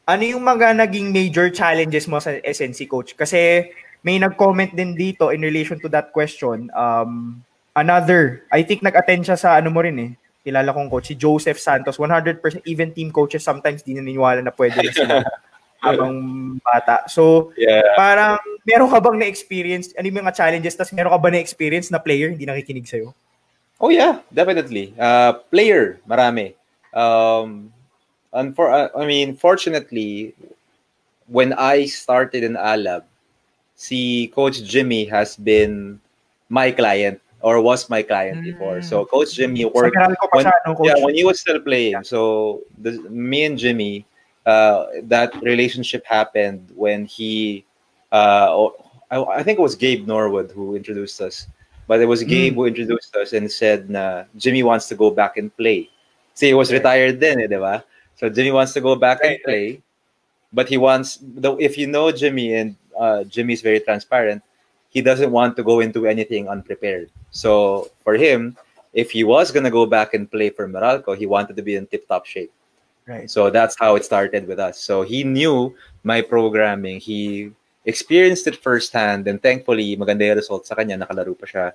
ano 0.04 0.24
yung 0.24 0.44
mga 0.44 0.76
naging 0.76 1.16
major 1.16 1.48
challenges 1.48 2.06
mo 2.12 2.20
sa 2.20 2.36
SNC 2.44 2.92
coach? 2.92 3.16
Kasi 3.16 3.72
may 4.04 4.20
nag-comment 4.20 4.76
din 4.76 4.94
dito 5.00 5.32
in 5.32 5.40
relation 5.40 5.80
to 5.80 5.88
that 5.88 6.12
question. 6.12 6.68
Um, 6.76 7.40
another, 7.72 8.44
I 8.52 8.68
think 8.68 8.84
nag-attend 8.84 9.24
siya 9.32 9.40
sa 9.40 9.56
ano 9.56 9.72
mo 9.72 9.80
rin 9.80 9.96
eh. 10.00 10.12
Kilala 10.44 10.76
kong 10.76 10.92
coach, 10.92 11.08
si 11.08 11.16
Joseph 11.16 11.56
Santos. 11.56 11.96
100% 11.96 12.44
even 12.68 12.92
team 12.92 13.16
coaches 13.16 13.48
sometimes 13.48 13.80
di 13.80 13.96
naniniwala 13.96 14.44
na 14.44 14.52
pwede 14.52 14.76
na 14.84 14.92
sila 14.92 15.16
habang 15.88 16.16
bata. 16.60 17.08
So, 17.08 17.56
Yeah. 17.56 17.96
parang 17.96 18.44
meron 18.68 18.92
ka 18.92 19.00
bang 19.00 19.24
na-experience, 19.24 19.96
ano 19.96 20.04
yung 20.04 20.20
mga 20.20 20.36
challenges, 20.36 20.76
tas 20.76 20.92
meron 20.92 21.16
ka 21.16 21.20
ba 21.20 21.32
na-experience 21.32 21.88
na 21.92 22.04
player 22.04 22.28
hindi 22.28 22.44
nakikinig 22.44 22.88
sa'yo? 22.88 23.16
Oh 23.80 23.92
yeah, 23.92 24.20
definitely. 24.32 24.92
Uh, 24.96 25.40
player, 25.48 26.00
marami. 26.08 26.56
Um, 26.94 27.74
and 28.32 28.56
for 28.56 28.72
uh, 28.72 28.90
I 28.96 29.06
mean, 29.06 29.36
fortunately, 29.36 30.34
when 31.28 31.54
I 31.54 31.86
started 31.86 32.44
in 32.44 32.54
Alab, 32.54 33.04
si 33.76 34.28
Coach 34.28 34.64
Jimmy 34.64 35.06
has 35.06 35.36
been 35.36 36.00
my 36.50 36.72
client 36.72 37.20
or 37.42 37.62
was 37.62 37.90
my 37.90 38.02
client 38.02 38.44
before. 38.44 38.82
So 38.82 39.06
Coach 39.06 39.36
Jimmy 39.36 39.66
worked 39.66 39.96
Sa 39.96 40.08
Meralco 40.08 40.28
pa 40.32 40.38
when, 40.38 40.46
no, 40.66 40.76
coach? 40.76 40.88
yeah, 40.88 41.04
when 41.04 41.14
he 41.14 41.24
was 41.24 41.40
still 41.40 41.60
playing. 41.60 42.04
So 42.04 42.62
the, 42.80 42.92
me 43.10 43.44
and 43.44 43.58
Jimmy, 43.58 44.06
uh, 44.46 44.86
that 45.04 45.36
relationship 45.42 46.06
happened 46.06 46.72
when 46.74 47.06
he, 47.06 47.66
uh, 48.12 48.70
I, 49.12 49.24
I 49.24 49.44
think 49.44 49.60
it 49.60 49.62
was 49.62 49.76
Gabe 49.76 50.08
Norwood 50.08 50.52
who 50.52 50.76
introduced 50.76 51.20
us. 51.22 51.48
But 51.86 52.00
it 52.00 52.06
was 52.06 52.24
Gabe 52.24 52.56
who 52.56 52.66
introduced 52.66 53.14
us 53.18 53.34
and 53.34 53.52
said 53.52 53.90
na 53.90 54.24
Jimmy 54.38 54.64
wants 54.64 54.88
to 54.88 54.96
go 54.96 55.12
back 55.12 55.36
and 55.36 55.52
play. 55.58 55.90
See, 56.34 56.48
he 56.48 56.54
was 56.54 56.74
retired 56.74 57.20
then, 57.20 57.42
eh, 57.42 57.48
di 57.48 57.58
ba? 57.58 57.84
So 58.16 58.30
Jimmy 58.30 58.52
wants 58.52 58.74
to 58.74 58.82
go 58.82 58.96
back 58.96 59.20
and 59.24 59.38
play, 59.44 59.82
but 60.54 60.70
he 60.70 60.78
wants. 60.78 61.20
Though 61.22 61.58
if 61.60 61.78
you 61.78 61.88
know 61.88 62.12
Jimmy 62.12 62.54
and 62.56 62.76
uh, 62.98 63.24
Jimmy's 63.26 63.62
very 63.62 63.80
transparent, 63.80 64.42
he 64.90 65.02
doesn't 65.02 65.32
want 65.32 65.58
to 65.58 65.64
go 65.64 65.82
into 65.82 66.06
anything 66.06 66.48
unprepared. 66.48 67.10
So 67.32 67.90
for 68.04 68.14
him, 68.14 68.56
if 68.94 69.12
he 69.12 69.24
was 69.24 69.52
gonna 69.52 69.74
go 69.74 69.86
back 69.86 70.14
and 70.14 70.30
play 70.30 70.50
for 70.50 70.70
Meralco, 70.70 71.18
he 71.18 71.26
wanted 71.26 71.58
to 71.58 71.64
be 71.64 71.76
in 71.76 71.88
tip-top 71.88 72.26
shape. 72.26 72.54
Right. 73.06 73.30
So 73.30 73.50
that's 73.50 73.76
how 73.78 73.96
it 73.98 74.06
started 74.06 74.48
with 74.48 74.60
us. 74.60 74.80
So 74.80 75.02
he 75.02 75.24
knew 75.24 75.76
my 76.04 76.22
programming. 76.22 77.02
He 77.02 77.52
experienced 77.84 78.48
it 78.48 78.56
firsthand, 78.56 79.28
and 79.28 79.42
thankfully, 79.42 79.98
maganda 79.98 80.30
yung 80.32 80.38
results 80.38 80.70
sa 80.70 80.76
kanya. 80.76 80.96
Nakalaro 80.96 81.36
pa 81.36 81.46
siya. 81.46 81.66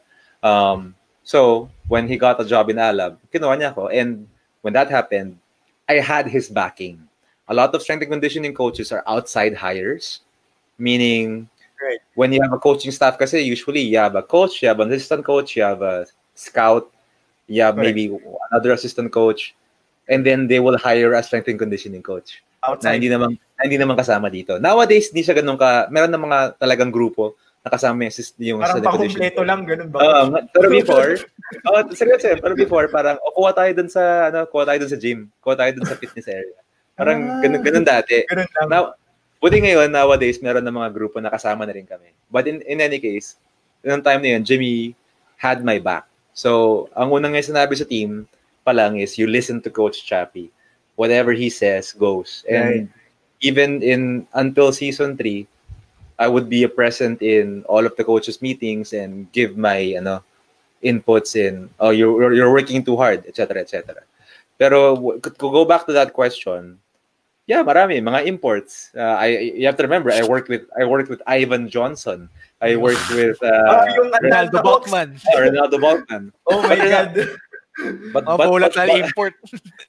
Um, 0.41 0.95
so 1.25 1.69
when 1.89 2.09
he 2.09 2.17
got 2.17 2.41
a 2.41 2.47
job 2.47 2.71
in 2.71 2.81
Alab, 2.81 3.19
kinuha 3.29 3.61
niya 3.61 3.77
ako. 3.77 3.93
And 3.93 4.25
when 4.69 4.77
that 4.77 4.93
happened, 4.93 5.41
I 5.89 5.97
had 6.05 6.29
his 6.29 6.53
backing. 6.53 7.01
A 7.49 7.57
lot 7.57 7.73
of 7.73 7.81
strength 7.81 8.05
and 8.05 8.13
conditioning 8.13 8.53
coaches 8.53 8.93
are 8.93 9.01
outside 9.09 9.57
hires, 9.57 10.21
meaning 10.77 11.49
Right. 11.81 12.05
when 12.13 12.37
you 12.37 12.43
have 12.45 12.53
a 12.53 12.61
coaching 12.61 12.93
staff 12.93 13.17
because 13.17 13.33
usually 13.33 13.81
you 13.81 13.97
have 13.97 14.13
a 14.13 14.21
coach, 14.21 14.61
you 14.61 14.69
have 14.69 14.85
an 14.85 14.93
assistant 14.93 15.25
coach, 15.25 15.57
you 15.57 15.65
have 15.65 15.81
a 15.81 16.05
scout, 16.35 16.93
you 17.49 17.65
have 17.65 17.81
Correct. 17.81 17.97
maybe 17.97 18.13
another 18.53 18.77
assistant 18.77 19.09
coach, 19.09 19.57
and 20.05 20.21
then 20.21 20.45
they 20.53 20.61
will 20.61 20.77
hire 20.77 21.17
a 21.17 21.23
strength 21.25 21.49
and 21.49 21.57
conditioning 21.57 22.05
coach 22.05 22.45
na 22.85 22.93
hindi 22.93 23.09
naman 23.09 23.41
na 23.57 23.65
hindi 23.65 23.81
naman 23.81 23.97
kasama 23.97 24.29
dito. 24.29 24.61
Nowadays, 24.61 25.09
hindi 25.09 25.25
siya 25.25 25.41
ganun 25.41 25.57
ka, 25.57 25.89
meron 25.89 26.13
ng 26.13 26.25
mga 26.29 26.39
talagang 26.61 26.93
grupo 26.93 27.41
na 27.69 27.73
kasama 27.77 28.09
yung, 28.09 28.15
yung 28.41 28.61
Parang 28.65 28.81
and 28.81 28.87
conditioning 28.89 29.29
pakumpleto 29.29 29.43
lang, 29.45 29.61
ganun 29.69 29.91
ba? 29.93 29.99
Oo, 30.01 30.23
nga- 30.33 30.45
pero 30.49 30.67
before, 30.73 31.13
oh, 31.69 31.85
seryoso, 31.93 32.27
eh, 32.33 32.41
pero 32.41 32.57
before, 32.57 32.89
parang, 32.89 33.21
oh, 33.21 33.33
kuha 33.37 33.53
tayo 33.53 33.71
dun 33.77 33.93
sa, 33.93 34.33
ano, 34.33 34.49
kuha 34.49 34.65
tayo 34.65 34.81
dun 34.81 34.91
sa 34.91 34.97
gym, 34.97 35.29
kuha 35.45 35.53
tayo 35.53 35.71
dun 35.77 35.85
sa 35.85 36.01
fitness 36.01 36.25
area. 36.25 36.57
Parang, 36.97 37.21
Ah. 37.21 37.45
ganun, 37.45 37.61
ganun 37.61 37.85
dati. 37.85 38.25
ganun 38.25 38.49
lang. 38.49 38.69
Now, 38.73 38.83
buti 39.39 39.61
ngayon, 39.61 39.93
nowadays, 39.93 40.41
meron 40.41 40.65
ng 40.65 40.73
mga 40.75 40.91
grupo 40.91 41.21
na 41.21 41.29
kasama 41.29 41.69
na 41.69 41.77
rin 41.77 41.85
kami. 41.85 42.11
But 42.33 42.49
in, 42.49 42.65
in 42.65 42.81
any 42.81 42.97
case, 42.99 43.37
noong 43.85 44.03
time 44.03 44.25
na 44.25 44.35
yun, 44.35 44.43
Jimmy 44.43 44.97
had 45.37 45.61
my 45.61 45.77
back. 45.79 46.09
So, 46.33 46.89
ang 46.97 47.13
unang 47.13 47.37
nga 47.37 47.45
sinabi 47.45 47.77
sa 47.77 47.85
team 47.85 48.25
pa 48.65 48.73
lang 48.73 48.97
is, 48.99 49.15
you 49.15 49.29
listen 49.29 49.61
to 49.63 49.71
Coach 49.71 50.03
Chappie. 50.03 50.51
Whatever 50.99 51.31
he 51.31 51.47
says 51.47 51.95
goes. 51.95 52.43
And 52.51 52.91
even 53.39 53.83
in, 53.87 54.27
until 54.35 54.75
season 54.75 55.15
3, 55.15 55.47
I 56.19 56.29
would 56.29 56.49
be 56.49 56.67
present 56.67 57.23
in 57.23 57.65
all 57.69 57.87
of 57.87 57.95
the 57.97 58.05
coaches' 58.05 58.43
meetings 58.43 58.93
and 58.93 59.31
give 59.33 59.57
my, 59.57 59.95
ano, 59.97 60.25
inputs 60.83 61.37
in, 61.37 61.71
oh, 61.81 61.91
you're, 61.91 62.33
you're 62.35 62.53
working 62.53 62.85
too 62.85 62.97
hard, 62.97 63.25
etc., 63.27 63.61
etc. 63.61 63.95
Pero, 64.59 64.95
w- 64.97 65.21
to 65.21 65.31
go 65.31 65.65
back 65.65 65.87
to 65.87 65.93
that 65.93 66.13
question, 66.13 66.79
yeah, 67.49 67.63
marami 67.65 67.97
mga 68.05 68.27
imports. 68.27 68.93
Uh, 68.95 69.17
I 69.17 69.27
you 69.57 69.65
have 69.65 69.77
to 69.81 69.83
remember 69.83 70.13
I 70.13 70.21
worked 70.23 70.51
with 70.53 70.69
I 70.79 70.85
worked 70.85 71.09
with 71.09 71.23
Ivan 71.27 71.67
Johnson. 71.73 72.29
I 72.61 72.77
worked 72.77 73.09
with 73.17 73.41
uh, 73.43 73.87
yung 73.97 74.13
Ronaldo 74.13 74.21
Atlanta 74.21 74.59
Hawks. 74.61 74.91
Bachman. 74.93 75.17
Ronaldo 75.33 75.77
Balkman. 75.81 76.25
Oh 76.53 76.61
my 76.63 76.77
God. 76.77 77.17
But, 78.13 78.25
Oh, 78.27 78.37
but, 78.37 78.51
bulat 78.51 78.75
but, 78.75 78.91
import. 78.91 79.35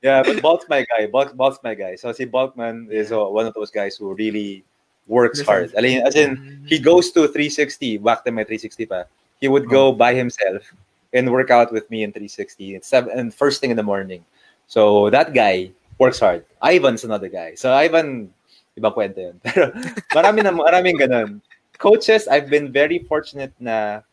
yeah, 0.05 0.21
but 0.21 0.39
Balt's 0.45 0.69
my 0.69 0.85
guy. 0.85 1.07
Balt, 1.09 1.35
Balt's 1.35 1.57
my 1.65 1.73
guy. 1.73 1.97
So 1.97 2.13
si 2.13 2.27
Balkman 2.29 2.85
is 2.93 3.11
uh, 3.11 3.25
one 3.25 3.47
of 3.49 3.55
those 3.57 3.71
guys 3.73 3.97
who 3.97 4.13
really 4.13 4.63
works 5.09 5.41
hard. 5.41 5.73
I 5.75 5.81
mean, 5.81 6.05
as 6.05 6.15
in, 6.15 6.63
he 6.69 6.79
goes 6.79 7.11
to 7.11 7.27
360, 7.27 7.97
back 7.97 8.23
to 8.23 8.31
my 8.31 8.45
360 8.45 8.85
pa. 8.85 9.03
He 9.41 9.49
would 9.49 9.67
go 9.67 9.91
by 9.91 10.13
himself 10.13 10.63
and 11.11 11.31
work 11.31 11.49
out 11.49 11.73
with 11.73 11.89
me 11.89 12.03
in 12.03 12.13
360 12.13 12.75
at 12.75 12.85
seven, 12.85 13.17
and 13.17 13.33
first 13.33 13.59
thing 13.59 13.71
in 13.71 13.77
the 13.77 13.83
morning. 13.83 14.23
So 14.67 15.09
that 15.09 15.33
guy 15.33 15.71
works 15.97 16.19
hard. 16.19 16.45
Ivan's 16.61 17.03
another 17.03 17.27
guy. 17.27 17.55
So 17.55 17.73
Ivan, 17.73 18.29
ibang 18.77 18.93
kwento 18.93 19.17
yun. 19.17 19.35
Pero 19.43 19.73
marami 20.13 20.45
na, 20.45 20.53
maraming 20.53 21.01
ganun. 21.01 21.41
Coaches, 21.79 22.27
I've 22.27 22.51
been 22.51 22.71
very 22.71 22.99
fortunate 22.99 23.51
na 23.59 24.05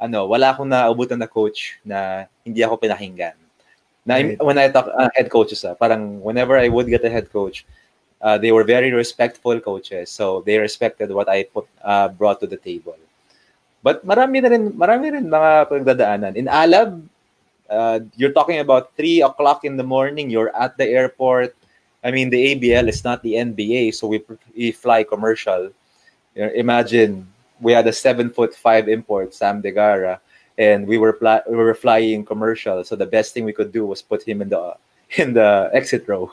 ano, 0.00 0.26
wala 0.26 0.56
akong 0.56 0.70
naabutan 0.72 1.20
na 1.20 1.28
coach 1.28 1.78
na 1.84 2.26
hindi 2.42 2.64
ako 2.64 2.80
pinakinggan. 2.80 3.36
Na, 4.02 4.18
Right. 4.18 4.38
When 4.42 4.58
I 4.58 4.66
talk 4.70 4.90
uh, 4.90 5.10
head 5.14 5.30
coaches, 5.30 5.62
ah, 5.62 5.78
parang 5.78 6.18
whenever 6.22 6.58
I 6.58 6.66
would 6.66 6.90
get 6.90 7.06
a 7.06 7.10
head 7.10 7.30
coach, 7.30 7.62
uh, 8.22 8.38
they 8.38 8.52
were 8.52 8.64
very 8.64 8.92
respectful 8.92 9.58
coaches. 9.60 10.10
So 10.10 10.42
they 10.46 10.58
respected 10.58 11.10
what 11.10 11.28
I 11.28 11.42
put 11.44 11.66
uh, 11.82 12.08
brought 12.08 12.40
to 12.40 12.46
the 12.46 12.56
table. 12.56 12.96
But 13.82 14.06
marami 14.06 14.40
na 14.42 14.48
rin, 14.48 14.72
marami 14.72 15.12
rin 15.12 15.26
mga 15.26 15.68
pagdadaanan. 15.68 16.36
In 16.36 16.46
Alab, 16.46 17.02
uh, 17.68 18.00
you're 18.16 18.32
talking 18.32 18.60
about 18.60 18.94
3 18.96 19.22
o'clock 19.22 19.64
in 19.64 19.76
the 19.76 19.82
morning, 19.82 20.30
you're 20.30 20.54
at 20.54 20.78
the 20.78 20.86
airport. 20.86 21.56
I 22.04 22.10
mean, 22.10 22.30
the 22.30 22.54
ABL 22.54 22.88
is 22.88 23.02
not 23.04 23.22
the 23.22 23.34
NBA, 23.34 23.94
so 23.94 24.06
we, 24.06 24.22
we 24.56 24.70
fly 24.70 25.02
commercial. 25.02 25.70
You 26.34 26.46
know, 26.46 26.52
imagine 26.54 27.26
we 27.60 27.72
had 27.72 27.86
a 27.86 27.92
seven 27.92 28.30
foot 28.30 28.54
five 28.54 28.88
import, 28.88 29.34
Sam 29.34 29.62
Deguara, 29.62 30.18
and 30.58 30.86
we 30.86 30.98
were 30.98 31.12
pla- 31.12 31.46
we 31.48 31.56
were 31.56 31.74
flying 31.74 32.24
commercial. 32.24 32.82
So 32.84 32.96
the 32.96 33.06
best 33.06 33.34
thing 33.34 33.44
we 33.44 33.52
could 33.52 33.72
do 33.72 33.86
was 33.86 34.02
put 34.02 34.22
him 34.22 34.42
in 34.42 34.48
the 34.48 34.74
in 35.18 35.34
the 35.34 35.70
exit 35.72 36.08
row. 36.08 36.32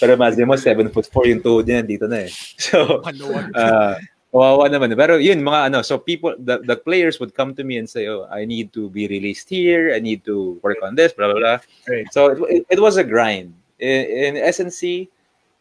Pero 0.00 0.14
imagine 0.14 0.46
mo, 0.46 0.56
seven 0.56 0.88
foot 0.88 1.06
four 1.06 1.26
yung 1.26 1.42
tuhod 1.42 1.66
niya, 1.66 1.82
dito 1.82 2.08
na 2.08 2.28
eh. 2.28 2.32
So, 2.56 3.02
uh, 3.58 3.98
kawawa 4.32 4.70
naman. 4.70 4.94
Pero 4.96 5.18
yun, 5.18 5.42
mga 5.42 5.72
ano, 5.72 5.82
so 5.82 5.98
people, 5.98 6.34
the, 6.38 6.62
the 6.64 6.76
players 6.76 7.18
would 7.20 7.34
come 7.34 7.54
to 7.54 7.64
me 7.64 7.76
and 7.78 7.88
say, 7.88 8.06
oh, 8.06 8.26
I 8.30 8.44
need 8.44 8.72
to 8.74 8.88
be 8.88 9.08
released 9.08 9.48
here, 9.48 9.94
I 9.94 10.00
need 10.00 10.24
to 10.24 10.58
work 10.62 10.78
on 10.82 10.94
this, 10.94 11.12
blah, 11.12 11.32
blah, 11.32 11.40
blah. 11.40 11.58
Right. 11.88 12.06
So 12.12 12.30
it, 12.30 12.38
it, 12.48 12.66
it 12.78 12.80
was 12.80 12.96
a 12.96 13.04
grind. 13.04 13.54
In, 13.78 14.34
in 14.36 14.42
SNC, 14.46 15.08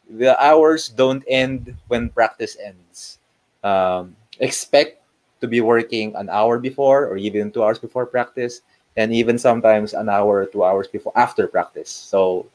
the 0.09 0.37
hours 0.41 0.89
don't 0.89 1.23
end 1.27 1.75
when 1.87 2.09
practice 2.09 2.57
ends. 2.63 3.19
Um, 3.63 4.15
expect 4.39 5.01
to 5.41 5.47
be 5.47 5.61
working 5.61 6.15
an 6.15 6.29
hour 6.29 6.59
before 6.59 7.05
or 7.05 7.17
even 7.17 7.51
two 7.51 7.63
hours 7.63 7.79
before 7.79 8.05
practice 8.05 8.61
and 8.97 9.13
even 9.13 9.37
sometimes 9.37 9.93
an 9.93 10.09
hour 10.09 10.43
or 10.43 10.47
two 10.49 10.65
hours 10.65 10.89
before 10.89 11.13
after 11.13 11.45
practice. 11.45 11.87
So, 11.87 12.49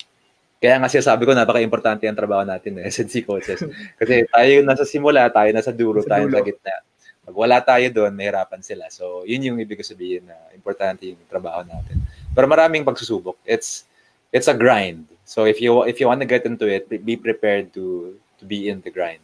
kaya 0.59 0.78
nga 0.82 0.90
siya 0.90 1.06
sabi 1.06 1.23
ko, 1.27 1.32
napaka-importante 1.32 2.05
ang 2.06 2.19
trabaho 2.19 2.43
natin 2.43 2.82
eh, 2.82 2.86
SNC 2.93 3.23
coaches. 3.24 3.62
Kasi 3.97 4.27
tayo 4.27 4.51
yung 4.51 4.66
nasa 4.66 4.82
simula, 4.82 5.31
tayo 5.31 5.48
nasa 5.55 5.70
dulo, 5.70 6.02
tayo 6.02 6.27
sa 6.27 6.43
gitna. 6.43 6.82
Pag 7.23 7.39
wala 7.39 7.62
tayo 7.62 7.86
doon, 7.94 8.19
mahirapan 8.19 8.60
sila. 8.66 8.90
So, 8.90 9.23
yun 9.23 9.47
yung 9.47 9.59
ibig 9.62 9.78
ko 9.78 9.86
sabihin 9.86 10.27
na 10.27 10.35
importante 10.51 11.06
yung 11.06 11.23
trabaho 11.31 11.62
natin. 11.62 12.02
Pero 12.35 12.51
maraming 12.51 12.82
pagsusubok. 12.82 13.39
It's 13.47 13.86
it's 14.35 14.48
a 14.48 14.56
grind. 14.56 15.06
So 15.23 15.44
if 15.44 15.60
you 15.60 15.85
if 15.86 16.01
you 16.01 16.09
want 16.09 16.24
to 16.24 16.28
get 16.28 16.48
into 16.48 16.66
it, 16.66 16.89
be 16.89 17.14
prepared 17.14 17.70
to 17.78 18.16
to 18.40 18.44
be 18.44 18.66
in 18.66 18.81
the 18.82 18.90
grind. 18.90 19.23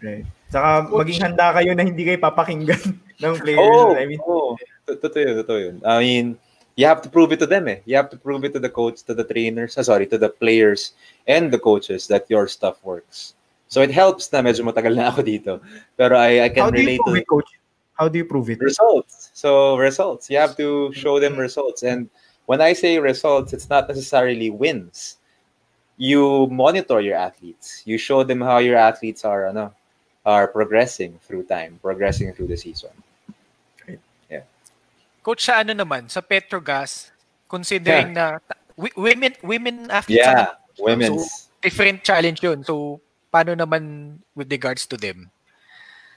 Right. 0.00 0.24
Saka 0.48 0.88
maging 0.88 1.20
handa 1.20 1.52
kayo 1.52 1.74
na 1.74 1.84
hindi 1.84 2.06
kayo 2.06 2.18
papakinggan 2.22 2.96
ng 3.22 3.34
players. 3.42 3.60
Oh, 3.60 3.92
I 3.92 4.06
mean, 4.06 4.22
oh. 4.24 4.56
Totoo 4.84 5.20
yun, 5.20 5.34
totoo 5.40 5.58
yun. 5.60 5.76
I 5.80 5.96
mean, 6.00 6.26
you 6.76 6.86
have 6.86 7.02
to 7.02 7.08
prove 7.08 7.32
it 7.32 7.38
to 7.38 7.46
them 7.46 7.68
eh. 7.68 7.78
You 7.84 7.96
have 7.96 8.10
to 8.10 8.16
prove 8.16 8.44
it 8.44 8.52
to 8.54 8.58
the 8.58 8.68
coach, 8.70 9.02
to 9.04 9.14
the 9.14 9.24
trainers, 9.24 9.78
ah, 9.78 9.82
sorry, 9.82 10.06
to 10.08 10.18
the 10.18 10.28
players 10.28 10.92
and 11.26 11.52
the 11.52 11.58
coaches 11.58 12.06
that 12.08 12.26
your 12.28 12.48
stuff 12.48 12.82
works. 12.84 13.34
So 13.68 13.82
it 13.82 13.90
helps 13.90 14.30
na 14.32 14.42
medyo 14.42 14.66
matagal 14.66 14.94
na 14.94 15.10
ako 15.10 15.22
dito. 15.22 15.60
Pero 15.96 16.18
I, 16.18 16.44
I 16.44 16.48
can 16.48 16.64
how 16.64 16.70
do 16.70 16.80
you 16.80 16.86
relate 16.86 17.00
to 17.06 17.14
it, 17.14 17.26
coach? 17.26 17.50
How 17.94 18.08
do 18.08 18.18
you 18.18 18.24
prove 18.26 18.50
it? 18.50 18.58
results. 18.60 19.30
So 19.34 19.76
results. 19.78 20.30
You 20.30 20.38
have 20.38 20.56
to 20.58 20.92
show 20.92 21.18
them 21.20 21.38
results. 21.38 21.82
And 21.82 22.10
when 22.46 22.60
I 22.60 22.74
say 22.74 22.98
results, 22.98 23.52
it's 23.52 23.70
not 23.70 23.88
necessarily 23.88 24.50
wins. 24.50 25.18
You 25.96 26.48
monitor 26.50 27.00
your 27.00 27.14
athletes. 27.14 27.82
You 27.86 27.98
show 27.98 28.24
them 28.24 28.42
how 28.42 28.58
your 28.58 28.76
athletes 28.76 29.24
are 29.24 29.46
ano, 29.46 29.72
are 30.26 30.48
progressing 30.48 31.18
through 31.22 31.44
time, 31.46 31.78
progressing 31.80 32.34
through 32.34 32.50
the 32.50 32.58
season. 32.58 32.90
Coach, 35.24 35.48
sa 35.48 35.64
ano 35.64 35.72
naman, 35.72 36.04
sa 36.12 36.20
Petro 36.20 36.60
Gazz, 36.60 37.08
considering 37.48 38.12
na 38.12 38.36
ta- 38.44 38.60
wi- 38.76 38.92
women 38.94 39.32
women 39.40 39.88
athletes 39.88 40.20
Yeah, 40.20 40.52
ano, 40.52 40.84
women's. 40.84 41.24
So, 41.24 41.48
different 41.64 42.04
challenge 42.04 42.44
yun. 42.44 42.60
So, 42.60 43.00
paano 43.32 43.56
naman 43.56 44.20
with 44.36 44.52
regards 44.52 44.84
to 44.84 45.00
them? 45.00 45.32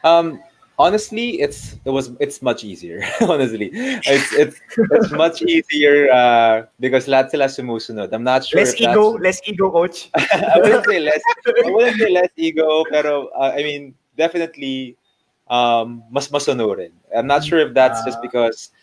Um, 0.03 0.43
honestly, 0.77 1.39
it's 1.39 1.79
it 1.87 1.89
was 1.95 2.11
it's 2.19 2.43
much 2.43 2.67
easier. 2.67 2.99
honestly, 3.23 3.71
it's 3.73 4.35
it's 4.35 4.59
it's 4.75 5.11
much 5.15 5.39
easier 5.41 6.11
uh, 6.11 6.67
because 6.83 7.07
lahat 7.07 7.31
sila 7.31 7.47
sumusunod. 7.47 8.11
I'm 8.11 8.27
not 8.27 8.43
sure. 8.43 8.59
Less 8.59 8.75
if 8.75 8.91
ego, 8.91 9.15
that's- 9.15 9.23
less 9.23 9.39
ego, 9.47 9.71
coach. 9.71 10.11
I 10.19 10.59
wouldn't 10.59 10.83
say 10.83 10.99
less. 10.99 11.23
I 11.47 11.71
wouldn't 11.71 11.95
say 11.95 12.11
less 12.11 12.33
ego, 12.35 12.83
pero 12.91 13.31
uh, 13.31 13.55
I 13.55 13.63
mean 13.63 13.95
definitely 14.19 14.99
um, 15.47 16.03
mas 16.11 16.27
masunurin. 16.27 16.91
I'm 17.15 17.23
not 17.31 17.47
sure 17.47 17.63
if 17.63 17.71
that's 17.71 18.03
just 18.03 18.19
Ah. 18.19 18.25
because 18.27 18.75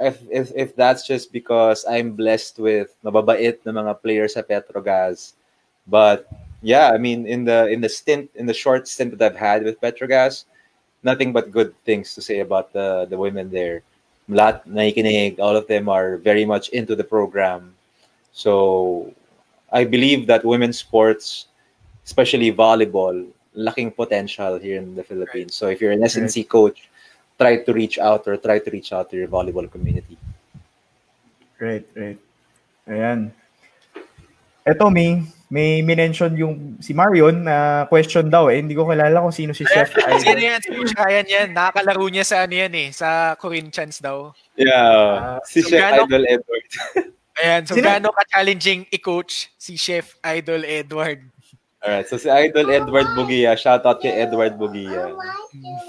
if, 0.00 0.22
if 0.30 0.52
if 0.54 0.76
that's 0.76 1.06
just 1.06 1.32
because 1.32 1.84
I'm 1.88 2.12
blessed 2.12 2.58
with 2.58 2.94
mababait 3.04 3.58
na 3.66 3.72
mga 3.72 4.02
players 4.02 4.34
sa 4.34 4.42
Petro 4.42 4.80
Gazz, 4.80 5.34
but 5.86 6.30
yeah, 6.62 6.90
I 6.94 6.98
mean 6.98 7.26
in 7.26 7.44
the 7.44 7.66
in 7.68 7.80
the 7.80 7.88
stint 7.88 8.30
in 8.34 8.46
the 8.46 8.54
short 8.54 8.86
stint 8.86 9.18
that 9.18 9.32
I've 9.32 9.38
had 9.38 9.64
with 9.64 9.80
Petro 9.80 10.06
Gazz, 10.06 10.44
nothing 11.02 11.32
but 11.32 11.50
good 11.50 11.74
things 11.84 12.14
to 12.14 12.22
say 12.22 12.40
about 12.40 12.72
the 12.72 13.06
the 13.10 13.18
women 13.18 13.50
there. 13.50 13.82
Lahat 14.30 14.62
nakikinig, 14.68 15.40
all 15.40 15.56
of 15.56 15.66
them 15.66 15.88
are 15.88 16.18
very 16.18 16.44
much 16.44 16.68
into 16.70 16.94
the 16.94 17.04
program. 17.04 17.74
So 18.32 19.14
I 19.72 19.84
believe 19.84 20.26
that 20.28 20.44
women's 20.44 20.78
sports, 20.78 21.48
especially 22.04 22.52
volleyball, 22.52 23.26
lacking 23.54 23.92
potential 23.92 24.58
here 24.58 24.76
in 24.76 24.94
the 24.94 25.02
Philippines. 25.02 25.56
So 25.56 25.68
if 25.68 25.80
you're 25.80 25.96
an 25.96 26.04
SNC 26.04 26.46
coach, 26.48 26.90
try 27.38 27.62
to 27.62 27.70
reach 27.72 28.02
out 28.02 28.26
or 28.26 28.36
try 28.36 28.58
to 28.58 28.70
reach 28.70 28.90
out 28.92 29.08
to 29.10 29.16
your 29.16 29.30
volleyball 29.30 29.70
community. 29.70 30.18
Right, 31.58 31.86
right. 31.94 32.18
Ayan. 32.90 33.30
Eto, 34.66 34.90
may, 34.92 35.22
may 35.48 35.80
mention 35.80 36.36
yung 36.36 36.76
si 36.82 36.92
Marion 36.92 37.46
na 37.46 37.86
question 37.86 38.28
daw 38.28 38.50
eh. 38.50 38.58
Hindi 38.60 38.74
ko 38.74 38.84
kilala 38.84 39.22
kung 39.22 39.32
sino 39.32 39.54
si 39.54 39.64
Chef 39.64 39.94
Sino 40.20 40.36
yan? 40.36 40.60
Si 40.60 40.70
Ryan 40.74 41.26
yan. 41.26 41.48
Nakakalaro 41.54 42.04
niya 42.10 42.26
sa 42.26 42.44
ano 42.44 42.54
yan 42.58 42.74
eh. 42.74 42.88
Sa 42.92 43.38
Corinthians 43.40 44.02
daw. 44.02 44.34
Yeah. 44.58 45.38
Ah, 45.38 45.40
si 45.46 45.62
so 45.62 45.70
Chef 45.72 45.80
gaano- 45.80 46.04
Idol 46.10 46.24
Edward. 46.26 46.68
Ayan. 47.38 47.62
So, 47.64 47.78
Sino- 47.78 47.86
gaano 47.86 48.10
ka-challenging 48.12 48.90
i-coach 48.92 49.48
si 49.56 49.78
Chef 49.78 50.18
Idol 50.26 50.66
Edward? 50.66 51.22
Alright, 51.78 52.08
so 52.10 52.18
si 52.18 52.26
Idol 52.26 52.74
Edward 52.74 53.06
Bugia. 53.14 53.54
Shout 53.54 53.86
out 53.86 54.02
kay 54.02 54.10
Edward 54.10 54.58
Bugia. 54.58 55.14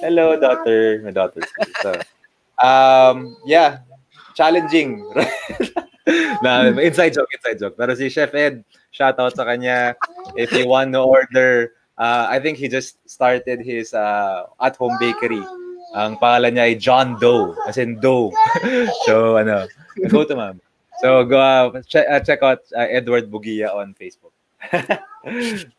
Hello, 0.06 0.38
daughter. 0.38 1.02
My 1.02 1.10
daughter. 1.10 1.41
So, 1.82 1.98
um, 2.61 3.34
yeah, 3.41 3.82
challenging. 4.38 5.02
na 6.45 6.70
inside 6.78 7.18
joke, 7.18 7.34
inside 7.34 7.57
joke. 7.57 7.76
Pero 7.78 7.98
si 7.98 8.06
Chef 8.10 8.34
Ed, 8.38 8.61
shout 8.94 9.18
out 9.18 9.34
sa 9.34 9.49
kanya. 9.49 9.98
If 10.38 10.53
you 10.53 10.70
want 10.70 10.94
to 10.94 11.02
order, 11.02 11.74
uh, 11.98 12.30
I 12.30 12.38
think 12.38 12.61
he 12.61 12.70
just 12.70 13.02
started 13.10 13.66
his 13.66 13.94
uh, 13.98 14.45
at-home 14.61 14.94
bakery. 15.02 15.41
Ang 15.98 16.22
pangalan 16.22 16.53
niya 16.53 16.66
ay 16.70 16.76
John 16.78 17.18
Doe, 17.18 17.57
as 17.66 17.82
in 17.82 17.98
Doe. 17.98 18.30
so, 19.10 19.41
ano, 19.41 19.66
go 20.14 20.22
to 20.22 20.38
ma'am. 20.38 20.61
So, 21.02 21.26
go, 21.26 21.41
uh, 21.41 21.82
check, 21.82 22.06
uh, 22.06 22.22
check 22.22 22.45
out 22.45 22.61
uh, 22.78 22.86
Edward 22.86 23.34
Bugia 23.34 23.74
on 23.74 23.98
Facebook. 23.98 24.38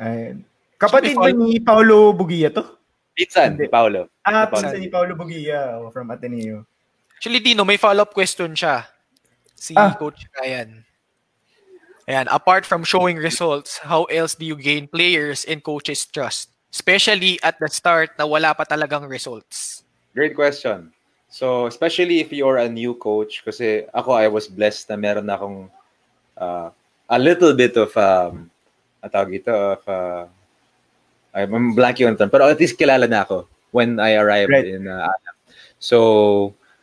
Ayan. 0.00 0.44
Kapatid 0.78 1.14
ba 1.14 1.30
ni 1.30 1.60
Paolo 1.62 2.12
Bugia 2.12 2.50
to? 2.50 2.64
Pinsan, 3.12 3.60
Hindi. 3.60 3.68
Paolo. 3.68 4.08
Ah, 4.24 4.48
pinsan 4.48 4.80
ni 4.80 4.88
Paolo 4.88 5.12
Bugia 5.14 5.78
oh, 5.78 5.92
from 5.92 6.08
Ateneo. 6.10 6.64
Actually, 7.16 7.38
Dino, 7.38 7.62
may 7.62 7.78
follow-up 7.78 8.10
question 8.10 8.56
siya. 8.56 8.88
Si 9.54 9.76
Ah. 9.78 9.94
Coach 9.94 10.26
Ryan. 10.40 10.82
Ayan, 12.10 12.26
apart 12.34 12.66
from 12.66 12.82
showing 12.82 13.14
results, 13.14 13.78
how 13.78 14.10
else 14.10 14.34
do 14.34 14.42
you 14.42 14.58
gain 14.58 14.90
players 14.90 15.46
and 15.46 15.62
coaches' 15.62 16.02
trust? 16.02 16.50
Especially 16.74 17.38
at 17.46 17.54
the 17.62 17.70
start 17.70 18.10
na 18.18 18.26
wala 18.26 18.58
pa 18.58 18.66
talagang 18.66 19.06
results. 19.06 19.86
Great 20.18 20.34
question. 20.34 20.90
So, 21.30 21.70
especially 21.70 22.20
if 22.20 22.34
you're 22.34 22.58
a 22.58 22.68
new 22.68 22.98
coach, 22.98 23.40
kasi 23.46 23.86
ako, 23.94 24.18
I 24.18 24.26
was 24.28 24.50
blessed 24.50 24.90
na 24.90 24.96
meron 24.98 25.30
na 25.30 25.38
akong 25.38 25.70
uh, 26.36 26.68
a 27.08 27.18
little 27.22 27.54
bit 27.54 27.78
of, 27.78 27.94
um, 27.96 28.51
ang 29.02 29.10
tawag 29.10 29.34
ito, 29.34 29.50
of, 29.50 29.82
uh, 29.90 30.24
I'm 31.34 31.74
the 31.74 32.16
term, 32.16 32.30
pero 32.30 32.46
at 32.46 32.60
least 32.60 32.76
kilala 32.76 33.08
na 33.08 33.24
ako 33.24 33.48
when 33.72 33.96
I 33.98 34.20
arrived 34.20 34.52
Right. 34.52 34.68
in 34.68 34.86
uh, 34.86 35.08
Alam. 35.08 35.34
So, 35.80 35.98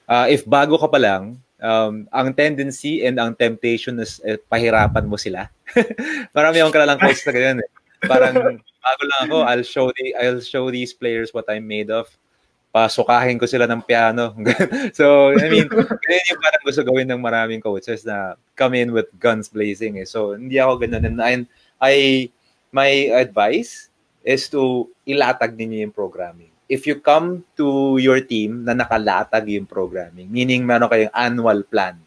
uh, 0.09 0.25
if 0.27 0.43
bago 0.43 0.75
ka 0.75 0.89
pa 0.89 0.97
lang, 0.99 1.37
um, 1.61 2.09
ang 2.11 2.33
tendency 2.33 3.05
and 3.05 3.21
ang 3.21 3.37
temptation 3.37 4.01
is 4.01 4.19
eh, 4.25 4.41
pahirapan 4.41 5.05
mo 5.05 5.15
sila. 5.15 5.47
Parang 6.35 6.51
may 6.51 6.65
akong 6.65 6.75
kalalang 6.75 6.99
coach 6.99 7.21
na 7.27 7.31
ganyan 7.31 7.59
eh. 7.63 7.69
Parang 8.03 8.35
bago 8.59 9.01
lang 9.05 9.21
ako, 9.29 9.37
I'll 9.45 9.67
show 9.67 9.87
the 9.93 10.15
I'll 10.17 10.43
show 10.43 10.71
these 10.73 10.91
players 10.91 11.31
what 11.31 11.47
I'm 11.47 11.69
made 11.69 11.93
of. 11.93 12.09
Pasukahin 12.69 13.41
ko 13.41 13.49
sila 13.49 13.65
ng 13.65 13.81
piano. 13.81 14.37
so, 14.97 15.33
I 15.33 15.49
mean, 15.49 15.65
ganyan 15.69 16.29
yung 16.29 16.41
parang 16.41 16.63
gusto 16.63 16.81
gawin 16.85 17.09
ng 17.09 17.21
maraming 17.21 17.65
coaches 17.65 18.05
na 18.05 18.37
come 18.53 18.77
in 18.77 18.93
with 18.93 19.09
guns 19.17 19.49
blazing 19.49 19.97
eh. 19.97 20.05
So, 20.05 20.37
hindi 20.37 20.61
ako 20.61 20.85
ganun. 20.85 21.05
And 21.05 21.17
I, 21.17 21.33
I 21.81 22.27
my 22.69 23.09
advice 23.15 23.89
is 24.21 24.51
to 24.51 24.87
ilatag 25.07 25.55
ninyo 25.55 25.89
yung 25.89 25.95
programming. 25.95 26.51
If 26.69 26.85
you 26.85 27.01
come 27.01 27.41
to 27.57 27.97
your 27.97 28.21
team 28.21 28.61
na 28.61 28.77
nakalatag 28.77 29.49
yung 29.49 29.65
programming, 29.65 30.29
meaning 30.29 30.61
meron 30.67 30.91
kayong 30.91 31.15
annual 31.17 31.65
plan, 31.65 31.97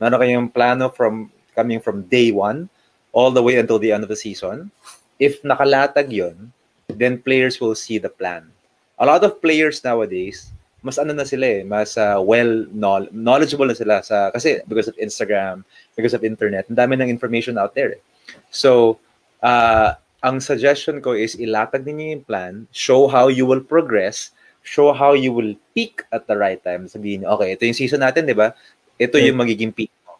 meron 0.00 0.16
kayong 0.16 0.48
plano 0.48 0.88
from 0.88 1.28
coming 1.52 1.82
from 1.84 2.08
day 2.08 2.32
one 2.32 2.72
all 3.12 3.28
the 3.28 3.42
way 3.42 3.60
until 3.60 3.76
the 3.76 3.92
end 3.92 4.00
of 4.00 4.08
the 4.08 4.16
season, 4.16 4.72
if 5.20 5.42
nakalatag 5.44 6.08
yon, 6.08 6.48
then 6.96 7.20
players 7.20 7.60
will 7.60 7.76
see 7.76 8.00
the 8.00 8.08
plan. 8.08 8.48
A 8.96 9.04
lot 9.04 9.20
of 9.20 9.44
players 9.44 9.84
nowadays, 9.84 10.48
mas 10.80 10.96
ano 10.96 11.12
na 11.12 11.28
sila 11.28 11.60
eh, 11.60 11.62
mas 11.66 12.00
uh, 12.00 12.16
well 12.22 12.64
knowl- 12.72 13.12
knowledgeable 13.12 13.68
na 13.68 13.76
sila 13.76 14.00
sa 14.00 14.32
kasi 14.32 14.64
because 14.64 14.88
of 14.88 14.96
Instagram, 14.96 15.60
because 15.92 16.16
of 16.16 16.24
internet, 16.24 16.64
ang 16.72 16.78
dami 16.78 16.96
ng 16.96 17.12
information 17.12 17.60
out 17.60 17.76
there. 17.76 18.00
eh. 18.00 18.02
So, 18.48 18.96
uh, 19.42 19.96
ang 20.24 20.40
suggestion 20.40 20.98
ko 20.98 21.12
is 21.12 21.36
ilatag 21.36 21.84
ninyo 21.84 22.18
yung 22.18 22.24
plan, 22.24 22.54
show 22.72 23.06
how 23.06 23.28
you 23.28 23.44
will 23.44 23.62
progress, 23.62 24.32
show 24.66 24.90
how 24.90 25.14
you 25.14 25.30
will 25.30 25.54
peak 25.70 26.02
at 26.10 26.26
the 26.26 26.34
right 26.34 26.58
time. 26.64 26.90
Sabihin 26.90 27.22
niyo, 27.22 27.36
okay, 27.36 27.54
ito 27.54 27.62
yung 27.62 27.78
season 27.78 28.02
natin, 28.02 28.26
di 28.26 28.34
ba? 28.34 28.50
Ito 28.98 29.20
yung 29.20 29.38
magiging 29.38 29.70
peak 29.70 29.92
mo. 30.02 30.18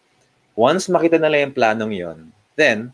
Once 0.55 0.87
makita 0.87 1.19
nila 1.19 1.43
yung 1.43 1.55
planong 1.57 1.93
yon, 1.93 2.19
then, 2.55 2.93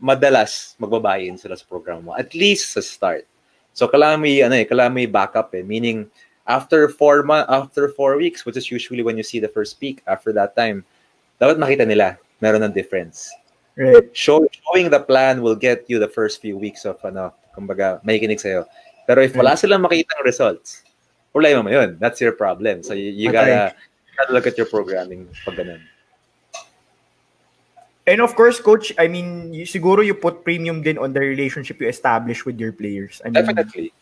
madalas 0.00 0.78
magbabayin 0.80 1.36
sila 1.36 1.58
sa 1.58 1.66
program 1.68 2.08
mo. 2.08 2.16
At 2.16 2.32
least 2.32 2.72
sa 2.72 2.80
start. 2.80 3.28
So, 3.76 3.84
kailangan 3.86 4.18
may, 4.24 4.40
ano 4.40 4.56
eh, 4.56 4.64
kailangan 4.64 4.96
may 4.96 5.06
backup 5.10 5.52
eh. 5.52 5.60
Meaning, 5.60 6.08
after 6.48 6.88
four 6.88 7.20
month, 7.20 7.46
after 7.52 7.92
four 7.92 8.16
weeks, 8.16 8.48
which 8.48 8.56
is 8.56 8.72
usually 8.72 9.04
when 9.04 9.20
you 9.20 9.26
see 9.26 9.38
the 9.38 9.52
first 9.52 9.76
peak, 9.76 10.00
after 10.08 10.32
that 10.32 10.56
time, 10.56 10.82
dapat 11.36 11.60
makita 11.60 11.84
nila, 11.84 12.16
meron 12.40 12.64
ng 12.64 12.72
difference 12.72 13.28
Right. 13.80 14.12
show, 14.12 14.44
showing 14.52 14.92
the 14.92 15.00
plan 15.00 15.40
will 15.40 15.56
get 15.56 15.88
you 15.88 15.96
the 15.96 16.08
first 16.08 16.44
few 16.44 16.60
weeks 16.60 16.84
of 16.84 17.00
ano, 17.00 17.32
kumbaga, 17.56 18.04
may 18.04 18.20
kinig 18.20 18.36
sa'yo. 18.36 18.68
Pero 19.08 19.24
if 19.24 19.32
wala 19.32 19.56
silang 19.56 19.80
makita 19.80 20.20
ng 20.20 20.24
results, 20.28 20.84
problema 21.32 21.64
mo 21.64 21.72
yun. 21.72 21.96
That's 21.96 22.20
your 22.20 22.36
problem. 22.36 22.84
So 22.84 22.92
you, 22.92 23.08
you 23.08 23.32
gotta, 23.32 23.72
you 23.72 24.12
gotta 24.20 24.32
look 24.36 24.44
at 24.44 24.60
your 24.60 24.68
programming 24.68 25.32
pag 25.48 25.56
ganun. 25.56 25.80
And 28.04 28.20
of 28.20 28.36
course, 28.36 28.60
coach, 28.60 28.92
I 28.98 29.08
mean, 29.08 29.54
you, 29.54 29.64
siguro 29.64 30.04
you 30.04 30.12
put 30.12 30.44
premium 30.44 30.82
din 30.82 30.98
on 30.98 31.12
the 31.12 31.20
relationship 31.20 31.80
you 31.80 31.88
establish 31.88 32.44
with 32.44 32.58
your 32.58 32.72
players. 32.72 33.22
I 33.24 33.30
mean, 33.30 33.40
Definitely. 33.40 33.92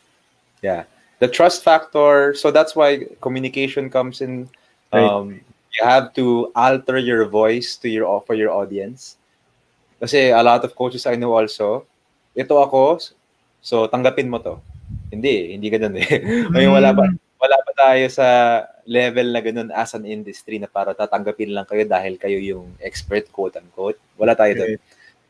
Yeah. 0.62 0.90
The 1.18 1.28
trust 1.28 1.62
factor, 1.62 2.34
so 2.34 2.50
that's 2.50 2.74
why 2.74 3.06
communication 3.20 3.90
comes 3.90 4.22
in. 4.22 4.48
Um, 4.92 5.40
you 5.76 5.84
have 5.84 6.14
to 6.14 6.50
alter 6.56 6.96
your 6.96 7.26
voice 7.26 7.76
to 7.84 7.88
your 7.88 8.22
for 8.26 8.34
your 8.34 8.50
audience. 8.50 9.17
Kasi 9.98 10.30
a 10.30 10.42
lot 10.42 10.62
of 10.62 10.74
coaches 10.78 11.06
I 11.10 11.18
know 11.18 11.34
also, 11.34 11.82
ito 12.38 12.54
ako, 12.54 13.02
so 13.58 13.90
tanggapin 13.90 14.30
mo 14.30 14.38
to. 14.38 14.62
Hindi, 15.10 15.58
hindi 15.58 15.66
ganun 15.68 15.98
eh. 15.98 16.06
Ngayon 16.54 16.72
wala 16.72 16.90
pa 16.94 17.04
wala 17.38 17.56
pa 17.62 17.72
tayo 17.74 18.06
sa 18.10 18.26
level 18.86 19.30
na 19.30 19.40
ganun 19.42 19.70
as 19.70 19.94
an 19.94 20.02
industry 20.06 20.58
na 20.58 20.66
para 20.66 20.90
tatanggapin 20.94 21.54
lang 21.54 21.66
kayo 21.66 21.86
dahil 21.86 22.18
kayo 22.18 22.38
yung 22.38 22.74
expert 22.82 23.30
quote 23.30 23.58
unquote. 23.58 23.98
Wala 24.18 24.34
tayo 24.34 24.54
doon. 24.58 24.78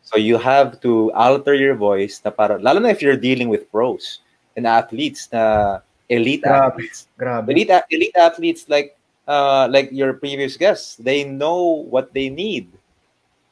So 0.05 0.17
you 0.17 0.41
have 0.41 0.81
to 0.81 1.13
alter 1.13 1.53
your 1.53 1.77
voice 1.77 2.21
na 2.25 2.33
para 2.33 2.57
lalo 2.57 2.81
na 2.81 2.93
if 2.93 3.05
you're 3.05 3.21
dealing 3.21 3.53
with 3.53 3.69
pros 3.69 4.25
and 4.57 4.65
athletes 4.65 5.29
na 5.29 5.79
elite 6.09 6.45
Grabe. 6.45 6.81
athletes. 6.81 6.99
Grabe. 7.17 7.47
Elite 7.53 7.73
elite 7.93 8.17
athletes 8.17 8.65
like 8.73 8.97
uh 9.29 9.69
like 9.69 9.93
your 9.93 10.17
previous 10.17 10.57
guests, 10.57 10.97
they 10.97 11.29
know 11.29 11.85
what 11.93 12.17
they 12.17 12.33
need 12.33 12.73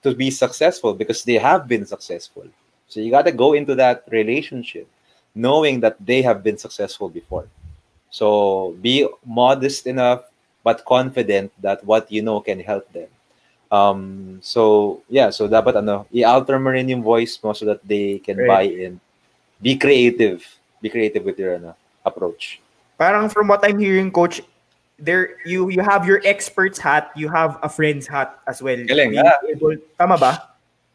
to 0.07 0.15
be 0.15 0.31
successful 0.31 0.95
because 0.95 1.27
they 1.27 1.35
have 1.43 1.67
been 1.67 1.85
successful. 1.85 2.47
So 2.87 3.03
you 3.03 3.11
got 3.11 3.27
to 3.27 3.35
go 3.35 3.53
into 3.59 3.75
that 3.75 4.07
relationship 4.09 4.87
knowing 5.35 5.81
that 5.83 5.99
they 5.99 6.23
have 6.23 6.43
been 6.47 6.57
successful 6.57 7.11
before. 7.11 7.51
So 8.11 8.75
be 8.81 9.05
modest 9.27 9.87
enough 9.87 10.25
but 10.63 10.87
confident 10.87 11.51
that 11.61 11.85
what 11.85 12.11
you 12.11 12.23
know 12.23 12.41
can 12.41 12.61
help 12.63 12.87
them. 12.95 13.11
Um 13.71 14.39
so 14.41 15.03
yeah, 15.11 15.31
so 15.35 15.51
dapat 15.51 15.83
ano, 15.83 16.07
i-alter 16.15 16.57
mo 16.63 16.71
rin 16.71 16.87
yung 16.89 17.03
voice 17.03 17.35
mo 17.43 17.51
so 17.53 17.67
that 17.67 17.83
they 17.83 18.23
can 18.23 18.39
Right. 18.39 18.47
buy 18.47 18.65
in. 18.71 19.03
Be 19.59 19.75
creative. 19.75 20.47
Be 20.81 20.89
creative 20.89 21.27
with 21.27 21.37
your 21.37 21.59
ano, 21.59 21.75
approach. 22.07 22.63
parang 22.97 23.29
from 23.29 23.49
what 23.53 23.61
I'm 23.61 23.77
hearing, 23.79 24.09
coach, 24.09 24.41
there 24.99 25.37
you 25.45 25.69
you 25.69 25.83
have 25.83 26.07
your 26.07 26.21
expert's 26.25 26.79
hat, 26.79 27.11
you 27.17 27.29
have 27.29 27.59
a 27.63 27.69
friend's 27.69 28.07
hat 28.07 28.39
as 28.47 28.63
well. 28.63 28.77
Galing, 28.77 29.11
Being 29.13 29.27
ah. 29.27 29.37
able- 29.49 29.77
tama 29.99 30.17
ba? 30.19 30.33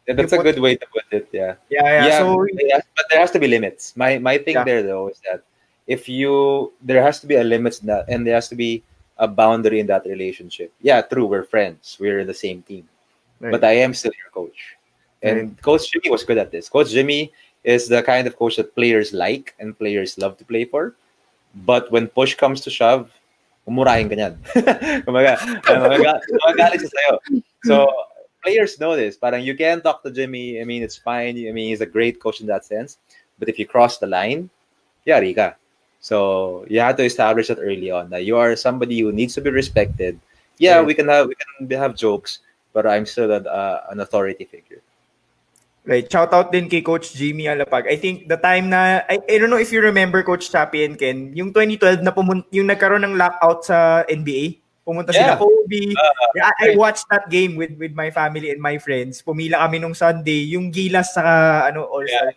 Yeah, 0.08 0.14
that's 0.18 0.32
You 0.32 0.38
a 0.38 0.42
put- 0.42 0.54
good 0.54 0.62
way 0.62 0.74
to 0.76 0.86
put 0.90 1.04
it. 1.12 1.28
Yeah. 1.30 1.54
Yeah, 1.70 2.06
yeah. 2.06 2.18
So 2.18 2.34
but 2.42 2.50
there 2.58 2.70
has- 2.74 2.88
but 2.96 3.04
there 3.10 3.20
has 3.20 3.30
to 3.30 3.38
be 3.38 3.46
limits. 3.46 3.94
My 3.96 4.18
my 4.18 4.38
thing 4.38 4.54
Yeah. 4.58 4.64
there 4.66 4.82
though 4.82 5.08
is 5.08 5.20
that 5.30 5.42
if 5.86 6.08
you 6.08 6.72
there 6.82 7.02
has 7.02 7.20
to 7.22 7.26
be 7.30 7.36
a 7.38 7.44
limit 7.46 7.78
in 7.80 7.86
that, 7.86 8.06
and 8.10 8.26
there 8.26 8.34
has 8.34 8.48
to 8.50 8.58
be 8.58 8.82
a 9.18 9.28
boundary 9.28 9.78
in 9.78 9.86
that 9.86 10.02
relationship. 10.06 10.72
Yeah, 10.82 11.02
true. 11.02 11.26
We're 11.26 11.46
friends. 11.46 11.96
We're 12.00 12.18
in 12.20 12.26
the 12.26 12.34
same 12.34 12.62
team, 12.66 12.88
but 13.38 13.62
I 13.62 13.78
am 13.86 13.94
still 13.94 14.10
your 14.18 14.30
coach. 14.34 14.74
And 15.22 15.54
Coach 15.62 15.86
Jimmy 15.94 16.10
was 16.10 16.24
good 16.26 16.38
at 16.38 16.50
this. 16.50 16.66
Coach 16.68 16.90
Jimmy 16.90 17.30
is 17.62 17.86
the 17.86 18.02
kind 18.02 18.26
of 18.26 18.34
coach 18.34 18.56
that 18.58 18.74
players 18.74 19.12
like 19.14 19.54
and 19.62 19.78
players 19.78 20.18
love 20.18 20.34
to 20.38 20.44
play 20.44 20.64
for. 20.66 20.96
But 21.62 21.92
when 21.94 22.08
push 22.10 22.34
comes 22.34 22.58
to 22.66 22.70
shove, 22.74 23.14
umurahin 23.66 24.08
ka 24.10 24.14
niyan. 24.18 24.34
Kumaga, 25.06 25.38
ah, 25.38 26.20
magaga- 26.46 26.78
siya 26.78 26.90
sa'yo. 26.90 27.14
So, 27.64 27.86
players 28.42 28.78
know 28.80 28.96
this. 28.96 29.16
Parang 29.16 29.42
you 29.42 29.54
can 29.54 29.80
talk 29.80 30.02
to 30.02 30.10
Jimmy. 30.10 30.60
I 30.60 30.64
mean, 30.64 30.82
it's 30.82 30.98
fine. 30.98 31.38
I 31.38 31.52
mean, 31.54 31.70
he's 31.70 31.80
a 31.80 31.86
great 31.86 32.18
coach 32.18 32.40
in 32.40 32.46
that 32.50 32.64
sense. 32.66 32.98
But 33.38 33.48
if 33.48 33.58
you 33.58 33.66
cross 33.66 33.98
the 33.98 34.06
line, 34.10 34.50
yari 35.06 35.34
ka. 35.34 35.54
So, 36.02 36.66
you 36.66 36.80
have 36.82 36.98
to 36.98 37.06
establish 37.06 37.46
that 37.48 37.62
early 37.62 37.90
on 37.90 38.10
that 38.10 38.26
you 38.26 38.36
are 38.36 38.56
somebody 38.58 38.98
who 38.98 39.12
needs 39.14 39.34
to 39.38 39.40
be 39.40 39.50
respected. 39.50 40.18
Yeah, 40.58 40.82
we 40.82 40.94
can 40.94 41.08
have 41.08 41.26
we 41.26 41.34
can 41.34 41.66
have 41.78 41.94
jokes, 41.94 42.40
but 42.74 42.86
I'm 42.86 43.06
still 43.06 43.30
a, 43.30 43.42
uh, 43.42 43.86
an 43.90 43.98
authority 44.00 44.44
figure. 44.44 44.82
Right. 45.82 46.06
Shout 46.06 46.30
out 46.30 46.54
din 46.54 46.70
kay 46.70 46.78
Coach 46.78 47.10
Jimmy 47.10 47.50
Alapag. 47.50 47.90
I 47.90 47.98
think 47.98 48.30
the 48.30 48.38
time 48.38 48.70
na, 48.70 49.02
I, 49.10 49.18
I 49.18 49.34
don't 49.42 49.50
know 49.50 49.58
if 49.58 49.74
you 49.74 49.82
remember 49.82 50.22
Coach 50.22 50.46
Chappie 50.46 50.86
and 50.86 50.94
Ken, 50.94 51.34
yung 51.34 51.50
2012 51.50 52.06
na 52.06 52.14
pumunta, 52.14 52.46
yung 52.54 52.70
nagkaroon 52.70 53.02
ng 53.02 53.18
lockout 53.18 53.66
sa 53.66 54.06
NBA. 54.06 54.62
Pumunta 54.86 55.10
sila 55.10 55.34
Yeah. 55.34 55.42
Kobe. 55.42 55.94
Yeah, 56.38 56.50
I, 56.58 56.74
I 56.74 56.78
watched 56.78 57.06
that 57.10 57.26
game 57.30 57.58
with 57.58 57.74
with 57.78 57.94
my 57.94 58.14
family 58.14 58.54
and 58.54 58.62
my 58.62 58.78
friends. 58.78 59.22
Pumila 59.22 59.62
kami 59.66 59.82
nung 59.82 59.94
Sunday, 59.94 60.54
yung 60.54 60.70
Gilas 60.70 61.18
sa 61.18 61.22
ano 61.66 61.86
All-Star. 61.86 62.34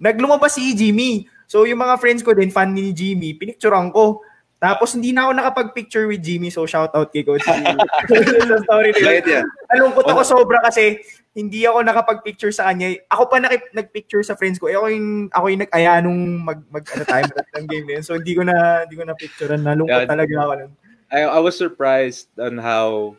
Naglumabas 0.00 0.56
si 0.56 0.72
Jimmy. 0.72 1.28
So 1.44 1.68
yung 1.68 1.84
mga 1.84 2.00
friends 2.00 2.24
ko 2.24 2.32
din, 2.32 2.48
fan 2.48 2.72
ni 2.72 2.96
Jimmy, 2.96 3.36
pinicturean 3.36 3.92
ko. 3.92 4.24
Tapos 4.60 4.92
hindi 4.92 5.16
na 5.16 5.24
ako 5.24 5.32
nakapag-picture 5.40 6.04
with 6.04 6.20
Jimmy, 6.20 6.52
so 6.52 6.68
shout 6.68 6.92
out 6.92 7.08
kay 7.08 7.24
Coach 7.24 7.40
Jimmy. 7.48 7.72
sa 8.52 8.60
story 8.60 8.92
nila. 8.92 9.40
Nalungkot 9.72 10.04
ako 10.04 10.20
sobra 10.20 10.60
kasi 10.60 11.00
hindi 11.32 11.64
ako 11.64 11.80
nakapag-picture 11.80 12.52
sa 12.52 12.68
kanya. 12.68 12.92
Ako 13.08 13.32
pa 13.32 13.40
nakip- 13.40 13.72
nag-picture 13.72 14.20
sa 14.20 14.36
friends 14.36 14.60
ko. 14.60 14.68
Eh, 14.68 14.76
ako 14.76 14.92
yung 14.92 15.08
ako 15.32 15.44
yung 15.48 15.62
nag-aya 15.64 16.04
nung 16.04 16.44
mag 16.44 16.60
mag 16.68 16.84
ano 16.92 17.04
time 17.08 17.24
ng 17.56 17.66
game 17.72 17.86
na 17.88 17.92
yun. 17.98 18.04
So 18.04 18.20
hindi 18.20 18.36
ko 18.36 18.44
na 18.44 18.84
hindi 18.84 19.00
ko 19.00 19.04
na 19.08 19.16
picturean. 19.16 19.64
Nalungkot 19.64 20.04
Yeah. 20.04 20.12
talaga 20.12 20.34
ako 20.36 20.52
nun. 20.60 20.72
I, 21.10 21.20
I 21.24 21.40
was 21.40 21.56
surprised 21.56 22.28
on 22.36 22.60
how 22.60 23.16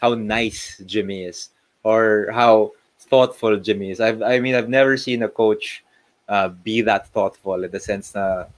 how 0.00 0.16
nice 0.16 0.80
Jimmy 0.88 1.28
is 1.28 1.52
or 1.84 2.32
how 2.32 2.72
thoughtful 3.12 3.52
Jimmy 3.60 3.92
is. 3.92 4.00
I've, 4.00 4.22
I 4.22 4.40
mean, 4.40 4.54
I've 4.56 4.72
never 4.72 4.96
seen 4.96 5.22
a 5.22 5.28
coach 5.28 5.84
uh, 6.28 6.48
be 6.48 6.80
that 6.88 7.12
thoughtful 7.12 7.62
in 7.64 7.70
the 7.70 7.80
sense 7.82 8.10
that 8.16 8.48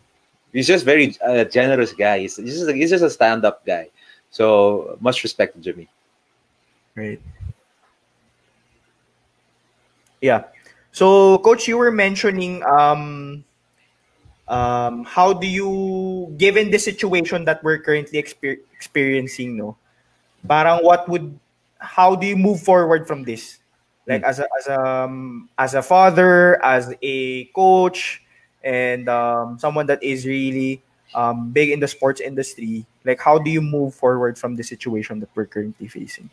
he's 0.53 0.67
just 0.67 0.85
very 0.85 1.17
uh, 1.25 1.45
generous 1.45 1.93
guy. 1.93 2.21
He's, 2.21 2.37
he's, 2.37 2.61
just, 2.61 2.71
he's 2.71 2.91
just 2.91 3.05
a 3.05 3.11
stand-up 3.11 3.65
guy. 3.67 3.89
So 4.31 4.97
much 5.01 5.23
respect 5.23 5.55
to 5.55 5.61
Jimmy. 5.61 5.89
Right. 6.95 7.21
Yeah. 10.21 10.45
So, 10.93 11.39
Coach, 11.39 11.67
you 11.67 11.79
were 11.79 11.91
mentioning 11.91 12.63
um, 12.65 13.45
um, 14.49 15.05
how 15.05 15.33
do 15.33 15.47
you, 15.47 16.35
given 16.37 16.71
the 16.71 16.79
situation 16.79 17.45
that 17.47 17.65
we're 17.65 17.79
currently 17.79 18.23
exper- 18.23 18.61
experiencing, 18.75 19.57
no? 19.57 19.77
Parang 20.47 20.85
what 20.85 21.09
would, 21.09 21.39
how 21.79 22.15
do 22.15 22.27
you 22.27 22.37
move 22.37 22.61
forward 22.63 23.07
from 23.07 23.25
this? 23.25 23.59
Like 24.07 24.25
as 24.25 24.41
a 24.41 24.49
as 24.59 24.67
a 24.67 24.81
um, 24.81 25.49
as 25.59 25.75
a 25.75 25.83
father, 25.83 26.59
as 26.65 26.93
a 27.03 27.45
coach, 27.55 28.21
and 28.65 29.09
um, 29.09 29.59
someone 29.59 29.87
that 29.87 30.03
is 30.03 30.27
really 30.27 30.83
um, 31.15 31.51
big 31.51 31.71
in 31.71 31.81
the 31.81 31.89
sports 31.89 32.21
industry. 32.21 32.87
Like, 33.05 33.21
how 33.21 33.39
do 33.39 33.51
you 33.51 33.61
move 33.61 33.95
forward 33.95 34.39
from 34.39 34.57
the 34.57 34.63
situation 34.63 35.21
that 35.21 35.29
we're 35.35 35.47
currently 35.47 35.89
facing? 35.89 36.31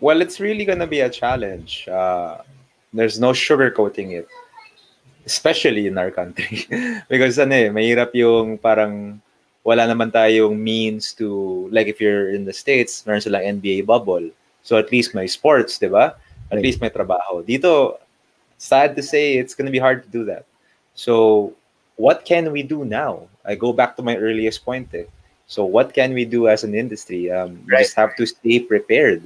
Well, 0.00 0.20
it's 0.20 0.40
really 0.40 0.64
going 0.64 0.78
to 0.78 0.86
be 0.86 1.00
a 1.00 1.10
challenge. 1.10 1.88
Uh, 1.88 2.38
there's 2.92 3.18
no 3.18 3.32
sugarcoating 3.32 4.12
it, 4.12 4.28
especially 5.26 5.86
in 5.86 5.98
our 5.98 6.10
country. 6.10 6.66
because 7.08 7.38
ano 7.38 7.54
eh, 7.54 7.68
mahirap 7.68 8.14
yung 8.14 8.58
parang 8.58 9.20
wala 9.64 9.84
naman 9.84 10.10
tayong 10.10 10.56
means 10.56 11.12
to, 11.12 11.68
like 11.72 11.86
if 11.88 12.00
you're 12.00 12.30
in 12.30 12.44
the 12.44 12.52
States, 12.52 13.04
meron 13.06 13.20
silang 13.20 13.60
NBA 13.60 13.84
bubble. 13.86 14.30
So 14.62 14.76
at 14.78 14.90
least 14.92 15.14
may 15.14 15.26
sports, 15.26 15.78
di 15.78 15.88
ba? 15.88 16.16
At 16.50 16.56
Right. 16.56 16.64
least 16.64 16.80
may 16.80 16.88
trabaho. 16.88 17.44
Dito, 17.44 17.98
sad 18.56 18.96
to 18.96 19.02
say, 19.02 19.36
it's 19.36 19.54
going 19.54 19.66
to 19.66 19.72
be 19.72 19.78
hard 19.78 20.02
to 20.02 20.08
do 20.08 20.24
that. 20.24 20.46
So 20.98 21.54
what 21.96 22.24
can 22.26 22.50
we 22.50 22.62
do 22.66 22.84
now? 22.84 23.28
I 23.46 23.54
go 23.54 23.72
back 23.72 23.94
to 23.96 24.02
my 24.02 24.16
earliest 24.18 24.64
point. 24.66 24.90
Eh. 24.94 25.06
So 25.46 25.64
what 25.64 25.94
can 25.94 26.12
we 26.12 26.24
do 26.26 26.48
as 26.48 26.64
an 26.64 26.74
industry? 26.74 27.30
Um, 27.30 27.62
we 27.66 27.72
Right. 27.72 27.86
just 27.86 27.94
have 27.96 28.16
to 28.18 28.26
stay 28.26 28.58
prepared. 28.60 29.22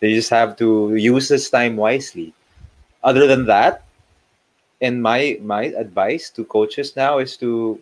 They 0.00 0.12
just 0.14 0.30
have 0.30 0.56
to 0.60 0.94
use 0.94 1.28
this 1.28 1.48
time 1.50 1.76
wisely. 1.76 2.34
Other 3.02 3.26
than 3.26 3.46
that, 3.46 3.84
and 4.80 5.02
my 5.02 5.38
my 5.42 5.64
advice 5.84 6.30
to 6.36 6.44
coaches 6.44 6.96
now 6.96 7.18
is 7.18 7.36
to 7.38 7.78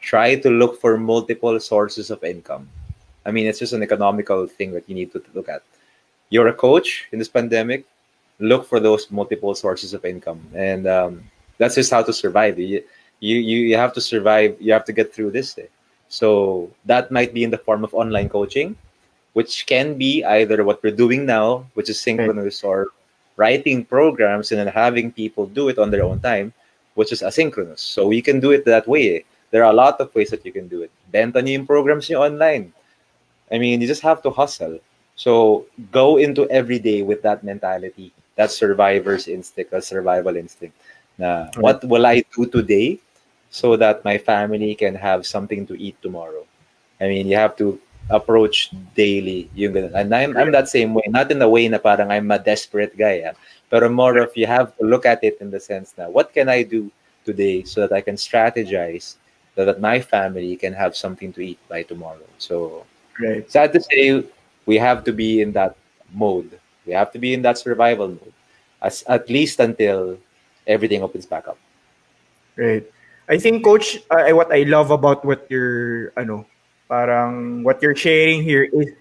try 0.00 0.34
to 0.36 0.50
look 0.50 0.80
for 0.80 0.96
multiple 0.98 1.58
sources 1.60 2.10
of 2.10 2.22
income. 2.24 2.68
I 3.26 3.30
mean, 3.30 3.46
it's 3.46 3.58
just 3.60 3.72
an 3.72 3.82
economical 3.82 4.46
thing 4.46 4.72
that 4.72 4.88
you 4.88 4.94
need 4.94 5.12
to 5.12 5.22
look 5.34 5.48
at. 5.48 5.62
You're 6.30 6.48
a 6.48 6.54
coach 6.54 7.06
in 7.12 7.18
this 7.18 7.28
pandemic. 7.28 7.84
Look 8.40 8.66
for 8.66 8.80
those 8.80 9.10
multiple 9.10 9.54
sources 9.54 9.94
of 9.94 10.04
income, 10.04 10.40
and 10.54 10.86
um, 10.88 11.24
that's 11.58 11.74
just 11.74 11.90
how 11.90 12.02
to 12.02 12.12
survive. 12.12 12.58
You, 12.58 12.82
you 13.20 13.36
you 13.36 13.76
have 13.76 13.92
to 13.94 14.00
survive. 14.00 14.56
You 14.60 14.72
have 14.72 14.84
to 14.86 14.92
get 14.92 15.14
through 15.14 15.30
this 15.30 15.54
day. 15.54 15.68
So 16.08 16.70
that 16.84 17.10
might 17.10 17.32
be 17.32 17.44
in 17.44 17.50
the 17.50 17.58
form 17.58 17.84
of 17.84 17.94
online 17.94 18.28
coaching, 18.28 18.76
which 19.32 19.64
can 19.66 19.96
be 19.96 20.24
either 20.24 20.64
what 20.64 20.82
we're 20.82 20.94
doing 20.96 21.24
now, 21.24 21.64
which 21.74 21.88
is 21.88 22.00
synchronous, 22.00 22.62
or 22.62 22.88
writing 23.36 23.84
programs 23.84 24.52
and 24.52 24.60
then 24.60 24.68
having 24.68 25.10
people 25.10 25.46
do 25.46 25.68
it 25.68 25.78
on 25.78 25.90
their 25.90 26.04
own 26.04 26.20
time, 26.20 26.52
which 26.94 27.12
is 27.12 27.22
asynchronous. 27.22 27.80
So 27.80 28.10
you 28.10 28.22
can 28.22 28.40
do 28.40 28.50
it 28.50 28.64
that 28.66 28.86
way. 28.86 29.24
There 29.50 29.64
are 29.64 29.72
a 29.72 29.76
lot 29.76 30.00
of 30.00 30.14
ways 30.14 30.30
that 30.30 30.44
you 30.44 30.52
can 30.52 30.68
do 30.68 30.82
it. 30.82 30.90
Benta 31.12 31.40
niyo 31.40 31.60
yung 31.60 31.66
programs 31.66 32.08
niyo 32.08 32.20
online. 32.20 32.72
I 33.50 33.58
mean, 33.58 33.80
you 33.80 33.86
just 33.86 34.02
have 34.02 34.22
to 34.22 34.30
hustle. 34.30 34.78
So 35.16 35.66
go 35.92 36.16
into 36.16 36.48
every 36.48 36.78
day 36.78 37.02
with 37.02 37.22
that 37.22 37.44
mentality, 37.44 38.12
that 38.36 38.50
survivor's 38.50 39.28
instinct, 39.28 39.70
that 39.70 39.84
survival 39.84 40.36
instinct. 40.36 40.76
Na, 41.22 41.46
what 41.62 41.78
will 41.86 42.02
I 42.02 42.26
do 42.34 42.50
today 42.50 42.98
so 43.46 43.78
that 43.78 44.02
my 44.02 44.18
family 44.18 44.74
can 44.74 44.98
have 44.98 45.22
something 45.22 45.62
to 45.70 45.78
eat 45.78 45.94
tomorrow? 46.02 46.42
I 46.98 47.06
mean, 47.06 47.30
you 47.30 47.38
have 47.38 47.54
to 47.62 47.78
approach 48.10 48.74
daily 48.98 49.46
yung 49.54 49.70
ganun. 49.70 49.94
And 49.94 50.10
I'm, 50.10 50.34
I'm 50.34 50.50
that 50.50 50.66
same 50.66 50.98
way. 50.98 51.06
Not 51.06 51.30
in 51.30 51.38
the 51.38 51.48
way 51.48 51.70
na 51.70 51.78
parang 51.78 52.10
I'm 52.10 52.26
a 52.34 52.42
desperate 52.42 52.98
guy. 52.98 53.22
Ah. 53.22 53.38
Pero 53.70 53.86
more 53.86 54.18
of 54.18 54.34
you 54.34 54.50
have 54.50 54.74
to 54.78 54.84
look 54.84 55.06
at 55.06 55.22
it 55.22 55.38
in 55.38 55.54
the 55.54 55.62
sense 55.62 55.94
na 55.94 56.10
what 56.10 56.34
can 56.34 56.50
I 56.50 56.66
do 56.66 56.90
today 57.22 57.62
so 57.62 57.86
that 57.86 57.94
I 57.94 58.02
can 58.02 58.18
strategize 58.18 59.14
so 59.54 59.64
that 59.64 59.78
my 59.78 60.02
family 60.02 60.58
can 60.58 60.74
have 60.74 60.98
something 60.98 61.30
to 61.38 61.40
eat 61.40 61.60
by 61.70 61.86
tomorrow. 61.86 62.26
So 62.42 62.82
Right. 63.20 63.44
sad 63.50 63.72
to 63.76 63.80
say, 63.80 64.24
we 64.66 64.80
have 64.80 65.04
to 65.04 65.12
be 65.12 65.44
in 65.44 65.52
that 65.52 65.76
mode. 66.14 66.58
We 66.86 66.92
have 66.96 67.12
to 67.12 67.18
be 67.20 67.34
in 67.34 67.42
that 67.42 67.58
survival 67.58 68.08
mode, 68.08 68.34
as 68.80 69.04
at 69.06 69.28
least 69.28 69.60
until 69.60 70.18
everything 70.66 71.02
opens 71.02 71.26
back 71.26 71.48
up. 71.48 71.58
Right. 72.56 72.84
I 73.28 73.38
think 73.38 73.64
coach 73.64 73.98
uh, 74.10 74.28
what 74.34 74.52
I 74.52 74.64
love 74.68 74.90
about 74.90 75.24
what 75.24 75.46
you're 75.48 76.12
ano 76.18 76.44
parang 76.90 77.62
what 77.62 77.80
you're 77.80 77.96
sharing 77.96 78.42
here 78.42 78.68
is 78.68 78.92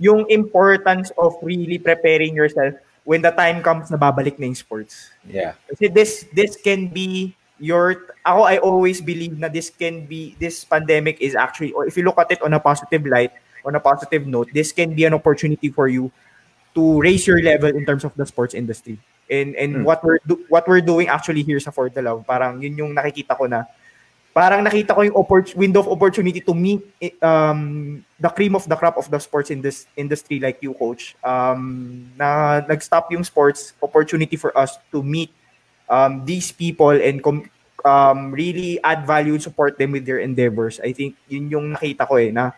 yung 0.00 0.26
importance 0.32 1.12
of 1.20 1.36
really 1.44 1.78
preparing 1.78 2.34
yourself 2.34 2.74
when 3.04 3.22
the 3.22 3.30
time 3.30 3.62
comes 3.62 3.90
na 3.92 4.00
babalik 4.00 4.40
na 4.40 4.48
yung 4.48 4.58
sports. 4.58 5.12
Yeah, 5.28 5.54
Kasi 5.68 5.92
this 5.92 6.26
this 6.32 6.56
can 6.56 6.88
be 6.88 7.36
your 7.60 8.08
ako 8.24 8.48
I 8.48 8.56
always 8.58 9.04
believe 9.04 9.36
na 9.36 9.52
this 9.52 9.68
can 9.68 10.08
be 10.08 10.34
this 10.40 10.64
pandemic 10.64 11.20
is 11.20 11.36
actually 11.36 11.76
or 11.76 11.84
if 11.86 11.94
you 11.94 12.02
look 12.02 12.18
at 12.18 12.32
it 12.32 12.40
on 12.40 12.56
a 12.56 12.60
positive 12.60 13.04
light 13.04 13.36
on 13.68 13.76
a 13.76 13.82
positive 13.82 14.24
note 14.24 14.48
this 14.56 14.72
can 14.72 14.96
be 14.96 15.04
an 15.04 15.12
opportunity 15.12 15.68
for 15.68 15.84
you 15.86 16.08
to 16.72 16.82
raise 17.04 17.28
your 17.28 17.44
level 17.44 17.68
in 17.68 17.84
terms 17.84 18.00
of 18.02 18.16
the 18.16 18.24
sports 18.24 18.56
industry 18.56 18.96
and 19.30 19.54
and 19.56 19.72
Hmm. 19.80 19.84
what 19.86 20.02
we're 20.02 20.18
do, 20.26 20.42
what 20.50 20.66
we're 20.66 20.82
doing 20.84 21.08
actually 21.08 21.46
here 21.46 21.62
sa 21.62 21.70
For 21.70 21.88
the 21.88 22.02
Love 22.02 22.26
parang 22.26 22.58
yun 22.60 22.74
yung 22.76 22.92
nakikita 22.92 23.38
ko 23.38 23.46
na 23.46 23.64
parang 24.30 24.62
nakita 24.62 24.94
ko 24.94 25.02
yung 25.02 25.16
oppor- 25.18 25.54
window 25.58 25.82
of 25.82 25.90
opportunity 25.90 26.38
to 26.38 26.54
meet 26.54 26.82
um 27.22 27.98
the 28.18 28.30
cream 28.30 28.54
of 28.54 28.62
the 28.66 28.76
crop 28.78 28.94
of 28.98 29.10
the 29.10 29.18
sports 29.18 29.50
in 29.50 29.58
this 29.62 29.90
industry 29.98 30.38
like 30.38 30.58
you 30.62 30.70
coach 30.74 31.14
um 31.26 32.06
na 32.14 32.60
nag-stop 32.66 33.10
yung 33.10 33.26
sports 33.26 33.74
opportunity 33.82 34.38
for 34.38 34.54
us 34.54 34.78
to 34.94 35.02
meet 35.02 35.34
um 35.90 36.22
these 36.22 36.54
people 36.54 36.94
and 36.94 37.22
com- 37.22 37.46
um, 37.84 38.32
really 38.32 38.76
add 38.84 39.06
value 39.06 39.38
support 39.38 39.78
them 39.78 39.92
with 39.92 40.04
their 40.04 40.20
endeavors. 40.20 40.80
I 40.84 40.92
think 40.92 41.16
yun 41.28 41.48
yung 41.48 41.66
nakita 41.72 42.04
ko 42.06 42.16
eh 42.20 42.28
na 42.28 42.52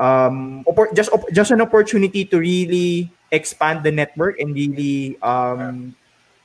um, 0.00 0.64
just 0.94 1.12
just 1.32 1.50
an 1.52 1.60
opportunity 1.60 2.24
to 2.24 2.40
really 2.40 3.12
expand 3.30 3.82
the 3.82 3.90
network 3.90 4.38
and 4.38 4.54
really 4.54 5.18
um, 5.22 5.94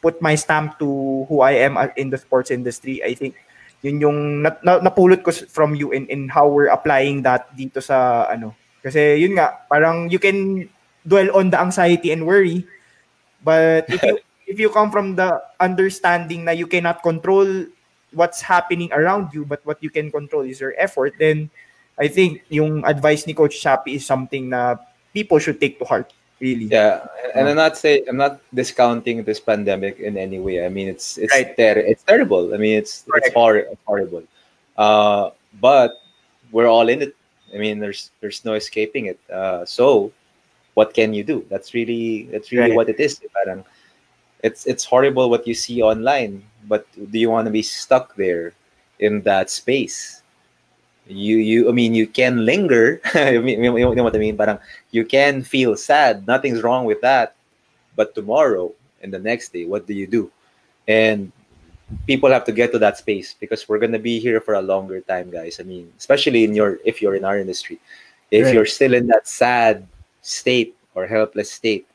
put 0.02 0.22
my 0.22 0.36
stamp 0.36 0.78
to 0.80 1.26
who 1.28 1.42
I 1.42 1.66
am 1.66 1.78
in 1.98 2.10
the 2.10 2.18
sports 2.18 2.52
industry. 2.52 3.04
I 3.04 3.14
think 3.14 3.36
yun 3.82 4.02
yung 4.02 4.20
na, 4.42 4.54
na, 4.62 4.80
napulot 4.80 5.22
ko 5.26 5.34
from 5.50 5.74
you 5.74 5.92
in, 5.92 6.06
in 6.08 6.30
how 6.30 6.48
we're 6.48 6.74
applying 6.74 7.22
that 7.26 7.50
dito 7.58 7.82
sa 7.82 8.30
ano. 8.30 8.54
Kasi 8.82 9.18
yun 9.18 9.38
nga, 9.38 9.66
parang 9.70 10.10
you 10.10 10.22
can 10.22 10.70
dwell 11.06 11.30
on 11.38 11.50
the 11.50 11.60
anxiety 11.60 12.10
and 12.14 12.26
worry, 12.26 12.66
but 13.46 13.86
if 13.90 14.02
you 14.02 14.18
if 14.50 14.58
you 14.62 14.70
come 14.70 14.94
from 14.94 15.18
the 15.18 15.42
understanding 15.58 16.46
na 16.46 16.54
you 16.54 16.70
cannot 16.70 17.02
control 17.02 17.46
what's 18.14 18.42
happening 18.42 18.94
around 18.94 19.34
you, 19.34 19.46
but 19.46 19.62
what 19.66 19.82
you 19.82 19.90
can 19.90 20.10
control 20.10 20.46
is 20.46 20.62
your 20.62 20.74
effort, 20.78 21.14
then 21.18 21.50
I 21.98 22.08
think 22.08 22.46
yung 22.50 22.86
advice 22.86 23.26
ni 23.26 23.34
Coach 23.34 23.58
Chappie 23.58 23.98
is 23.98 24.06
something 24.06 24.50
na 24.50 24.78
people 25.14 25.40
should 25.40 25.60
take 25.60 25.78
to 25.80 25.86
heart. 25.86 26.14
Really. 26.40 26.66
Yeah, 26.66 27.08
and 27.34 27.48
I'm 27.48 27.56
not 27.56 27.78
saying 27.78 28.06
I'm 28.10 28.18
not 28.18 28.42
discounting 28.54 29.24
this 29.24 29.40
pandemic 29.40 30.00
in 30.00 30.18
any 30.18 30.38
way. 30.40 30.66
I 30.66 30.70
mean, 30.70 30.90
it's 30.90 31.18
it's 31.18 31.32
Right. 31.32 31.56
ter- 31.56 31.80
it's 31.80 32.04
terrible. 32.04 32.54
I 32.54 32.58
mean, 32.58 32.76
it's 32.78 33.04
Correct. 33.08 33.28
it's, 33.28 33.36
hor- 33.36 33.68
horrible. 33.88 34.24
Uh, 34.76 35.32
but 35.62 35.96
we're 36.52 36.68
all 36.68 36.90
in 36.90 37.02
it. 37.02 37.16
I 37.54 37.58
mean, 37.58 37.80
there's 37.80 38.12
there's 38.20 38.44
no 38.44 38.54
escaping 38.56 39.06
it. 39.08 39.20
Uh, 39.32 39.64
so, 39.64 40.12
what 40.76 40.94
can 40.94 41.14
you 41.16 41.24
do? 41.24 41.46
That's 41.50 41.74
really 41.74 42.28
that's 42.32 42.52
really 42.52 42.76
Right. 42.76 42.76
what 42.76 42.90
it 42.92 43.00
is. 43.00 43.16
Parang, 43.32 43.64
it's 44.44 44.68
it's 44.68 44.84
horrible 44.84 45.30
what 45.32 45.48
you 45.48 45.54
see 45.56 45.82
online, 45.82 46.44
but 46.68 46.84
do 46.92 47.16
you 47.18 47.30
want 47.32 47.48
to 47.48 47.52
be 47.52 47.64
stuck 47.64 48.12
there 48.20 48.52
in 49.00 49.22
that 49.24 49.50
space? 49.50 50.20
You 51.08 51.38
you 51.38 51.70
I 51.70 51.72
mean 51.72 51.94
you 51.94 52.08
can 52.08 52.46
linger. 52.46 53.02
I 53.14 53.38
mean, 53.38 53.64
you 53.64 53.72
know 53.96 54.04
what 54.04 54.16
I 54.16 54.20
mean? 54.20 54.38
Parang 54.38 54.60
you 54.92 55.06
can 55.06 55.44
feel 55.44 55.76
sad. 55.78 56.26
Nothing's 56.28 56.64
wrong 56.64 56.86
with 56.86 57.02
that. 57.02 57.36
But 57.96 58.16
tomorrow 58.16 58.74
and 59.02 59.14
the 59.14 59.20
next 59.20 59.54
day, 59.54 59.66
what 59.66 59.86
do 59.88 59.94
you 59.94 60.08
do? 60.08 60.32
And 60.88 61.32
people 62.08 62.32
have 62.32 62.46
to 62.46 62.52
get 62.52 62.72
to 62.74 62.80
that 62.80 62.98
space 62.98 63.36
because 63.40 63.70
we're 63.70 63.80
gonna 63.80 64.00
be 64.02 64.20
here 64.20 64.42
for 64.42 64.56
a 64.56 64.62
longer 64.62 65.02
time, 65.02 65.30
guys. 65.30 65.60
I 65.60 65.64
mean, 65.64 65.92
especially 65.98 66.44
in 66.44 66.56
your 66.56 66.80
if 66.86 67.02
you're 67.02 67.16
in 67.16 67.26
our 67.26 67.38
industry, 67.38 67.80
if 68.32 68.46
Right. 68.46 68.54
you're 68.56 68.66
still 68.70 68.94
in 68.94 69.08
that 69.08 69.28
sad 69.28 69.86
state 70.22 70.76
or 70.96 71.06
helpless 71.06 71.52
state, 71.52 71.86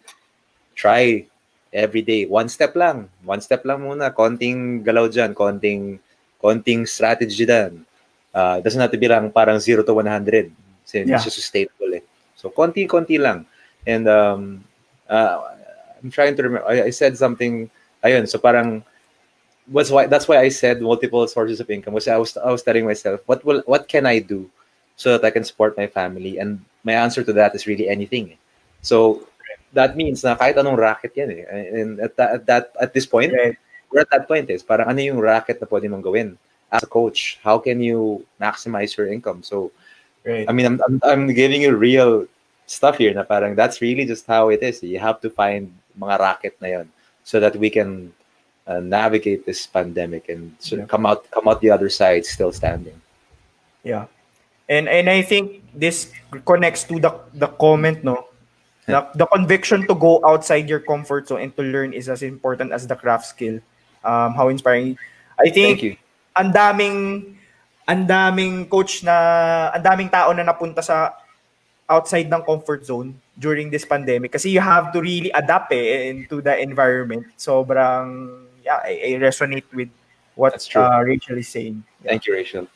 try 0.75 1.27
every 1.73 2.03
day 2.03 2.27
one 2.27 2.49
step 2.49 2.77
lang. 2.77 3.11
One 3.27 3.41
step 3.43 3.65
lang 3.67 3.83
muna. 3.83 4.15
Konting 4.15 4.87
galaw 4.87 5.11
dyan, 5.11 5.35
konting 5.35 5.99
konting 6.43 6.87
strategy 6.87 7.47
dyan. 7.47 7.83
Uh, 8.31 8.57
it 8.59 8.65
doesn't 8.65 8.81
have 8.81 8.91
to 8.95 8.99
be 9.01 9.09
lang 9.11 9.31
parang 9.31 9.59
0 9.59 9.83
to 9.83 9.95
100 9.95 10.51
since 10.87 11.09
Yeah. 11.09 11.19
it's 11.19 11.35
sustainable 11.35 11.91
eh. 11.95 12.05
So 12.39 12.49
konti-konti 12.51 13.19
lang. 13.19 13.45
And 13.87 14.07
um, 14.09 14.65
uh, 15.09 15.51
I'm 16.03 16.11
trying 16.11 16.37
to 16.37 16.43
remember. 16.47 16.67
I, 16.69 16.89
I 16.89 16.91
said 16.91 17.17
something. 17.19 17.69
Ayun, 18.05 18.29
so 18.29 18.39
parang 18.39 18.81
what's 19.69 19.91
why 19.91 20.07
that's 20.07 20.27
why 20.29 20.39
I 20.41 20.49
said 20.49 20.81
multiple 20.81 21.27
sources 21.29 21.61
of 21.61 21.69
income. 21.71 21.93
Was 21.95 22.09
I 22.09 22.17
was 22.17 22.37
I 22.37 22.51
was 22.51 22.63
telling 22.63 22.85
myself, 22.87 23.21
what 23.27 23.45
will 23.45 23.63
what 23.67 23.89
can 23.89 24.07
I 24.07 24.19
do 24.21 24.49
so 24.97 25.17
that 25.19 25.25
I 25.27 25.31
can 25.31 25.45
support 25.45 25.77
my 25.77 25.87
family? 25.87 26.39
And 26.39 26.61
my 26.85 26.95
answer 26.97 27.23
to 27.25 27.33
that 27.35 27.55
is 27.55 27.67
really 27.67 27.89
anything. 27.89 28.33
eh. 28.33 28.39
So 28.81 29.27
that 29.77 29.97
means 29.97 30.25
na 30.25 30.35
kahit 30.37 30.57
anong 30.57 30.81
racket 30.81 31.13
yan 31.15 31.31
eh. 31.31 31.45
And 31.77 32.01
at 32.01 32.17
that, 32.17 32.31
at, 32.33 32.43
that, 32.47 32.65
at 32.81 32.91
this 32.97 33.05
point, 33.07 33.33
Right. 33.33 33.57
we're 33.93 34.01
at 34.01 34.11
that 34.11 34.25
point 34.27 34.49
is 34.51 34.63
parang 34.65 34.89
ano 34.89 35.01
yung 35.05 35.21
racket 35.21 35.61
na 35.61 35.69
pwede 35.69 35.89
mong 35.93 36.03
gawin 36.05 36.39
as 36.73 36.83
a 36.83 36.87
coach? 36.87 37.39
How 37.43 37.59
can 37.59 37.81
you 37.81 38.25
maximize 38.41 38.97
your 38.97 39.07
income? 39.13 39.43
So 39.43 39.73
Right. 40.25 40.45
I 40.49 40.53
mean, 40.53 40.67
I'm, 40.67 40.81
I'm, 40.85 41.01
I'm 41.03 41.27
giving 41.33 41.63
you 41.63 41.75
real 41.75 42.27
stuff 42.67 42.99
here 42.99 43.13
na 43.15 43.25
parang 43.25 43.57
that's 43.57 43.81
really 43.81 44.05
just 44.05 44.27
how 44.29 44.51
it 44.53 44.63
is. 44.63 44.83
You 44.83 44.99
have 45.01 45.21
to 45.25 45.31
find 45.31 45.73
mga 45.99 46.21
racket 46.21 46.55
na 46.61 46.69
yon 46.69 46.87
so 47.25 47.41
that 47.41 47.57
we 47.57 47.71
can 47.71 48.13
uh, 48.69 48.81
navigate 48.81 49.47
this 49.47 49.65
pandemic 49.67 50.29
and 50.29 50.53
so 50.61 50.77
Yeah. 50.77 50.85
come 50.85 51.09
out 51.09 51.25
come 51.33 51.49
out 51.49 51.65
the 51.65 51.73
other 51.73 51.89
side 51.89 52.29
still 52.29 52.53
standing. 52.53 53.01
Yeah. 53.83 54.13
And 54.69 54.93
and 54.93 55.09
I 55.09 55.25
think 55.25 55.65
this 55.73 56.13
connects 56.45 56.85
to 56.93 57.01
the 57.01 57.17
the 57.33 57.49
comment 57.49 58.05
no. 58.05 58.29
The, 58.91 59.07
the 59.15 59.27
conviction 59.31 59.87
to 59.87 59.95
go 59.95 60.19
outside 60.27 60.67
your 60.69 60.83
comfort 60.83 61.31
zone 61.31 61.41
and 61.47 61.55
to 61.55 61.63
learn 61.63 61.95
is 61.95 62.11
as 62.11 62.27
important 62.27 62.75
as 62.77 62.91
the 62.91 62.95
craft 62.99 63.25
skill. 63.25 63.65
Um 64.05 64.37
how 64.37 64.53
inspiring. 64.53 65.01
I 65.41 65.49
think 65.49 65.81
Thank 65.81 65.83
you. 65.83 65.95
Ang 66.37 66.49
daming 66.51 66.99
ang 67.89 68.07
daming 68.07 68.71
coach 68.71 69.03
na 69.03 69.15
ang 69.75 69.83
daming 69.83 70.11
tao 70.11 70.31
na 70.31 70.47
napunta 70.47 70.79
sa 70.83 71.15
outside 71.91 72.31
ng 72.31 72.43
comfort 72.47 72.87
zone 72.87 73.19
during 73.35 73.67
this 73.67 73.83
pandemic 73.83 74.31
kasi 74.31 74.47
you 74.47 74.63
have 74.63 74.95
to 74.95 75.03
really 75.03 75.35
adapt 75.35 75.75
eh, 75.75 76.07
into 76.07 76.39
the 76.39 76.55
environment. 76.63 77.27
Sobrang 77.35 78.31
yeah, 78.63 78.79
I, 78.85 79.17
I 79.17 79.19
resonate 79.19 79.67
with 79.75 79.91
what 80.39 80.55
That's 80.55 80.71
true. 80.71 80.83
uh, 80.83 81.03
Rachel 81.03 81.39
is 81.39 81.49
saying. 81.49 81.83
Thank 82.05 82.27
you, 82.27 82.35
Rachel. 82.35 82.71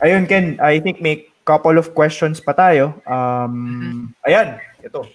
Ayun, 0.00 0.28
Ken, 0.28 0.56
I 0.60 0.80
think 0.80 1.00
may 1.00 1.28
couple 1.46 1.78
of 1.78 1.94
questions 1.94 2.42
pa 2.42 2.50
tayo. 2.50 2.98
Um, 3.06 4.10
ayan, 4.26 4.58
ito. 4.82 5.06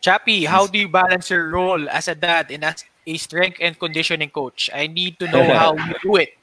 Chappie, 0.00 0.46
how 0.46 0.64
do 0.70 0.78
you 0.78 0.88
balance 0.88 1.28
your 1.28 1.50
role 1.50 1.90
as 1.90 2.08
a 2.08 2.14
dad 2.14 2.48
and 2.48 2.64
as 2.64 2.86
a 3.06 3.14
strength 3.16 3.58
and 3.60 3.78
conditioning 3.78 4.30
coach? 4.30 4.70
I 4.74 4.86
need 4.86 5.18
to 5.18 5.26
know 5.28 5.44
how 5.44 5.74
you 5.76 5.94
do 6.02 6.16
it. 6.16 6.36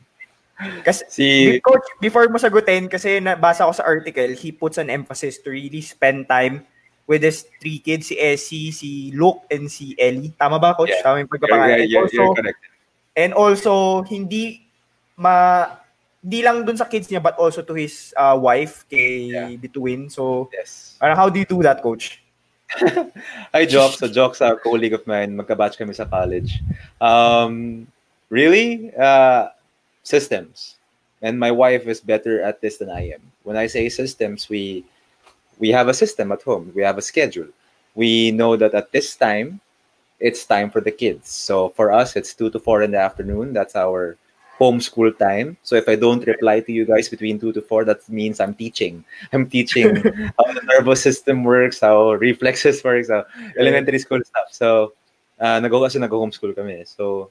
Kasi, 0.82 1.06
Si 1.08 1.26
Coach, 1.62 1.86
before 2.02 2.26
mo 2.34 2.42
sagutin, 2.42 2.90
kasi 2.90 3.22
nabasa 3.22 3.70
ko 3.70 3.74
sa 3.78 3.86
article, 3.86 4.34
he 4.34 4.50
puts 4.50 4.82
an 4.82 4.90
emphasis 4.90 5.38
to 5.46 5.54
really 5.54 5.82
spend 5.86 6.26
time 6.26 6.66
with 7.06 7.22
his 7.22 7.46
three 7.62 7.78
kids, 7.78 8.10
si 8.10 8.18
Essie, 8.18 8.74
si 8.74 9.14
Luke, 9.14 9.46
and 9.54 9.70
si 9.70 9.94
Ellie. 10.02 10.34
Tama 10.34 10.58
ba, 10.58 10.74
Coach? 10.74 10.90
Yeah. 10.92 11.06
Tama 11.06 11.22
yung 11.22 11.30
pagkapangalan. 11.30 11.86
you're, 11.86 12.10
And 12.10 12.12
you're, 12.12 12.26
also, 12.26 12.34
correct. 12.34 12.60
and 13.16 13.32
also, 13.38 13.74
hindi 14.10 14.66
ma 15.16 15.66
hindi 16.20 16.42
lang 16.44 16.66
dun 16.66 16.76
sa 16.76 16.84
kids 16.84 17.08
niya 17.08 17.22
but 17.22 17.38
also 17.40 17.62
to 17.62 17.72
his 17.78 18.12
uh, 18.18 18.36
wife 18.36 18.84
kay 18.90 19.30
Yeah. 19.32 19.54
Bituin. 19.56 20.10
So, 20.12 20.50
Yes. 20.52 20.98
parang 21.00 21.16
how 21.16 21.30
do 21.30 21.38
you 21.38 21.46
do 21.46 21.62
that, 21.64 21.80
coach? 21.86 22.20
Hi, 23.54 23.66
Jock. 23.66 23.94
So, 23.94 24.08
Jock's 24.08 24.42
a 24.42 24.56
colleague 24.56 24.94
of 24.94 25.06
mine. 25.08 25.38
Magka-batch 25.38 25.78
kami 25.78 25.94
sa 25.94 26.06
college. 26.06 26.60
Um, 27.00 27.88
really? 28.30 28.92
Uh, 28.96 29.50
systems. 30.04 30.76
And 31.22 31.40
my 31.40 31.52
wife 31.52 31.88
is 31.88 32.00
better 32.00 32.42
at 32.42 32.62
this 32.62 32.78
than 32.78 32.90
I 32.90 33.16
am. 33.16 33.22
When 33.44 33.58
I 33.58 33.68
say 33.68 33.90
systems, 33.90 34.50
we 34.50 34.86
we 35.58 35.70
have 35.70 35.88
a 35.88 35.94
system 35.94 36.32
at 36.32 36.44
home. 36.44 36.72
We 36.76 36.84
have 36.84 36.98
a 37.00 37.02
schedule. 37.02 37.48
We 37.96 38.30
know 38.32 38.56
that 38.58 38.76
at 38.76 38.92
this 38.92 39.16
time, 39.16 39.60
it's 40.20 40.46
time 40.46 40.70
for 40.70 40.82
the 40.82 40.92
kids. 40.92 41.30
So 41.32 41.70
for 41.70 41.92
us, 41.92 42.16
it's 42.16 42.36
two 42.36 42.52
to 42.52 42.60
four 42.60 42.84
in 42.84 42.92
the 42.92 43.00
afternoon. 43.02 43.54
That's 43.54 43.76
our 43.76 44.18
homeschool 44.60 45.18
time. 45.18 45.58
So 45.64 45.76
if 45.76 45.88
I 45.88 45.96
don't 45.96 46.26
reply 46.26 46.60
to 46.62 46.72
you 46.72 46.86
guys 46.86 47.10
between 47.10 47.40
two 47.40 47.54
to 47.54 47.62
four, 47.62 47.86
that 47.86 48.08
means 48.10 48.40
I'm 48.40 48.54
teaching. 48.54 49.04
I'm 49.34 49.48
teaching 49.48 49.96
how 50.38 50.46
the 50.54 50.62
nervous 50.66 51.02
system 51.02 51.44
works, 51.44 51.80
how 51.80 52.14
reflexes 52.14 52.84
works, 52.84 53.10
how 53.10 53.26
elementary 53.58 54.00
school 54.00 54.22
stuff. 54.24 54.50
So 54.52 54.94
uh, 55.40 55.60
nag 55.60 55.72
kasi 55.72 56.00
nag-homeschool 56.00 56.56
kami. 56.56 56.86
So 56.86 57.30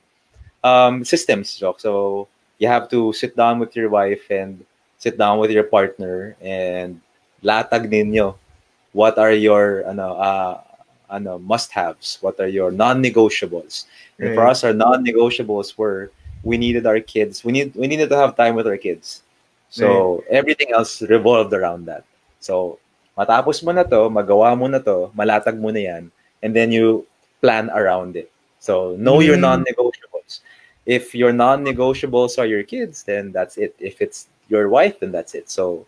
um, 0.62 1.04
systems, 1.04 1.56
Jock. 1.58 1.80
So 1.80 2.28
you 2.58 2.68
have 2.68 2.88
to 2.90 3.12
sit 3.12 3.36
down 3.36 3.58
with 3.58 3.74
your 3.76 3.88
wife 3.88 4.30
and 4.30 4.64
sit 4.98 5.18
down 5.18 5.38
with 5.38 5.50
your 5.50 5.64
partner 5.64 6.36
and 6.40 7.00
latag 7.42 7.90
ninyo 7.92 8.34
what 8.96 9.18
are 9.18 9.32
your 9.32 9.84
ano 9.84 10.16
uh, 10.16 10.60
ano 11.10 11.38
must-haves, 11.38 12.18
what 12.22 12.40
are 12.40 12.48
your 12.48 12.72
non-negotiables. 12.72 13.84
And 14.18 14.34
for 14.34 14.48
us, 14.48 14.64
our 14.64 14.72
non-negotiables 14.72 15.76
were 15.76 16.10
we 16.46 16.54
needed 16.54 16.86
our 16.86 17.02
kids. 17.02 17.42
We 17.42 17.50
need 17.50 17.74
we 17.74 17.90
needed 17.90 18.06
to 18.14 18.18
have 18.22 18.38
time 18.38 18.54
with 18.54 18.70
our 18.70 18.78
kids. 18.78 19.26
So 19.66 20.22
everything 20.30 20.70
else 20.70 21.02
revolved 21.02 21.50
around 21.50 21.90
that. 21.90 22.06
So 22.38 22.78
matapos 23.18 23.66
mo 23.66 23.74
na 23.74 23.82
to, 23.82 24.06
magawa 24.06 24.54
mo 24.54 24.70
na 24.70 24.78
to, 24.78 25.10
malatag 25.18 25.58
mo 25.58 25.74
na 25.74 25.82
yan, 25.82 26.04
and 26.46 26.54
then 26.54 26.70
you 26.70 27.02
plan 27.42 27.66
around 27.74 28.14
it. 28.14 28.30
So 28.62 28.94
know 28.94 29.18
your 29.18 29.34
Mm. 29.34 29.66
non-negotiables. 29.66 30.46
If 30.86 31.18
your 31.18 31.34
non-negotiables 31.34 32.38
are 32.38 32.46
your 32.46 32.62
kids, 32.62 33.02
then 33.02 33.34
that's 33.34 33.58
it. 33.58 33.74
If 33.82 33.98
it's 33.98 34.30
your 34.46 34.70
wife, 34.70 35.02
then 35.02 35.10
that's 35.10 35.34
it. 35.34 35.50
So 35.50 35.82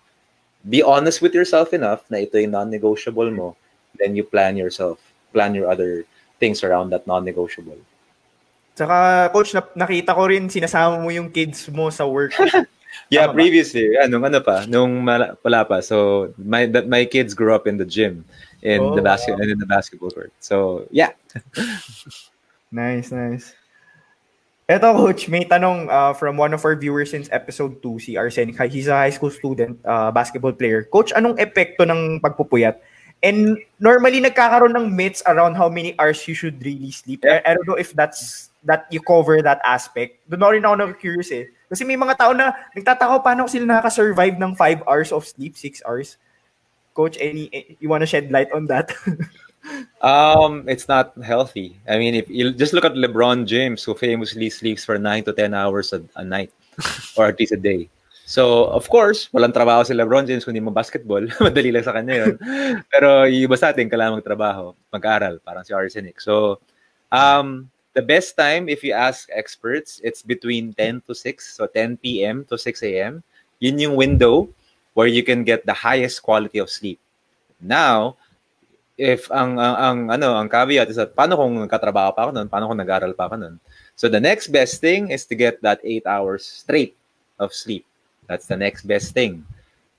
be 0.66 0.82
honest 0.82 1.22
with 1.22 1.38
yourself 1.38 1.70
enough 1.70 2.02
na 2.10 2.26
ito 2.26 2.34
yung 2.34 2.58
non-negotiable 2.58 3.30
mo, 3.30 3.54
then 3.94 4.18
you 4.18 4.26
plan 4.26 4.58
yourself, 4.58 4.98
plan 5.30 5.54
your 5.54 5.70
other 5.70 6.02
things 6.42 6.66
around 6.66 6.90
that 6.90 7.06
non-negotiable. 7.06 7.78
Saka, 8.78 9.26
coach, 9.34 9.50
na- 9.58 9.74
nakita 9.74 10.14
ko 10.14 10.30
rin 10.30 10.46
sinasama 10.46 11.02
mo 11.02 11.10
yung 11.10 11.34
kids 11.34 11.66
mo 11.74 11.90
sa 11.90 12.06
work. 12.06 12.38
Yeah, 13.08 13.24
Tama 13.24 13.32
ba? 13.32 13.36
previously, 13.40 13.96
anong 13.96 14.24
ano 14.28 14.40
pa, 14.44 14.68
nung 14.68 15.00
wala 15.00 15.60
pa. 15.64 15.80
So 15.80 16.28
my 16.36 16.68
that 16.76 16.92
my 16.92 17.08
kids 17.08 17.32
grew 17.32 17.56
up 17.56 17.64
in 17.64 17.80
the 17.80 17.88
gym 17.88 18.20
in 18.60 18.84
Oh, 18.84 18.92
the 18.92 19.00
basket 19.00 19.40
wow. 19.40 19.48
and 19.48 19.56
in 19.56 19.58
the 19.60 19.64
basketball 19.64 20.12
court. 20.12 20.28
So 20.44 20.84
yeah, 20.92 21.16
nice, 22.72 23.08
nice. 23.08 23.56
Eto, 24.68 24.92
Coach, 24.92 25.24
may 25.32 25.48
tanong 25.48 25.88
uh, 25.88 26.12
from 26.12 26.36
one 26.36 26.52
of 26.52 26.60
our 26.68 26.76
viewers 26.76 27.08
since 27.08 27.32
episode 27.32 27.80
2, 27.80 27.96
si 27.96 28.10
Arsenic. 28.20 28.60
He's 28.68 28.88
a 28.92 29.08
high 29.08 29.14
school 29.14 29.32
student, 29.32 29.80
uh, 29.88 30.12
basketball 30.12 30.52
player. 30.52 30.84
Coach, 30.84 31.08
anong 31.16 31.40
epekto 31.40 31.88
ng 31.88 32.20
pagpupuyat? 32.20 32.76
And 33.24 33.56
normally, 33.80 34.20
nagkakaroon 34.20 34.76
ng 34.76 34.92
myths 34.92 35.24
around 35.24 35.56
how 35.56 35.72
many 35.72 35.96
hours 35.96 36.20
you 36.28 36.36
should 36.36 36.60
really 36.60 36.92
sleep. 36.92 37.24
I, 37.24 37.40
I 37.40 37.56
don't 37.56 37.64
know 37.64 37.80
if 37.80 37.96
that's 37.96 38.47
that 38.64 38.86
you 38.90 39.00
cover 39.02 39.42
that 39.42 39.62
aspect. 39.62 40.22
Doon 40.26 40.42
ako 40.42 40.50
rin 40.54 40.64
ako 40.64 40.74
na-curious 40.74 41.30
eh. 41.30 41.46
Kasi 41.68 41.84
may 41.84 42.00
mga 42.00 42.16
tao 42.16 42.32
na 42.32 42.56
nagtataka 42.74 43.20
paano 43.20 43.46
sila 43.46 43.68
nakaka-survive 43.68 44.40
ng 44.40 44.52
5 44.56 44.88
hours 44.88 45.10
of 45.12 45.28
sleep, 45.28 45.54
6 45.54 45.84
hours. 45.84 46.16
Coach, 46.96 47.14
any 47.20 47.46
you 47.78 47.86
want 47.86 48.02
to 48.02 48.10
shed 48.10 48.32
light 48.34 48.50
on 48.50 48.66
that? 48.66 48.90
Um, 50.00 50.64
it's 50.68 50.88
not 50.88 51.12
healthy. 51.22 51.76
I 51.88 51.98
mean, 51.98 52.14
if 52.14 52.30
you 52.30 52.52
just 52.54 52.72
look 52.72 52.84
at 52.84 52.94
LeBron 52.94 53.46
James, 53.46 53.82
who 53.82 53.94
famously 53.94 54.48
sleeps 54.50 54.84
for 54.84 54.98
nine 54.98 55.24
to 55.24 55.32
ten 55.32 55.52
hours 55.52 55.92
a, 55.92 56.00
a 56.16 56.24
night, 56.24 56.52
or 57.16 57.26
at 57.26 57.38
least 57.38 57.52
a 57.52 57.60
day. 57.60 57.90
So, 58.28 58.68
of 58.68 58.88
course, 58.88 59.28
walang 59.32 59.56
trabaho 59.56 59.84
si 59.84 59.96
LeBron 59.96 60.28
James 60.28 60.44
kundi 60.44 60.60
mo 60.60 60.70
basketball. 60.70 61.24
Madali 61.44 61.72
lang 61.72 61.84
sa 61.84 61.96
kanya 61.96 62.28
yun. 62.28 62.34
Pero 62.92 63.24
yung 63.24 63.48
iba 63.48 63.56
sa 63.56 63.72
atin, 63.72 63.88
kailangan 63.88 64.20
magtrabaho, 64.20 64.76
mag-aral, 64.92 65.40
parang 65.40 65.64
si 65.64 65.72
Arsenic. 65.72 66.20
So, 66.20 66.60
um, 67.10 67.72
the 67.98 68.06
best 68.06 68.38
time, 68.38 68.70
if 68.70 68.86
you 68.86 68.94
ask 68.94 69.26
experts, 69.34 69.98
it's 70.06 70.22
between 70.22 70.70
10 70.78 71.02
to 71.10 71.18
6. 71.18 71.34
So, 71.42 71.66
10 71.66 71.98
p.m. 71.98 72.46
to 72.46 72.54
6 72.54 72.82
a.m. 72.86 73.26
Yun 73.58 73.82
yung 73.82 73.94
window 73.98 74.46
where 74.94 75.10
you 75.10 75.26
can 75.26 75.42
get 75.42 75.66
the 75.66 75.74
highest 75.74 76.22
quality 76.22 76.62
of 76.62 76.70
sleep. 76.70 77.02
Now, 77.58 78.14
if 78.94 79.26
ang, 79.34 79.58
ang, 79.58 79.74
ang 79.78 79.98
ano 80.14 80.38
ang 80.38 80.46
caveat 80.46 80.86
is 80.90 80.98
that 80.98 81.10
paano 81.14 81.34
kung 81.38 81.58
nagkatrabaho 81.58 82.10
pa 82.14 82.26
ako 82.26 82.30
noon 82.34 82.50
paano 82.50 82.66
kung 82.66 82.82
nag-aral 82.82 83.14
pa 83.14 83.30
ako 83.30 83.38
noon 83.38 83.54
so 83.94 84.10
the 84.10 84.18
next 84.18 84.50
best 84.50 84.82
thing 84.82 85.14
is 85.14 85.22
to 85.22 85.38
get 85.38 85.62
that 85.62 85.78
8 85.86 86.02
hours 86.02 86.42
straight 86.42 86.98
of 87.38 87.54
sleep 87.54 87.86
that's 88.26 88.50
the 88.50 88.58
next 88.58 88.82
best 88.90 89.14
thing 89.14 89.46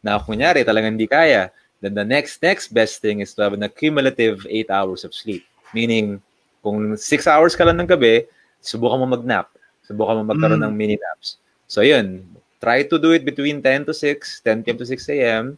na 0.03 0.19
kunyari 0.19 0.67
talagang 0.67 0.99
hindi 0.99 1.07
kaya 1.07 1.47
then 1.80 1.95
the 1.95 2.03
next 2.03 2.43
next 2.43 2.76
best 2.76 2.99
thing 2.99 3.23
is 3.23 3.31
to 3.31 3.39
have 3.39 3.55
an 3.55 3.63
accumulative 3.63 4.43
8 4.43 4.67
hours 4.67 5.07
of 5.07 5.15
sleep 5.15 5.47
meaning 5.71 6.19
kung 6.60 6.95
6 6.95 7.03
hours 7.27 7.53
ka 7.56 7.64
lang 7.64 7.80
ng 7.80 7.90
gabi 7.90 8.27
subukan 8.60 8.99
mo 8.99 9.15
mag-nap 9.15 9.52
subukan 9.86 10.22
mo 10.22 10.23
magkaroon 10.34 10.60
mm. 10.61 10.65
ng 10.68 10.73
mini 10.76 10.95
naps 10.99 11.40
so 11.65 11.81
yun 11.81 12.23
try 12.60 12.84
to 12.84 12.99
do 12.99 13.15
it 13.15 13.23
between 13.23 13.64
10 13.64 13.88
to 13.88 13.94
6 13.95 14.44
10 14.44 14.64
p.m. 14.64 14.77
to 14.77 14.86
6 14.86 15.10
a.m. 15.15 15.57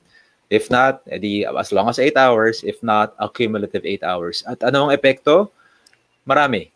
If 0.51 0.67
not, 0.67 0.99
edi 1.07 1.47
as 1.47 1.71
long 1.71 1.87
as 1.87 1.95
8 1.95 2.19
hours. 2.19 2.59
If 2.67 2.83
not, 2.83 3.15
accumulative 3.15 3.87
8 3.87 4.03
hours. 4.03 4.43
At 4.43 4.59
anong 4.67 4.91
epekto? 4.91 5.47
Marami. 6.27 6.67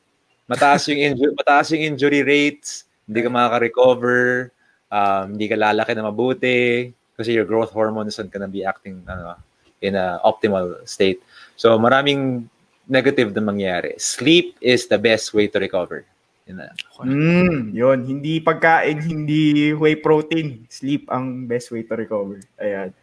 Mataas 0.48 0.88
yung 0.88 1.04
injury, 1.12 1.36
mataas 1.36 1.76
yung 1.76 1.84
injury 1.84 2.24
rates, 2.24 2.88
hindi 3.04 3.28
ka 3.28 3.30
makaka-recover, 3.30 4.56
um, 4.88 5.36
hindi 5.36 5.52
ka 5.52 5.60
lalaki 5.60 5.92
na 5.92 6.08
mabuti, 6.08 6.96
kasi 7.20 7.36
your 7.36 7.44
growth 7.44 7.76
hormones 7.76 8.16
aren't 8.16 8.32
gonna 8.32 8.48
be 8.48 8.64
acting 8.64 9.04
ano, 9.12 9.36
in 9.84 10.00
a 10.00 10.24
optimal 10.24 10.80
state. 10.88 11.20
So 11.60 11.76
maraming 11.76 12.48
negative 12.86 13.34
na 13.34 13.42
mangyayari. 13.42 13.98
Sleep 13.98 14.58
is 14.62 14.88
the 14.88 14.98
best 14.98 15.34
way 15.34 15.50
to 15.50 15.58
recover. 15.58 16.06
Yun 16.46 16.62
na. 16.62 16.70
Mm, 17.02 17.74
yun. 17.74 18.00
Hindi 18.06 18.38
pagkain, 18.38 19.02
hindi 19.02 19.74
whey 19.74 19.98
protein. 19.98 20.70
Sleep 20.70 21.10
ang 21.10 21.50
best 21.50 21.74
way 21.74 21.82
to 21.82 21.94
recover. 21.98 22.38
Ayan. 22.62 22.94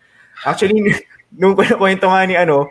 Actually, 0.46 0.94
nung 1.40 1.59
kwento 1.59 2.06
nga 2.06 2.22
ni 2.22 2.38
ano, 2.38 2.70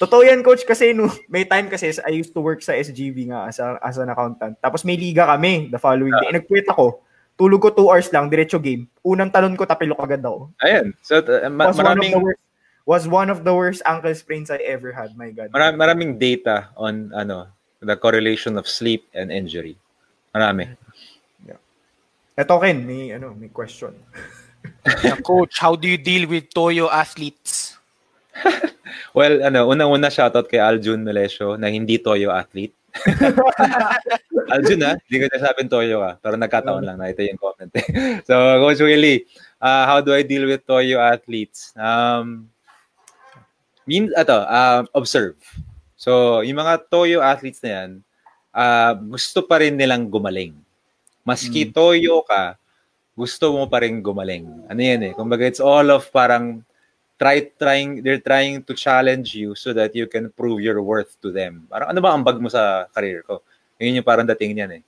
totoo 0.00 0.24
yan 0.24 0.40
coach 0.40 0.64
kasi 0.64 0.96
no, 0.96 1.12
may 1.28 1.44
time 1.44 1.68
kasi 1.68 1.92
I 2.08 2.16
used 2.16 2.32
to 2.32 2.40
work 2.40 2.64
sa 2.64 2.72
SGV 2.72 3.34
nga 3.34 3.52
as, 3.52 3.60
a, 3.60 3.76
as 3.84 4.00
an 4.00 4.08
accountant. 4.08 4.56
Tapos 4.64 4.86
may 4.88 4.96
liga 4.96 5.28
kami 5.28 5.68
the 5.68 5.80
following 5.80 6.14
day. 6.24 6.32
Uh, 6.32 6.36
Nag-quit 6.40 6.68
ako. 6.72 7.04
Tulog 7.38 7.62
ko 7.62 7.70
2 7.70 7.86
hours 7.86 8.08
lang, 8.10 8.26
diretso 8.26 8.58
game. 8.58 8.90
Unang 9.06 9.30
talon 9.30 9.54
ko, 9.54 9.62
tapilok 9.62 10.02
agad 10.02 10.24
ako. 10.24 10.50
Ayan. 10.64 10.90
So, 11.04 11.22
uh, 11.22 11.46
ma- 11.52 11.70
maraming... 11.70 12.18
Was 12.88 13.04
one 13.04 13.28
of 13.28 13.44
the 13.44 13.52
worst 13.52 13.84
ankle 13.84 14.16
sprains 14.16 14.48
I 14.48 14.64
ever 14.64 14.96
had. 14.96 15.12
My 15.12 15.28
God. 15.28 15.52
Mar- 15.52 15.76
maraming 15.76 16.16
data 16.16 16.72
on 16.72 17.12
ano 17.12 17.52
the 17.84 18.00
correlation 18.00 18.56
of 18.56 18.64
sleep 18.64 19.04
and 19.12 19.28
injury. 19.28 19.76
Marami. 20.32 20.72
Yeah. 21.44 21.60
Eto, 22.32 22.56
Ken, 22.56 22.88
may, 22.88 23.12
ano, 23.12 23.36
may 23.36 23.52
question. 23.52 23.92
coach, 25.28 25.60
how 25.60 25.76
do 25.76 25.84
you 25.84 26.00
deal 26.00 26.28
with 26.28 26.48
Toyo 26.48 26.88
athletes? 26.88 27.76
well, 29.18 29.36
ano, 29.44 29.68
unang-una 29.68 30.08
shoutout 30.08 30.48
kay 30.48 30.58
Aljun 30.58 31.04
Melesio 31.04 31.60
na 31.60 31.68
hindi 31.68 32.00
Toyo 32.00 32.32
athlete. 32.32 32.74
Aljun 34.54 34.80
ha, 34.80 34.96
hindi 34.96 35.16
ko 35.20 35.26
nasabing 35.28 35.70
Toyo 35.70 36.00
ka, 36.02 36.10
pero 36.24 36.34
nagkataon 36.40 36.82
lang 36.88 36.98
na 36.98 37.12
ito 37.12 37.20
yung 37.20 37.36
comment. 37.36 37.70
Eh. 37.76 38.24
so, 38.24 38.34
Coach 38.64 38.80
Willie, 38.80 39.28
uh, 39.60 39.84
how 39.84 40.00
do 40.00 40.16
I 40.16 40.24
deal 40.24 40.48
with 40.48 40.64
Toyo 40.64 40.98
athletes? 40.98 41.76
Um, 41.76 42.48
mean, 43.88 44.12
ato, 44.12 44.44
uh, 44.44 44.84
observe. 44.92 45.40
So, 45.96 46.44
yung 46.44 46.60
mga 46.60 46.86
Toyo 46.92 47.24
athletes 47.24 47.64
na 47.64 47.70
yan, 47.72 47.90
uh, 48.52 48.92
gusto 48.94 49.42
pa 49.48 49.64
rin 49.64 49.74
nilang 49.74 50.06
gumaling. 50.06 50.54
Maski 51.24 51.68
mm. 51.68 51.72
Toyo 51.72 52.22
ka, 52.22 52.54
gusto 53.18 53.50
mo 53.56 53.66
pa 53.66 53.82
rin 53.82 53.98
gumaling. 53.98 54.46
Ano 54.70 54.78
yan 54.78 55.10
eh? 55.10 55.12
Kumbaga, 55.16 55.42
it's 55.48 55.58
all 55.58 55.90
of 55.90 56.06
parang 56.14 56.62
try 57.18 57.42
trying 57.58 57.98
they're 57.98 58.22
trying 58.22 58.62
to 58.62 58.72
challenge 58.78 59.34
you 59.34 59.58
so 59.58 59.74
that 59.74 59.90
you 59.90 60.06
can 60.06 60.30
prove 60.30 60.62
your 60.62 60.78
worth 60.78 61.18
to 61.18 61.34
them. 61.34 61.66
Parang 61.66 61.90
ano 61.90 61.98
ba 61.98 62.14
ang 62.14 62.22
bag 62.22 62.38
mo 62.38 62.46
sa 62.46 62.86
career 62.94 63.26
ko? 63.26 63.42
Yun 63.82 63.98
yung 63.98 64.06
parang 64.06 64.22
dating 64.22 64.54
niyan 64.54 64.78
eh. 64.78 64.82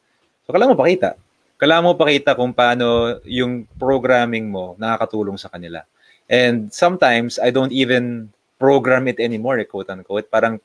So 0.46 0.54
kailangan 0.54 0.78
mo 0.78 0.78
pakita. 0.78 1.18
Kailangan 1.58 1.84
mo 1.84 1.92
pakita 1.98 2.38
kung 2.38 2.54
paano 2.54 3.18
yung 3.26 3.66
programming 3.76 4.46
mo 4.46 4.78
nakakatulong 4.78 5.36
sa 5.36 5.50
kanila. 5.50 5.82
And 6.30 6.70
sometimes 6.70 7.42
I 7.42 7.50
don't 7.50 7.74
even 7.74 8.30
program 8.60 9.08
it 9.08 9.16
anymore, 9.16 9.56
eh, 9.56 9.64
quote 9.64 9.88
unquote. 9.88 10.28
Parang 10.28 10.60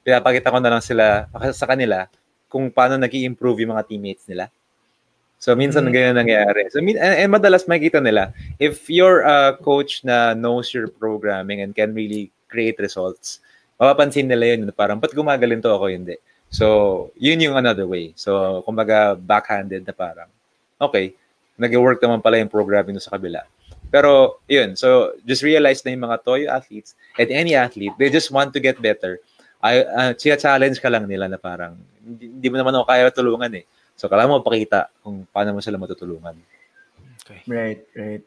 pinapakita 0.00 0.48
ko 0.48 0.58
na 0.64 0.72
lang 0.72 0.80
sila 0.80 1.28
sa 1.52 1.68
kanila 1.68 2.08
kung 2.48 2.72
paano 2.72 2.96
nag 2.96 3.12
improve 3.12 3.68
yung 3.68 3.76
mga 3.76 3.84
teammates 3.84 4.24
nila. 4.24 4.48
So 5.44 5.52
minsan 5.52 5.84
mm. 5.84 5.92
ganyan 5.92 6.16
nangyayari. 6.16 6.72
So 6.72 6.80
and, 6.80 6.96
and 6.96 7.28
madalas 7.28 7.68
makikita 7.68 8.00
nila 8.00 8.32
if 8.56 8.88
you're 8.88 9.20
a 9.20 9.60
coach 9.60 10.00
na 10.00 10.32
knows 10.32 10.72
your 10.72 10.88
programming 10.88 11.60
and 11.60 11.76
can 11.76 11.92
really 11.92 12.32
create 12.48 12.80
results, 12.80 13.44
mapapansin 13.76 14.24
nila 14.24 14.56
yun 14.56 14.72
parang 14.72 14.96
ba't 14.96 15.12
gumagaling 15.12 15.60
to 15.60 15.68
ako 15.68 15.92
hindi. 15.92 16.16
So 16.48 17.10
yun 17.20 17.44
yung 17.44 17.60
another 17.60 17.84
way. 17.84 18.16
So 18.16 18.62
kumbaga 18.64 19.20
backhanded 19.20 19.84
na 19.84 19.92
parang 19.92 20.30
okay, 20.80 21.12
nag-work 21.60 22.00
naman 22.00 22.24
pala 22.24 22.40
yung 22.40 22.48
programming 22.48 22.96
sa 22.96 23.12
kabila. 23.18 23.44
Pero 23.94 24.42
yun, 24.50 24.74
so 24.74 25.14
just 25.22 25.46
realize 25.46 25.86
na 25.86 25.94
yung 25.94 26.10
mga 26.10 26.26
toy 26.26 26.50
athletes 26.50 26.98
and 27.14 27.30
any 27.30 27.54
athlete, 27.54 27.94
they 27.94 28.10
just 28.10 28.34
want 28.34 28.50
to 28.50 28.58
get 28.58 28.82
better. 28.82 29.22
I 29.62 29.86
uh, 29.86 30.12
challenge 30.18 30.82
ka 30.82 30.90
lang 30.90 31.06
nila 31.06 31.30
na 31.30 31.38
parang 31.38 31.78
hindi, 32.02 32.26
hindi 32.26 32.48
mo 32.50 32.58
naman 32.58 32.74
ako 32.74 32.84
kaya 32.90 33.14
tulungan 33.14 33.54
eh 33.54 33.64
So, 33.94 34.10
kailangan 34.10 34.42
mo 34.42 34.46
pakita 34.46 34.90
kung 35.06 35.22
paano 35.30 35.54
mo 35.54 35.60
sila 35.62 35.78
matutulungan. 35.78 36.34
Okay. 37.22 37.40
Right, 37.46 37.82
right. 37.94 38.24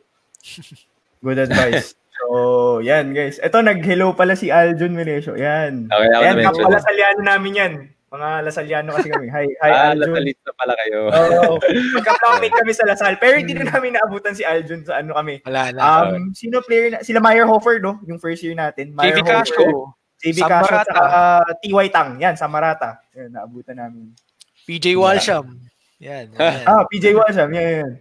Good 1.25 1.39
advice. 1.43 1.93
so, 2.15 2.79
yan 2.79 3.11
guys. 3.11 3.35
Ito, 3.43 3.59
nag-hello 3.59 4.15
pala 4.15 4.39
si 4.39 4.47
Aljun 4.47 4.95
Menesio. 4.95 5.35
Yan. 5.35 5.91
Okay, 5.91 6.07
ako 6.07 6.23
yan, 6.23 6.35
kapala 6.39 6.79
salyano 6.79 7.21
namin 7.21 7.59
yan. 7.59 7.73
Mga 8.07 8.27
Lasalyano 8.47 8.95
kasi 8.95 9.11
kami. 9.11 9.27
Hi, 9.27 9.43
hi 9.43 9.71
ah, 9.71 9.91
Aljun. 9.91 10.15
Lasalista 10.15 10.49
pala 10.55 10.73
kayo. 10.79 10.99
Oo. 11.11 11.59
Oh, 11.59 11.59
Magka-classmate 11.99 12.55
kami 12.55 12.71
sa 12.71 12.87
Lasal. 12.87 13.13
Pero 13.19 13.35
hindi 13.35 13.51
na 13.51 13.67
namin 13.67 13.99
naabutan 13.99 14.31
si 14.31 14.47
Aljun 14.47 14.87
sa 14.87 15.03
ano 15.03 15.11
kami. 15.19 15.43
Wala 15.43 15.75
na. 15.75 15.81
Um, 15.83 16.31
sino 16.31 16.63
player 16.63 16.95
na? 16.95 17.03
Sila 17.03 17.19
Meyer 17.19 17.43
Hofer, 17.43 17.83
no? 17.83 17.99
Yung 18.07 18.15
first 18.15 18.39
year 18.47 18.55
natin. 18.55 18.95
JV 18.95 19.19
Castro. 19.27 19.91
JV 20.23 20.39
Castro 20.39 20.75
at 20.81 20.89
uh, 20.95 21.51
TY 21.59 21.87
Tang. 21.91 22.15
Yan, 22.23 22.39
sa 22.39 22.47
Marata. 22.47 23.03
Yan, 23.11 23.35
naabutan 23.35 23.75
namin. 23.75 24.15
PJ 24.63 24.95
Walsham. 25.01 25.59
Yan. 25.99 26.31
yan. 26.31 26.63
ah, 26.63 26.87
PJ 26.87 27.11
Walsham. 27.11 27.51
Yan, 27.51 27.67
yan. 27.83 27.91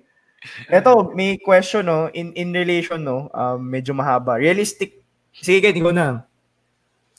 Ito, 0.71 1.11
may 1.19 1.43
question, 1.43 1.83
no? 1.83 2.07
In, 2.15 2.31
in 2.39 2.55
relation, 2.55 3.03
no? 3.03 3.27
Um, 3.35 3.59
medyo 3.67 3.91
mahaba. 3.91 4.39
Realistic. 4.39 5.03
Sige, 5.35 5.75
hindi 5.75 5.83
ko 5.83 5.91
na. 5.91 6.25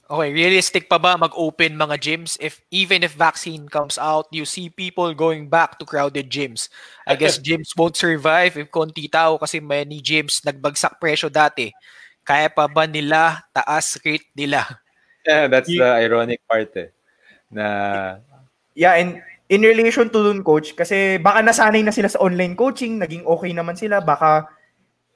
Okay, 0.08 0.32
realistic 0.32 0.88
pa 0.88 0.96
ba 0.96 1.20
mag-open 1.20 1.76
mga 1.76 2.00
gyms 2.00 2.40
if 2.40 2.64
even 2.72 3.04
if 3.04 3.12
vaccine 3.12 3.68
comes 3.68 4.00
out, 4.00 4.24
you 4.32 4.48
see 4.48 4.72
people 4.72 5.12
going 5.12 5.52
back 5.52 5.76
to 5.76 5.84
crowded 5.84 6.32
gyms. 6.32 6.72
I 7.04 7.20
guess 7.20 7.36
gyms 7.44 7.76
won't 7.76 8.00
survive 8.00 8.56
if 8.56 8.72
konti 8.72 9.12
tao 9.12 9.36
kasi 9.36 9.60
many 9.60 10.00
gyms 10.00 10.40
nagbagsak 10.48 11.04
presyo 11.04 11.28
dati. 11.28 11.76
Kaya 12.24 12.48
pa 12.48 12.72
ba 12.72 12.88
nila 12.88 13.44
taas 13.52 14.00
rate 14.00 14.32
nila? 14.32 14.64
Yeah, 15.28 15.52
that's 15.52 15.68
the 15.68 15.84
ironic 15.84 16.40
part 16.48 16.72
eh. 16.80 16.88
Na 17.52 18.24
Yeah, 18.78 18.96
and 18.96 19.20
in 19.50 19.66
relation 19.66 20.08
to 20.12 20.20
dun, 20.24 20.44
coach, 20.44 20.76
kasi 20.78 21.18
baka 21.18 21.42
nasanay 21.42 21.82
na 21.84 21.92
sila 21.92 22.08
sa 22.08 22.22
online 22.22 22.54
coaching, 22.54 23.02
naging 23.02 23.26
okay 23.26 23.52
naman 23.52 23.74
sila, 23.74 24.00
baka, 24.04 24.46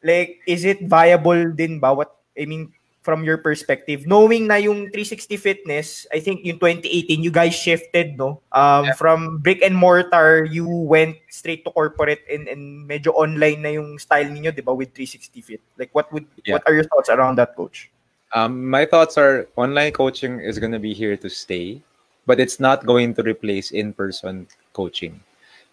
like, 0.02 0.42
is 0.50 0.66
it 0.66 0.82
viable 0.88 1.54
din 1.54 1.78
ba? 1.78 1.94
What, 1.94 2.10
I 2.34 2.50
mean, 2.50 2.74
from 3.02 3.26
your 3.26 3.38
perspective, 3.38 4.06
knowing 4.06 4.46
na 4.46 4.62
yung 4.62 4.86
360 4.94 5.38
Fitness, 5.38 6.06
I 6.14 6.22
think 6.22 6.46
yung 6.46 6.62
2018, 6.62 7.24
you 7.26 7.34
guys 7.34 7.58
shifted, 7.58 8.18
no? 8.18 8.42
Um, 8.54 8.86
Yeah. 8.86 8.94
From 8.94 9.42
brick 9.42 9.66
and 9.66 9.74
mortar, 9.74 10.46
you 10.46 10.70
went 10.70 11.18
straight 11.30 11.66
to 11.66 11.72
corporate 11.74 12.22
and, 12.30 12.46
and 12.48 12.86
medyo 12.86 13.10
online 13.18 13.66
na 13.66 13.74
yung 13.74 13.98
style 13.98 14.30
niyo, 14.30 14.54
di 14.54 14.62
ba, 14.62 14.74
with 14.74 14.94
360 14.94 15.42
Fit? 15.42 15.62
Like, 15.82 15.90
what 15.98 16.14
would 16.14 16.30
Yeah. 16.46 16.62
what 16.62 16.64
are 16.70 16.78
your 16.78 16.86
thoughts 16.86 17.10
around 17.10 17.42
that, 17.42 17.58
coach? 17.58 17.90
Um, 18.38 18.70
my 18.70 18.86
thoughts 18.86 19.18
are 19.18 19.50
online 19.58 19.92
coaching 19.92 20.40
is 20.40 20.62
going 20.62 20.72
to 20.72 20.80
be 20.80 20.94
here 20.94 21.18
to 21.18 21.28
stay, 21.28 21.82
but 22.30 22.40
it's 22.40 22.62
not 22.62 22.86
going 22.86 23.18
to 23.18 23.26
replace 23.26 23.74
in-person 23.74 24.48
coaching. 24.72 25.20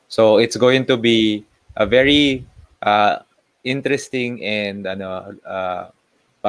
So 0.09 0.41
it's 0.41 0.57
going 0.57 0.89
to 0.89 0.97
be 0.97 1.45
a 1.77 1.85
very 1.85 2.43
uh, 2.83 3.21
interesting 3.63 4.43
and 4.43 4.89
ano, 4.89 5.37
uh, 5.45 5.93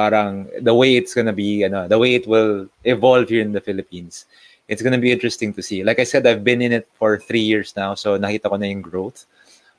parang 0.00 0.48
the 0.64 0.72
way 0.72 0.96
it's 0.96 1.12
to 1.12 1.32
be, 1.32 1.64
ano, 1.68 1.84
the 1.84 2.00
way 2.00 2.16
it 2.16 2.24
will 2.24 2.64
evolve 2.84 3.28
here 3.28 3.44
in 3.44 3.52
the 3.52 3.60
Philippines. 3.60 4.24
It's 4.68 4.80
to 4.80 4.96
be 4.96 5.12
interesting 5.12 5.52
to 5.52 5.62
see. 5.62 5.84
Like 5.84 5.98
I 5.98 6.08
said, 6.08 6.26
I've 6.26 6.42
been 6.42 6.62
in 6.62 6.72
it 6.72 6.88
for 6.96 7.18
three 7.18 7.44
years 7.44 7.76
now, 7.76 7.92
so 7.92 8.16
nakita 8.16 8.48
ko 8.48 8.56
na 8.56 8.72
yung 8.72 8.80
growth. 8.80 9.26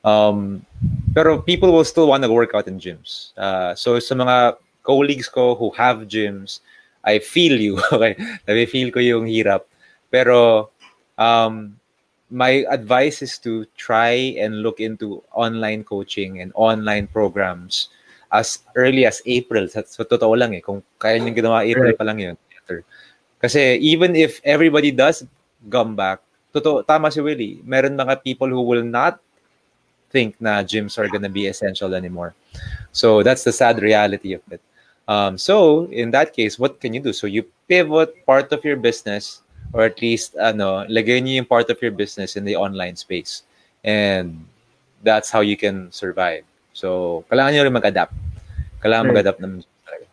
Um, 0.04 0.62
pero 1.14 1.42
people 1.42 1.72
will 1.72 1.88
still 1.88 2.06
want 2.06 2.22
to 2.22 2.30
work 2.30 2.54
out 2.54 2.68
in 2.70 2.78
gyms. 2.78 3.34
Uh, 3.34 3.74
so 3.74 3.98
sa 3.98 4.14
mga 4.14 4.62
colleagues 4.86 5.26
ko 5.26 5.58
who 5.58 5.74
have 5.74 6.06
gyms, 6.06 6.60
I 7.02 7.18
feel 7.18 7.58
you. 7.58 7.82
Okay? 7.90 8.14
Nafe-feel 8.46 8.94
ko 8.94 9.00
yung 9.02 9.26
hirap. 9.26 9.66
Pero 10.12 10.70
um, 11.18 11.74
my 12.30 12.62
advice 12.70 13.26
is 13.26 13.42
to 13.42 13.66
try 13.74 14.36
and 14.38 14.62
look 14.62 14.78
into 14.78 15.24
online 15.34 15.82
coaching 15.82 16.38
and 16.38 16.52
online 16.54 17.08
programs 17.10 17.88
as 18.32 18.64
early 18.74 19.04
as 19.04 19.20
April. 19.28 19.68
Sa, 19.68 19.84
sa 19.84 20.02
totoo 20.02 20.32
lang 20.32 20.56
eh. 20.56 20.64
Kung 20.64 20.80
kaya 20.96 21.20
nyo 21.20 21.36
ginawa 21.36 21.68
April 21.68 21.92
pa 21.92 22.08
lang 22.08 22.18
yun. 22.18 22.36
better. 22.62 22.84
Kasi 23.42 23.76
even 23.82 24.14
if 24.14 24.40
everybody 24.44 24.90
does 24.90 25.26
come 25.68 25.96
back, 25.96 26.20
totoo, 26.54 26.86
tama 26.86 27.10
si 27.10 27.20
Willie, 27.20 27.60
meron 27.64 27.98
mga 27.98 28.22
people 28.22 28.48
who 28.48 28.62
will 28.62 28.84
not 28.84 29.18
think 30.10 30.36
na 30.40 30.62
gyms 30.62 30.98
are 30.98 31.08
gonna 31.08 31.28
be 31.28 31.46
essential 31.46 31.94
anymore. 31.94 32.34
So 32.92 33.22
that's 33.22 33.44
the 33.44 33.52
sad 33.52 33.80
reality 33.82 34.34
of 34.34 34.42
it. 34.50 34.60
Um, 35.08 35.36
so 35.36 35.88
in 35.90 36.12
that 36.12 36.32
case, 36.32 36.58
what 36.58 36.80
can 36.80 36.94
you 36.94 37.00
do? 37.00 37.12
So 37.12 37.26
you 37.26 37.44
pivot 37.66 38.24
part 38.26 38.52
of 38.52 38.64
your 38.64 38.76
business, 38.76 39.42
or 39.72 39.82
at 39.82 40.00
least 40.00 40.36
ano, 40.36 40.86
lagay 40.86 41.18
niyo 41.24 41.42
yung 41.42 41.50
part 41.50 41.70
of 41.70 41.80
your 41.82 41.90
business 41.90 42.36
in 42.36 42.44
the 42.44 42.54
online 42.54 42.94
space, 42.94 43.42
and 43.82 44.38
that's 45.02 45.32
how 45.32 45.40
you 45.40 45.56
can 45.56 45.90
survive. 45.90 46.44
So 46.72 47.22
kailangan 47.28 47.52
niyo 47.52 47.62
rin 47.68 47.76
mag-adapt. 47.76 48.14
Kailangan 48.80 49.04
Right. 49.08 49.12
mag-adapt 49.14 49.38
talaga. 49.40 50.06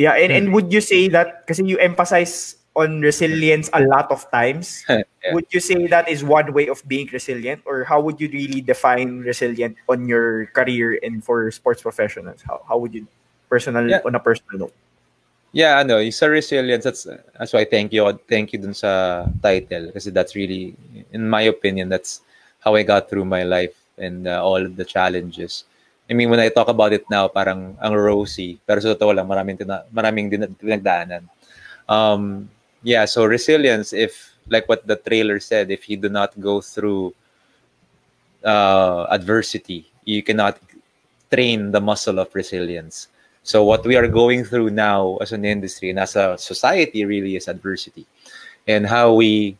Yeah, 0.00 0.16
and, 0.16 0.30
Hmm. 0.32 0.38
and 0.38 0.46
would 0.54 0.72
you 0.72 0.80
say 0.80 1.08
that, 1.12 1.46
kasi 1.46 1.66
you 1.66 1.76
emphasize 1.76 2.56
on 2.72 3.02
resilience 3.02 3.68
a 3.74 3.84
lot 3.84 4.08
of 4.08 4.24
times, 4.30 4.86
Yeah. 5.20 5.36
would 5.36 5.44
you 5.52 5.60
say 5.60 5.84
that 5.92 6.08
is 6.08 6.24
one 6.24 6.54
way 6.56 6.72
of 6.72 6.80
being 6.88 7.04
resilient? 7.12 7.60
Or 7.68 7.84
how 7.84 8.00
would 8.00 8.16
you 8.20 8.30
really 8.32 8.62
define 8.64 9.20
resilient 9.20 9.76
on 9.84 10.08
your 10.08 10.46
career 10.56 10.96
and 11.02 11.20
for 11.20 11.50
sports 11.50 11.82
professionals? 11.82 12.40
How, 12.40 12.64
how 12.64 12.78
would 12.78 12.94
you, 12.94 13.04
personal, 13.50 13.84
Yeah. 13.84 14.00
on 14.06 14.14
a 14.14 14.22
personal 14.22 14.64
note? 14.64 14.74
Yeah, 15.52 15.82
ano, 15.82 15.98
yung 15.98 16.14
sa 16.14 16.30
resilience, 16.30 16.84
that's, 16.86 17.04
that's 17.36 17.52
why 17.52 17.66
thank 17.66 17.92
you, 17.92 18.06
thank 18.30 18.54
you 18.54 18.62
dun 18.62 18.72
sa 18.72 19.26
title. 19.42 19.90
Kasi 19.92 20.08
that's 20.14 20.32
really, 20.38 20.72
in 21.12 21.28
my 21.28 21.42
opinion, 21.42 21.90
that's 21.90 22.22
how 22.62 22.76
I 22.78 22.86
got 22.86 23.10
through 23.10 23.26
my 23.26 23.42
life 23.42 23.74
and 24.00 24.26
uh, 24.26 24.42
all 24.42 24.58
of 24.64 24.74
the 24.76 24.84
challenges. 24.84 25.64
I 26.10 26.12
mean, 26.12 26.28
when 26.30 26.40
I 26.40 26.48
talk 26.48 26.66
about 26.66 26.92
it 26.92 27.04
now, 27.06 27.28
parang 27.28 27.78
ang 27.78 27.94
rosy. 27.94 28.58
Pero 28.66 28.80
sa 28.80 28.98
totoo 28.98 29.14
lang, 29.14 29.28
maraming, 29.30 29.62
tina, 29.62 29.86
maraming 29.94 30.26
din, 30.26 30.42
pinagdaanan. 30.58 31.22
Um, 31.86 32.50
yeah, 32.82 33.04
so 33.04 33.24
resilience, 33.24 33.92
if, 33.92 34.34
like 34.48 34.68
what 34.68 34.86
the 34.86 34.96
trailer 34.96 35.38
said, 35.38 35.70
if 35.70 35.88
you 35.88 35.96
do 35.96 36.08
not 36.08 36.34
go 36.40 36.60
through 36.60 37.14
uh, 38.42 39.06
adversity, 39.10 39.86
you 40.04 40.22
cannot 40.22 40.58
train 41.30 41.70
the 41.70 41.80
muscle 41.80 42.18
of 42.18 42.34
resilience. 42.34 43.06
So 43.42 43.64
what 43.64 43.86
we 43.86 43.96
are 43.96 44.08
going 44.08 44.44
through 44.44 44.70
now 44.70 45.16
as 45.18 45.32
an 45.32 45.44
industry 45.44 45.90
and 45.90 45.98
as 45.98 46.16
a 46.16 46.36
society 46.36 47.04
really 47.04 47.36
is 47.36 47.48
adversity, 47.48 48.04
and 48.66 48.86
how 48.86 49.14
we 49.14 49.56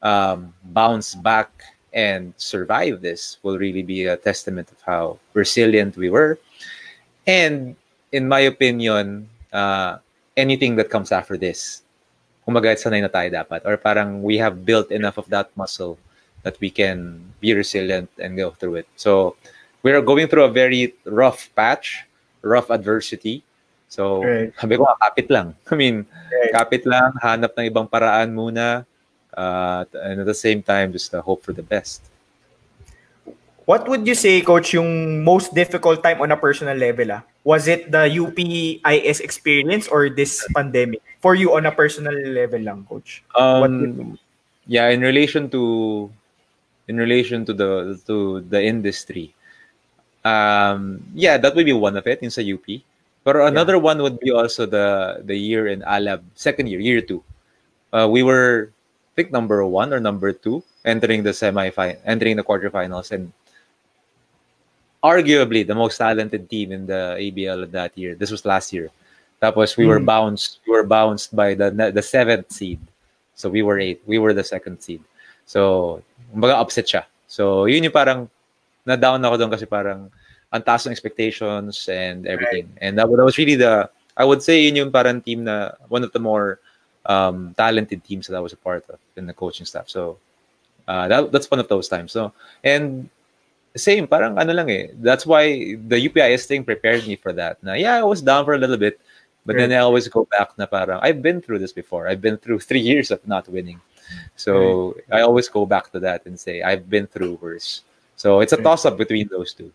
um, 0.00 0.54
bounce 0.64 1.14
back 1.14 1.50
and 1.92 2.32
survive 2.36 3.00
this 3.00 3.38
will 3.42 3.58
really 3.58 3.82
be 3.82 4.06
a 4.06 4.16
testament 4.16 4.70
of 4.72 4.80
how 4.82 5.18
resilient 5.34 5.96
we 5.96 6.10
were. 6.10 6.38
And 7.26 7.76
in 8.10 8.28
my 8.28 8.40
opinion, 8.40 9.28
uh, 9.52 9.98
anything 10.36 10.76
that 10.76 10.90
comes 10.90 11.12
after 11.12 11.36
this, 11.36 11.82
kumaga 12.48 12.74
sanay 12.74 13.00
na 13.04 13.12
tayo 13.12 13.30
dapat, 13.30 13.62
or 13.64 13.76
parang 13.76 14.22
we 14.22 14.36
have 14.38 14.64
built 14.64 14.90
enough 14.90 15.16
of 15.16 15.28
that 15.30 15.52
muscle 15.56 15.98
that 16.42 16.58
we 16.58 16.70
can 16.70 17.20
be 17.40 17.54
resilient 17.54 18.10
and 18.18 18.36
go 18.36 18.50
through 18.50 18.82
it. 18.82 18.88
So 18.96 19.36
we 19.82 19.92
are 19.92 20.02
going 20.02 20.26
through 20.26 20.44
a 20.44 20.52
very 20.52 20.94
rough 21.04 21.50
patch, 21.54 22.04
rough 22.42 22.70
adversity. 22.70 23.44
So, 23.92 24.24
Right. 24.24 24.50
sabi 24.56 24.74
ko, 24.80 24.88
"Ah, 24.88 24.96
kapit 24.98 25.28
lang. 25.30 25.54
I 25.70 25.76
mean, 25.76 26.08
Right. 26.32 26.50
kapit 26.50 26.82
lang, 26.88 27.12
hanap 27.22 27.52
ng 27.54 27.68
ibang 27.68 27.86
paraan 27.86 28.32
muna, 28.32 28.88
uh, 29.36 29.84
and 29.94 30.20
at 30.20 30.26
the 30.26 30.34
same 30.34 30.62
time, 30.62 30.92
just 30.92 31.14
uh, 31.14 31.22
hope 31.22 31.42
for 31.42 31.52
the 31.52 31.62
best. 31.62 32.02
What 33.64 33.88
would 33.88 34.06
you 34.06 34.14
say, 34.14 34.42
Coach, 34.42 34.74
yung 34.74 35.22
most 35.22 35.54
difficult 35.54 36.02
time 36.02 36.20
on 36.20 36.32
a 36.32 36.36
personal 36.36 36.76
level? 36.76 37.12
Ah? 37.12 37.22
Was 37.44 37.68
it 37.68 37.90
the 37.94 38.10
UPIS 38.10 39.22
experience 39.22 39.86
or 39.86 40.10
this 40.10 40.42
pandemic? 40.50 41.02
For 41.22 41.34
you 41.38 41.54
on 41.54 41.66
a 41.66 41.72
personal 41.72 42.14
level 42.14 42.58
lang, 42.58 42.82
Coach. 42.90 43.22
What 43.34 43.70
Um, 43.70 44.18
yeah, 44.66 44.90
in 44.90 45.00
relation 45.00 45.46
to 45.54 46.10
in 46.90 46.98
relation 46.98 47.46
to 47.46 47.54
the 47.54 48.02
to 48.10 48.42
the 48.50 48.58
industry, 48.58 49.30
um, 50.26 50.98
yeah, 51.14 51.38
that 51.38 51.54
would 51.54 51.66
be 51.66 51.72
one 51.72 51.94
of 51.94 52.06
it 52.10 52.18
in 52.22 52.30
sa 52.34 52.42
UP. 52.42 52.66
But 53.22 53.38
another 53.38 53.78
one 53.78 54.02
would 54.02 54.18
be 54.18 54.34
also 54.34 54.66
the 54.66 55.22
the 55.22 55.38
year 55.38 55.70
in 55.70 55.86
Alab, 55.86 56.26
second 56.34 56.66
year, 56.66 56.82
year 56.82 56.98
two. 56.98 57.22
Uh, 57.92 58.08
we 58.08 58.22
were, 58.22 58.71
think, 59.14 59.30
number 59.32 59.64
one 59.66 59.92
or 59.92 60.00
number 60.00 60.32
two, 60.32 60.62
entering 60.84 61.22
the 61.22 61.32
semi 61.32 61.70
entering 62.04 62.36
the 62.36 62.44
quarterfinals, 62.44 63.10
and 63.12 63.32
arguably 65.02 65.66
the 65.66 65.74
most 65.74 65.98
talented 65.98 66.48
team 66.48 66.72
in 66.72 66.86
the 66.86 67.16
ABL 67.18 67.70
that 67.72 67.96
year. 67.98 68.14
This 68.14 68.30
was 68.30 68.44
last 68.46 68.72
year. 68.72 68.90
That 69.40 69.56
was 69.56 69.76
we 69.76 69.86
were 69.86 69.98
Mm. 69.98 70.06
bounced. 70.06 70.60
We 70.66 70.72
were 70.72 70.86
bounced 70.86 71.34
by 71.34 71.54
the 71.54 71.70
the 71.74 72.02
seventh 72.02 72.52
seed. 72.52 72.78
So 73.34 73.50
we 73.50 73.62
were 73.62 73.80
eight. 73.80 73.98
We 74.06 74.18
were 74.22 74.32
the 74.32 74.44
second 74.46 74.78
seed. 74.80 75.02
So, 75.46 76.02
kumbaga 76.30 76.54
upset 76.62 76.86
siya. 76.86 77.02
So, 77.26 77.66
yun 77.66 77.82
yung 77.82 77.92
parang 77.96 78.30
na-down 78.86 79.24
ako 79.24 79.34
doon 79.40 79.50
kasi 79.50 79.66
parang 79.66 80.06
ang 80.52 80.62
taas 80.62 80.86
ng 80.86 80.92
expectations 80.94 81.88
and 81.90 82.28
everything. 82.28 82.70
And 82.78 82.94
that, 83.00 83.08
that 83.10 83.24
was 83.24 83.40
really 83.40 83.56
the, 83.56 83.88
I 84.14 84.22
would 84.22 84.44
say 84.44 84.62
yun 84.62 84.76
yung 84.76 84.92
parang 84.92 85.24
team 85.24 85.44
na, 85.48 85.72
one 85.88 86.04
of 86.04 86.12
the 86.12 86.20
more 86.20 86.60
um, 87.06 87.54
talented 87.56 88.04
teams 88.04 88.26
that 88.26 88.36
I 88.36 88.40
was 88.40 88.52
a 88.52 88.56
part 88.56 88.84
of 88.88 88.98
in 89.16 89.26
the 89.26 89.32
coaching 89.32 89.66
staff. 89.66 89.88
So, 89.88 90.18
uh, 90.88 91.08
that, 91.08 91.32
that's 91.32 91.50
one 91.50 91.60
of 91.60 91.68
those 91.68 91.88
times. 91.88 92.12
So, 92.12 92.32
and 92.64 93.08
same, 93.76 94.06
parang 94.06 94.38
ano 94.38 94.52
lang 94.52 94.70
eh. 94.70 94.88
That's 95.00 95.26
why 95.26 95.76
the 95.76 95.96
UPIS 96.08 96.46
thing 96.46 96.64
prepared 96.64 97.06
me 97.06 97.16
for 97.16 97.32
that. 97.32 97.62
Na, 97.62 97.72
yeah, 97.74 97.96
I 97.96 98.02
was 98.04 98.22
down 98.22 98.44
for 98.44 98.54
a 98.54 98.58
little 98.58 98.76
bit, 98.76 99.00
but 99.46 99.56
then 99.56 99.72
I 99.72 99.78
always 99.78 100.08
go 100.08 100.26
back 100.30 100.56
na 100.58 100.66
parang, 100.66 101.00
I've 101.02 101.22
been 101.22 101.40
through 101.40 101.58
this 101.58 101.72
before. 101.72 102.06
I've 102.08 102.20
been 102.20 102.36
through 102.36 102.60
three 102.68 102.80
years 102.80 103.10
of 103.10 103.26
not 103.26 103.48
winning. 103.48 103.80
So 104.36 104.96
I 105.10 105.22
always 105.22 105.48
go 105.48 105.64
back 105.64 105.90
to 105.92 106.00
that 106.00 106.26
and 106.26 106.38
say, 106.38 106.62
I've 106.62 106.88
been 106.90 107.06
through 107.06 107.38
worse. 107.40 107.82
So 108.16 108.40
it's 108.40 108.52
a 108.52 108.56
Right. 108.56 108.64
toss 108.64 108.84
up 108.84 108.98
between 108.98 109.28
those 109.28 109.54
two. 109.54 109.72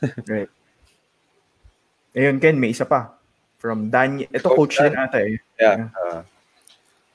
Right. 0.28 0.48
Ayun, 2.14 2.40
Ken, 2.40 2.58
may 2.58 2.70
isa 2.70 2.86
pa. 2.86 3.10
From 3.58 3.90
Daniel. 3.90 4.26
Ito, 4.32 4.56
coach 4.56 4.78
din 4.78 4.96
ata 4.96 5.20
eh. 5.20 5.36
Yeah. 5.60 5.92
Uh, 5.94 6.22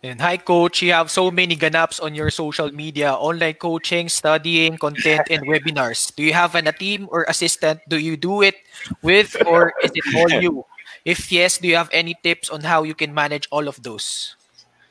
And 0.05 0.21
hi, 0.21 0.37
coach. 0.37 0.85
You 0.85 0.93
have 0.93 1.09
so 1.09 1.31
many 1.33 1.55
ganaps 1.57 1.99
on 1.99 2.13
your 2.13 2.29
social 2.29 2.69
media, 2.69 3.17
online 3.17 3.57
coaching, 3.57 4.05
studying, 4.05 4.77
content, 4.77 5.25
and 5.33 5.41
webinars. 5.49 6.13
Do 6.13 6.21
you 6.21 6.33
have 6.33 6.53
an, 6.53 6.67
a 6.67 6.71
team 6.71 7.09
or 7.09 7.25
assistant? 7.25 7.81
Do 7.89 7.97
you 7.97 8.13
do 8.13 8.43
it 8.45 8.53
with, 9.01 9.33
or 9.49 9.73
is 9.81 9.89
it 9.97 10.05
all 10.13 10.29
you? 10.29 10.63
If 11.05 11.31
yes, 11.31 11.57
do 11.57 11.67
you 11.67 11.75
have 11.75 11.89
any 11.91 12.13
tips 12.21 12.53
on 12.53 12.61
how 12.61 12.83
you 12.83 12.93
can 12.93 13.17
manage 13.17 13.49
all 13.49 13.67
of 13.67 13.81
those? 13.81 14.37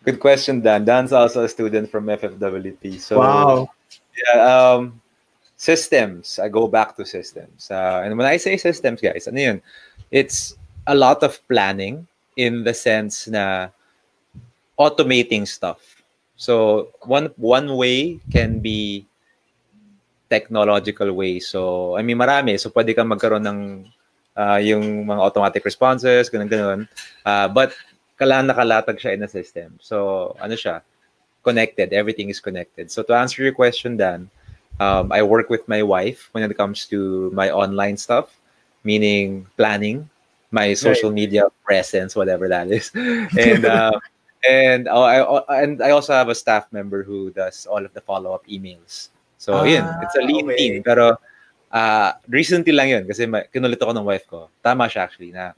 good 0.05 0.19
question, 0.19 0.61
Dan. 0.61 0.85
Dan's 0.85 1.13
also 1.13 1.45
a 1.45 1.49
student 1.49 1.91
from 1.91 2.07
FFWP. 2.07 2.99
So 3.01 3.19
Wow. 3.23 3.71
yeah, 4.19 4.43
um, 4.43 5.01
systems. 5.57 6.39
I 6.43 6.49
go 6.49 6.69
back 6.69 6.97
to 6.97 7.07
systems. 7.07 7.71
Uh, 7.71 8.03
and 8.05 8.19
when 8.19 8.27
I 8.27 8.37
say 8.37 8.59
systems, 8.59 9.01
guys, 9.01 9.31
ano 9.31 9.41
yun? 9.41 9.59
It's 10.11 10.59
a 10.87 10.95
lot 10.95 11.23
of 11.23 11.41
planning 11.49 12.07
in 12.37 12.67
the 12.67 12.75
sense 12.75 13.31
na 13.31 13.71
automating 14.79 15.47
stuff. 15.47 15.81
So 16.37 16.89
one 17.07 17.31
one 17.39 17.77
way 17.77 18.19
can 18.33 18.59
be 18.59 19.07
technological 20.29 21.13
way. 21.15 21.39
So 21.39 21.95
I 21.97 22.03
mean 22.03 22.19
marami. 22.19 22.59
So 22.59 22.71
pwede 22.71 22.95
kang 22.95 23.11
magkaroon 23.11 23.47
ng 23.47 23.61
uh, 24.37 24.59
yung 24.59 25.07
mga 25.07 25.21
automatic 25.21 25.65
responses, 25.65 26.29
ganun 26.29 26.51
ganun. 26.51 26.81
Uh, 27.23 27.49
but 27.49 27.73
kailangan 28.19 28.55
nakalatag 28.55 28.99
siya 28.99 29.15
in 29.15 29.23
a 29.23 29.31
system. 29.31 29.79
So, 29.81 30.37
ano 30.39 30.55
siya? 30.55 30.83
Connected. 31.43 31.93
Everything 31.93 32.31
is 32.31 32.39
connected. 32.39 32.91
So, 32.91 33.03
to 33.03 33.15
answer 33.15 33.43
your 33.43 33.53
question, 33.55 33.97
Dan, 33.97 34.31
um, 34.79 35.11
I 35.11 35.23
work 35.23 35.51
with 35.51 35.67
my 35.67 35.83
wife 35.83 36.29
when 36.33 36.43
it 36.47 36.57
comes 36.57 36.87
to 36.87 37.31
my 37.35 37.51
online 37.51 37.97
stuff, 37.97 38.39
meaning 38.85 39.47
planning, 39.57 40.09
my 40.51 40.75
social 40.75 41.11
right. 41.11 41.27
media 41.27 41.51
presence, 41.65 42.15
whatever 42.15 42.49
that 42.49 42.71
is. 42.71 42.91
And, 43.39 43.65
uh, 43.67 43.99
and 44.49 44.89
oh, 44.89 45.03
I, 45.03 45.63
and 45.63 45.83
I 45.83 45.91
also 45.91 46.13
have 46.13 46.29
a 46.29 46.35
staff 46.35 46.71
member 46.73 47.03
who 47.03 47.31
does 47.31 47.67
all 47.67 47.85
of 47.85 47.93
the 47.93 48.01
follow-up 48.01 48.47
emails. 48.47 49.09
So, 49.39 49.61
ah, 49.61 49.65
yun, 49.65 49.85
it's 50.03 50.17
a 50.17 50.23
lean 50.23 50.47
okay. 50.47 50.57
team. 50.57 50.83
Pero, 50.83 51.17
uh, 51.73 52.13
recently 52.29 52.73
lang 52.73 52.89
yun 52.89 53.05
kasi 53.05 53.27
ma- 53.27 53.45
kinulit 53.51 53.83
ako 53.83 53.93
ng 53.93 54.07
wife 54.07 54.25
ko. 54.31 54.49
Tama 54.63 54.87
siya 54.87 55.05
actually 55.05 55.35
na 55.35 55.53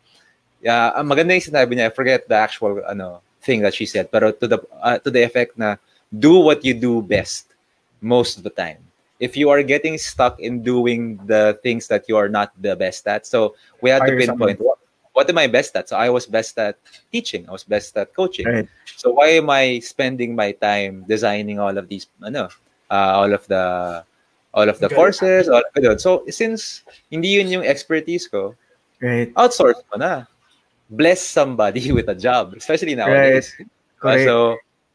uh, 0.64 0.90
ang 0.96 1.06
maganda 1.06 1.36
yung 1.36 1.52
sinabi 1.52 1.76
niya, 1.76 1.92
I 1.92 1.94
forget 1.94 2.24
the 2.26 2.34
actual 2.34 2.80
ano 2.88 3.20
thing 3.44 3.60
that 3.62 3.74
she 3.76 3.86
said, 3.86 4.10
pero 4.10 4.32
to 4.32 4.46
the 4.48 4.58
uh, 4.80 4.98
to 5.04 5.12
the 5.12 5.22
effect 5.22 5.54
na 5.60 5.76
do 6.10 6.40
what 6.40 6.64
you 6.64 6.74
do 6.74 7.04
best 7.04 7.52
most 8.00 8.38
of 8.38 8.42
the 8.42 8.50
time. 8.50 8.80
If 9.16 9.36
you 9.36 9.48
are 9.48 9.64
getting 9.64 9.96
stuck 9.96 10.40
in 10.40 10.60
doing 10.60 11.16
the 11.24 11.56
things 11.64 11.88
that 11.88 12.04
you 12.04 12.20
are 12.20 12.28
not 12.28 12.52
the 12.60 12.76
best 12.76 13.08
at, 13.08 13.24
so 13.24 13.56
we 13.80 13.88
had 13.88 14.04
to 14.04 14.12
pinpoint 14.12 14.60
what, 14.60 14.75
what 15.16 15.24
am 15.32 15.40
I 15.40 15.48
best 15.48 15.72
at? 15.74 15.88
So 15.88 15.96
I 15.96 16.12
was 16.12 16.28
best 16.28 16.60
at 16.60 16.76
teaching. 17.10 17.48
I 17.48 17.52
was 17.56 17.64
best 17.64 17.96
at 17.96 18.12
coaching. 18.12 18.44
Right. 18.44 18.68
So 19.00 19.16
why 19.16 19.40
am 19.40 19.48
I 19.48 19.80
spending 19.80 20.36
my 20.36 20.52
time 20.52 21.08
designing 21.08 21.56
all 21.58 21.72
of 21.72 21.88
these, 21.88 22.04
ano, 22.20 22.52
uh, 22.92 23.16
all 23.16 23.32
of 23.32 23.48
the 23.48 24.04
all 24.56 24.68
of 24.68 24.80
the 24.80 24.88
Good. 24.88 24.96
courses, 24.96 25.48
all 25.48 25.60
of 25.60 25.72
it. 25.76 26.00
So, 26.00 26.24
since 26.32 26.82
hindi 27.12 27.36
yun 27.36 27.48
yung 27.48 27.64
expertise 27.64 28.26
ko, 28.26 28.56
right. 29.04 29.28
outsource 29.36 29.84
mo 29.92 30.00
na. 30.00 30.24
Bless 30.88 31.20
somebody 31.20 31.92
with 31.96 32.08
a 32.08 32.16
job, 32.16 32.56
especially 32.56 32.96
nowadays. 32.96 33.52
Right. 34.00 34.22
Uh, 34.22 34.24
so, 34.24 34.34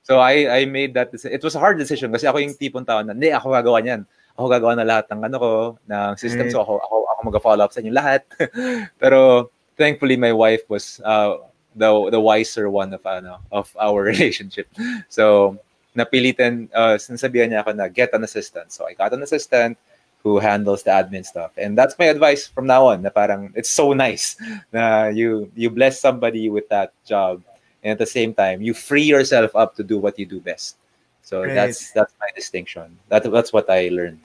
so 0.01 0.13
I 0.17 0.65
I 0.65 0.65
made 0.65 0.97
that 0.97 1.13
decision. 1.13 1.37
It 1.37 1.45
was 1.45 1.53
a 1.53 1.61
hard 1.61 1.77
decision 1.77 2.09
kasi 2.09 2.25
ako 2.25 2.41
yung 2.41 2.57
tipong 2.57 2.89
tao 2.89 3.05
na, 3.05 3.13
hindi, 3.13 3.29
ako 3.29 3.53
gagawa 3.53 3.85
niyan. 3.85 4.01
Ako 4.33 4.47
gagawa 4.49 4.73
na 4.73 4.87
lahat 4.87 5.05
ng 5.13 5.21
ano 5.29 5.37
ko, 5.37 5.51
ng 5.85 6.11
system. 6.17 6.49
Right. 6.49 6.55
So, 6.55 6.65
ako, 6.65 6.81
ako, 6.81 6.95
ako 7.05 7.19
mag-follow 7.29 7.63
up 7.67 7.73
sa 7.75 7.85
inyo 7.85 7.93
lahat. 7.93 8.25
Pero, 9.03 9.51
thankfully, 9.77 10.17
my 10.17 10.33
wife 10.33 10.61
was 10.69 11.01
uh, 11.03 11.37
the 11.75 12.09
the 12.11 12.19
wiser 12.19 12.69
one 12.69 12.93
of 12.93 13.05
ano 13.05 13.39
of 13.51 13.71
our 13.79 14.03
relationship. 14.11 14.67
So, 15.09 15.57
napilitan, 15.95 16.69
uh, 16.73 16.95
sinasabihan 16.95 17.51
niya 17.51 17.61
ako 17.63 17.71
na 17.75 17.87
get 17.87 18.13
an 18.13 18.23
assistant. 18.23 18.71
So 18.71 18.87
I 18.87 18.93
got 18.93 19.13
an 19.13 19.23
assistant 19.23 19.77
who 20.23 20.39
handles 20.39 20.83
the 20.83 20.91
admin 20.91 21.25
stuff. 21.25 21.51
And 21.57 21.77
that's 21.77 21.97
my 21.97 22.05
advice 22.05 22.47
from 22.47 22.67
now 22.67 22.87
on, 22.87 23.01
na 23.01 23.09
parang 23.09 23.51
it's 23.55 23.69
so 23.69 23.93
nice 23.93 24.37
na 24.75 25.07
you 25.09 25.51
you 25.55 25.69
bless 25.69 25.99
somebody 25.99 26.49
with 26.49 26.69
that 26.69 26.93
job 27.05 27.41
and 27.83 27.97
at 27.97 27.99
the 27.99 28.09
same 28.09 28.33
time 28.33 28.61
you 28.61 28.73
free 28.73 29.03
yourself 29.03 29.55
up 29.55 29.75
to 29.75 29.83
do 29.83 29.97
what 29.97 30.17
you 30.19 30.25
do 30.25 30.39
best. 30.39 30.77
So 31.21 31.43
right. 31.43 31.53
that's 31.53 31.91
that's 31.91 32.13
my 32.19 32.29
distinction. 32.35 32.97
That 33.09 33.27
that's 33.27 33.51
what 33.51 33.69
I 33.69 33.89
learned. 33.89 34.21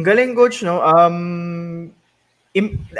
Galing 0.00 0.34
coach 0.34 0.62
no. 0.62 0.82
Um 0.82 1.92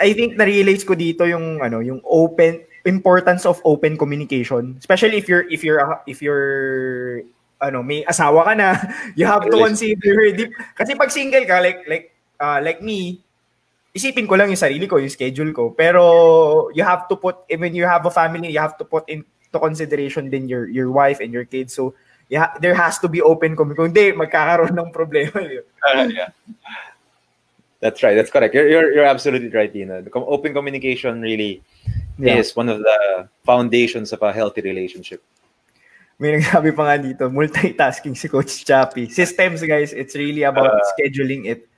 I 0.00 0.10
think 0.12 0.34
na-realize 0.34 0.82
ko 0.82 0.98
dito 0.98 1.22
yung 1.24 1.62
ano, 1.62 1.78
yung 1.78 2.02
open 2.02 2.62
importance 2.84 3.46
of 3.46 3.62
open 3.64 3.96
communication, 3.96 4.76
especially 4.76 5.16
if 5.16 5.30
you're 5.30 5.46
if 5.48 5.64
you're 5.64 5.80
if 6.04 6.20
you're 6.20 7.24
ano, 7.64 7.80
may 7.80 8.04
asawa 8.04 8.44
ka 8.44 8.52
na, 8.52 8.76
you 9.18 9.24
have 9.24 9.46
to 9.48 9.56
consider 9.56 10.34
deep. 10.36 10.52
Kasi 10.76 10.92
pag 10.98 11.08
single 11.08 11.48
ka, 11.48 11.64
like, 11.64 11.80
like, 11.88 12.12
uh, 12.36 12.60
like 12.60 12.84
me, 12.84 13.24
isipin 13.96 14.28
ko 14.28 14.36
lang 14.36 14.52
yung 14.52 14.60
sarili 14.60 14.84
ko, 14.84 15.00
yung 15.00 15.12
schedule 15.12 15.54
ko. 15.56 15.72
Pero 15.72 16.68
you 16.76 16.84
have 16.84 17.08
to 17.08 17.16
put, 17.16 17.48
when 17.48 17.72
you 17.72 17.88
have 17.88 18.04
a 18.04 18.12
family, 18.12 18.52
you 18.52 18.60
have 18.60 18.76
to 18.76 18.84
put 18.84 19.08
into 19.08 19.56
consideration 19.56 20.28
din 20.28 20.50
your 20.50 20.66
your 20.68 20.90
wife 20.90 21.22
and 21.22 21.32
your 21.32 21.46
kids. 21.46 21.72
So, 21.72 21.94
yeah, 22.28 22.52
there 22.60 22.74
has 22.74 22.98
to 23.00 23.08
be 23.08 23.22
open 23.22 23.56
communication. 23.56 23.94
Hindi, 23.94 24.12
magkakaroon 24.12 24.74
ng 24.74 24.90
problema. 24.92 25.38
uh, 25.88 26.10
yeah. 26.10 26.34
That's 27.84 28.00
right. 28.00 28.16
That's 28.16 28.32
correct. 28.32 28.56
You're, 28.56 28.64
you're, 28.64 28.92
you're 28.96 29.04
absolutely 29.04 29.52
right, 29.52 29.68
Dina. 29.68 30.00
Open 30.16 30.54
communication 30.54 31.20
really 31.20 31.60
yeah. 32.16 32.40
is 32.40 32.56
one 32.56 32.70
of 32.70 32.78
the 32.78 33.28
foundations 33.44 34.10
of 34.10 34.22
a 34.22 34.32
healthy 34.32 34.62
relationship. 34.62 35.20
May 36.16 36.40
nagsabi 36.40 36.72
pa 36.80 36.88
nga 36.88 36.96
dito, 36.96 37.28
multitasking 37.28 38.16
si 38.16 38.32
Coach 38.32 38.64
Chappy. 38.64 39.12
Systems, 39.12 39.60
guys, 39.60 39.92
it's 39.92 40.16
really 40.16 40.48
about 40.48 40.72
uh, 40.72 40.80
scheduling 40.96 41.44
it. 41.44 41.68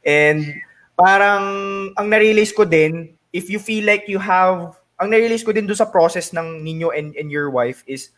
And 0.00 0.64
parang, 0.96 1.92
ang 1.92 2.08
na-realize 2.08 2.56
ko 2.56 2.64
din, 2.64 3.12
if 3.28 3.52
you 3.52 3.60
feel 3.60 3.84
like 3.84 4.08
you 4.08 4.24
have, 4.24 4.80
ang 4.96 5.12
na-realize 5.12 5.44
ko 5.44 5.52
din 5.52 5.68
do 5.68 5.76
sa 5.76 5.84
process 5.84 6.32
ng 6.32 6.64
ninyo 6.64 6.88
and, 6.96 7.12
and 7.20 7.28
your 7.28 7.52
wife 7.52 7.84
is, 7.84 8.16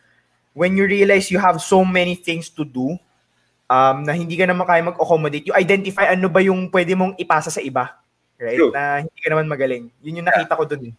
when 0.55 0.79
you 0.79 0.87
realize 0.87 1.27
you 1.27 1.43
have 1.43 1.59
so 1.59 1.83
many 1.83 2.15
things 2.15 2.47
to 2.47 2.63
do, 2.63 2.95
um, 3.67 3.97
na 4.03 4.15
hindi 4.15 4.35
ka 4.39 4.47
naman 4.47 4.65
kaya 4.65 4.83
mag-accommodate, 4.83 5.45
you 5.47 5.55
identify 5.55 6.07
ano 6.09 6.27
ba 6.31 6.39
yung 6.43 6.71
pwede 6.71 6.95
mong 6.95 7.19
ipasa 7.19 7.51
sa 7.51 7.61
iba. 7.61 7.99
Right? 8.39 8.57
True. 8.57 8.71
Na 8.71 9.03
hindi 9.03 9.19
ka 9.19 9.29
naman 9.31 9.47
magaling. 9.47 9.91
Yun 10.01 10.23
yung 10.23 10.27
nakita 10.27 10.57
ko 10.57 10.63
dun. 10.63 10.91
Eh. 10.91 10.93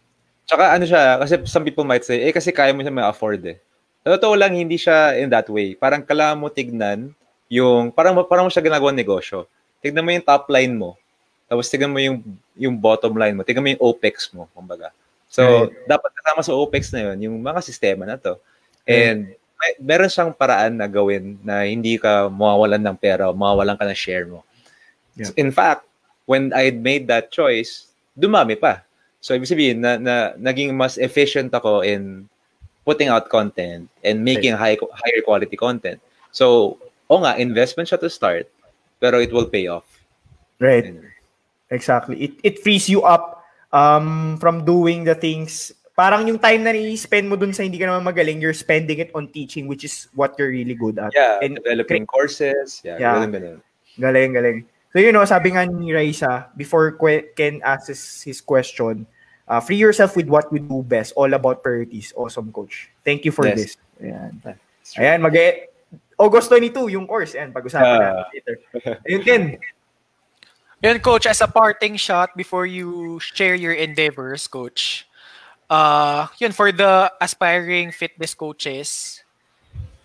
Tsaka 0.49 0.73
ano 0.73 0.85
siya, 0.85 1.21
kasi 1.21 1.33
some 1.45 1.65
people 1.65 1.85
might 1.85 2.05
say, 2.05 2.25
eh 2.25 2.33
kasi 2.33 2.49
kaya 2.49 2.73
mo 2.73 2.81
siya 2.81 2.93
ma-afford 2.93 3.41
eh. 3.45 3.57
Totoo 4.01 4.33
lang, 4.33 4.55
hindi 4.55 4.79
siya 4.79 5.19
in 5.19 5.29
that 5.29 5.45
way. 5.51 5.75
Parang 5.75 6.01
kailangan 6.01 6.39
mo 6.39 6.47
tignan 6.49 7.13
yung, 7.51 7.93
parang, 7.93 8.17
parang 8.25 8.47
mo 8.47 8.51
siya 8.51 8.65
ginagawa 8.65 8.89
negosyo. 8.89 9.45
Tignan 9.83 10.01
mo 10.01 10.09
yung 10.09 10.25
top 10.25 10.49
line 10.49 10.73
mo. 10.73 10.97
Tapos 11.45 11.69
tignan 11.69 11.91
mo 11.93 11.99
yung, 12.01 12.21
yung 12.57 12.75
bottom 12.77 13.13
line 13.17 13.37
mo. 13.37 13.45
Tignan 13.45 13.61
mo 13.61 13.69
yung 13.69 13.83
OPEX 13.83 14.33
mo, 14.33 14.49
kumbaga. 14.53 14.89
So, 15.29 15.69
right. 15.69 15.85
dapat 15.85 16.09
kasama 16.17 16.41
sa 16.41 16.57
OPEX 16.57 16.89
na 16.93 17.01
yun, 17.11 17.29
yung 17.29 17.35
mga 17.41 17.61
sistema 17.61 18.09
na 18.09 18.17
to. 18.17 18.41
And, 18.89 19.37
may, 19.59 19.71
meron 19.83 20.09
siyang 20.09 20.31
paraan 20.31 20.79
na 20.79 20.87
gawin 20.87 21.37
na 21.43 21.67
hindi 21.67 21.99
ka 21.99 22.31
mawawalan 22.31 22.79
ng 22.79 22.97
pera 22.97 23.27
o 23.29 23.35
mawawalan 23.35 23.75
ka 23.75 23.85
ng 23.85 23.99
share 23.99 24.25
mo. 24.25 24.41
Yeah. 25.19 25.29
So, 25.29 25.31
in 25.35 25.51
fact, 25.51 25.83
when 26.25 26.55
I 26.55 26.71
made 26.71 27.11
that 27.11 27.29
choice, 27.29 27.91
dumami 28.15 28.55
pa. 28.55 28.81
So, 29.19 29.35
ibig 29.35 29.51
sabihin, 29.51 29.83
na, 29.83 29.99
na, 29.99 30.31
naging 30.39 30.71
mas 30.79 30.95
efficient 30.95 31.51
ako 31.51 31.83
in 31.83 32.31
putting 32.87 33.11
out 33.11 33.27
content 33.27 33.91
and 34.01 34.23
making 34.23 34.55
high 34.55 34.79
higher 34.79 35.21
quality 35.21 35.59
content. 35.59 35.99
So, 36.31 36.77
o 37.11 37.19
nga, 37.19 37.35
investment 37.35 37.91
siya 37.91 37.99
to 37.99 38.09
start, 38.09 38.47
pero 39.03 39.19
it 39.19 39.35
will 39.35 39.45
pay 39.45 39.67
off. 39.67 39.85
Right. 40.57 40.87
And, 40.87 41.03
exactly. 41.69 42.17
It 42.17 42.33
it 42.41 42.55
frees 42.63 42.87
you 42.87 43.03
up 43.03 43.43
um 43.69 44.39
from 44.41 44.65
doing 44.65 45.05
the 45.05 45.13
things 45.13 45.69
parang 45.99 46.23
yung 46.23 46.39
time 46.39 46.63
na 46.63 46.71
ni-spend 46.71 47.27
mo 47.27 47.35
dun 47.35 47.51
sa 47.51 47.67
hindi 47.67 47.75
ka 47.75 47.91
naman 47.91 48.07
magaling, 48.07 48.39
you're 48.39 48.55
spending 48.55 49.03
it 49.03 49.11
on 49.11 49.27
teaching, 49.27 49.67
which 49.67 49.83
is 49.83 50.07
what 50.15 50.31
you're 50.39 50.55
really 50.55 50.79
good 50.79 50.95
at. 50.95 51.11
Yeah, 51.11 51.43
and 51.43 51.59
developing 51.59 52.07
cre- 52.07 52.23
courses. 52.23 52.79
Yeah, 52.87 52.95
yeah. 52.95 53.19
Galing, 53.19 53.35
galing. 53.35 53.59
Galing, 53.99 54.31
galing. 54.31 54.59
So, 54.95 55.03
you 55.03 55.11
know, 55.11 55.27
sabi 55.27 55.51
nga 55.51 55.67
ni 55.67 55.91
Raisa, 55.91 56.47
before 56.55 56.95
Ken 57.35 57.59
asks 57.67 58.23
his 58.23 58.39
question, 58.39 59.03
Uh, 59.49 59.57
free 59.57 59.81
yourself 59.81 60.13
with 60.13 60.29
what 60.29 60.45
you 60.53 60.61
do 60.61 60.85
best. 60.85 61.11
All 61.17 61.33
about 61.33 61.65
priorities. 61.65 62.13
Awesome, 62.13 62.53
coach. 62.53 62.93
Thank 63.01 63.25
you 63.25 63.33
for 63.33 63.49
yes. 63.49 63.57
this. 63.57 63.71
Ayan. 63.97 64.37
Ayan, 64.93 65.19
mag 65.25 65.33
August 66.21 66.53
22, 66.53 66.93
yung 66.93 67.09
course. 67.09 67.33
Ayan, 67.33 67.49
pag-usapan 67.49 67.81
uh, 67.81 67.97
natin 67.97 68.25
later. 68.29 68.55
Ayun, 69.09 69.21
Ken. 69.25 69.43
Yun, 70.85 70.99
coach, 71.01 71.25
as 71.25 71.41
a 71.41 71.49
parting 71.49 71.97
shot 71.97 72.29
before 72.37 72.69
you 72.69 73.17
share 73.19 73.57
your 73.57 73.73
endeavors, 73.73 74.45
coach, 74.45 75.08
uh, 75.69 76.27
yun, 76.37 76.51
for 76.51 76.71
the 76.71 77.11
aspiring 77.21 77.91
fitness 77.91 78.33
coaches, 78.33 79.21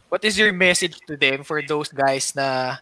what 0.08 0.24
is 0.24 0.38
your 0.38 0.52
message 0.52 1.00
to 1.08 1.16
them 1.16 1.42
for 1.42 1.62
those 1.62 1.88
guys 1.88 2.36
na 2.36 2.76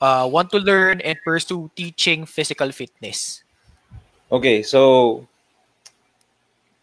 uh, 0.00 0.28
want 0.30 0.50
to 0.50 0.58
learn 0.58 1.00
and 1.00 1.16
pursue 1.24 1.70
teaching 1.74 2.26
physical 2.26 2.70
fitness? 2.72 3.42
Okay, 4.30 4.62
so 4.62 5.24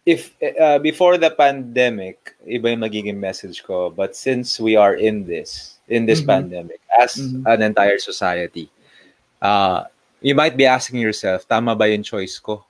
if 0.05 0.33
uh, 0.41 0.79
before 0.79 1.17
the 1.17 1.29
pandemic, 1.29 2.33
iba 2.45 2.73
yung 2.73 2.81
magiging 2.81 3.17
message 3.17 3.61
ko. 3.61 3.89
But 3.89 4.15
since 4.15 4.59
we 4.59 4.75
are 4.75 4.95
in 4.95 5.25
this, 5.25 5.77
in 5.89 6.05
this 6.05 6.21
mm-hmm. 6.21 6.49
pandemic, 6.49 6.81
as 6.97 7.17
mm-hmm. 7.17 7.45
an 7.45 7.61
entire 7.61 7.99
society, 7.99 8.69
uh, 9.41 9.85
you 10.21 10.33
might 10.33 10.57
be 10.57 10.65
asking 10.65 11.01
yourself, 11.01 11.47
tama 11.47 11.75
ba 11.75 11.89
yung 11.89 12.01
choice 12.01 12.39
ko? 12.39 12.65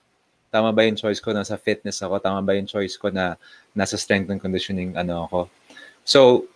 Tama 0.55 0.71
ba 0.71 0.87
yung 0.87 0.95
choice 0.95 1.19
ko 1.19 1.35
na 1.35 1.43
sa 1.43 1.59
fitness 1.59 1.99
ako? 1.99 2.23
Tama 2.23 2.39
ba 2.39 2.55
yung 2.55 2.71
choice 2.71 2.95
ko 2.95 3.11
na 3.11 3.35
nasa 3.75 3.99
strength 3.99 4.31
and 4.31 4.39
conditioning 4.39 4.95
ano 4.95 5.27
ako? 5.27 5.39
So, 6.07 6.47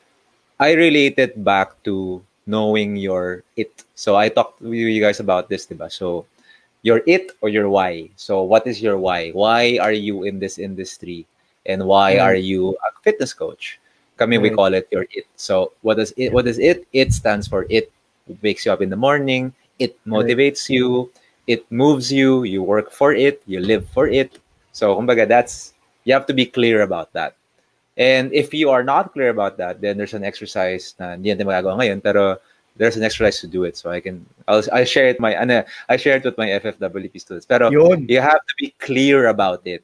I 0.55 0.71
relate 0.71 1.19
it 1.19 1.35
back 1.35 1.75
to 1.83 2.23
knowing 2.47 2.95
your 2.95 3.43
it. 3.59 3.83
So, 3.99 4.15
I 4.15 4.31
talked 4.31 4.63
with 4.63 4.79
you 4.79 5.03
guys 5.03 5.19
about 5.19 5.51
this, 5.51 5.67
diba? 5.67 5.91
So, 5.91 6.23
your 6.81 7.01
it 7.05 7.31
or 7.41 7.49
your 7.49 7.69
why. 7.69 8.09
So 8.15 8.43
what 8.43 8.65
is 8.67 8.81
your 8.81 8.97
why? 8.97 9.31
Why 9.31 9.77
are 9.81 9.91
you 9.91 10.23
in 10.23 10.39
this 10.39 10.57
industry? 10.57 11.25
And 11.65 11.85
why 11.85 12.15
mm. 12.15 12.23
are 12.23 12.35
you 12.35 12.71
a 12.71 12.89
fitness 13.03 13.33
coach? 13.33 13.79
Kami 14.17 14.37
mm. 14.37 14.41
we 14.41 14.49
call 14.49 14.73
it 14.73 14.87
your 14.91 15.05
it. 15.11 15.27
So 15.35 15.73
what 15.81 15.97
does 15.97 16.13
it 16.15 16.31
what 16.31 16.47
is 16.47 16.59
it? 16.59 16.87
It 16.93 17.13
stands 17.13 17.47
for 17.47 17.65
it 17.69 17.91
wakes 18.41 18.65
you 18.65 18.71
up 18.71 18.81
in 18.81 18.89
the 18.89 18.99
morning, 18.99 19.53
it 19.79 19.97
motivates 20.05 20.69
you, 20.69 21.11
it 21.49 21.65
moves 21.71 22.13
you, 22.13 22.45
you 22.45 22.61
work 22.61 22.93
for 22.93 23.11
it, 23.11 23.41
you 23.47 23.59
live 23.59 23.89
for 23.89 24.07
it. 24.07 24.37
So, 24.71 24.93
kumbaga, 24.93 25.27
that's, 25.27 25.73
you 26.05 26.13
have 26.13 26.27
to 26.27 26.33
be 26.33 26.45
clear 26.45 26.85
about 26.85 27.11
that. 27.13 27.33
And 27.97 28.31
if 28.31 28.53
you 28.53 28.69
are 28.69 28.83
not 28.83 29.13
clear 29.13 29.29
about 29.29 29.57
that, 29.57 29.81
then 29.81 29.97
there's 29.97 30.13
an 30.13 30.23
exercise 30.23 30.93
na 31.01 31.17
hindi 31.17 31.33
natin 31.33 31.49
magagawa 31.49 31.81
ngayon, 31.81 32.05
pero 32.05 32.37
there's 32.77 32.95
an 32.95 33.03
exercise 33.03 33.41
to 33.41 33.49
do 33.49 33.65
it. 33.65 33.75
So 33.75 33.89
I 33.89 33.99
can, 33.99 34.23
I'll, 34.47 34.61
I 34.71 34.85
share 34.85 35.09
it 35.09 35.19
my, 35.19 35.33
ano, 35.35 35.65
I 35.89 35.97
share 35.97 36.21
it 36.21 36.23
with 36.23 36.37
my 36.37 36.53
FFWP 36.61 37.19
students. 37.19 37.49
Pero 37.49 37.73
Yun. 37.73 38.05
you 38.07 38.21
have 38.21 38.45
to 38.45 38.53
be 38.61 38.71
clear 38.77 39.27
about 39.27 39.65
it. 39.65 39.83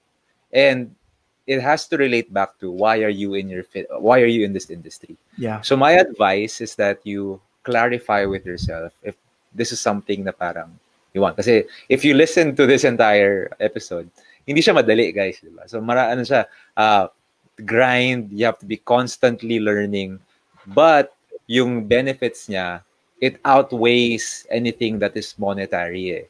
And 0.53 0.93
it 1.49 1.59
has 1.65 1.89
to 1.89 1.97
relate 1.97 2.31
back 2.31 2.57
to 2.61 2.69
why 2.69 3.01
are 3.01 3.11
you 3.11 3.33
in 3.33 3.49
your 3.49 3.63
fit, 3.63 3.89
why 3.89 4.21
are 4.21 4.29
you 4.29 4.45
in 4.45 4.53
this 4.53 4.69
industry? 4.69 5.17
Yeah. 5.35 5.61
So 5.61 5.75
my 5.75 5.97
advice 5.97 6.61
is 6.61 6.75
that 6.75 7.01
you 7.03 7.41
clarify 7.63 8.23
with 8.25 8.45
yourself 8.45 8.93
if 9.01 9.17
this 9.53 9.73
is 9.73 9.81
something 9.81 10.23
na 10.23 10.31
parang 10.31 10.77
you 11.15 11.21
want. 11.21 11.39
Kasi 11.39 11.63
if 11.87 12.03
you 12.03 12.13
listen 12.13 12.55
to 12.55 12.67
this 12.67 12.83
entire 12.83 13.49
episode, 13.59 14.11
hindi 14.45 14.61
siya 14.61 14.75
madali, 14.75 15.15
guys. 15.15 15.39
Diba? 15.41 15.65
So 15.65 15.81
mara, 15.81 16.11
ano 16.11 16.21
siya, 16.21 16.45
uh, 16.77 17.07
grind, 17.63 18.29
you 18.35 18.45
have 18.45 18.59
to 18.59 18.67
be 18.67 18.77
constantly 18.77 19.63
learning. 19.63 20.19
But 20.67 21.15
yung 21.47 21.87
benefits 21.87 22.51
niya, 22.51 22.83
it 23.21 23.39
outweighs 23.45 24.45
anything 24.51 24.99
that 24.99 25.15
is 25.15 25.33
monetary. 25.39 26.11
Eh. 26.11 26.25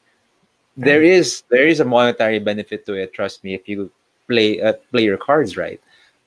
There 0.77 1.01
is 1.01 1.43
there 1.49 1.67
is 1.67 1.79
a 1.79 1.87
monetary 1.87 2.39
benefit 2.39 2.85
to 2.85 2.93
it. 2.93 3.11
Trust 3.15 3.43
me, 3.43 3.55
if 3.55 3.67
you 3.67 3.89
play 4.27 4.61
uh, 4.61 4.75
play 4.91 5.03
your 5.03 5.17
cards 5.17 5.57
right. 5.57 5.81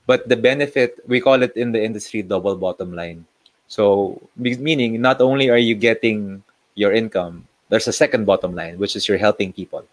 But 0.09 0.27
the 0.27 0.35
benefit 0.35 0.97
we 1.05 1.21
call 1.21 1.45
it 1.45 1.53
in 1.55 1.71
the 1.71 1.81
industry 1.81 2.25
double 2.25 2.57
bottom 2.57 2.93
line. 2.93 3.25
So 3.69 4.17
meaning 4.35 4.99
not 4.99 5.21
only 5.21 5.53
are 5.53 5.61
you 5.61 5.77
getting 5.77 6.41
your 6.73 6.91
income, 6.97 7.45
there's 7.69 7.87
a 7.87 7.93
second 7.93 8.25
bottom 8.25 8.55
line, 8.55 8.77
which 8.77 8.95
is 8.95 9.07
you're 9.07 9.17
helping 9.17 9.53
people. 9.53 9.85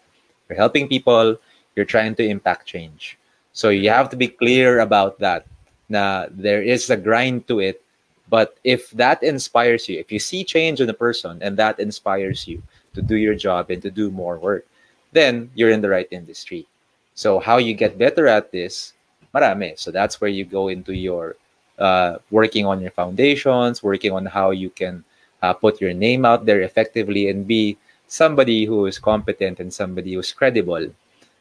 You're 0.49 0.57
helping 0.57 0.87
people. 0.87 1.37
You're 1.75 1.85
trying 1.85 2.15
to 2.15 2.25
impact 2.25 2.65
change. 2.65 3.17
So 3.53 3.69
you 3.69 3.89
have 3.89 4.09
to 4.09 4.17
be 4.17 4.27
clear 4.27 4.79
about 4.79 5.19
that. 5.19 5.45
Now 5.89 6.27
there 6.29 6.61
is 6.61 6.89
a 6.89 6.97
grind 6.97 7.47
to 7.47 7.59
it, 7.59 7.81
but 8.29 8.57
if 8.63 8.91
that 8.91 9.23
inspires 9.23 9.87
you, 9.87 9.99
if 9.99 10.11
you 10.11 10.19
see 10.19 10.43
change 10.43 10.81
in 10.81 10.89
a 10.89 10.93
person 10.93 11.39
and 11.41 11.55
that 11.57 11.79
inspires 11.79 12.47
you 12.47 12.61
to 12.93 13.01
do 13.01 13.15
your 13.15 13.35
job 13.35 13.69
and 13.69 13.81
to 13.81 13.91
do 13.91 14.11
more 14.11 14.37
work, 14.37 14.65
then 15.13 15.49
you're 15.55 15.69
in 15.71 15.81
the 15.81 15.89
right 15.89 16.07
industry. 16.11 16.67
So 17.15 17.39
how 17.39 17.57
you 17.57 17.73
get 17.73 17.97
better 17.97 18.27
at 18.27 18.51
this, 18.51 18.93
marami. 19.33 19.79
So 19.79 19.91
that's 19.91 20.19
where 20.19 20.29
you 20.29 20.45
go 20.45 20.67
into 20.67 20.93
your 20.93 21.35
uh, 21.79 22.17
working 22.31 22.65
on 22.65 22.81
your 22.81 22.91
foundations, 22.91 23.81
working 23.81 24.11
on 24.11 24.25
how 24.25 24.51
you 24.51 24.69
can 24.69 25.03
uh, 25.41 25.53
put 25.53 25.81
your 25.81 25.93
name 25.93 26.25
out 26.25 26.45
there 26.45 26.61
effectively 26.61 27.29
and 27.29 27.47
be 27.47 27.77
somebody 28.07 28.65
who 28.65 28.85
is 28.85 28.99
competent 28.99 29.59
and 29.59 29.73
somebody 29.73 30.13
who's 30.13 30.31
credible 30.31 30.87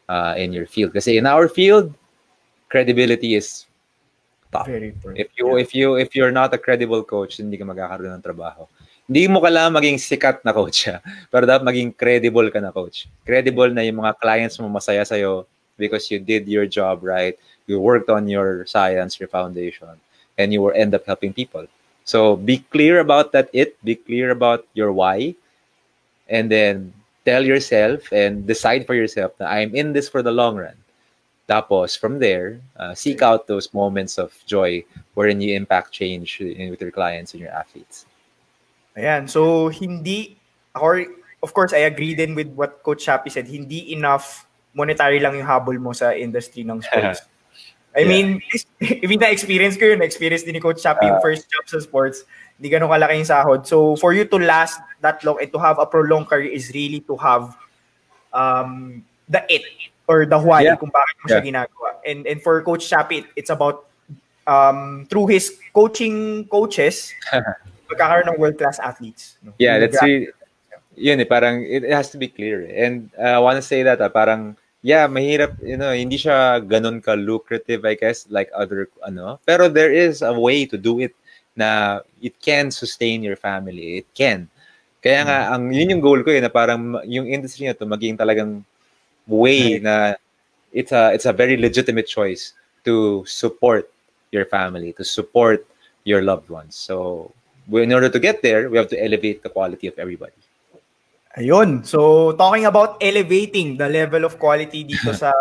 uh, 0.09 0.35
in 0.37 0.53
your 0.53 0.67
field. 0.67 0.93
Because 0.93 1.09
in 1.09 1.27
our 1.27 1.49
field, 1.49 1.95
credibility 2.69 3.35
is 3.35 3.67
tough. 4.53 4.67
Very 4.67 4.89
important. 4.89 5.21
If 5.21 5.29
you 5.39 5.57
if 5.57 5.75
you 5.75 5.95
if 5.97 6.15
you're 6.15 6.35
not 6.35 6.55
a 6.55 6.59
credible 6.59 7.03
coach, 7.03 7.39
hindi 7.39 7.57
ka 7.57 7.65
magkakaroon 7.65 8.15
ng 8.19 8.25
trabaho. 8.25 8.67
Hindi 9.07 9.31
mo 9.31 9.39
kailangan 9.39 9.79
maging 9.79 9.99
sikat 10.03 10.43
na 10.43 10.51
coach, 10.51 10.91
ha? 10.91 10.99
pero 11.31 11.47
dapat 11.47 11.63
maging 11.63 11.95
credible 11.95 12.51
ka 12.51 12.59
na 12.59 12.75
coach. 12.75 13.07
Credible 13.23 13.71
na 13.71 13.87
yung 13.87 14.03
mga 14.03 14.19
clients 14.19 14.59
mo 14.59 14.67
masaya 14.67 15.07
sa'yo 15.07 15.47
because 15.79 16.11
you 16.11 16.19
did 16.19 16.49
your 16.51 16.67
job 16.67 17.07
right, 17.07 17.39
you 17.71 17.79
worked 17.79 18.11
on 18.11 18.27
your 18.27 18.67
science, 18.67 19.21
your 19.21 19.31
foundation, 19.31 19.95
and 20.39 20.51
you 20.51 20.59
will 20.59 20.75
end 20.75 20.91
up 20.91 21.07
helping 21.07 21.31
people. 21.31 21.71
So 22.07 22.39
be 22.39 22.63
clear 22.71 23.03
about 23.03 23.33
that 23.33 23.51
it, 23.53 23.77
be 23.85 23.99
clear 23.99 24.31
about 24.31 24.65
your 24.73 24.95
why, 24.95 25.35
and 26.31 26.49
then 26.49 26.95
tell 27.27 27.43
yourself 27.43 28.07
and 28.15 28.47
decide 28.47 28.87
for 28.87 28.95
yourself 28.95 29.35
that 29.39 29.51
I'm 29.51 29.75
in 29.75 29.93
this 29.93 30.09
for 30.09 30.23
the 30.23 30.31
long 30.31 30.57
run. 30.57 30.79
Tapos, 31.51 31.99
from 31.99 32.19
there, 32.19 32.59
uh, 32.79 32.95
seek 32.95 33.23
out 33.23 33.47
those 33.47 33.75
moments 33.75 34.19
of 34.19 34.35
joy 34.47 34.83
wherein 35.15 35.41
you 35.41 35.55
impact 35.55 35.93
change 35.93 36.39
with 36.41 36.81
your 36.81 36.91
clients 36.91 37.35
and 37.35 37.41
your 37.43 37.51
athletes. 37.51 38.07
Ayan. 38.97 39.31
So, 39.31 39.69
hindi, 39.69 40.39
or, 40.75 41.07
of 41.43 41.55
course, 41.55 41.73
I 41.73 41.87
agree 41.87 42.15
then 42.15 42.35
with 42.35 42.51
what 42.55 42.83
Coach 42.83 43.05
Chappy 43.05 43.31
said, 43.31 43.47
hindi 43.47 43.93
enough 43.93 44.47
monetary 44.75 45.21
lang 45.21 45.39
yung 45.39 45.47
habol 45.47 45.79
mo 45.79 45.93
sa 45.93 46.15
industry 46.15 46.63
ng 46.63 46.83
sports. 46.83 47.23
I 47.97 48.05
Yeah. 48.05 48.09
mean, 48.13 48.27
even 49.05 49.17
na-experience 49.19 49.81
ko 49.81 49.89
yun, 49.89 49.99
na-experience 50.05 50.45
din 50.45 50.53
ni 50.53 50.61
Coach 50.61 50.85
Shapi 50.85 51.09
yung 51.09 51.17
Ah. 51.17 51.25
first 51.25 51.49
job 51.49 51.65
sa 51.65 51.81
sports, 51.81 52.29
hindi 52.61 52.69
ganun 52.69 52.93
kalaki 52.93 53.17
yung 53.17 53.29
sahod. 53.29 53.65
So, 53.65 53.97
for 53.97 54.13
you 54.13 54.29
to 54.29 54.37
last 54.37 54.77
that 55.01 55.25
long 55.25 55.41
and 55.41 55.49
to 55.49 55.59
have 55.59 55.81
a 55.81 55.89
prolonged 55.89 56.29
career 56.29 56.53
is 56.53 56.69
really 56.77 57.01
to 57.09 57.17
have 57.17 57.57
um, 58.33 59.01
the 59.29 59.41
it 59.49 59.65
or 60.07 60.29
the 60.29 60.37
why 60.39 60.63
Yeah. 60.63 60.77
kung 60.77 60.93
bakit 60.93 61.15
mo 61.19 61.27
siya 61.27 61.41
ginagawa. 61.43 61.97
And, 62.05 62.29
and 62.29 62.39
for 62.39 62.61
Coach 62.63 62.85
Shapi, 62.85 63.25
it- 63.25 63.33
it's 63.35 63.51
about 63.51 63.89
um, 64.47 65.09
through 65.11 65.27
his 65.33 65.57
coaching 65.75 66.45
coaches, 66.47 67.11
magkakaroon 67.91 68.29
ng 68.31 68.39
world-class 68.39 68.79
athletes. 68.79 69.41
no? 69.43 69.51
Yeah, 69.59 69.79
that's 69.81 69.99
really, 70.03 70.29
yun 70.95 71.19
eh, 71.19 71.27
parang 71.27 71.65
it 71.67 71.83
has 71.91 72.11
to 72.15 72.19
be 72.19 72.29
clear. 72.29 72.63
eh. 72.63 72.87
And 72.87 73.11
uh, 73.19 73.37
I 73.37 73.41
want 73.43 73.57
to 73.57 73.65
say 73.65 73.83
that, 73.83 73.99
ah, 74.01 74.09
parang, 74.09 74.55
yeah, 74.87 75.11
mahirap, 75.11 75.59
you 75.67 75.75
know, 75.75 75.91
hindi 75.91 76.15
siya 76.15 76.63
ganun 76.63 77.03
ka 77.03 77.19
lucrative, 77.19 77.83
I 77.83 77.99
guess, 77.99 78.31
like 78.31 78.55
other, 78.55 78.87
ano. 79.03 79.43
Pero 79.43 79.67
there 79.67 79.91
is 79.91 80.23
a 80.23 80.31
way 80.31 80.63
to 80.63 80.79
do 80.79 81.03
it 81.03 81.11
na 81.59 81.99
it 82.23 82.39
can 82.39 82.71
sustain 82.71 83.27
your 83.27 83.35
family. 83.35 83.99
It 83.99 84.07
can. 84.15 84.47
Kaya 85.03 85.27
nga, 85.27 85.39
ang, 85.51 85.75
yun 85.75 85.91
yung 85.91 86.05
goal 86.07 86.23
ko 86.23 86.31
eh, 86.31 86.39
na 86.39 86.47
parang 86.47 87.03
yung 87.03 87.27
industry 87.27 87.67
na 87.67 87.75
to 87.75 87.83
maging 87.83 88.15
talagang 88.15 88.63
way 89.27 89.83
na 89.83 90.15
it's 90.71 90.95
a, 90.95 91.11
it's 91.11 91.27
a 91.27 91.35
very 91.35 91.59
legitimate 91.59 92.07
choice 92.07 92.55
to 92.87 93.27
support 93.27 93.91
your 94.31 94.47
family, 94.47 94.95
to 94.95 95.03
support 95.03 95.67
your 96.07 96.23
loved 96.23 96.47
ones. 96.47 96.79
So, 96.79 97.35
in 97.75 97.91
order 97.91 98.07
to 98.09 98.21
get 98.23 98.39
there, 98.39 98.71
we 98.71 98.79
have 98.79 98.91
to 98.95 98.99
elevate 99.03 99.43
the 99.43 99.51
quality 99.51 99.91
of 99.91 99.99
everybody. 99.99 100.39
Ayun. 101.37 101.85
So, 101.85 102.33
talking 102.41 102.65
about 102.65 102.97
elevating 103.01 103.77
the 103.77 103.89
level 103.89 104.25
of 104.25 104.41
quality 104.41 104.85
dito 104.85 105.13
sa 105.23 105.33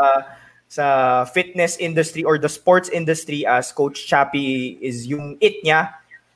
sa 0.68 1.24
fitness 1.24 1.78
industry 1.80 2.24
or 2.24 2.36
the 2.38 2.50
sports 2.52 2.90
industry 2.92 3.46
as 3.48 3.72
Coach 3.72 4.04
Chappie 4.08 4.76
is 4.84 5.08
yung 5.08 5.38
it 5.40 5.64
niya. 5.64 5.94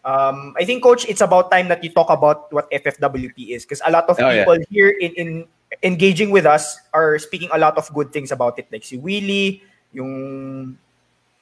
Um, 0.07 0.55
I 0.55 0.63
think, 0.63 0.81
Coach, 0.81 1.03
it's 1.11 1.19
about 1.19 1.51
time 1.51 1.67
that 1.67 1.83
you 1.83 1.91
talk 1.91 2.07
about 2.09 2.47
what 2.55 2.71
FFWP 2.71 3.51
is 3.51 3.67
because 3.67 3.83
a 3.83 3.91
lot 3.91 4.07
of 4.07 4.15
Oh, 4.15 4.29
yeah. 4.31 4.47
people 4.47 4.57
here 4.71 4.95
in, 4.95 5.11
in 5.19 5.29
engaging 5.83 6.31
with 6.31 6.45
us 6.47 6.79
are 6.93 7.19
speaking 7.19 7.49
a 7.51 7.59
lot 7.59 7.77
of 7.77 7.91
good 7.93 8.13
things 8.15 8.31
about 8.31 8.57
it. 8.57 8.67
Like 8.71 8.83
si 8.87 8.95
Willie, 8.97 9.61
yung... 9.91 10.77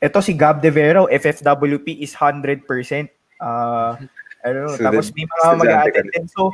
Ito 0.01 0.21
si 0.21 0.33
Gab 0.33 0.61
De 0.61 0.69
Vero, 0.69 1.05
FFWP 1.05 2.01
is 2.01 2.13
100%. 2.13 2.65
Uh, 3.41 3.97
I 4.41 4.53
don't 4.53 4.65
know. 4.65 4.73
Student- 4.73 4.93
Tapos 4.93 5.05
may 5.13 5.25
mga 5.25 5.45
mag-attend. 5.57 6.29
So, 6.33 6.51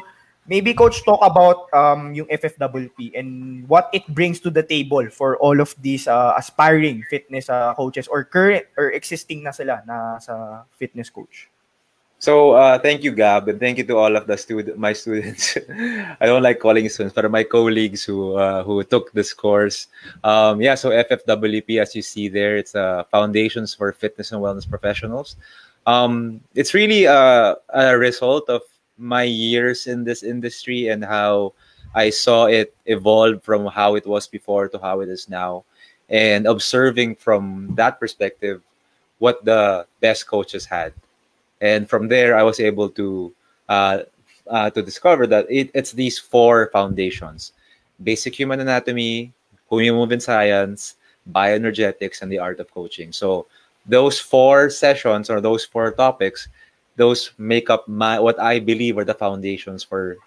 maybe 0.47 0.73
coach 0.73 1.03
talk 1.05 1.19
about 1.23 1.71
um 1.73 2.13
yung 2.13 2.27
FFWP 2.27 3.15
and 3.15 3.63
what 3.67 3.89
it 3.93 4.03
brings 4.11 4.39
to 4.41 4.49
the 4.49 4.63
table 4.63 5.07
for 5.09 5.37
all 5.37 5.59
of 5.59 5.75
these 5.81 6.07
uh, 6.07 6.33
aspiring 6.37 7.03
fitness 7.09 7.49
uh, 7.49 7.73
coaches 7.75 8.07
or 8.07 8.23
current 8.23 8.65
or 8.77 8.91
existing 8.91 9.43
na 9.43 9.51
sila 9.51 9.83
na 9.87 10.19
sa 10.19 10.63
fitness 10.75 11.09
coach. 11.09 11.49
So 12.23 12.55
uh, 12.55 12.79
thank 12.79 13.03
you, 13.03 13.11
Gab, 13.11 13.49
and 13.49 13.59
thank 13.59 13.77
you 13.77 13.83
to 13.83 13.97
all 13.97 14.15
of 14.15 14.27
the 14.27 14.37
student, 14.37 14.79
my 14.79 14.93
students. 14.93 15.57
I 16.23 16.25
don't 16.25 16.41
like 16.41 16.59
calling 16.59 16.87
students, 16.87 17.13
but 17.13 17.29
my 17.29 17.43
colleagues 17.43 18.07
who 18.07 18.39
uh, 18.39 18.63
who 18.63 18.79
took 18.87 19.11
this 19.11 19.35
course. 19.35 19.91
Um, 20.23 20.61
yeah, 20.63 20.75
so 20.75 20.95
FFWP, 20.95 21.83
as 21.83 21.91
you 21.95 22.01
see 22.01 22.29
there, 22.31 22.55
it's 22.55 22.79
uh, 22.79 23.03
Foundations 23.11 23.75
for 23.75 23.91
Fitness 23.91 24.31
and 24.31 24.39
Wellness 24.39 24.63
Professionals. 24.63 25.35
Um, 25.85 26.39
it's 26.55 26.73
really 26.73 27.07
uh, 27.07 27.55
a 27.75 27.97
result 27.97 28.47
of 28.47 28.63
my 28.97 29.23
years 29.23 29.87
in 29.87 30.03
this 30.03 30.23
industry 30.23 30.89
and 30.89 31.03
how 31.03 31.53
I 31.95 32.09
saw 32.09 32.45
it 32.45 32.75
evolve 32.85 33.43
from 33.43 33.65
how 33.67 33.95
it 33.95 34.05
was 34.05 34.27
before 34.27 34.67
to 34.69 34.79
how 34.79 35.01
it 35.01 35.09
is 35.09 35.29
now, 35.29 35.63
and 36.09 36.47
observing 36.47 37.15
from 37.15 37.73
that 37.75 37.99
perspective 37.99 38.61
what 39.19 39.45
the 39.45 39.85
best 40.01 40.27
coaches 40.27 40.65
had. 40.65 40.93
And 41.61 41.89
from 41.89 42.07
there 42.07 42.35
i 42.35 42.43
was 42.43 42.59
able 42.59 42.89
to 42.89 43.33
uh, 43.69 43.99
uh, 44.47 44.69
to 44.71 44.81
discover 44.81 45.25
that 45.27 45.45
it, 45.49 45.71
it's 45.73 45.93
these 45.93 46.19
four 46.19 46.69
foundations. 46.73 47.53
Basic 48.03 48.35
human 48.35 48.59
anatomy 48.59 49.31
human 49.69 49.95
movement 49.99 50.23
science 50.23 50.95
bioenergetics 51.31 52.21
and 52.21 52.31
the 52.31 52.39
art 52.39 52.59
of 52.59 52.71
coaching. 52.73 53.11
So 53.11 53.47
those 53.85 54.19
four 54.19 54.69
sessions 54.69 55.29
or 55.29 55.39
those 55.41 55.63
four 55.65 55.91
topics 55.91 56.47
those 56.95 57.31
make 57.37 57.69
up 57.69 57.87
my 57.87 58.19
what 58.19 58.39
i 58.39 58.59
believe 58.59 58.97
are 58.97 59.05
the 59.05 59.13
foundations 59.13 59.83
for 59.83 60.17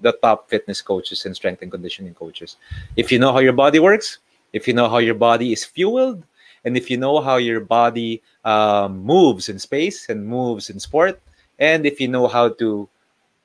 the 0.00 0.12
top 0.22 0.48
fitness 0.50 0.82
coaches 0.82 1.26
and 1.26 1.34
strength 1.34 1.62
and 1.62 1.70
conditioning 1.70 2.14
coaches 2.14 2.56
if 2.96 3.12
you 3.12 3.18
know 3.18 3.32
how 3.32 3.38
your 3.38 3.52
body 3.52 3.78
works 3.78 4.18
if 4.52 4.66
you 4.66 4.74
know 4.74 4.88
how 4.88 4.98
your 4.98 5.14
body 5.14 5.52
is 5.52 5.64
fueled 5.64 6.22
and 6.64 6.76
if 6.76 6.90
you 6.90 6.96
know 6.96 7.20
how 7.20 7.36
your 7.36 7.60
body 7.60 8.22
um, 8.44 9.02
moves 9.02 9.48
in 9.48 9.58
space 9.58 10.08
and 10.08 10.26
moves 10.26 10.70
in 10.70 10.78
sport, 10.78 11.20
and 11.58 11.86
if 11.86 12.00
you 12.00 12.08
know 12.08 12.28
how 12.28 12.50
to 12.50 12.88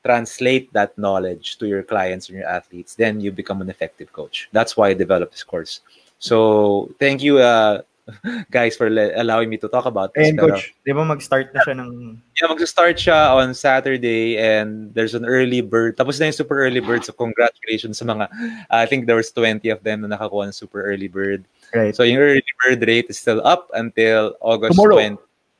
translate 0.05 0.71
that 0.73 0.97
knowledge 0.97 1.57
to 1.57 1.67
your 1.67 1.83
clients 1.83 2.29
and 2.29 2.37
your 2.37 2.47
athletes, 2.47 2.95
then 2.95 3.19
you 3.19 3.31
become 3.31 3.61
an 3.61 3.69
effective 3.69 4.13
coach. 4.13 4.49
That's 4.51 4.77
why 4.77 4.89
I 4.89 4.93
developed 4.93 5.33
this 5.33 5.43
course. 5.43 5.81
So 6.19 6.93
thank 6.99 7.21
you, 7.21 7.39
uh, 7.39 7.81
guys, 8.51 8.75
for 8.75 8.89
le- 8.89 9.13
allowing 9.15 9.49
me 9.49 9.57
to 9.57 9.67
talk 9.67 9.85
about 9.85 10.13
this. 10.13 10.29
And 10.29 10.39
coach, 10.39 10.73
di 10.85 10.93
ba 10.93 11.05
mag-start 11.05 11.53
na 11.53 11.61
siya 11.63 11.75
ng... 11.79 12.21
yeah, 12.39 12.47
mag-start 12.47 12.97
siya 12.97 13.35
on 13.35 13.53
Saturday 13.53 14.37
and 14.37 14.93
there's 14.93 15.15
an 15.15 15.25
early 15.25 15.61
bird. 15.61 15.97
Tapos 15.97 16.19
na 16.19 16.27
yung 16.27 16.37
super 16.37 16.59
early 16.59 16.79
bird. 16.79 17.03
So 17.05 17.13
congratulations 17.13 17.99
sa 17.99 18.05
mga, 18.05 18.27
I 18.69 18.85
think 18.85 19.07
there 19.07 19.17
was 19.17 19.31
20 19.31 19.69
of 19.69 19.83
them 19.83 20.01
na 20.01 20.15
nakakuha 20.15 20.47
ng 20.47 20.55
super 20.55 20.83
early 20.83 21.07
bird. 21.07 21.45
Right. 21.73 21.95
So 21.95 22.03
yung 22.03 22.19
early 22.19 22.53
bird 22.63 22.85
rate 22.87 23.07
is 23.09 23.19
still 23.19 23.45
up 23.45 23.69
until 23.73 24.35
August 24.41 24.75
Tomorrow. 24.75 25.17
20. 25.17 25.17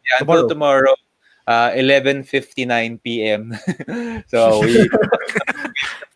Yeah, 0.07 0.23
until 0.23 0.47
tomorrow, 0.47 0.95
uh, 1.47 1.71
11.59 1.75 3.03
p.m. 3.03 3.51
so 4.31 4.61
we 4.61 4.87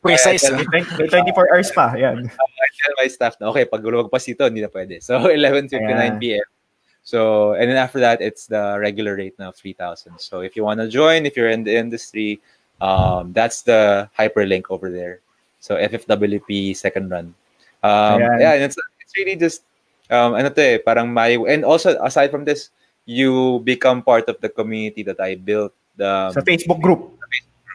Precise. 0.01 0.49
Yeah, 0.49 0.65
ah. 0.65 0.97
May 0.97 1.07
24 1.07 1.53
hours 1.53 1.69
pa. 1.71 1.93
Yan. 1.93 2.25
I 2.25 2.60
tell 2.81 2.93
my 2.97 3.07
staff 3.07 3.37
na, 3.39 3.49
okay, 3.49 3.65
pag 3.65 3.81
lumagpas 3.81 4.27
ito, 4.27 4.45
hindi 4.45 4.61
na 4.61 4.67
pwede. 4.67 5.01
So 5.01 5.19
11.59 5.29 6.19
p.m. 6.19 6.47
So, 7.03 7.53
and 7.53 7.69
then 7.69 7.77
after 7.77 7.99
that, 7.99 8.21
it's 8.21 8.45
the 8.45 8.77
regular 8.79 9.15
rate 9.15 9.33
now, 9.39 9.51
3,000. 9.51 10.19
So 10.19 10.41
if 10.41 10.55
you 10.55 10.63
want 10.63 10.79
to 10.79 10.87
join, 10.87 11.25
if 11.25 11.35
you're 11.35 11.49
in 11.49 11.63
the 11.63 11.75
industry, 11.75 12.39
um, 12.79 13.33
that's 13.33 13.63
the 13.63 14.09
hyperlink 14.17 14.65
over 14.69 14.91
there. 14.91 15.19
So 15.59 15.77
FFWP 15.77 16.75
second 16.75 17.09
run. 17.09 17.33
Um, 17.81 18.21
Ayan. 18.21 18.39
yeah, 18.39 18.53
and 18.53 18.63
it's, 18.63 18.77
it's 19.01 19.17
really 19.17 19.35
just, 19.35 19.63
um, 20.09 20.35
ano 20.35 20.49
to 20.49 20.61
eh, 20.61 20.77
parang 20.77 21.11
may, 21.11 21.37
and 21.37 21.65
also 21.65 21.97
aside 22.03 22.29
from 22.29 22.45
this, 22.45 22.69
you 23.05 23.61
become 23.65 24.03
part 24.03 24.29
of 24.29 24.39
the 24.41 24.49
community 24.49 25.01
that 25.03 25.19
I 25.19 25.35
built. 25.35 25.73
The, 25.97 26.31
Facebook 26.45 26.81
group. 26.81 27.17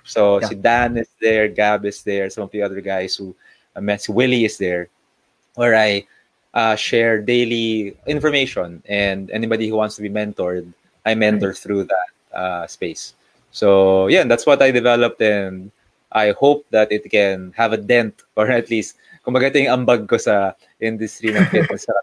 so 0.04 0.38
Yeah. 0.38 0.48
si 0.48 0.54
Dan 0.54 0.96
is 0.96 1.10
there, 1.20 1.48
Gab 1.48 1.84
is 1.84 2.02
there, 2.02 2.30
some 2.30 2.44
of 2.44 2.50
the 2.50 2.62
other 2.62 2.80
guys 2.80 3.16
who 3.16 3.34
I 3.74 3.80
met, 3.80 4.02
si 4.02 4.12
Willie 4.12 4.44
is 4.44 4.56
there, 4.58 4.88
where 5.56 5.74
I 5.74 6.06
uh, 6.54 6.76
share 6.76 7.20
daily 7.20 7.96
information 8.06 8.82
and 8.88 9.30
anybody 9.30 9.68
who 9.68 9.76
wants 9.76 9.96
to 9.96 10.02
be 10.02 10.08
mentored, 10.08 10.72
I 11.04 11.14
mentor 11.14 11.52
through 11.52 11.84
that 11.84 12.10
uh, 12.32 12.66
space. 12.66 13.14
So 13.50 14.06
yeah, 14.06 14.24
that's 14.24 14.46
what 14.46 14.62
I 14.62 14.70
developed 14.70 15.20
and 15.20 15.72
I 16.12 16.32
hope 16.32 16.64
that 16.70 16.92
it 16.92 17.10
can 17.10 17.52
have 17.56 17.72
a 17.72 17.80
dent 17.80 18.22
or 18.36 18.48
at 18.52 18.70
least 18.70 18.96
kumbaga 19.26 19.50
ito 19.50 19.58
yung 19.58 19.82
ambag 19.82 20.06
ko 20.06 20.16
sa 20.16 20.54
industry 20.78 21.34
ng 21.34 21.44
fitness 21.52 21.90
sa 21.90 21.96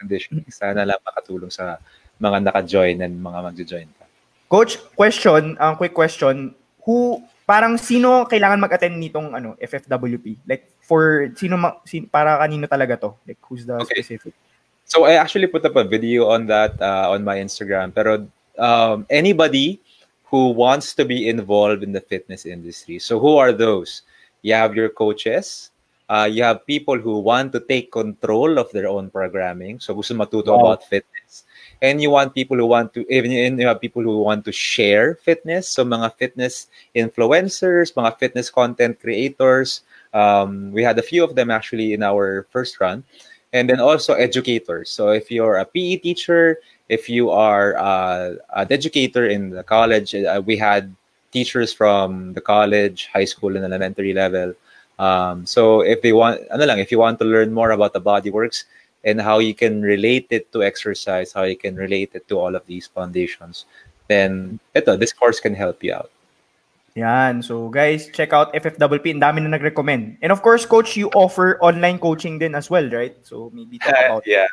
conditioning. 0.00 0.48
Sana 0.48 0.88
lang 0.88 0.98
makatulong 1.04 1.52
sa 1.52 1.76
mga 2.20 2.48
naka-join 2.48 3.00
and 3.04 3.20
mga 3.20 3.38
magjo-join 3.52 3.88
pa. 4.00 4.08
Coach, 4.50 4.80
question, 4.98 5.54
ang 5.60 5.76
quick 5.76 5.94
question, 5.94 6.56
who 6.82 7.22
parang 7.50 7.74
sino 7.74 8.30
kailangan 8.30 8.62
mag-attend 8.62 8.94
nitong 8.94 9.34
ano 9.34 9.58
FFWP? 9.58 10.38
Like 10.46 10.70
for 10.86 11.26
sino, 11.34 11.58
ma- 11.58 11.82
sin, 11.82 12.06
para 12.06 12.38
kanino 12.38 12.70
talaga 12.70 12.94
to? 13.02 13.10
Like 13.26 13.42
who's 13.50 13.66
the 13.66 13.82
Okay. 13.82 14.06
specific? 14.06 14.38
So 14.86 15.02
I 15.02 15.18
actually 15.18 15.50
put 15.50 15.66
up 15.66 15.74
a 15.74 15.82
video 15.82 16.30
on 16.30 16.46
that 16.46 16.78
uh, 16.78 17.10
on 17.10 17.26
my 17.26 17.42
Instagram. 17.42 17.90
Pero 17.90 18.26
um, 18.54 19.02
anybody 19.10 19.82
who 20.30 20.54
wants 20.54 20.94
to 20.94 21.02
be 21.02 21.26
involved 21.26 21.82
in 21.82 21.90
the 21.90 22.00
fitness 22.02 22.46
industry. 22.46 23.02
So 23.02 23.18
who 23.18 23.34
are 23.34 23.50
those? 23.50 24.02
You 24.46 24.54
have 24.54 24.78
your 24.78 24.88
coaches. 24.88 25.74
Uh, 26.10 26.26
you 26.30 26.42
have 26.42 26.66
people 26.66 26.98
who 26.98 27.18
want 27.18 27.50
to 27.54 27.60
take 27.62 27.90
control 27.90 28.58
of 28.58 28.70
their 28.74 28.86
own 28.90 29.10
programming. 29.10 29.78
So 29.78 29.94
gusto 29.94 30.14
matuto 30.14 30.54
Wow. 30.54 30.74
about 30.74 30.86
fitness. 30.86 31.46
And 31.82 32.02
you 32.02 32.10
want 32.10 32.34
people 32.34 32.56
who 32.56 32.66
want 32.66 32.92
to 32.94 33.06
even 33.08 33.32
you 33.58 33.66
have 33.66 33.80
people 33.80 34.02
who 34.02 34.20
want 34.20 34.44
to 34.44 34.52
share 34.52 35.14
fitness. 35.16 35.68
So 35.68 35.84
mga 35.84 36.14
fitness 36.16 36.68
influencers, 36.94 37.94
mga 37.94 38.18
fitness 38.18 38.50
content 38.50 39.00
creators. 39.00 39.80
Um, 40.12 40.72
we 40.72 40.82
had 40.82 40.98
a 40.98 41.02
few 41.02 41.24
of 41.24 41.36
them 41.36 41.50
actually 41.50 41.94
in 41.94 42.02
our 42.02 42.46
first 42.50 42.80
run 42.80 43.04
and 43.52 43.68
then 43.68 43.80
also 43.80 44.14
educators. 44.14 44.90
So 44.90 45.10
if 45.10 45.30
you're 45.30 45.56
a 45.56 45.64
PE 45.64 45.96
teacher, 45.96 46.58
if 46.88 47.08
you 47.08 47.30
are 47.30 47.76
uh, 47.78 48.34
an 48.54 48.68
educator 48.70 49.26
in 49.26 49.50
the 49.50 49.62
college, 49.62 50.14
uh, 50.14 50.42
we 50.44 50.56
had 50.56 50.94
teachers 51.32 51.72
from 51.72 52.32
the 52.34 52.40
college, 52.40 53.08
high 53.12 53.24
school, 53.24 53.56
and 53.56 53.64
elementary 53.64 54.12
level. 54.12 54.54
Um, 54.98 55.46
so 55.46 55.80
if 55.80 56.02
they 56.02 56.12
want, 56.12 56.40
ano 56.50 56.66
lang, 56.66 56.78
if 56.78 56.92
you 56.92 56.98
want 56.98 57.18
to 57.20 57.24
learn 57.24 57.52
more 57.52 57.70
about 57.70 57.92
the 57.92 58.00
body 58.00 58.30
works 58.30 58.64
and 59.04 59.20
how 59.20 59.38
you 59.38 59.54
can 59.54 59.82
relate 59.82 60.26
it 60.30 60.52
to 60.52 60.62
exercise, 60.62 61.32
how 61.32 61.44
you 61.44 61.56
can 61.56 61.76
relate 61.76 62.10
it 62.14 62.28
to 62.28 62.38
all 62.38 62.54
of 62.54 62.66
these 62.66 62.86
foundations, 62.86 63.64
then 64.08 64.60
ito, 64.74 64.96
this 64.96 65.12
course 65.12 65.40
can 65.40 65.54
help 65.54 65.82
you 65.82 65.94
out. 65.94 66.10
Yan. 66.96 67.42
So 67.42 67.68
guys, 67.70 68.10
check 68.12 68.32
out 68.32 68.52
FFWP. 68.52 69.14
Ang 69.14 69.22
dami 69.22 69.38
na 69.40 69.54
nag-recommend. 69.54 70.18
And 70.22 70.32
of 70.32 70.42
course, 70.42 70.66
coach, 70.66 70.96
you 70.96 71.08
offer 71.14 71.56
online 71.62 71.98
coaching 71.98 72.38
din 72.38 72.54
as 72.54 72.68
well, 72.68 72.88
right? 72.90 73.14
So 73.22 73.50
maybe 73.54 73.78
talk 73.78 73.94
about 73.94 74.26
yeah. 74.26 74.50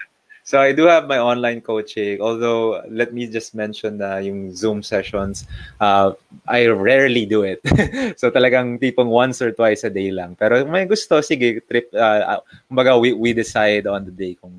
So 0.47 0.63
I 0.63 0.71
do 0.71 0.87
have 0.87 1.11
my 1.11 1.19
online 1.19 1.59
coaching. 1.59 2.21
Although 2.21 2.79
let 2.87 3.11
me 3.11 3.27
just 3.27 3.51
mention 3.51 3.99
na 3.99 4.23
yung 4.23 4.55
Zoom 4.55 4.79
sessions, 4.79 5.43
uh, 5.83 6.15
I 6.47 6.71
rarely 6.71 7.27
do 7.27 7.43
it. 7.43 7.59
so 8.19 8.31
talagang 8.31 8.79
tipong 8.79 9.11
once 9.11 9.43
or 9.43 9.51
twice 9.51 9.83
a 9.83 9.91
day 9.91 10.07
lang. 10.07 10.39
Pero 10.39 10.63
may 10.63 10.87
gusto, 10.87 11.19
sige, 11.19 11.59
trip. 11.67 11.91
Uh, 11.91 12.39
uh, 12.39 12.41
kumbaga, 12.71 12.95
we, 12.95 13.11
we 13.11 13.35
decide 13.35 13.91
on 13.91 14.07
the 14.07 14.15
day 14.15 14.39
kung 14.39 14.55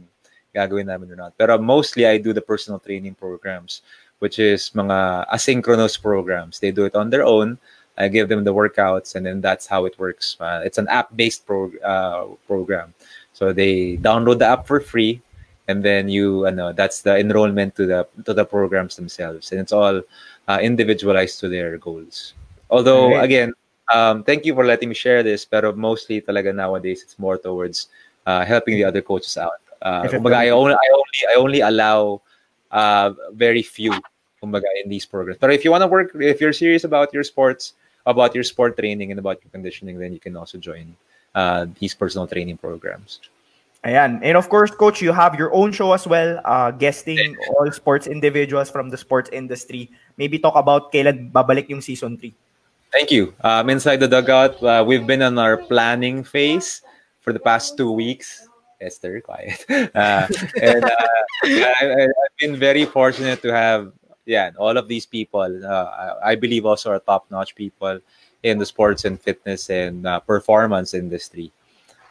gagawin 0.53 0.93
namin 0.93 1.09
or 1.09 1.17
not. 1.17 1.33
Pero 1.41 1.57
mostly 1.57 2.05
I 2.05 2.21
do 2.21 2.37
the 2.37 2.45
personal 2.45 2.85
training 2.85 3.17
programs, 3.17 3.81
which 4.21 4.39
is 4.39 4.69
mga 4.77 5.25
asynchronous 5.33 5.97
programs. 5.97 6.61
They 6.61 6.71
do 6.71 6.85
it 6.85 7.01
on 7.01 7.09
their 7.09 7.25
own. 7.25 7.57
I 7.97 8.13
give 8.13 8.29
them 8.29 8.45
the 8.45 8.53
workouts, 8.53 9.17
and 9.17 9.25
then 9.25 9.41
that's 9.41 9.65
how 9.65 9.89
it 9.89 9.99
works. 9.99 10.37
Uh, 10.39 10.61
it's 10.63 10.77
an 10.77 10.87
app-based 10.93 11.47
pro- 11.49 11.73
uh, 11.81 12.37
program. 12.47 12.93
So 13.33 13.55
they 13.57 13.97
download 13.97 14.39
the 14.39 14.47
app 14.53 14.67
for 14.67 14.81
free, 14.81 15.23
and 15.69 15.85
then 15.85 16.09
you, 16.09 16.47
ano, 16.47 16.73
that's 16.73 17.03
the 17.03 17.17
enrollment 17.19 17.77
to 17.77 17.87
the 17.87 18.09
to 18.25 18.35
the 18.35 18.45
programs 18.45 18.97
themselves, 18.97 19.53
and 19.53 19.61
it's 19.61 19.73
all 19.73 20.03
uh, 20.49 20.59
individualized 20.61 21.39
to 21.41 21.49
their 21.49 21.79
goals. 21.79 22.35
Although, 22.71 23.13
Alright. 23.13 23.25
again, 23.25 23.53
um, 23.93 24.25
thank 24.25 24.45
you 24.45 24.55
for 24.55 24.65
letting 24.65 24.89
me 24.89 24.95
share 24.95 25.23
this. 25.23 25.45
Pero 25.45 25.73
mostly, 25.73 26.21
talaga 26.21 26.55
nowadays, 26.55 27.03
it's 27.03 27.19
more 27.19 27.39
towards 27.39 27.89
uh, 28.27 28.45
helping 28.45 28.77
the 28.77 28.85
other 28.85 29.01
coaches 29.01 29.37
out. 29.37 29.61
Uh, 29.81 30.05
kumbaga, 30.09 30.37
I 30.37 30.51
only, 30.51 30.75
I 30.75 30.89
only, 30.93 31.21
I 31.31 31.35
only 31.37 31.61
allow 31.61 32.21
uh, 32.73 33.13
very 33.33 33.63
few 33.63 33.93
kumbaga, 34.43 34.67
in 34.83 34.91
these 34.91 35.07
programs. 35.07 35.39
But 35.39 35.53
if 35.53 35.65
you 35.65 35.71
want 35.71 35.83
to 35.83 35.87
work, 35.87 36.13
if 36.15 36.41
you're 36.41 36.53
serious 36.53 36.85
about 36.85 37.13
your 37.13 37.25
sports, 37.25 37.75
about 38.07 38.35
your 38.35 38.45
sport 38.45 38.77
training 38.77 39.11
and 39.11 39.19
about 39.19 39.43
your 39.43 39.51
conditioning, 39.51 39.99
then 39.99 40.13
you 40.13 40.21
can 40.21 40.37
also 40.37 40.59
join 40.59 40.97
uh, 41.35 41.67
these 41.79 41.95
personal 41.95 42.27
training 42.27 42.57
programs. 42.57 43.21
Ayan. 43.85 44.19
And 44.23 44.37
of 44.37 44.49
course, 44.49 44.71
coach, 44.71 45.01
you 45.01 45.13
have 45.13 45.39
your 45.39 45.55
own 45.55 45.71
show 45.71 45.93
as 45.93 46.07
well, 46.07 46.41
uh, 46.45 46.71
guesting 46.73 47.37
all 47.55 47.71
sports 47.71 48.07
individuals 48.07 48.71
from 48.71 48.91
the 48.91 48.97
sports 48.99 49.31
industry. 49.33 49.91
Maybe 50.17 50.39
talk 50.39 50.57
about 50.57 50.93
kailan 50.93 51.31
babalik 51.31 51.69
yung 51.69 51.81
season 51.81 52.19
3. 52.19 52.35
Thank 52.91 53.11
you. 53.11 53.35
Um, 53.45 53.71
inside 53.71 54.01
the 54.01 54.09
dugout, 54.09 54.63
uh, 54.63 54.83
we've 54.87 55.07
been 55.07 55.23
on 55.23 55.39
our 55.39 55.59
planning 55.59 56.25
phase 56.25 56.83
for 57.21 57.33
the 57.33 57.39
past 57.39 57.77
two 57.77 57.93
weeks. 57.93 58.49
Esther, 58.81 59.21
quiet. 59.21 59.65
Uh, 59.95 60.27
and 60.63 60.85
uh, 60.85 61.07
I, 61.45 62.09
I've 62.09 62.37
been 62.39 62.57
very 62.57 62.85
fortunate 62.85 63.43
to 63.43 63.53
have, 63.53 63.93
yeah, 64.27 64.51
all 64.59 64.77
of 64.77 64.89
these 64.89 65.07
people. 65.07 65.47
Uh, 65.65 66.19
I, 66.23 66.33
I 66.33 66.35
believe 66.35 66.67
also 66.67 66.91
are 66.91 66.99
top-notch 66.99 67.55
people 67.55 68.01
in 68.43 68.59
the 68.59 68.67
sports 68.67 69.05
and 69.05 69.21
fitness 69.21 69.71
and 69.71 70.07
uh, 70.07 70.21
performance 70.21 70.95
industry. 70.95 71.53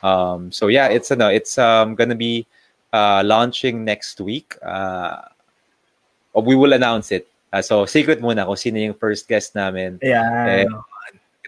Um, 0.04 0.52
so 0.52 0.68
yeah, 0.68 0.88
it's 0.88 1.12
ano, 1.12 1.30
it's 1.30 1.58
um, 1.58 1.96
gonna 1.96 2.16
be 2.16 2.46
uh, 2.94 3.24
launching 3.26 3.84
next 3.84 4.22
week. 4.22 4.56
Uh, 4.62 5.22
we 6.34 6.56
will 6.56 6.74
announce 6.74 7.12
it. 7.12 7.28
Uh, 7.52 7.62
so 7.62 7.86
secret 7.86 8.22
muna 8.22 8.46
kung 8.46 8.56
sino 8.56 8.78
yung 8.78 8.94
first 8.94 9.28
guest 9.28 9.56
namin. 9.56 9.98
Ayan. 10.04 10.68
And 10.68 10.70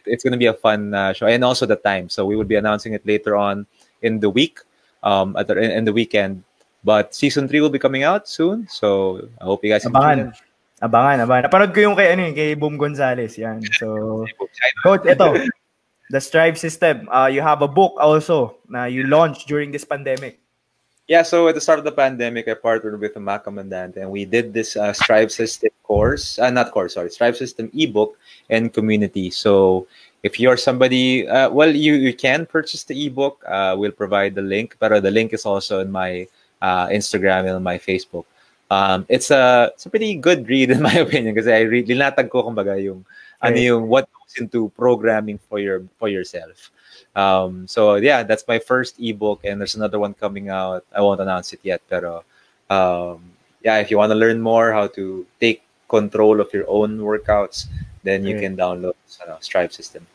it's 0.06 0.24
to 0.24 0.38
be 0.38 0.48
a 0.48 0.54
fun 0.54 0.94
uh, 0.94 1.14
show, 1.14 1.28
and 1.28 1.44
also 1.44 1.66
the 1.66 1.76
time. 1.76 2.10
So 2.10 2.26
we 2.26 2.36
will 2.36 2.48
be 2.48 2.56
announcing 2.56 2.94
it 2.94 3.06
later 3.06 3.36
on 3.36 3.68
in 4.02 4.20
the 4.20 4.30
week, 4.30 4.60
um, 5.04 5.36
at 5.38 5.48
the, 5.48 5.60
in 5.60 5.86
the 5.86 5.94
weekend. 5.94 6.44
But 6.84 7.14
season 7.14 7.48
three 7.48 7.62
will 7.62 7.70
be 7.70 7.80
coming 7.80 8.04
out 8.04 8.28
soon. 8.28 8.68
So 8.72 9.28
I 9.42 9.44
hope 9.44 9.64
you 9.64 9.70
guys 9.70 9.86
Abangan. 9.86 10.34
Abangan, 10.80 11.28
abangan. 11.28 11.44
Napanood 11.52 11.76
ko 11.76 11.80
yung 11.84 11.96
kay, 12.00 12.16
ano, 12.16 12.24
eh, 12.24 12.34
kay 12.34 12.56
Boom 12.56 12.80
Gonzalez. 12.80 13.36
Yan. 13.36 13.60
So, 13.76 14.24
coach, 14.80 15.04
ito. 15.04 15.36
The 16.10 16.20
Strive 16.20 16.58
System. 16.58 17.08
Uh, 17.10 17.28
you 17.28 17.42
have 17.42 17.62
a 17.62 17.68
book 17.68 17.94
also 18.00 18.58
na 18.68 18.86
you 18.86 19.06
launched 19.06 19.48
during 19.48 19.72
this 19.72 19.86
pandemic. 19.86 20.40
Yeah, 21.10 21.24
so 21.24 21.48
at 21.48 21.56
the 21.56 21.62
start 21.62 21.80
of 21.80 21.86
the 21.86 21.92
pandemic, 21.92 22.48
I 22.48 22.54
partnered 22.54 23.00
with 23.00 23.18
Mac 23.18 23.44
Commandant 23.44 23.98
and 23.98 24.12
we 24.12 24.26
did 24.26 24.54
this 24.54 24.78
uh, 24.78 24.94
Strive 24.94 25.32
System 25.32 25.72
course, 25.82 26.38
uh, 26.38 26.50
not 26.52 26.72
course, 26.72 26.94
sorry, 26.94 27.10
Strive 27.10 27.36
System 27.38 27.70
ebook 27.74 28.18
and 28.50 28.72
community. 28.72 29.32
So 29.32 29.88
if 30.22 30.40
you're 30.40 30.58
somebody, 30.58 31.28
uh, 31.28 31.50
well, 31.50 31.76
you, 31.76 31.96
you 31.96 32.14
can 32.14 32.46
purchase 32.46 32.84
the 32.84 33.08
ebook. 33.08 33.44
Uh, 33.48 33.76
we'll 33.78 33.92
provide 33.92 34.36
the 34.36 34.44
link, 34.44 34.78
but 34.78 35.02
the 35.02 35.10
link 35.10 35.34
is 35.34 35.46
also 35.46 35.80
in 35.80 35.92
my 35.92 36.28
uh, 36.62 36.88
Instagram 36.88 37.50
and 37.56 37.64
my 37.64 37.80
Facebook. 37.80 38.26
Um, 38.72 39.06
it's 39.10 39.32
a 39.32 39.72
it's 39.74 39.88
a 39.88 39.90
pretty 39.90 40.14
good 40.16 40.48
read 40.48 40.70
in 40.76 40.82
my 40.82 40.94
opinion 40.94 41.34
because 41.34 41.48
I 41.48 41.62
read 41.62 41.88
linatag 41.88 42.30
ko 42.30 42.44
kumbaga 42.44 42.78
yung 42.78 43.06
ano 43.42 43.58
yung 43.58 43.88
what 43.90 44.08
looks 44.30 44.42
into 44.42 44.70
programming 44.78 45.40
for 45.50 45.60
your 45.60 45.84
for 45.98 46.10
yourself. 46.10 46.72
Um, 47.16 47.68
so 47.68 47.96
yeah, 47.96 48.24
that's 48.24 48.46
my 48.48 48.60
first 48.60 49.00
ebook, 49.00 49.42
and 49.44 49.60
there's 49.60 49.76
another 49.76 50.00
one 50.00 50.14
coming 50.14 50.50
out. 50.50 50.86
I 50.96 51.02
won't 51.02 51.22
announce 51.22 51.54
it 51.54 51.60
yet, 51.64 51.82
but 51.90 52.04
um, 52.70 53.24
yeah, 53.64 53.78
if 53.78 53.92
you 53.92 53.98
want 53.98 54.12
to 54.12 54.16
learn 54.16 54.42
more 54.42 54.72
how 54.72 54.88
to 54.88 55.26
take 55.40 55.64
control 55.90 56.40
of 56.40 56.54
your 56.54 56.70
own 56.70 57.00
workouts, 57.00 57.66
then 58.04 58.24
you 58.24 58.40
can 58.40 58.56
download 58.56 58.94
ano, 59.26 59.38
Strive 59.42 59.74
System. 59.74 60.06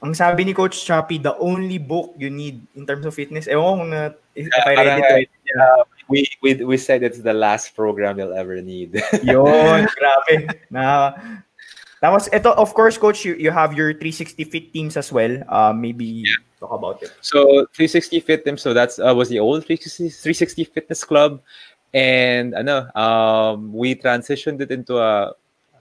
Ang 0.00 0.16
sabi 0.16 0.48
ni 0.48 0.56
Coach 0.56 0.80
Chappy, 0.80 1.20
the 1.20 1.36
only 1.36 1.76
book 1.76 2.16
you 2.16 2.32
need 2.32 2.64
in 2.72 2.88
terms 2.88 3.04
of 3.04 3.12
fitness, 3.12 3.44
ewan 3.44 3.84
kung 3.84 3.90
na, 3.92 4.16
if, 4.32 4.48
if 4.48 4.64
I 4.64 4.72
read 4.72 4.96
it 4.96 5.12
right. 5.12 5.30
uh, 5.60 5.84
we, 6.08 6.24
we 6.40 6.56
we 6.64 6.76
said 6.80 7.04
it's 7.04 7.20
the 7.20 7.36
last 7.36 7.76
program 7.76 8.16
you'll 8.16 8.32
ever 8.32 8.56
need. 8.64 8.96
Yun, 9.20 9.84
grabe. 10.00 10.56
Na, 10.72 11.12
tapos, 12.02 12.28
ito, 12.32 12.50
of 12.56 12.74
course, 12.74 12.98
Coach, 12.98 13.24
you, 13.24 13.34
you 13.34 13.50
have 13.50 13.74
your 13.74 13.92
360 13.92 14.44
fit 14.44 14.72
teams 14.72 14.96
as 14.96 15.12
well. 15.12 15.42
Uh, 15.48 15.72
maybe 15.72 16.24
talk 16.60 16.72
about 16.72 17.02
it. 17.02 17.10
So 17.22 17.66
360 17.74 18.20
Fit 18.20 18.44
Team, 18.44 18.56
so 18.56 18.72
that's 18.72 19.00
uh, 19.00 19.14
was 19.16 19.28
the 19.28 19.40
old 19.40 19.64
360, 19.64 20.10
360 20.10 20.64
Fitness 20.64 21.02
Club, 21.02 21.40
and 21.94 22.54
ano, 22.54 22.92
um, 22.94 23.72
we 23.72 23.96
transitioned 23.96 24.60
it 24.60 24.70
into 24.70 24.98
a 25.00 25.32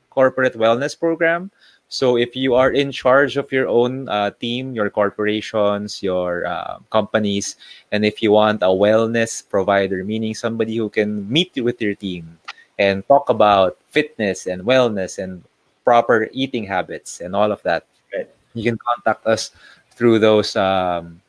corporate 0.10 0.56
wellness 0.56 0.98
program. 0.98 1.52
So 1.90 2.18
if 2.18 2.36
you 2.36 2.54
are 2.54 2.70
in 2.70 2.92
charge 2.92 3.36
of 3.36 3.52
your 3.52 3.68
own 3.68 4.08
uh, 4.10 4.30
team, 4.40 4.74
your 4.74 4.90
corporations, 4.90 6.04
your 6.04 6.46
uh, 6.46 6.78
companies, 6.92 7.58
and 7.92 8.06
if 8.06 8.22
you 8.22 8.32
want 8.32 8.62
a 8.62 8.70
wellness 8.70 9.42
provider, 9.42 10.04
meaning 10.06 10.36
somebody 10.36 10.78
who 10.78 10.90
can 10.90 11.28
meet 11.30 11.52
with 11.58 11.82
your 11.82 11.96
team 11.96 12.38
and 12.78 13.06
talk 13.08 13.30
about 13.30 13.78
fitness 13.90 14.46
and 14.46 14.64
wellness 14.64 15.18
and 15.18 15.44
proper 15.84 16.30
eating 16.32 16.66
habits 16.66 17.22
and 17.22 17.36
all 17.36 17.52
of 17.52 17.62
that, 17.64 17.86
Right. 18.10 18.30
you 18.54 18.64
can 18.66 18.78
contact 18.78 19.26
us 19.30 19.52
through 19.94 20.20
those 20.20 20.56
um, 20.56 21.22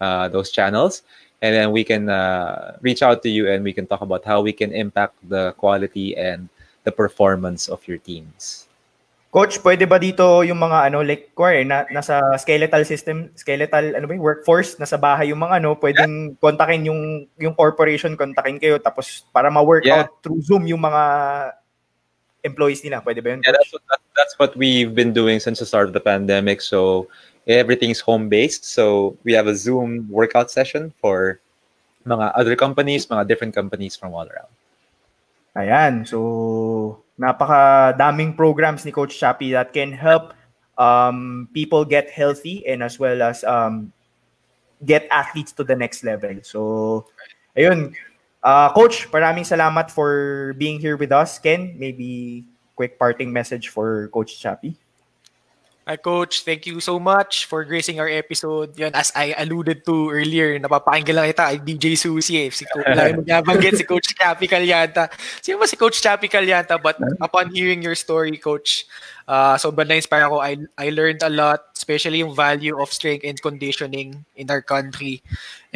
uh, 0.00 0.28
those 0.28 0.50
channels, 0.50 1.02
and 1.42 1.52
then 1.52 1.68
we 1.72 1.84
can 1.84 2.08
uh, 2.08 2.76
reach 2.80 3.02
out 3.02 3.22
to 3.22 3.28
you 3.28 3.50
and 3.50 3.64
we 3.64 3.72
can 3.72 3.86
talk 3.86 4.00
about 4.00 4.24
how 4.24 4.40
we 4.40 4.52
can 4.52 4.72
impact 4.72 5.16
the 5.28 5.52
quality 5.60 6.16
and 6.16 6.48
the 6.84 6.92
performance 6.92 7.68
of 7.68 7.84
your 7.88 7.98
teams. 7.98 8.68
Coach, 9.34 9.58
pwede 9.66 9.82
ba 9.82 9.98
dito 9.98 10.46
yung 10.46 10.62
mga 10.62 10.94
ano, 10.94 11.02
like, 11.02 11.34
kuwari, 11.34 11.66
na, 11.66 11.82
nasa 11.90 12.22
skeletal 12.38 12.86
system, 12.86 13.34
skeletal, 13.34 13.82
ano 13.98 14.06
ba 14.06 14.14
yung 14.14 14.22
workforce, 14.22 14.78
nasa 14.78 14.94
bahay 14.94 15.34
yung 15.34 15.42
mga 15.42 15.58
ano, 15.58 15.74
pwedeng 15.74 16.38
kontakin 16.38 16.86
yung, 16.86 17.26
yung 17.42 17.50
corporation, 17.58 18.14
kontakin 18.14 18.62
kayo, 18.62 18.78
tapos 18.78 19.26
para 19.34 19.50
ma-workout 19.50 20.22
through 20.22 20.38
Zoom 20.38 20.70
yung 20.70 20.78
mga 20.78 21.02
employees 22.44 22.84
nila. 22.84 23.00
Pwede 23.00 23.24
ba 23.24 23.34
yun? 23.34 23.42
Yeah, 23.44 23.52
that's 23.52 23.72
what, 23.72 23.82
that's 24.16 24.38
what 24.38 24.56
we've 24.56 24.94
been 24.94 25.12
doing 25.12 25.40
since 25.40 25.58
the 25.58 25.66
start 25.66 25.88
of 25.88 25.94
the 25.96 26.04
pandemic. 26.04 26.60
So 26.60 27.08
everything's 27.48 28.00
home 28.00 28.28
based. 28.28 28.64
So 28.64 29.16
we 29.24 29.32
have 29.32 29.48
a 29.48 29.56
Zoom 29.56 30.06
workout 30.08 30.50
session 30.50 30.92
for 31.00 31.40
mga 32.06 32.32
other 32.36 32.54
companies, 32.56 33.06
mga 33.06 33.26
different 33.26 33.54
companies 33.54 33.96
from 33.96 34.14
all 34.14 34.28
around. 34.28 34.52
Ayan. 35.56 36.06
So, 36.06 37.00
napaka 37.18 37.94
daming 37.96 38.36
programs 38.36 38.84
ni 38.84 38.92
Coach 38.92 39.16
Chappy 39.18 39.52
that 39.52 39.72
can 39.72 39.92
help 39.92 40.34
um, 40.76 41.48
people 41.54 41.84
get 41.84 42.10
healthy 42.10 42.66
and 42.66 42.82
as 42.82 42.98
well 42.98 43.22
as 43.22 43.44
um, 43.44 43.92
get 44.84 45.06
athletes 45.10 45.52
to 45.52 45.64
the 45.64 45.76
next 45.76 46.04
level. 46.04 46.34
So, 46.42 47.06
ayun. 47.56 47.94
Uh, 48.44 48.68
Coach, 48.76 49.08
maraming 49.08 49.48
salamat 49.48 49.88
for 49.88 50.52
being 50.60 50.76
here 50.76 51.00
with 51.00 51.10
us. 51.10 51.40
Ken, 51.40 51.72
maybe 51.80 52.44
quick 52.76 53.00
parting 53.00 53.32
message 53.32 53.72
for 53.72 54.12
Coach 54.12 54.36
Chappy. 54.36 54.76
Hi, 55.84 55.96
Coach. 56.00 56.48
Thank 56.48 56.64
you 56.64 56.80
so 56.80 56.96
much 56.96 57.44
for 57.44 57.60
gracing 57.64 58.00
our 58.00 58.08
episode. 58.08 58.72
Yan, 58.80 58.96
as 58.96 59.12
I 59.12 59.36
alluded 59.36 59.84
to 59.84 60.08
earlier, 60.08 60.56
napapakinggan 60.56 61.12
lang 61.12 61.28
kita 61.28 61.44
ay 61.44 61.56
DJ 61.60 61.92
Susie. 61.92 62.40
Eh. 62.40 62.48
Si 62.48 62.64
Coach, 62.64 62.88
lagi 62.88 63.68
si 63.80 63.84
Coach 63.84 64.16
Chappy 64.16 64.48
Callanta. 64.48 65.12
Sino 65.44 65.60
ba 65.60 65.68
si 65.68 65.76
Coach 65.76 66.00
Chappy 66.00 66.32
Callanta? 66.32 66.80
But 66.80 66.96
upon 67.20 67.52
hearing 67.52 67.84
your 67.84 67.92
story, 68.00 68.40
Coach, 68.40 68.88
uh, 69.28 69.60
sobrang 69.60 69.88
na-inspire 69.92 70.24
ako. 70.24 70.40
I, 70.40 70.56
I 70.80 70.88
learned 70.88 71.20
a 71.20 71.28
lot, 71.28 71.68
especially 71.76 72.24
yung 72.24 72.32
value 72.32 72.80
of 72.80 72.88
strength 72.88 73.28
and 73.28 73.36
conditioning 73.36 74.24
in 74.40 74.48
our 74.48 74.64
country. 74.64 75.20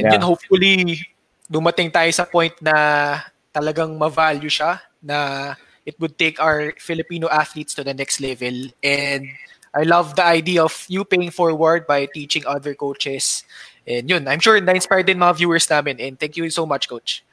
And 0.00 0.08
Yeah. 0.08 0.16
then 0.16 0.24
hopefully, 0.24 1.04
dumating 1.48 1.90
tayo 1.90 2.12
sa 2.12 2.28
point 2.28 2.54
na 2.60 3.18
talagang 3.50 3.96
ma-value 3.96 4.52
siya, 4.52 4.78
na 5.02 5.52
it 5.88 5.96
would 5.98 6.20
take 6.20 6.36
our 6.38 6.76
Filipino 6.76 7.26
athletes 7.32 7.72
to 7.74 7.82
the 7.82 7.96
next 7.96 8.20
level. 8.20 8.68
And 8.84 9.24
I 9.72 9.82
love 9.88 10.16
the 10.16 10.24
idea 10.24 10.62
of 10.62 10.84
you 10.88 11.04
paying 11.04 11.32
forward 11.32 11.88
by 11.88 12.06
teaching 12.06 12.44
other 12.44 12.76
coaches. 12.76 13.44
And 13.88 14.08
yun, 14.08 14.28
I'm 14.28 14.40
sure 14.40 14.60
na-inspired 14.60 15.08
din 15.08 15.18
mga 15.18 15.40
viewers 15.40 15.68
namin. 15.68 15.96
And 16.00 16.20
thank 16.20 16.36
you 16.36 16.48
so 16.52 16.68
much, 16.68 16.88
Coach. 16.88 17.24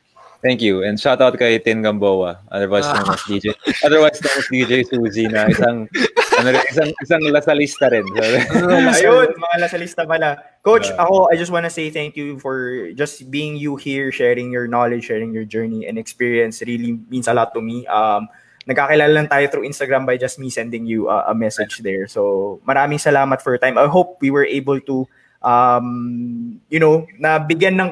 Thank 0.45 0.61
you. 0.61 0.83
And 0.83 0.99
shout 0.99 1.21
out 1.25 1.35
kay 1.41 1.57
Tin 1.57 1.81
Gamboa, 1.81 2.37
otherwise 2.53 2.85
known 2.85 3.09
as 3.09 3.21
DJ. 3.25 3.55
Otherwise 3.83 4.21
known 4.21 4.37
as 4.37 4.47
DJ 4.47 4.85
Suzy 4.85 5.25
na 5.25 5.49
isang 5.49 5.89
ano 6.45 6.53
rin, 6.53 6.61
isang 6.69 6.89
isang 7.01 7.21
lasalista 7.33 7.89
rin. 7.89 8.05
So, 8.13 8.69
Ayun, 8.69 9.33
mga 9.33 9.57
lasalista 9.65 10.05
pala. 10.05 10.37
Coach, 10.61 10.93
Yeah. 10.93 11.01
ako, 11.01 11.33
I 11.33 11.35
just 11.41 11.49
want 11.49 11.65
to 11.65 11.73
say 11.73 11.89
thank 11.89 12.13
you 12.13 12.37
for 12.37 12.87
just 12.93 13.25
being 13.33 13.57
you 13.57 13.73
here, 13.81 14.13
sharing 14.13 14.53
your 14.53 14.69
knowledge, 14.69 15.09
sharing 15.09 15.33
your 15.33 15.45
journey 15.49 15.89
and 15.89 15.97
experience. 15.97 16.61
Really 16.61 17.01
means 17.09 17.25
a 17.25 17.33
lot 17.33 17.57
to 17.57 17.61
me. 17.65 17.89
Um, 17.89 18.29
nagkakilala 18.69 19.09
lang 19.09 19.27
tayo 19.29 19.49
through 19.49 19.65
Instagram 19.65 20.05
by 20.05 20.21
just 20.21 20.37
me 20.37 20.53
sending 20.53 20.85
you 20.85 21.09
a, 21.09 21.33
a 21.33 21.33
message 21.33 21.81
there. 21.81 22.05
So, 22.05 22.61
maraming 22.65 23.01
salamat 23.01 23.41
for 23.41 23.57
your 23.57 23.61
time. 23.61 23.81
I 23.81 23.89
hope 23.89 24.21
we 24.21 24.29
were 24.29 24.45
able 24.45 24.77
to, 24.85 25.05
um, 25.41 26.61
you 26.69 26.77
know, 26.77 27.05
na 27.17 27.41
bigyan 27.41 27.77
ng 27.81 27.89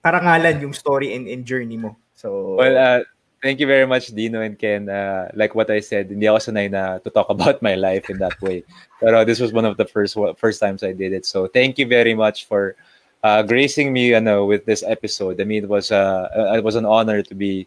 karangalan 0.00 0.60
yung 0.60 0.72
story 0.72 1.12
and, 1.12 1.28
and 1.28 1.44
journey 1.44 1.76
mo. 1.76 1.96
So, 2.16 2.56
well, 2.56 2.76
uh, 2.76 3.00
thank 3.42 3.60
you 3.60 3.66
very 3.66 3.86
much, 3.86 4.08
Dino 4.08 4.40
and 4.40 4.58
Ken. 4.58 4.88
Uh, 4.88 5.30
like 5.34 5.54
what 5.54 5.70
I 5.70 5.80
said, 5.80 6.08
hindi 6.08 6.26
ako 6.26 6.38
sanay 6.38 6.70
na 6.70 6.98
to 6.98 7.10
talk 7.10 7.28
about 7.28 7.60
my 7.62 7.74
life 7.74 8.08
in 8.08 8.18
that 8.18 8.40
way. 8.40 8.64
Pero 9.00 9.24
this 9.24 9.40
was 9.40 9.52
one 9.52 9.64
of 9.64 9.76
the 9.76 9.84
first 9.84 10.16
first 10.38 10.60
times 10.60 10.82
I 10.82 10.92
did 10.92 11.12
it. 11.12 11.26
So 11.26 11.46
thank 11.46 11.78
you 11.78 11.86
very 11.86 12.14
much 12.14 12.46
for 12.46 12.76
uh, 13.22 13.42
gracing 13.42 13.92
me 13.92 14.14
ano, 14.14 14.46
with 14.46 14.64
this 14.64 14.82
episode. 14.86 15.40
I 15.40 15.44
mean, 15.44 15.64
it 15.64 15.68
was, 15.68 15.90
uh, 15.90 16.54
it 16.56 16.64
was 16.64 16.76
an 16.76 16.86
honor 16.86 17.22
to 17.22 17.34
be 17.34 17.66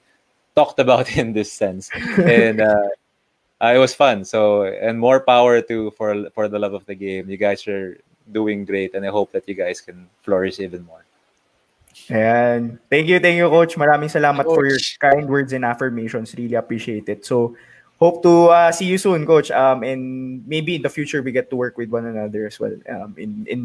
talked 0.56 0.80
about 0.80 1.18
in 1.22 1.34
this 1.34 1.52
sense. 1.52 1.89
And 2.18 2.61
uh, 2.61 2.89
uh, 3.61 3.73
it 3.76 3.80
was 3.80 3.93
fun. 3.95 4.26
So, 4.26 4.64
and 4.64 4.99
more 4.99 5.19
power 5.19 5.61
to 5.61 5.91
for 5.91 6.30
for 6.31 6.47
the 6.47 6.60
love 6.60 6.73
of 6.73 6.85
the 6.85 6.95
game. 6.95 7.30
You 7.30 7.38
guys 7.38 7.68
are 7.68 7.97
doing 8.31 8.65
great, 8.65 8.95
and 8.95 9.06
I 9.06 9.10
hope 9.10 9.31
that 9.31 9.47
you 9.47 9.56
guys 9.56 9.80
can 9.81 10.10
flourish 10.23 10.60
even 10.60 10.85
more. 10.85 11.05
Ayan. 12.12 12.78
Thank 12.92 13.08
you, 13.08 13.20
thank 13.20 13.38
you, 13.40 13.48
Coach. 13.50 13.76
Maraming 13.80 14.12
salamat 14.12 14.44
for 14.44 14.68
your 14.68 14.78
Coach. 14.78 15.00
kind 15.00 15.26
words 15.26 15.56
and 15.56 15.64
affirmations. 15.64 16.36
Really 16.36 16.60
appreciate 16.60 17.08
it. 17.08 17.26
So, 17.26 17.56
hope 17.98 18.22
to 18.24 18.52
uh, 18.52 18.72
see 18.72 18.86
you 18.86 19.00
soon, 19.00 19.26
Coach. 19.26 19.50
Um, 19.50 19.82
and 19.84 20.44
maybe 20.46 20.76
in 20.76 20.84
the 20.84 20.92
future 20.92 21.24
we 21.24 21.32
get 21.32 21.50
to 21.50 21.56
work 21.56 21.78
with 21.80 21.90
one 21.90 22.06
another 22.06 22.48
as 22.48 22.60
well. 22.60 22.76
Um, 22.92 23.16
in 23.18 23.48
in 23.48 23.60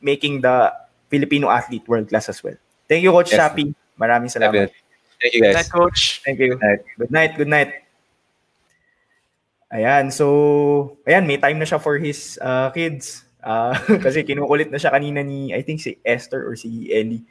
making 0.00 0.40
the 0.40 0.72
Filipino 1.12 1.52
athlete 1.52 1.86
world 1.86 2.08
class 2.08 2.28
as 2.32 2.42
well. 2.42 2.56
Thank 2.88 3.04
you, 3.04 3.12
Coach 3.12 3.32
Yes. 3.32 3.40
Shapi. 3.40 3.76
Maraming 4.00 4.32
salamat. 4.32 4.72
Thank 5.20 5.32
you 5.36 5.40
Good 5.44 5.54
guys. 5.54 5.68
night, 5.68 5.70
Coach. 5.70 6.00
Thank 6.24 6.40
you. 6.40 6.58
Good 6.98 7.12
night. 7.12 7.36
Good 7.36 7.52
night. 7.52 7.70
Ayan, 9.74 10.12
so, 10.12 10.96
ayan, 11.02 11.26
may 11.26 11.34
time 11.36 11.58
na 11.58 11.66
siya 11.66 11.82
for 11.82 11.98
his 11.98 12.38
uh, 12.38 12.70
kids. 12.70 13.26
Uh, 13.42 13.74
kasi 14.04 14.22
kinukulit 14.22 14.70
na 14.70 14.78
siya 14.78 14.94
kanina 14.94 15.20
ni, 15.26 15.50
I 15.50 15.66
think 15.66 15.82
si 15.82 15.98
Esther 16.06 16.46
or 16.46 16.54
si 16.54 16.88
Ellie. 16.94 17.26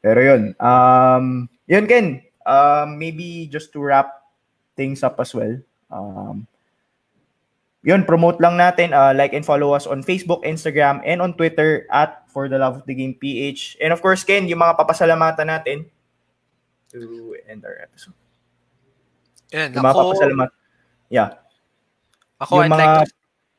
Pero 0.00 0.20
yun, 0.20 0.54
um, 0.60 1.48
yun 1.66 1.86
Ken, 1.86 2.22
um, 2.44 2.98
maybe 2.98 3.48
just 3.50 3.72
to 3.72 3.82
wrap 3.82 4.22
things 4.76 5.02
up 5.02 5.18
as 5.18 5.34
well. 5.34 5.56
Um, 5.90 6.46
yun, 7.86 8.04
promote 8.04 8.38
lang 8.42 8.58
natin. 8.58 8.92
Uh, 8.92 9.14
like 9.14 9.32
and 9.32 9.46
follow 9.46 9.72
us 9.72 9.86
on 9.86 10.02
Facebook, 10.02 10.42
Instagram, 10.42 11.00
and 11.06 11.22
on 11.22 11.34
Twitter 11.34 11.86
at 11.90 12.26
For 12.30 12.48
the 12.48 12.58
Love 12.58 12.82
of 12.82 12.86
the 12.86 12.94
Game 12.94 13.14
PH. 13.14 13.78
And 13.80 13.92
of 13.92 14.02
course, 14.02 14.24
Ken, 14.26 14.50
yung 14.50 14.60
mga 14.60 14.76
papasalamatan 14.76 15.46
natin 15.48 15.86
to 16.90 17.34
end 17.48 17.64
our 17.64 17.78
episode. 17.82 18.18
Yan, 19.54 19.70
Yung 19.74 19.86
mga 19.86 19.94
ako, 19.94 20.02
papasalamat. 20.10 20.50
Yeah. 21.06 21.30
ako 22.42 22.52
yung 22.60 22.64
I'd 22.66 22.74
mga... 22.74 22.82
like 22.82 23.08
to 23.08 23.14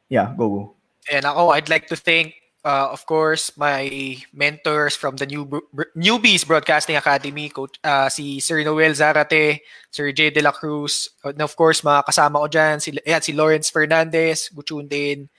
Yeah, 0.07 0.31
go, 0.35 0.47
go. 0.47 0.63
And 1.11 1.23
ako, 1.27 1.51
I'd 1.51 1.69
like 1.69 1.87
to 1.91 1.95
thank, 1.95 2.35
uh, 2.67 2.91
of 2.91 3.07
course, 3.07 3.55
my 3.55 3.87
mentors 4.35 4.99
from 4.99 5.15
the 5.15 5.23
new 5.23 5.47
Newbies 5.95 6.43
Broadcasting 6.43 6.99
Academy, 6.99 7.47
Coach, 7.47 7.79
uh, 7.79 8.11
si 8.11 8.43
Sir 8.43 8.59
Noel 8.67 8.91
Zarate, 8.91 9.63
Sir 9.89 10.11
Jay 10.11 10.29
De 10.29 10.43
La 10.43 10.51
Cruz, 10.51 11.15
and 11.23 11.39
of 11.39 11.55
course, 11.55 11.79
mga 11.79 12.03
kasama 12.03 12.43
ko 12.43 12.47
dyan, 12.51 12.83
si, 12.83 12.91
ayan, 13.07 13.23
si 13.23 13.31
Lawrence 13.31 13.71
Fernandez, 13.71 14.51
Guchun 14.51 14.91
din, 14.91 15.31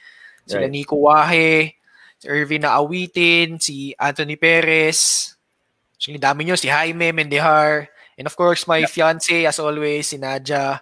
sila 0.49 0.65
Right. 0.65 0.73
Nico 0.73 0.97
Wahe, 0.97 1.77
si 2.17 2.27
Irvin 2.27 2.65
na 2.65 2.81
awitin, 2.81 3.61
si 3.61 3.93
Anthony 4.01 4.41
Perez, 4.41 5.37
so, 6.01 6.09
dami 6.17 6.49
nyo, 6.49 6.57
si 6.57 6.73
Jaime 6.73 7.13
Mendehar, 7.13 7.93
and 8.17 8.25
of 8.25 8.33
course, 8.33 8.65
my 8.65 8.89
fiance, 8.89 9.45
as 9.45 9.61
always, 9.61 10.09
si 10.09 10.17
Nadia, 10.17 10.81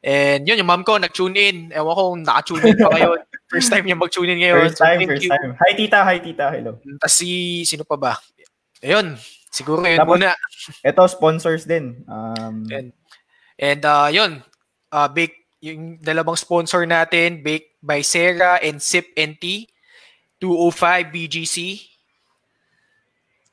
And 0.00 0.48
yun, 0.48 0.56
yung 0.64 0.70
mom 0.70 0.80
ko, 0.80 0.96
nag-tune 0.96 1.36
in. 1.36 1.56
Ewan 1.76 1.92
ko 1.92 2.02
kung 2.16 2.24
naka-tune 2.24 2.72
in 2.72 2.76
pa 2.80 2.88
ngayon. 2.88 3.20
First 3.52 3.68
time 3.68 3.84
niya 3.84 4.00
mag-tune 4.00 4.32
in 4.32 4.40
ngayon. 4.40 4.64
First 4.72 4.80
time, 4.80 4.98
thank 5.04 5.10
first 5.12 5.24
you. 5.28 5.32
time. 5.32 5.50
Hi, 5.60 5.72
tita. 5.76 5.98
Hi, 6.00 6.16
tita. 6.24 6.46
Hello. 6.48 6.80
Tapos 7.02 7.12
si, 7.12 7.62
sino 7.68 7.84
pa 7.84 8.00
ba? 8.00 8.12
Ayun, 8.80 9.18
siguro 9.52 9.84
yun 9.84 10.00
Tapos- 10.00 10.16
muna. 10.16 10.32
Ito, 10.80 11.04
sponsors 11.04 11.68
din. 11.68 12.00
Um, 12.08 12.64
And, 12.72 12.88
and 13.60 13.82
uh, 13.84 14.08
yun, 14.08 14.40
uh, 14.88 15.08
bake, 15.12 15.36
yung 15.60 16.00
dalawang 16.00 16.40
sponsor 16.40 16.88
natin, 16.88 17.44
Baked 17.44 17.76
by 17.84 18.00
Sarah 18.00 18.56
and 18.64 18.80
Sip 18.80 19.12
NT, 19.12 19.68
205 20.40 21.12
BGC, 21.12 21.56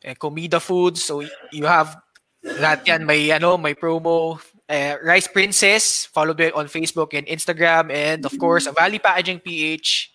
and 0.08 0.16
Comida 0.16 0.64
Foods. 0.64 1.04
So 1.04 1.28
you 1.52 1.68
have 1.68 2.00
lahat 2.40 2.88
yan, 2.88 3.02
may, 3.04 3.28
ano, 3.36 3.60
may 3.60 3.76
promo, 3.76 4.40
uh, 4.70 4.96
Rice 5.04 5.28
Princess, 5.28 6.06
followed 6.06 6.38
by 6.38 6.52
on 6.52 6.68
Facebook 6.68 7.18
and 7.18 7.26
Instagram, 7.28 7.92
and 7.92 8.26
of 8.26 8.38
course, 8.40 8.68
Valley 8.68 9.00
Packaging 9.00 9.40
PH, 9.40 10.12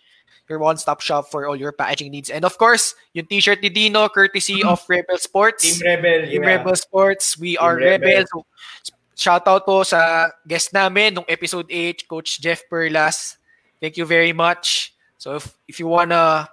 your 0.49 0.59
one-stop 0.59 1.01
shop 1.01 1.31
for 1.31 1.47
all 1.47 1.55
your 1.55 1.71
packaging 1.71 2.11
needs. 2.11 2.29
And 2.29 2.45
of 2.45 2.57
course, 2.57 2.95
yung 3.13 3.25
t-shirt 3.25 3.61
ni 3.61 3.69
Dino, 3.69 4.09
courtesy 4.09 4.63
of 4.63 4.83
Rebel 4.89 5.17
Sports. 5.17 5.63
Team 5.63 5.81
Rebel. 5.85 6.29
Team 6.29 6.43
yeah. 6.43 6.49
Rebel 6.49 6.75
Sports, 6.75 7.37
we 7.39 7.57
are 7.57 7.77
Rebel. 7.77 8.07
Rebels. 8.07 8.29
So, 8.33 8.45
shout 9.15 9.47
out 9.47 9.65
po 9.65 9.83
sa 9.83 10.29
guest 10.45 10.73
namin 10.73 11.15
nung 11.15 11.25
episode 11.27 11.67
8, 11.69 12.07
Coach 12.07 12.41
Jeff 12.41 12.63
Perlas. 12.69 13.37
Thank 13.79 13.97
you 13.97 14.05
very 14.05 14.33
much. 14.33 14.93
So 15.17 15.35
if, 15.35 15.55
if 15.67 15.79
you 15.79 15.87
wanna 15.87 16.49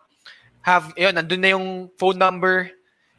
have, 0.63 0.95
yun, 0.97 1.15
nandun 1.15 1.41
na 1.41 1.49
yung 1.55 1.91
phone 1.99 2.19
number. 2.19 2.71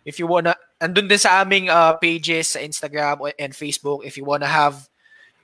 If 0.06 0.20
you 0.20 0.28
wanna, 0.28 0.56
nandun 0.82 1.06
din 1.06 1.22
sa 1.22 1.46
aming 1.46 1.70
uh, 1.70 1.94
pages 2.02 2.58
sa 2.58 2.60
Instagram 2.60 3.22
and 3.38 3.54
Facebook. 3.54 4.02
If 4.02 4.18
you 4.18 4.26
wanna 4.26 4.50
have 4.50 4.90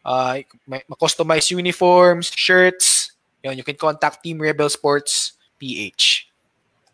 uh, 0.01 0.41
may- 0.65 0.83
ma-customize 0.89 1.53
uniforms, 1.53 2.33
shirts, 2.33 3.13
yun, 3.45 3.55
you 3.55 3.63
can 3.63 3.77
contact 3.77 4.25
Team 4.25 4.41
Rebel 4.41 4.69
Sports 4.69 5.37
PH. 5.61 6.33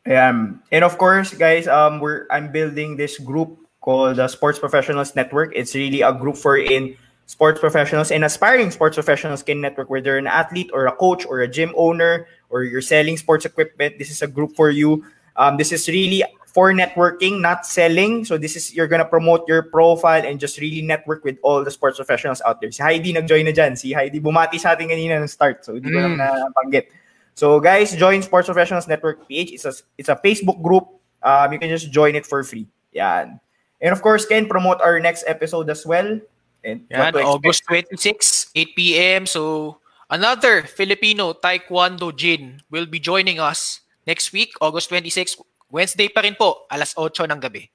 Um, 0.03 0.59
and 0.71 0.83
of 0.83 0.97
course, 0.99 1.31
guys, 1.33 1.67
um, 1.71 2.03
we're 2.03 2.27
I'm 2.27 2.51
building 2.51 2.99
this 2.99 3.15
group 3.17 3.55
called 3.79 4.19
the 4.19 4.27
Sports 4.27 4.59
Professionals 4.59 5.15
Network. 5.15 5.55
It's 5.55 5.73
really 5.73 6.03
a 6.03 6.11
group 6.11 6.35
for 6.35 6.59
in 6.59 6.99
sports 7.25 7.59
professionals 7.59 8.11
and 8.11 8.25
aspiring 8.25 8.69
sports 8.69 8.95
professionals 8.95 9.41
can 9.43 9.61
network 9.61 9.89
whether 9.89 10.17
an 10.17 10.27
athlete 10.27 10.69
or 10.73 10.87
a 10.87 10.91
coach 10.91 11.25
or 11.25 11.39
a 11.39 11.47
gym 11.47 11.71
owner 11.75 12.27
or 12.49 12.63
you're 12.63 12.83
selling 12.83 13.15
sports 13.15 13.45
equipment. 13.45 13.97
This 13.97 14.11
is 14.11 14.21
a 14.21 14.27
group 14.27 14.55
for 14.55 14.69
you. 14.69 15.05
Um, 15.35 15.57
this 15.57 15.71
is 15.71 15.87
really 15.87 16.23
for 16.53 16.69
networking, 16.71 17.41
not 17.41 17.65
selling. 17.65 18.23
So 18.23 18.37
this 18.37 18.53
is 18.55 18.71
you're 18.77 18.87
gonna 18.87 19.09
promote 19.09 19.49
your 19.49 19.65
profile 19.73 20.21
and 20.21 20.37
just 20.39 20.61
really 20.61 20.85
network 20.85 21.25
with 21.25 21.41
all 21.41 21.65
the 21.65 21.73
sports 21.73 21.97
professionals 21.97 22.45
out 22.45 22.61
there. 22.61 22.69
Si 22.69 22.77
Heidi 22.81 23.09
nag-join 23.11 23.43
na 23.43 23.51
dyan. 23.51 23.73
Si 23.73 23.89
Heidi 23.91 24.21
bumati 24.21 24.61
sa 24.61 24.77
atin 24.77 24.87
kanina 24.87 25.17
ng 25.17 25.27
start. 25.27 25.65
So 25.65 25.73
hindi 25.73 25.89
ko 25.89 25.97
lang 25.97 26.15
Mm. 26.15 26.21
nabanggit. 26.21 26.93
So 27.33 27.57
guys, 27.57 27.97
join 27.97 28.21
Sports 28.21 28.45
Professionals 28.45 28.85
Network 28.85 29.25
PH. 29.25 29.49
It's 29.57 29.65
a 29.65 29.73
it's 29.97 30.13
a 30.13 30.17
Facebook 30.21 30.61
group. 30.61 30.85
Um, 31.25 31.49
you 31.49 31.57
can 31.57 31.73
just 31.73 31.89
join 31.89 32.13
it 32.13 32.29
for 32.29 32.45
free. 32.45 32.69
Yan. 32.93 33.41
And 33.81 33.89
of 33.91 34.05
course, 34.05 34.23
can 34.29 34.45
promote 34.45 34.77
our 34.85 35.01
next 35.01 35.25
episode 35.25 35.65
as 35.73 35.81
well. 35.83 36.21
And 36.63 36.85
Yan, 36.93 37.17
August 37.19 37.65
26, 37.67 38.53
8 38.55 38.75
p.m. 38.77 39.21
So, 39.25 39.75
another 40.07 40.63
Filipino 40.63 41.33
Taekwondo 41.33 42.15
Jin 42.15 42.61
will 42.71 42.85
be 42.85 42.99
joining 43.01 43.41
us 43.41 43.81
next 44.07 44.31
week, 44.31 44.53
August 44.61 44.87
26, 44.93 45.41
Wednesday 45.73 46.05
pa 46.13 46.21
rin 46.21 46.37
po, 46.37 46.69
alas 46.69 46.93
8 46.93 47.25
ng 47.25 47.41
gabi. 47.41 47.65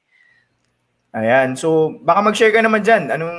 Ayan. 1.10 1.58
So, 1.58 1.98
baka 2.06 2.22
mag-share 2.22 2.54
ka 2.54 2.62
naman 2.62 2.86
dyan. 2.86 3.10
Anong 3.10 3.38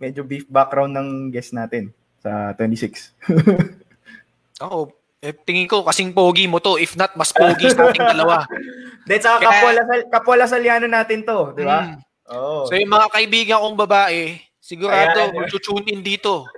medyo 0.00 0.24
beef 0.24 0.48
background 0.48 0.96
ng 0.96 1.08
guest 1.28 1.52
natin 1.52 1.92
sa 2.24 2.56
26? 2.56 3.12
Oo, 4.64 4.88
eh, 5.20 5.36
tingin 5.36 5.68
ko 5.68 5.84
kasing 5.84 6.16
pogi 6.16 6.48
mo 6.48 6.56
to. 6.56 6.80
If 6.80 6.96
not, 6.96 7.12
mas 7.20 7.36
pogi 7.36 7.68
sa 7.68 7.92
ating 7.92 8.16
dalawa. 8.16 8.48
Then, 9.08 9.20
sa 9.20 9.36
kapwa, 9.36 9.70
Lasal, 9.76 10.00
kapwa 10.08 10.34
Lasaliano 10.40 10.88
natin 10.88 11.20
to. 11.28 11.52
Di 11.52 11.68
ba? 11.68 11.92
Mm. 11.92 11.96
Oo. 12.32 12.64
So, 12.64 12.80
yung 12.80 12.90
mga 12.96 13.12
kaibigan 13.12 13.60
kong 13.60 13.76
babae, 13.76 14.40
sigurado 14.56 15.20
Ayan. 15.20 15.36
mag-tune 15.36 15.86
in 15.92 16.00
dito. 16.00 16.48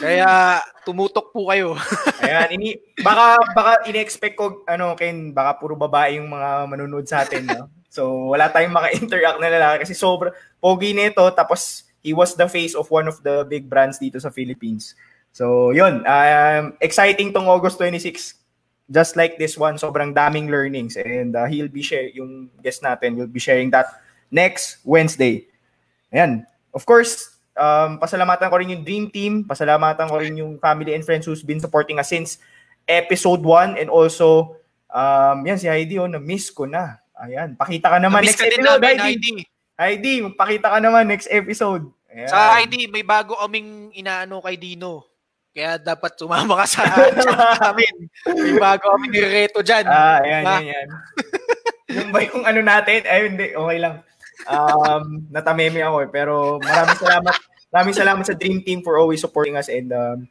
Kaya, 0.00 0.60
tumutok 0.84 1.30
po 1.30 1.50
kayo. 1.50 1.74
Ayan, 2.24 2.48
ini 2.56 2.78
baka 3.00 3.38
baka 3.52 3.72
in-expect 3.88 4.36
ko 4.36 4.62
ano 4.66 4.94
Ken, 4.94 5.30
baka 5.30 5.58
puro 5.58 5.74
babae 5.74 6.18
yung 6.18 6.30
mga 6.30 6.70
manonood 6.70 7.06
sa 7.08 7.22
atin, 7.22 7.46
no? 7.46 7.68
So 7.94 8.34
wala 8.34 8.50
tayong 8.50 8.74
maka-interact 8.74 9.38
na 9.38 9.50
lalaki 9.54 9.86
kasi 9.86 9.94
sobra 9.94 10.34
pogi 10.58 10.90
nito 10.90 11.22
tapos 11.30 11.86
he 12.02 12.10
was 12.10 12.34
the 12.34 12.50
face 12.50 12.74
of 12.74 12.90
one 12.90 13.06
of 13.06 13.22
the 13.22 13.46
big 13.46 13.70
brands 13.70 14.02
dito 14.02 14.18
sa 14.18 14.34
Philippines. 14.34 14.98
So 15.30 15.70
yun, 15.70 16.02
um, 16.02 16.74
exciting 16.82 17.30
tong 17.30 17.46
August 17.46 17.78
26 17.78 18.42
just 18.92 19.16
like 19.16 19.40
this 19.40 19.56
one, 19.56 19.80
sobrang 19.80 20.12
daming 20.12 20.52
learnings 20.52 20.98
and 21.00 21.32
uh, 21.32 21.48
he'll 21.48 21.72
be 21.72 21.80
share 21.80 22.12
yung 22.12 22.52
guest 22.60 22.84
natin 22.84 23.16
will 23.16 23.30
be 23.30 23.40
sharing 23.40 23.70
that 23.72 24.02
next 24.28 24.82
Wednesday. 24.84 25.46
Ayan. 26.12 26.44
Of 26.74 26.84
course, 26.84 27.33
um, 27.58 27.98
pasalamatan 27.98 28.50
ko 28.50 28.56
rin 28.58 28.72
yung 28.74 28.84
Dream 28.84 29.04
Team, 29.10 29.32
pasalamatan 29.46 30.06
ko 30.06 30.16
rin 30.20 30.34
yung 30.38 30.58
family 30.58 30.94
and 30.94 31.06
friends 31.06 31.26
who's 31.26 31.42
been 31.42 31.62
supporting 31.62 31.98
us 31.98 32.10
since 32.10 32.38
episode 32.84 33.40
1 33.40 33.80
and 33.80 33.88
also 33.88 34.58
um, 34.92 35.40
yan 35.42 35.58
si 35.58 35.66
Heidi 35.70 35.98
oh, 35.98 36.10
na-miss 36.10 36.52
ko 36.52 36.68
na. 36.68 37.00
Ayan, 37.14 37.54
pakita 37.54 37.94
ka 37.94 37.98
naman 38.02 38.26
Namiss 38.26 38.34
next 38.34 38.42
ka 38.42 38.50
din 38.50 38.60
episode, 38.60 38.82
namin, 38.82 38.96
Heidi. 38.98 39.30
Heidi. 39.32 39.32
Heidi, 39.74 40.12
pakita 40.38 40.66
ka 40.70 40.78
naman 40.78 41.10
next 41.10 41.26
episode. 41.30 41.90
Ayan. 42.14 42.30
Sa 42.30 42.62
ID, 42.62 42.86
may 42.94 43.02
bago 43.02 43.34
kaming 43.42 43.90
inaano 43.90 44.38
kay 44.38 44.54
Dino. 44.54 45.10
Kaya 45.50 45.78
dapat 45.82 46.14
sumama 46.14 46.62
ka 46.62 46.66
sa 46.66 46.82
namin. 47.62 48.06
May 48.26 48.54
bago 48.54 48.94
kaming 48.94 49.14
nireto 49.14 49.66
dyan. 49.66 49.86
Ah, 49.86 50.22
ayan, 50.22 50.42
yan, 50.46 50.64
yan. 50.70 50.88
yung 51.90 52.10
ba 52.14 52.22
yung 52.22 52.42
ano 52.46 52.60
natin? 52.62 53.02
Ay, 53.02 53.20
hindi, 53.26 53.50
okay 53.50 53.78
lang. 53.82 53.94
Um, 54.46 55.26
natameme 55.30 55.80
ako 55.82 55.96
eh. 56.04 56.10
Pero 56.10 56.34
maraming 56.58 56.98
salamat. 56.98 57.34
Maraming 57.74 57.96
salamat 57.96 58.24
sa 58.26 58.38
Dream 58.38 58.62
Team 58.62 58.86
for 58.86 58.98
always 58.98 59.18
supporting 59.18 59.58
us 59.58 59.66
and 59.66 59.90
um, 59.90 60.30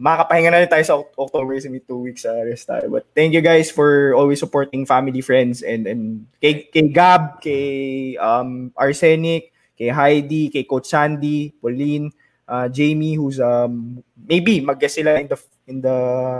makakapahinga 0.00 0.50
na 0.50 0.60
rin 0.64 0.70
tayo 0.72 0.84
sa 0.88 0.96
Oct- 0.96 1.14
October 1.20 1.52
kasi 1.54 1.68
may 1.68 1.84
two 1.84 2.02
weeks 2.02 2.24
sa 2.24 2.32
rest 2.40 2.66
tayo. 2.66 2.88
But 2.88 3.06
thank 3.12 3.36
you 3.36 3.44
guys 3.44 3.68
for 3.68 4.16
always 4.16 4.40
supporting 4.40 4.88
family, 4.88 5.20
friends, 5.20 5.60
and 5.60 5.84
and 5.86 6.24
kay, 6.40 6.66
kay 6.72 6.88
Gab, 6.88 7.38
kay 7.44 8.16
um, 8.16 8.72
Arsenic, 8.74 9.52
kay 9.76 9.92
Heidi, 9.92 10.48
kay 10.48 10.64
Coach 10.64 10.88
Sandy, 10.88 11.52
Pauline, 11.60 12.10
uh, 12.48 12.66
Jamie, 12.72 13.14
who's 13.14 13.38
um, 13.38 14.02
maybe 14.16 14.58
mag-guest 14.64 14.98
sila 14.98 15.20
in 15.20 15.28
the 15.28 15.38
in 15.68 15.78
the 15.84 15.96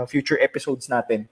future 0.09 0.41
episodes 0.41 0.89
natin. 0.91 1.29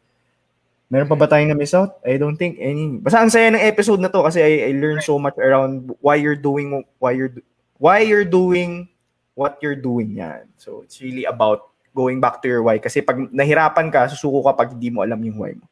Meron 0.90 1.06
pa 1.06 1.14
ba 1.14 1.30
tayong 1.30 1.54
na-miss 1.54 1.78
out? 1.78 2.02
I 2.02 2.18
don't 2.18 2.34
think 2.34 2.58
any. 2.58 2.98
Basta 2.98 3.22
ang 3.22 3.30
saya 3.30 3.54
ng 3.54 3.62
episode 3.62 4.02
na 4.02 4.10
to 4.10 4.26
kasi 4.26 4.42
I, 4.42 4.52
I 4.70 4.72
learned 4.74 5.06
so 5.06 5.22
much 5.22 5.38
around 5.38 5.94
why 6.02 6.18
you're 6.18 6.40
doing 6.40 6.82
why 6.98 7.14
you're 7.14 7.30
why 7.78 8.02
you're 8.02 8.26
doing 8.26 8.90
what 9.38 9.62
you're 9.62 9.78
doing 9.78 10.18
yan. 10.18 10.50
So 10.58 10.82
it's 10.82 10.98
really 10.98 11.30
about 11.30 11.70
going 11.94 12.18
back 12.18 12.42
to 12.42 12.50
your 12.50 12.66
why 12.66 12.82
kasi 12.82 13.06
pag 13.06 13.22
nahirapan 13.30 13.94
ka, 13.94 14.10
susuko 14.10 14.50
ka 14.50 14.58
pag 14.58 14.74
hindi 14.74 14.90
mo 14.90 15.06
alam 15.06 15.22
yung 15.22 15.38
why 15.38 15.54
mo. 15.54 15.70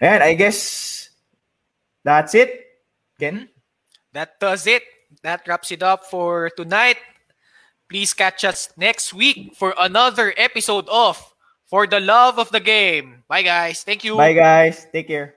And 0.00 0.24
I 0.24 0.32
guess 0.32 1.12
that's 2.00 2.32
it. 2.32 2.80
Ken? 3.20 3.52
That 4.16 4.40
does 4.40 4.66
it. 4.66 4.82
That 5.20 5.44
wraps 5.44 5.68
it 5.68 5.84
up 5.84 6.08
for 6.08 6.48
tonight. 6.56 6.96
Please 7.88 8.12
catch 8.16 8.42
us 8.42 8.72
next 8.76 9.14
week 9.14 9.54
for 9.54 9.74
another 9.78 10.34
episode 10.36 10.88
of 10.88 11.20
For 11.68 11.86
the 11.86 12.00
Love 12.00 12.38
of 12.40 12.50
the 12.50 12.60
Game. 12.60 13.15
Bye, 13.28 13.42
guys. 13.42 13.82
Thank 13.84 14.04
you. 14.04 14.16
Bye 14.16 14.34
guys. 14.34 14.86
Take 14.92 15.08
care. 15.08 15.35